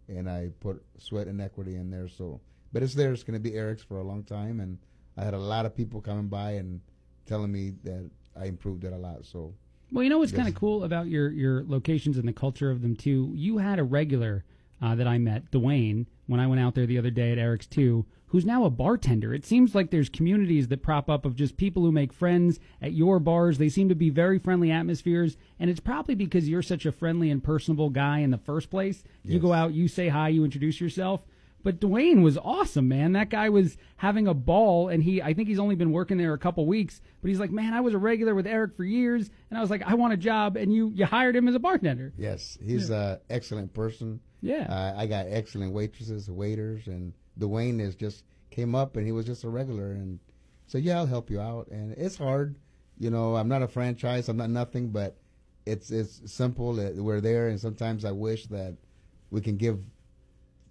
And 0.08 0.30
I 0.30 0.48
put 0.60 0.82
sweat 0.96 1.26
and 1.26 1.42
equity 1.42 1.76
in 1.76 1.90
there. 1.90 2.08
So, 2.08 2.40
but 2.72 2.82
it's 2.82 2.94
there. 2.94 3.12
It's 3.12 3.22
going 3.22 3.34
to 3.34 3.50
be 3.50 3.54
Eric's 3.54 3.82
for 3.82 3.98
a 3.98 4.02
long 4.02 4.22
time, 4.22 4.60
and 4.60 4.78
I 5.18 5.24
had 5.24 5.34
a 5.34 5.38
lot 5.38 5.66
of 5.66 5.76
people 5.76 6.00
coming 6.00 6.28
by 6.28 6.52
and 6.52 6.80
telling 7.26 7.52
me 7.52 7.74
that 7.84 8.10
I 8.34 8.46
improved 8.46 8.84
it 8.84 8.94
a 8.94 8.96
lot. 8.96 9.26
So, 9.26 9.52
Well, 9.92 10.04
you 10.04 10.08
know 10.08 10.16
what's 10.16 10.32
kind 10.32 10.48
of 10.48 10.54
cool 10.54 10.84
about 10.84 11.08
your 11.08 11.28
your 11.28 11.64
locations 11.66 12.16
and 12.16 12.26
the 12.26 12.32
culture 12.32 12.70
of 12.70 12.80
them 12.80 12.96
too. 12.96 13.30
You 13.34 13.58
had 13.58 13.78
a 13.78 13.84
regular 13.84 14.46
uh, 14.80 14.94
that 14.94 15.06
I 15.06 15.18
met, 15.18 15.50
Dwayne, 15.50 16.06
when 16.28 16.40
I 16.40 16.46
went 16.46 16.62
out 16.62 16.74
there 16.74 16.86
the 16.86 16.96
other 16.96 17.10
day 17.10 17.30
at 17.30 17.36
Eric's 17.36 17.66
too, 17.66 18.06
who's 18.28 18.44
now 18.44 18.64
a 18.64 18.70
bartender. 18.70 19.32
It 19.34 19.44
seems 19.44 19.74
like 19.74 19.90
there's 19.90 20.08
communities 20.08 20.68
that 20.68 20.82
prop 20.82 21.08
up 21.10 21.24
of 21.24 21.34
just 21.34 21.56
people 21.56 21.82
who 21.82 21.92
make 21.92 22.12
friends 22.12 22.60
at 22.80 22.92
your 22.92 23.18
bars. 23.18 23.58
They 23.58 23.68
seem 23.68 23.88
to 23.88 23.94
be 23.94 24.10
very 24.10 24.38
friendly 24.38 24.70
atmospheres, 24.70 25.36
and 25.58 25.70
it's 25.70 25.80
probably 25.80 26.14
because 26.14 26.48
you're 26.48 26.62
such 26.62 26.86
a 26.86 26.92
friendly 26.92 27.30
and 27.30 27.42
personable 27.42 27.90
guy 27.90 28.18
in 28.20 28.30
the 28.30 28.38
first 28.38 28.70
place. 28.70 29.02
You 29.24 29.38
go 29.38 29.52
out, 29.52 29.72
you 29.74 29.88
say 29.88 30.08
hi, 30.08 30.28
you 30.28 30.44
introduce 30.44 30.80
yourself. 30.80 31.22
But 31.64 31.80
Dwayne 31.80 32.22
was 32.22 32.38
awesome, 32.38 32.86
man. 32.86 33.12
That 33.12 33.30
guy 33.30 33.48
was 33.48 33.76
having 33.96 34.28
a 34.28 34.32
ball, 34.32 34.88
and 34.88 35.02
he—I 35.02 35.34
think 35.34 35.48
he's 35.48 35.58
only 35.58 35.74
been 35.74 35.90
working 35.90 36.16
there 36.16 36.32
a 36.32 36.38
couple 36.38 36.64
weeks. 36.66 37.00
But 37.20 37.28
he's 37.28 37.40
like, 37.40 37.50
man, 37.50 37.74
I 37.74 37.80
was 37.80 37.94
a 37.94 37.98
regular 37.98 38.32
with 38.32 38.46
Eric 38.46 38.76
for 38.76 38.84
years, 38.84 39.28
and 39.50 39.58
I 39.58 39.60
was 39.60 39.68
like, 39.68 39.82
I 39.84 39.94
want 39.94 40.12
a 40.12 40.16
job, 40.16 40.56
and 40.56 40.72
you 40.72 40.92
you 40.94 41.04
hired 41.04 41.34
him 41.34 41.48
as 41.48 41.56
a 41.56 41.58
bartender. 41.58 42.12
yes, 42.16 42.56
he's 42.64 42.90
a 42.90 43.20
excellent 43.28 43.74
person. 43.74 44.20
Yeah. 44.40 44.66
Uh, 44.70 44.94
I 44.96 45.06
got 45.08 45.26
excellent 45.28 45.72
waitresses, 45.72 46.30
waiters, 46.30 46.86
and 46.86 47.12
Dwayne 47.38 47.80
is 47.80 47.94
just 47.94 48.24
came 48.50 48.74
up 48.74 48.96
and 48.96 49.06
he 49.06 49.12
was 49.12 49.26
just 49.26 49.44
a 49.44 49.48
regular 49.48 49.92
and 49.92 50.18
said, 50.66 50.82
"Yeah, 50.82 50.98
I'll 50.98 51.06
help 51.06 51.30
you 51.30 51.40
out." 51.40 51.68
And 51.68 51.92
it's 51.92 52.16
hard, 52.16 52.56
you 52.98 53.10
know. 53.10 53.36
I'm 53.36 53.48
not 53.48 53.62
a 53.62 53.68
franchise. 53.68 54.28
I'm 54.28 54.36
not 54.36 54.50
nothing, 54.50 54.90
but 54.90 55.16
it's 55.66 55.90
it's 55.90 56.30
simple. 56.30 56.74
We're 56.74 57.20
there, 57.20 57.48
and 57.48 57.60
sometimes 57.60 58.04
I 58.04 58.12
wish 58.12 58.46
that 58.46 58.76
we 59.30 59.40
can 59.40 59.56
give 59.56 59.80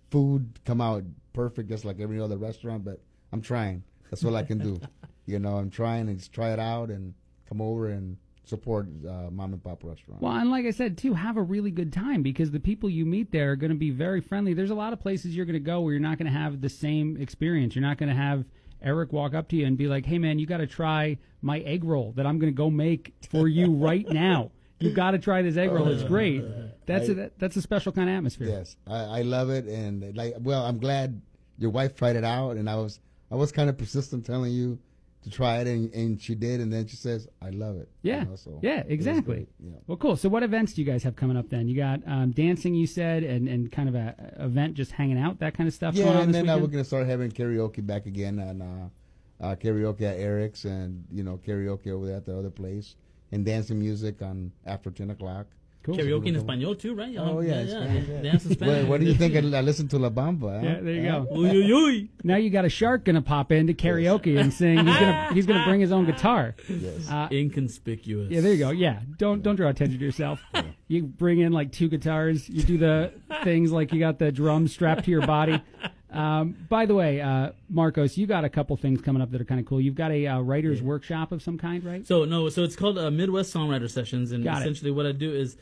food 0.10 0.60
come 0.66 0.82
out 0.82 1.04
perfect, 1.34 1.70
just 1.70 1.86
like 1.86 2.00
every 2.00 2.20
other 2.20 2.38
restaurant. 2.38 2.84
But 2.84 3.00
I'm 3.32 3.42
trying. 3.42 3.84
That's 4.10 4.24
all 4.24 4.36
I 4.36 4.44
can 4.44 4.58
do. 4.58 4.80
you 5.26 5.40
know, 5.40 5.58
I'm 5.58 5.70
trying 5.70 6.08
and 6.10 6.18
just 6.18 6.34
try 6.34 6.52
it 6.52 6.60
out 6.60 6.90
and 6.90 7.14
come 7.48 7.62
over 7.62 7.90
and 7.90 8.18
support 8.48 8.88
uh, 9.08 9.30
mom 9.30 9.54
and 9.54 9.64
pop 9.64 9.84
restaurant. 9.84 10.22
Well, 10.22 10.34
and 10.34 10.50
like 10.50 10.66
I 10.66 10.72
said, 10.72 10.98
too, 10.98 11.14
have 11.14 11.38
a 11.38 11.42
really 11.42 11.72
good 11.72 11.92
time 11.92 12.24
because 12.24 12.52
the 12.52 12.60
people 12.60 12.90
you 12.90 13.06
meet 13.06 13.32
there 13.32 13.52
are 13.52 13.56
going 13.56 13.72
to 13.72 13.78
be 13.78 13.92
very 13.92 14.22
friendly. 14.22 14.54
There's 14.54 14.70
a 14.70 14.76
lot 14.76 14.94
of 14.94 15.00
places 15.00 15.36
you're 15.36 15.46
going 15.46 15.54
to 15.54 15.60
go 15.60 15.82
where 15.82 15.94
you're 15.94 16.02
not 16.02 16.18
going 16.18 16.32
to 16.32 16.38
have 16.38 16.62
the 16.62 16.70
same 16.70 17.18
experience. 17.18 17.76
You're 17.76 17.86
not 17.86 17.98
going 17.98 18.10
to 18.10 18.16
have 18.16 18.46
Eric 18.82 19.12
walk 19.12 19.34
up 19.34 19.48
to 19.50 19.56
you 19.56 19.66
and 19.66 19.78
be 19.78 19.88
like, 19.88 20.06
"Hey, 20.06 20.18
man, 20.18 20.40
you 20.40 20.46
got 20.46 20.58
to 20.58 20.68
try 20.68 21.18
my 21.42 21.60
egg 21.60 21.84
roll 21.84 22.14
that 22.14 22.26
I'm 22.26 22.40
going 22.40 22.52
to 22.52 22.56
go 22.58 22.70
make 22.70 23.14
for 23.30 23.48
you 23.48 23.72
right 23.74 24.08
now. 24.08 24.52
You 24.80 24.92
got 24.94 25.12
to 25.12 25.20
try 25.20 25.42
this 25.42 25.58
egg 25.58 25.72
roll. 25.72 25.88
It's 25.88 26.04
great. 26.04 26.44
That's 26.86 27.10
I- 27.10 27.14
a, 27.14 27.30
that's 27.40 27.56
a 27.58 27.62
special 27.62 27.92
kind 27.92 28.10
of 28.10 28.16
atmosphere." 28.16 28.48
Yes, 28.50 28.78
I, 28.88 29.20
I 29.20 29.22
love 29.24 29.50
it, 29.50 29.66
and 29.66 30.16
like, 30.16 30.36
well, 30.40 30.66
I'm 30.66 30.78
glad 30.80 31.22
your 31.58 31.72
wife 31.72 31.96
tried 31.96 32.16
it 32.16 32.24
out, 32.24 32.58
and 32.58 32.70
I 32.70 32.76
was, 32.76 33.00
I 33.32 33.36
was 33.36 33.52
kind 33.52 33.70
of 33.70 33.78
persistent 33.78 34.26
telling 34.26 34.52
you 34.54 34.78
to 35.30 35.36
try 35.36 35.60
it, 35.60 35.68
and, 35.68 35.94
and 35.94 36.22
she 36.22 36.36
did, 36.36 36.60
and 36.62 36.72
then 36.72 36.88
she 36.88 36.96
says, 36.96 37.28
"I 37.42 37.50
love 37.50 37.76
it." 37.78 37.90
you 38.02 38.12
Yeah, 38.14 38.24
know, 38.24 38.36
so 38.36 38.60
yeah, 38.62 38.84
exactly. 38.88 39.48
Yeah. 39.60 39.78
Well, 39.88 39.98
cool. 39.98 40.16
So, 40.16 40.30
what 40.30 40.44
events 40.44 40.74
do 40.74 40.82
you 40.82 40.88
guys 40.88 41.04
have 41.04 41.16
coming 41.16 41.38
up 41.38 41.50
then? 41.50 41.68
You 41.68 41.76
got 41.76 42.02
um, 42.08 42.32
dancing, 42.32 42.74
you 42.74 42.88
said, 42.88 43.24
and, 43.24 43.48
and 43.48 43.72
kind 43.72 43.90
of 43.90 43.96
a 43.96 44.16
a 44.38 44.46
event, 44.46 44.76
just 44.76 44.92
hanging 44.92 45.20
out, 45.20 45.40
that 45.40 45.54
kind 45.56 45.68
of 45.68 45.74
stuff. 45.74 45.96
Yeah, 45.96 46.20
and 46.22 46.34
then 46.34 46.50
uh, 46.50 46.58
we're 46.58 46.68
gonna 46.68 46.84
start 46.84 47.08
having 47.08 47.32
karaoke 47.32 47.86
back 47.86 48.06
again, 48.06 48.40
and 48.40 48.62
uh, 48.62 49.46
uh, 49.46 49.56
karaoke 49.56 50.02
at 50.02 50.18
Eric's, 50.18 50.66
and 50.66 51.06
you 51.12 51.24
know, 51.24 51.40
karaoke 51.46 51.88
over 51.92 52.06
there 52.06 52.18
at 52.18 52.26
the 52.26 52.38
other 52.38 52.50
place, 52.50 52.96
and 53.32 53.46
dancing 53.46 53.80
music 53.80 54.22
on 54.22 54.52
after 54.66 54.90
ten 54.92 55.10
o'clock. 55.10 55.48
Karaoke 55.96 56.28
in 56.28 56.36
Espanol 56.36 56.76
too, 56.76 56.94
right? 56.96 57.16
Oh 57.18 57.40
yeah, 57.40 57.62
yeah, 57.62 57.68
Spanish, 57.70 58.08
yeah. 58.08 58.16
yeah. 58.16 58.22
Dance 58.22 58.46
in 58.46 58.52
Spanish. 58.54 58.82
What, 58.84 58.90
what 58.90 59.00
do 59.00 59.06
you 59.08 59.14
think? 59.14 59.36
I 59.36 59.58
I 59.58 59.62
listen 59.62 59.88
to 59.90 59.98
La 60.00 60.10
Bamba. 60.10 60.60
huh? 60.60 60.66
Yeah, 60.68 60.80
there 60.82 60.94
you 60.94 61.10
Huh? 61.10 61.26
go. 61.30 62.08
Now 62.24 62.36
you 62.36 62.50
got 62.50 62.66
a 62.66 62.70
shark 62.70 63.06
gonna 63.06 63.22
pop 63.22 63.52
into 63.52 63.74
karaoke 63.74 64.40
and 64.40 64.54
sing. 64.54 64.78
He's 64.86 64.96
gonna 64.98 65.30
he's 65.34 65.46
gonna 65.46 65.64
bring 65.66 65.80
his 65.80 65.92
own 65.92 66.06
guitar. 66.06 66.56
Yes. 66.68 67.10
Uh, 67.10 67.28
Inconspicuous. 67.32 68.30
yeah, 68.32 68.42
there 68.42 68.54
you 68.54 68.60
go. 68.60 68.72
Yeah, 68.72 69.00
don't 69.18 69.42
don't 69.42 69.56
draw 69.56 69.70
attention 69.70 70.00
to 70.00 70.06
yourself. 70.06 70.40
You 70.88 71.04
bring 71.04 71.40
in 71.40 71.52
like 71.52 71.72
two 71.72 71.88
guitars. 71.90 72.48
You 72.50 72.64
do 72.64 72.78
the 72.78 73.14
things 73.44 73.72
like 73.72 73.94
you 73.94 74.00
got 74.00 74.20
the 74.20 74.32
drums 74.32 74.74
strapped 74.74 75.06
to 75.06 75.12
your 75.12 75.26
body. 75.26 75.62
Um, 76.10 76.56
by 76.70 76.86
the 76.86 76.96
way, 76.96 77.20
uh, 77.20 77.52
Marcos, 77.70 78.18
you 78.18 78.28
got 78.28 78.46
a 78.46 78.50
couple 78.50 78.76
things 78.78 79.02
coming 79.02 79.22
up 79.22 79.30
that 79.32 79.42
are 79.42 79.46
kind 79.46 79.60
of 79.60 79.66
cool. 79.68 79.82
You've 79.82 79.96
got 79.96 80.12
a 80.12 80.26
uh, 80.26 80.40
writers 80.40 80.82
workshop 80.82 81.34
of 81.34 81.44
some 81.44 81.58
kind, 81.58 81.84
right? 81.84 82.08
So 82.08 82.24
no, 82.24 82.48
so 82.50 82.64
it's 82.64 82.78
called 82.78 82.98
uh, 82.98 83.12
Midwest 83.12 83.54
Songwriter 83.54 83.90
Sessions, 83.90 84.32
and 84.32 84.44
Got 84.44 84.58
it. 84.60 84.62
essentially 84.62 84.92
what 84.92 85.06
I 85.06 85.12
do 85.12 85.34
is, 85.34 85.58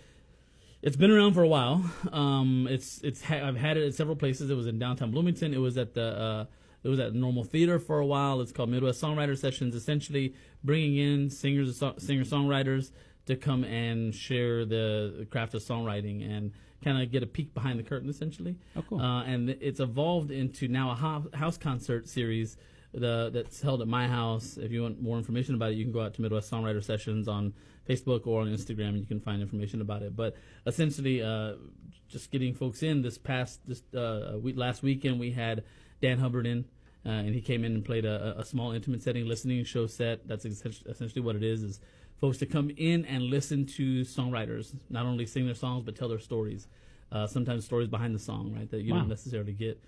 it's 0.86 0.96
been 0.96 1.12
around 1.12 1.34
for 1.34 1.44
a 1.44 1.48
while. 1.48 1.84
Um, 2.14 2.68
it's 2.70 3.02
it's 3.04 3.22
ha- 3.24 3.46
I've 3.48 3.58
had 3.58 3.76
it 3.78 3.86
at 3.88 3.94
several 3.96 4.16
places. 4.16 4.50
It 4.50 4.56
was 4.56 4.68
in 4.68 4.80
downtown 4.80 5.12
Bloomington. 5.12 5.54
It 5.54 5.58
was 5.58 5.78
at 5.78 5.94
the 5.94 6.08
uh, 6.18 6.46
It 6.84 6.90
was 6.90 7.00
at 7.00 7.14
Normal 7.14 7.44
Theater 7.44 7.80
for 7.80 8.00
a 8.00 8.06
while. 8.06 8.40
It's 8.42 8.52
called 8.52 8.70
Midwest 8.70 9.02
Songwriter 9.02 9.38
Sessions, 9.38 9.74
essentially 9.76 10.36
bringing 10.64 10.96
in 10.98 11.30
singers, 11.30 11.84
singer 11.98 12.24
songwriters 12.24 12.92
to 13.26 13.36
come 13.36 13.64
and 13.64 14.14
share 14.14 14.66
the 14.66 15.28
craft 15.32 15.56
of 15.56 15.64
songwriting 15.64 16.18
and 16.30 16.52
kind 16.84 17.02
of 17.02 17.12
get 17.12 17.24
a 17.24 17.28
peek 17.28 17.56
behind 17.56 17.80
the 17.80 17.84
curtain, 17.84 18.08
essentially. 18.08 18.56
Oh, 18.76 18.84
cool. 18.88 19.02
Uh, 19.02 19.24
and 19.24 19.50
it's 19.50 19.80
evolved 19.80 20.30
into 20.30 20.68
now 20.68 20.92
a 20.92 20.96
ho- 20.96 21.30
house 21.34 21.58
concert 21.58 22.08
series 22.08 22.56
the, 23.00 23.30
that's 23.34 23.62
held 23.62 23.82
at 23.82 23.88
my 23.88 24.08
house. 24.08 24.58
If 24.58 24.72
you 24.72 24.82
want 24.84 25.02
more 25.02 25.18
information 25.18 25.56
about 25.56 25.72
it, 25.72 25.76
you 25.76 25.84
can 25.84 25.94
go 25.94 26.02
out 26.02 26.14
to 26.16 26.22
Midwest 26.22 26.52
Songwriter 26.52 26.84
Sessions 26.84 27.28
on 27.28 27.54
Facebook 27.88 28.26
or 28.26 28.42
on 28.42 28.48
Instagram, 28.48 28.90
and 28.90 29.00
you 29.00 29.06
can 29.06 29.20
find 29.20 29.42
information 29.42 29.82
about 29.82 30.02
it. 30.02 30.16
But 30.16 30.36
essentially, 30.66 31.22
uh, 31.22 31.54
just 32.08 32.32
getting 32.32 32.54
folks 32.54 32.84
in 32.84 33.02
this 33.02 33.18
past 33.18 33.60
this 33.68 33.82
uh, 33.94 34.38
week, 34.42 34.58
last 34.58 34.84
weekend, 34.84 35.20
we 35.20 35.32
had 35.32 35.64
Dan 36.02 36.20
Hubbard 36.20 36.46
in. 36.48 36.66
Uh, 37.06 37.10
and 37.10 37.36
he 37.36 37.42
came 37.42 37.64
in 37.64 37.74
and 37.76 37.86
played 37.86 38.04
a, 38.04 38.36
a 38.40 38.44
small 38.44 38.72
intimate 38.72 39.04
setting 39.04 39.28
listening 39.28 39.64
show 39.64 39.86
set. 39.86 40.28
That's 40.28 40.44
essentially, 40.44 40.90
essentially 40.92 41.22
what 41.22 41.36
it 41.36 41.44
is: 41.44 41.62
is 41.62 41.80
folks 42.20 42.40
to 42.40 42.48
come 42.48 42.72
in 42.78 43.06
and 43.06 43.26
listen 43.26 43.68
to 43.68 44.02
songwriters, 44.02 44.74
not 44.90 45.06
only 45.06 45.28
sing 45.28 45.46
their 45.46 45.54
songs 45.54 45.84
but 45.86 45.96
tell 45.96 46.10
their 46.10 46.18
stories. 46.20 46.68
Uh, 47.12 47.28
sometimes 47.28 47.64
stories 47.64 47.88
behind 47.88 48.16
the 48.16 48.20
song, 48.20 48.56
right, 48.56 48.70
that 48.72 48.82
you 48.82 48.92
Wow. 48.92 49.02
don't 49.02 49.10
necessarily 49.10 49.54
get 49.54 49.80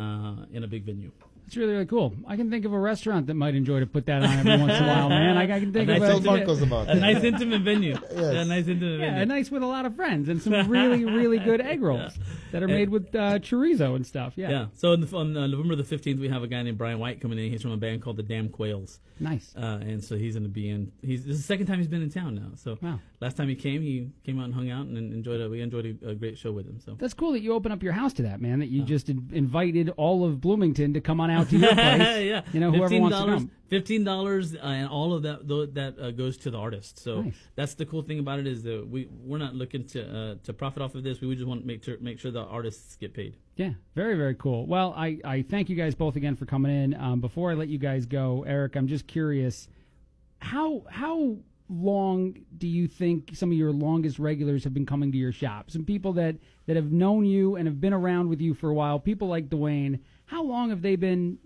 uh, 0.00 0.46
in 0.50 0.64
a 0.64 0.66
big 0.66 0.84
venue. 0.84 1.12
It's 1.46 1.56
really, 1.56 1.72
really 1.72 1.86
cool. 1.86 2.14
I 2.26 2.36
can 2.36 2.50
think 2.50 2.64
of 2.64 2.72
a 2.72 2.78
restaurant 2.78 3.26
that 3.26 3.34
might 3.34 3.54
enjoy 3.54 3.80
to 3.80 3.86
put 3.86 4.06
that 4.06 4.22
on 4.22 4.38
every 4.38 4.56
once 4.58 4.72
in 4.72 4.84
a 4.84 4.86
while, 4.86 5.08
man. 5.10 5.36
I, 5.36 5.42
I 5.42 5.60
can 5.60 5.72
think 5.72 5.88
a 5.88 5.94
of 5.96 6.00
nice 6.00 6.10
a, 6.10 6.16
intimate, 6.16 6.88
a 6.88 6.94
nice 6.94 7.24
intimate 7.24 7.60
venue. 7.62 7.98
Yes. 8.00 8.12
Yeah, 8.14 8.30
a 8.40 8.44
nice 8.44 8.68
intimate 8.68 9.00
Yeah, 9.00 9.06
venue. 9.10 9.22
a 9.22 9.26
nice 9.26 9.50
with 9.50 9.62
a 9.62 9.66
lot 9.66 9.84
of 9.84 9.94
friends 9.94 10.28
and 10.28 10.40
some 10.40 10.52
really, 10.68 11.04
really 11.04 11.38
good 11.38 11.60
egg 11.60 11.82
rolls 11.82 12.14
that 12.52 12.62
are 12.62 12.68
made 12.68 12.88
with 12.88 13.14
uh, 13.14 13.38
chorizo 13.40 13.96
and 13.96 14.06
stuff. 14.06 14.34
Yeah. 14.36 14.50
Yeah. 14.50 14.66
So 14.74 14.94
the, 14.96 15.16
on 15.16 15.36
uh, 15.36 15.46
November 15.46 15.74
the 15.76 15.82
15th, 15.82 16.20
we 16.20 16.28
have 16.28 16.42
a 16.42 16.46
guy 16.46 16.62
named 16.62 16.78
Brian 16.78 16.98
White 16.98 17.20
coming 17.20 17.38
in. 17.38 17.50
He's 17.50 17.62
from 17.62 17.72
a 17.72 17.76
band 17.76 18.02
called 18.02 18.16
the 18.16 18.22
Damn 18.22 18.48
Quails. 18.48 18.98
Nice. 19.20 19.54
Uh, 19.56 19.78
and 19.82 20.02
so 20.02 20.16
he's 20.16 20.34
going 20.34 20.42
to 20.44 20.48
be 20.48 20.68
in. 20.68 20.92
He's 21.02 21.24
this 21.24 21.34
is 21.36 21.42
the 21.42 21.46
second 21.46 21.66
time 21.66 21.78
he's 21.78 21.88
been 21.88 22.02
in 22.02 22.10
town 22.10 22.34
now. 22.34 22.50
So 22.56 22.78
Wow. 22.80 22.98
last 23.20 23.36
time 23.36 23.48
he 23.48 23.54
came, 23.54 23.82
he 23.82 24.10
came 24.24 24.38
out 24.38 24.46
and 24.46 24.54
hung 24.54 24.70
out 24.70 24.86
and 24.86 24.96
enjoyed 25.12 25.40
it. 25.40 25.50
We 25.50 25.60
enjoyed 25.60 25.98
a, 26.02 26.10
a 26.10 26.14
great 26.14 26.38
show 26.38 26.52
with 26.52 26.66
him. 26.66 26.80
So 26.80 26.96
That's 26.98 27.14
cool 27.14 27.32
that 27.32 27.40
you 27.42 27.52
open 27.52 27.72
up 27.72 27.82
your 27.82 27.92
house 27.92 28.12
to 28.14 28.22
that, 28.22 28.40
man. 28.40 28.58
That 28.60 28.66
Oh. 28.66 28.72
you 28.72 28.82
just 28.84 29.08
in- 29.08 29.28
invited 29.32 29.90
all 29.96 30.24
of 30.24 30.40
Bloomington 30.40 30.94
to 30.94 31.00
come 31.00 31.20
on 31.20 31.30
out 31.30 31.48
to 31.50 31.56
your 31.58 31.68
place. 31.74 32.24
yeah. 32.26 32.42
You 32.52 32.60
know, 32.60 32.70
whoever 32.72 32.98
wants 33.00 33.16
to 33.18 33.22
$15 33.24 33.26
come. 33.26 33.50
Fifteen 33.72 34.04
dollars, 34.04 34.54
uh, 34.54 34.58
and 34.58 34.86
all 34.86 35.14
of 35.14 35.22
that 35.22 35.48
that 35.72 35.98
uh, 35.98 36.10
goes 36.10 36.36
to 36.38 36.50
the 36.50 36.58
artist. 36.58 36.98
So 36.98 37.22
Nice. 37.22 37.34
that's 37.54 37.72
the 37.72 37.86
cool 37.86 38.02
thing 38.02 38.18
about 38.18 38.38
it 38.38 38.46
is 38.46 38.62
that 38.64 38.86
we 38.86 39.08
we're 39.24 39.38
not 39.38 39.54
looking 39.54 39.86
to 39.86 40.02
uh, 40.04 40.34
to 40.44 40.52
profit 40.52 40.82
off 40.82 40.94
of 40.94 41.02
this. 41.04 41.22
We 41.22 41.34
just 41.34 41.46
want 41.48 41.62
to 41.62 41.66
make 41.66 41.82
sure 41.82 41.96
make 41.98 42.18
sure 42.18 42.30
the 42.30 42.41
artists 42.46 42.96
get 42.96 43.14
paid. 43.14 43.36
Yeah, 43.56 43.72
very, 43.94 44.16
very 44.16 44.34
cool. 44.34 44.66
Well, 44.66 44.94
I, 44.96 45.18
I 45.24 45.42
thank 45.42 45.68
you 45.68 45.76
guys 45.76 45.94
both 45.94 46.16
again 46.16 46.36
for 46.36 46.46
coming 46.46 46.72
in. 46.72 46.94
Um, 46.94 47.20
before 47.20 47.50
I 47.50 47.54
let 47.54 47.68
you 47.68 47.78
guys 47.78 48.06
go, 48.06 48.44
Eric, 48.46 48.76
I'm 48.76 48.86
just 48.86 49.06
curious 49.06 49.68
how 50.38 50.84
how 50.90 51.36
long 51.68 52.36
do 52.58 52.66
you 52.66 52.86
think 52.86 53.30
some 53.34 53.50
of 53.50 53.56
your 53.56 53.72
longest 53.72 54.18
regulars 54.18 54.64
have 54.64 54.74
been 54.74 54.86
coming 54.86 55.12
to 55.12 55.18
your 55.18 55.32
shop? 55.32 55.70
Some 55.70 55.84
people 55.84 56.12
that 56.14 56.36
that 56.66 56.76
have 56.76 56.92
known 56.92 57.24
you 57.24 57.56
and 57.56 57.66
have 57.66 57.80
been 57.80 57.92
around 57.92 58.28
with 58.28 58.40
you 58.40 58.54
for 58.54 58.70
a 58.70 58.74
while. 58.74 58.98
People 58.98 59.28
like 59.28 59.48
Dwayne. 59.48 60.00
How 60.24 60.42
long 60.42 60.70
have 60.70 60.82
they 60.82 60.96
been 60.96 61.38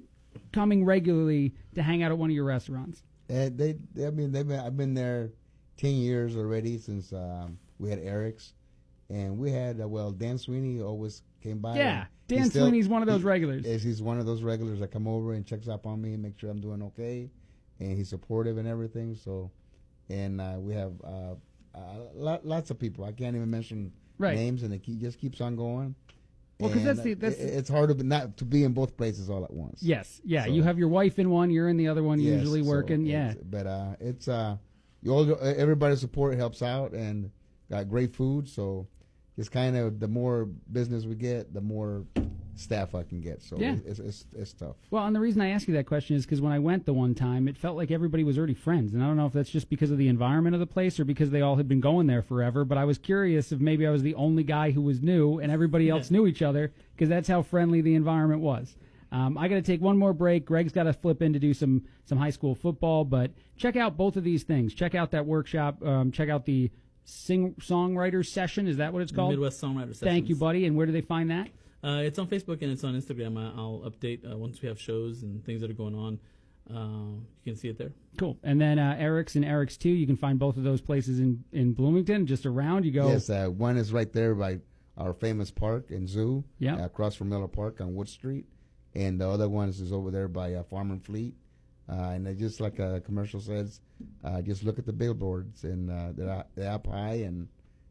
coming 0.52 0.84
regularly 0.84 1.54
to 1.74 1.82
hang 1.82 2.02
out 2.02 2.12
at 2.12 2.18
one 2.18 2.30
of 2.30 2.34
your 2.34 2.44
restaurants? 2.44 3.02
And 3.28 3.58
they, 3.58 3.76
they, 3.94 4.06
I 4.06 4.10
mean, 4.10 4.30
they've 4.30 4.46
been, 4.46 4.60
I've 4.60 4.76
been 4.76 4.94
there 4.94 5.32
ten 5.76 5.94
years 5.94 6.36
already 6.36 6.78
since 6.78 7.12
um, 7.12 7.58
we 7.78 7.90
had 7.90 7.98
Eric's, 7.98 8.54
and 9.10 9.38
we 9.38 9.50
had 9.50 9.80
uh, 9.80 9.88
well, 9.88 10.10
Dan 10.10 10.38
Sweeney 10.38 10.80
always 10.80 11.22
came 11.42 11.58
by. 11.58 11.76
Yeah, 11.76 12.06
Dan 12.28 12.50
still- 12.50 12.64
Sweeney's 12.66 12.88
one 12.88 13.02
of 13.02 13.08
those 13.08 13.20
he- 13.20 13.26
regulars. 13.26 13.64
Yes, 13.66 13.82
he's 13.82 14.02
one 14.02 14.18
of 14.18 14.26
those 14.26 14.42
regulars 14.42 14.80
that 14.80 14.88
come 14.90 15.06
over 15.06 15.34
and 15.34 15.46
checks 15.46 15.68
up 15.68 15.86
on 15.86 16.00
me 16.00 16.14
and 16.14 16.22
make 16.22 16.38
sure 16.38 16.50
I'm 16.50 16.60
doing 16.60 16.82
okay, 16.82 17.30
and 17.80 17.96
he's 17.96 18.08
supportive 18.08 18.58
and 18.58 18.66
everything. 18.68 19.14
So, 19.14 19.50
and 20.08 20.40
uh, 20.40 20.54
we 20.58 20.74
have 20.74 20.92
uh, 21.04 21.34
uh, 21.74 21.78
lot, 22.14 22.44
lots 22.46 22.70
of 22.70 22.78
people. 22.78 23.04
I 23.04 23.12
can't 23.12 23.36
even 23.36 23.50
mention 23.50 23.92
Right. 24.18 24.34
names, 24.34 24.62
and 24.62 24.72
it 24.72 24.82
keep, 24.82 24.98
just 24.98 25.18
keeps 25.18 25.40
on 25.42 25.56
going. 25.56 25.94
Well, 26.58 26.70
'cause 26.72 26.84
that's 26.84 27.02
the- 27.02 27.12
uh, 27.12 27.16
that's 27.18 27.36
it- 27.36 27.42
the- 27.52 27.58
it's 27.58 27.68
hard 27.68 27.96
to 27.98 28.02
not 28.02 28.38
to 28.38 28.46
be 28.46 28.64
in 28.64 28.72
both 28.72 28.96
places 28.96 29.28
all 29.28 29.44
at 29.44 29.52
once. 29.52 29.82
Yes, 29.82 30.22
yeah. 30.24 30.46
So- 30.46 30.52
You 30.52 30.62
have 30.62 30.78
your 30.78 30.88
wife 30.88 31.18
in 31.18 31.28
one, 31.28 31.50
you're 31.50 31.68
in 31.68 31.76
the 31.76 31.88
other 31.88 32.02
one, 32.02 32.18
Yes, 32.18 32.38
usually 32.40 32.62
so 32.62 32.68
working. 32.70 33.04
Yeah, 33.04 33.34
but 33.50 33.66
uh, 33.66 33.94
it's 34.00 34.26
uh, 34.26 34.56
you 35.02 35.12
all 35.12 35.36
everybody's 35.42 36.00
support 36.00 36.34
helps 36.36 36.62
out, 36.62 36.92
and 36.94 37.30
got 37.70 37.90
great 37.90 38.14
food. 38.16 38.48
So 38.48 38.86
it's 39.36 39.48
kind 39.48 39.76
of 39.76 40.00
the 40.00 40.08
more 40.08 40.48
business 40.72 41.04
we 41.04 41.14
get, 41.14 41.52
the 41.52 41.60
more 41.60 42.04
staff 42.54 42.94
I 42.94 43.02
can 43.02 43.20
get. 43.20 43.42
So 43.42 43.58
Yeah. 43.58 43.76
it's, 43.84 43.98
it's 43.98 44.24
it's 44.34 44.52
tough. 44.54 44.76
Well, 44.90 45.04
and 45.04 45.14
the 45.14 45.20
reason 45.20 45.42
I 45.42 45.50
ask 45.50 45.68
you 45.68 45.74
that 45.74 45.84
question 45.84 46.16
is 46.16 46.24
because 46.24 46.40
when 46.40 46.52
I 46.52 46.58
went 46.58 46.86
the 46.86 46.94
one 46.94 47.14
time, 47.14 47.48
it 47.48 47.56
felt 47.58 47.76
like 47.76 47.90
everybody 47.90 48.24
was 48.24 48.38
already 48.38 48.54
friends, 48.54 48.94
and 48.94 49.02
I 49.02 49.06
don't 49.06 49.16
know 49.18 49.26
if 49.26 49.34
that's 49.34 49.50
just 49.50 49.68
because 49.68 49.90
of 49.90 49.98
the 49.98 50.08
environment 50.08 50.54
of 50.54 50.60
the 50.60 50.66
place 50.66 50.98
or 50.98 51.04
because 51.04 51.30
they 51.30 51.42
all 51.42 51.56
had 51.56 51.68
been 51.68 51.80
going 51.82 52.06
there 52.06 52.22
forever. 52.22 52.64
But 52.64 52.78
I 52.78 52.84
was 52.86 52.96
curious 52.96 53.52
if 53.52 53.60
maybe 53.60 53.86
I 53.86 53.90
was 53.90 54.02
the 54.02 54.14
only 54.14 54.42
guy 54.42 54.70
who 54.70 54.80
was 54.80 55.02
new, 55.02 55.38
and 55.38 55.52
everybody 55.52 55.90
else 55.90 56.10
knew 56.10 56.26
each 56.26 56.40
other 56.40 56.72
because 56.94 57.10
that's 57.10 57.28
how 57.28 57.42
friendly 57.42 57.82
the 57.82 57.94
environment 57.94 58.40
was. 58.40 58.74
Um, 59.12 59.36
I 59.38 59.48
got 59.48 59.54
to 59.56 59.62
take 59.62 59.80
one 59.82 59.96
more 59.98 60.12
break. 60.12 60.44
Greg's 60.46 60.72
got 60.72 60.82
to 60.84 60.92
flip 60.92 61.20
in 61.22 61.32
to 61.34 61.38
do 61.38 61.52
some 61.54 61.84
some 62.06 62.16
high 62.18 62.30
school 62.30 62.54
football, 62.54 63.04
but 63.04 63.32
check 63.56 63.76
out 63.76 63.98
both 63.98 64.16
of 64.16 64.24
these 64.24 64.44
things. 64.44 64.72
Check 64.72 64.94
out 64.94 65.10
that 65.10 65.26
workshop. 65.26 65.84
Um, 65.84 66.10
check 66.10 66.28
out 66.30 66.46
the 66.46 66.70
sing 67.06 67.54
songwriter 67.60 68.26
session. 68.26 68.66
Is 68.66 68.76
that 68.76 68.92
what 68.92 69.00
it's 69.00 69.12
called? 69.12 69.30
Midwest 69.30 69.62
Songwriter 69.62 69.94
Session. 69.94 70.08
Thank 70.08 70.28
you, 70.28 70.36
buddy. 70.36 70.66
And 70.66 70.76
where 70.76 70.86
do 70.86 70.92
they 70.92 71.00
find 71.00 71.30
that? 71.30 71.48
Uh, 71.82 72.02
it's 72.02 72.18
on 72.18 72.26
Facebook 72.26 72.60
and 72.62 72.70
it's 72.72 72.84
on 72.84 72.94
Instagram. 72.94 73.38
I, 73.38 73.56
I'll 73.56 73.82
update 73.88 74.30
uh, 74.30 74.36
once 74.36 74.60
we 74.60 74.68
have 74.68 74.80
shows 74.80 75.22
and 75.22 75.42
things 75.44 75.60
that 75.60 75.70
are 75.70 75.74
going 75.74 75.94
on. 75.94 76.18
Uh, 76.68 77.20
you 77.44 77.52
can 77.52 77.56
see 77.56 77.68
it 77.68 77.78
there. 77.78 77.92
Cool. 78.18 78.36
And 78.42 78.60
then 78.60 78.80
uh, 78.80 78.96
Eric's 78.98 79.36
and 79.36 79.44
Eric's 79.44 79.76
too. 79.76 79.90
You 79.90 80.04
can 80.04 80.16
find 80.16 80.36
both 80.36 80.56
of 80.56 80.64
those 80.64 80.80
places 80.80 81.20
in, 81.20 81.44
in 81.52 81.74
Bloomington, 81.74 82.26
just 82.26 82.44
around. 82.44 82.84
You 82.84 82.90
go. 82.90 83.08
Yes, 83.08 83.30
uh, 83.30 83.46
one 83.46 83.76
is 83.76 83.92
right 83.92 84.12
there 84.12 84.34
by 84.34 84.58
our 84.96 85.12
famous 85.14 85.52
park 85.52 85.90
and 85.90 86.08
zoo. 86.08 86.42
Yeah. 86.58 86.74
uh, 86.76 86.86
across 86.86 87.14
from 87.14 87.28
Miller 87.28 87.46
Park 87.46 87.80
on 87.80 87.94
Wood 87.94 88.08
Street, 88.08 88.46
and 88.96 89.20
the 89.20 89.28
other 89.28 89.48
one 89.48 89.68
is 89.68 89.92
over 89.92 90.10
there 90.10 90.26
by 90.26 90.54
uh, 90.54 90.64
Farm 90.64 90.90
and 90.90 91.04
Fleet. 91.04 91.34
Uh, 91.88 92.10
and 92.10 92.38
just 92.38 92.60
like 92.60 92.78
a 92.80 93.00
commercial 93.04 93.40
says, 93.40 93.80
uh, 94.24 94.42
just 94.42 94.64
look 94.64 94.78
at 94.78 94.86
the 94.86 94.92
billboards 94.92 95.62
and 95.64 95.90
uh, 95.90 96.08
they're, 96.16 96.44
they're 96.56 96.72
up 96.72 96.86
high 96.86 97.14
and 97.24 97.46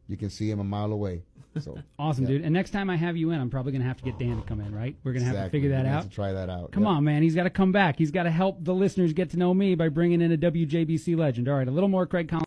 you 0.08 0.18
can 0.18 0.30
see 0.30 0.50
them 0.50 0.60
a 0.60 0.64
mile 0.64 0.92
away. 0.92 1.24
So 1.60 1.78
Awesome, 1.98 2.26
yeah. 2.26 2.32
dude. 2.32 2.42
And 2.44 2.54
next 2.54 2.72
time 2.72 2.90
I 2.90 2.96
have 2.98 3.16
you 3.18 3.32
in, 3.32 3.40
I'm 3.40 3.50
probably 3.50 3.72
going 3.72 3.82
to 3.82 3.88
have 3.88 3.98
to 3.98 4.04
get 4.04 4.20
Dan 4.20 4.36
to 4.36 4.44
come 4.44 4.60
in, 4.60 4.76
right? 4.76 4.96
We're 5.04 5.14
going 5.14 5.24
to 5.26 5.32
have 5.34 5.46
to 5.46 5.50
figure 5.50 5.70
that 5.70 5.84
gonna 5.86 5.96
out. 5.96 6.04
to 6.04 6.10
try 6.10 6.34
that 6.34 6.50
out. 6.50 6.72
Come 6.74 6.84
Yep. 6.84 6.90
on, 6.92 7.04
man. 7.06 7.24
He's 7.24 7.34
got 7.36 7.44
to 7.44 7.50
come 7.50 7.72
back. 7.72 7.98
He's 7.98 8.12
got 8.12 8.24
to 8.24 8.30
help 8.32 8.64
the 8.64 8.74
listeners 8.74 9.14
get 9.14 9.30
to 9.32 9.38
know 9.38 9.54
me 9.54 9.74
by 9.76 9.88
bringing 9.90 10.20
in 10.22 10.32
a 10.34 10.38
WJBC 10.38 11.16
legend. 11.18 11.48
All 11.48 11.56
right, 11.56 11.68
a 11.68 11.72
little 11.72 11.90
more 11.90 12.06
Craig 12.06 12.28
Collins. 12.28 12.44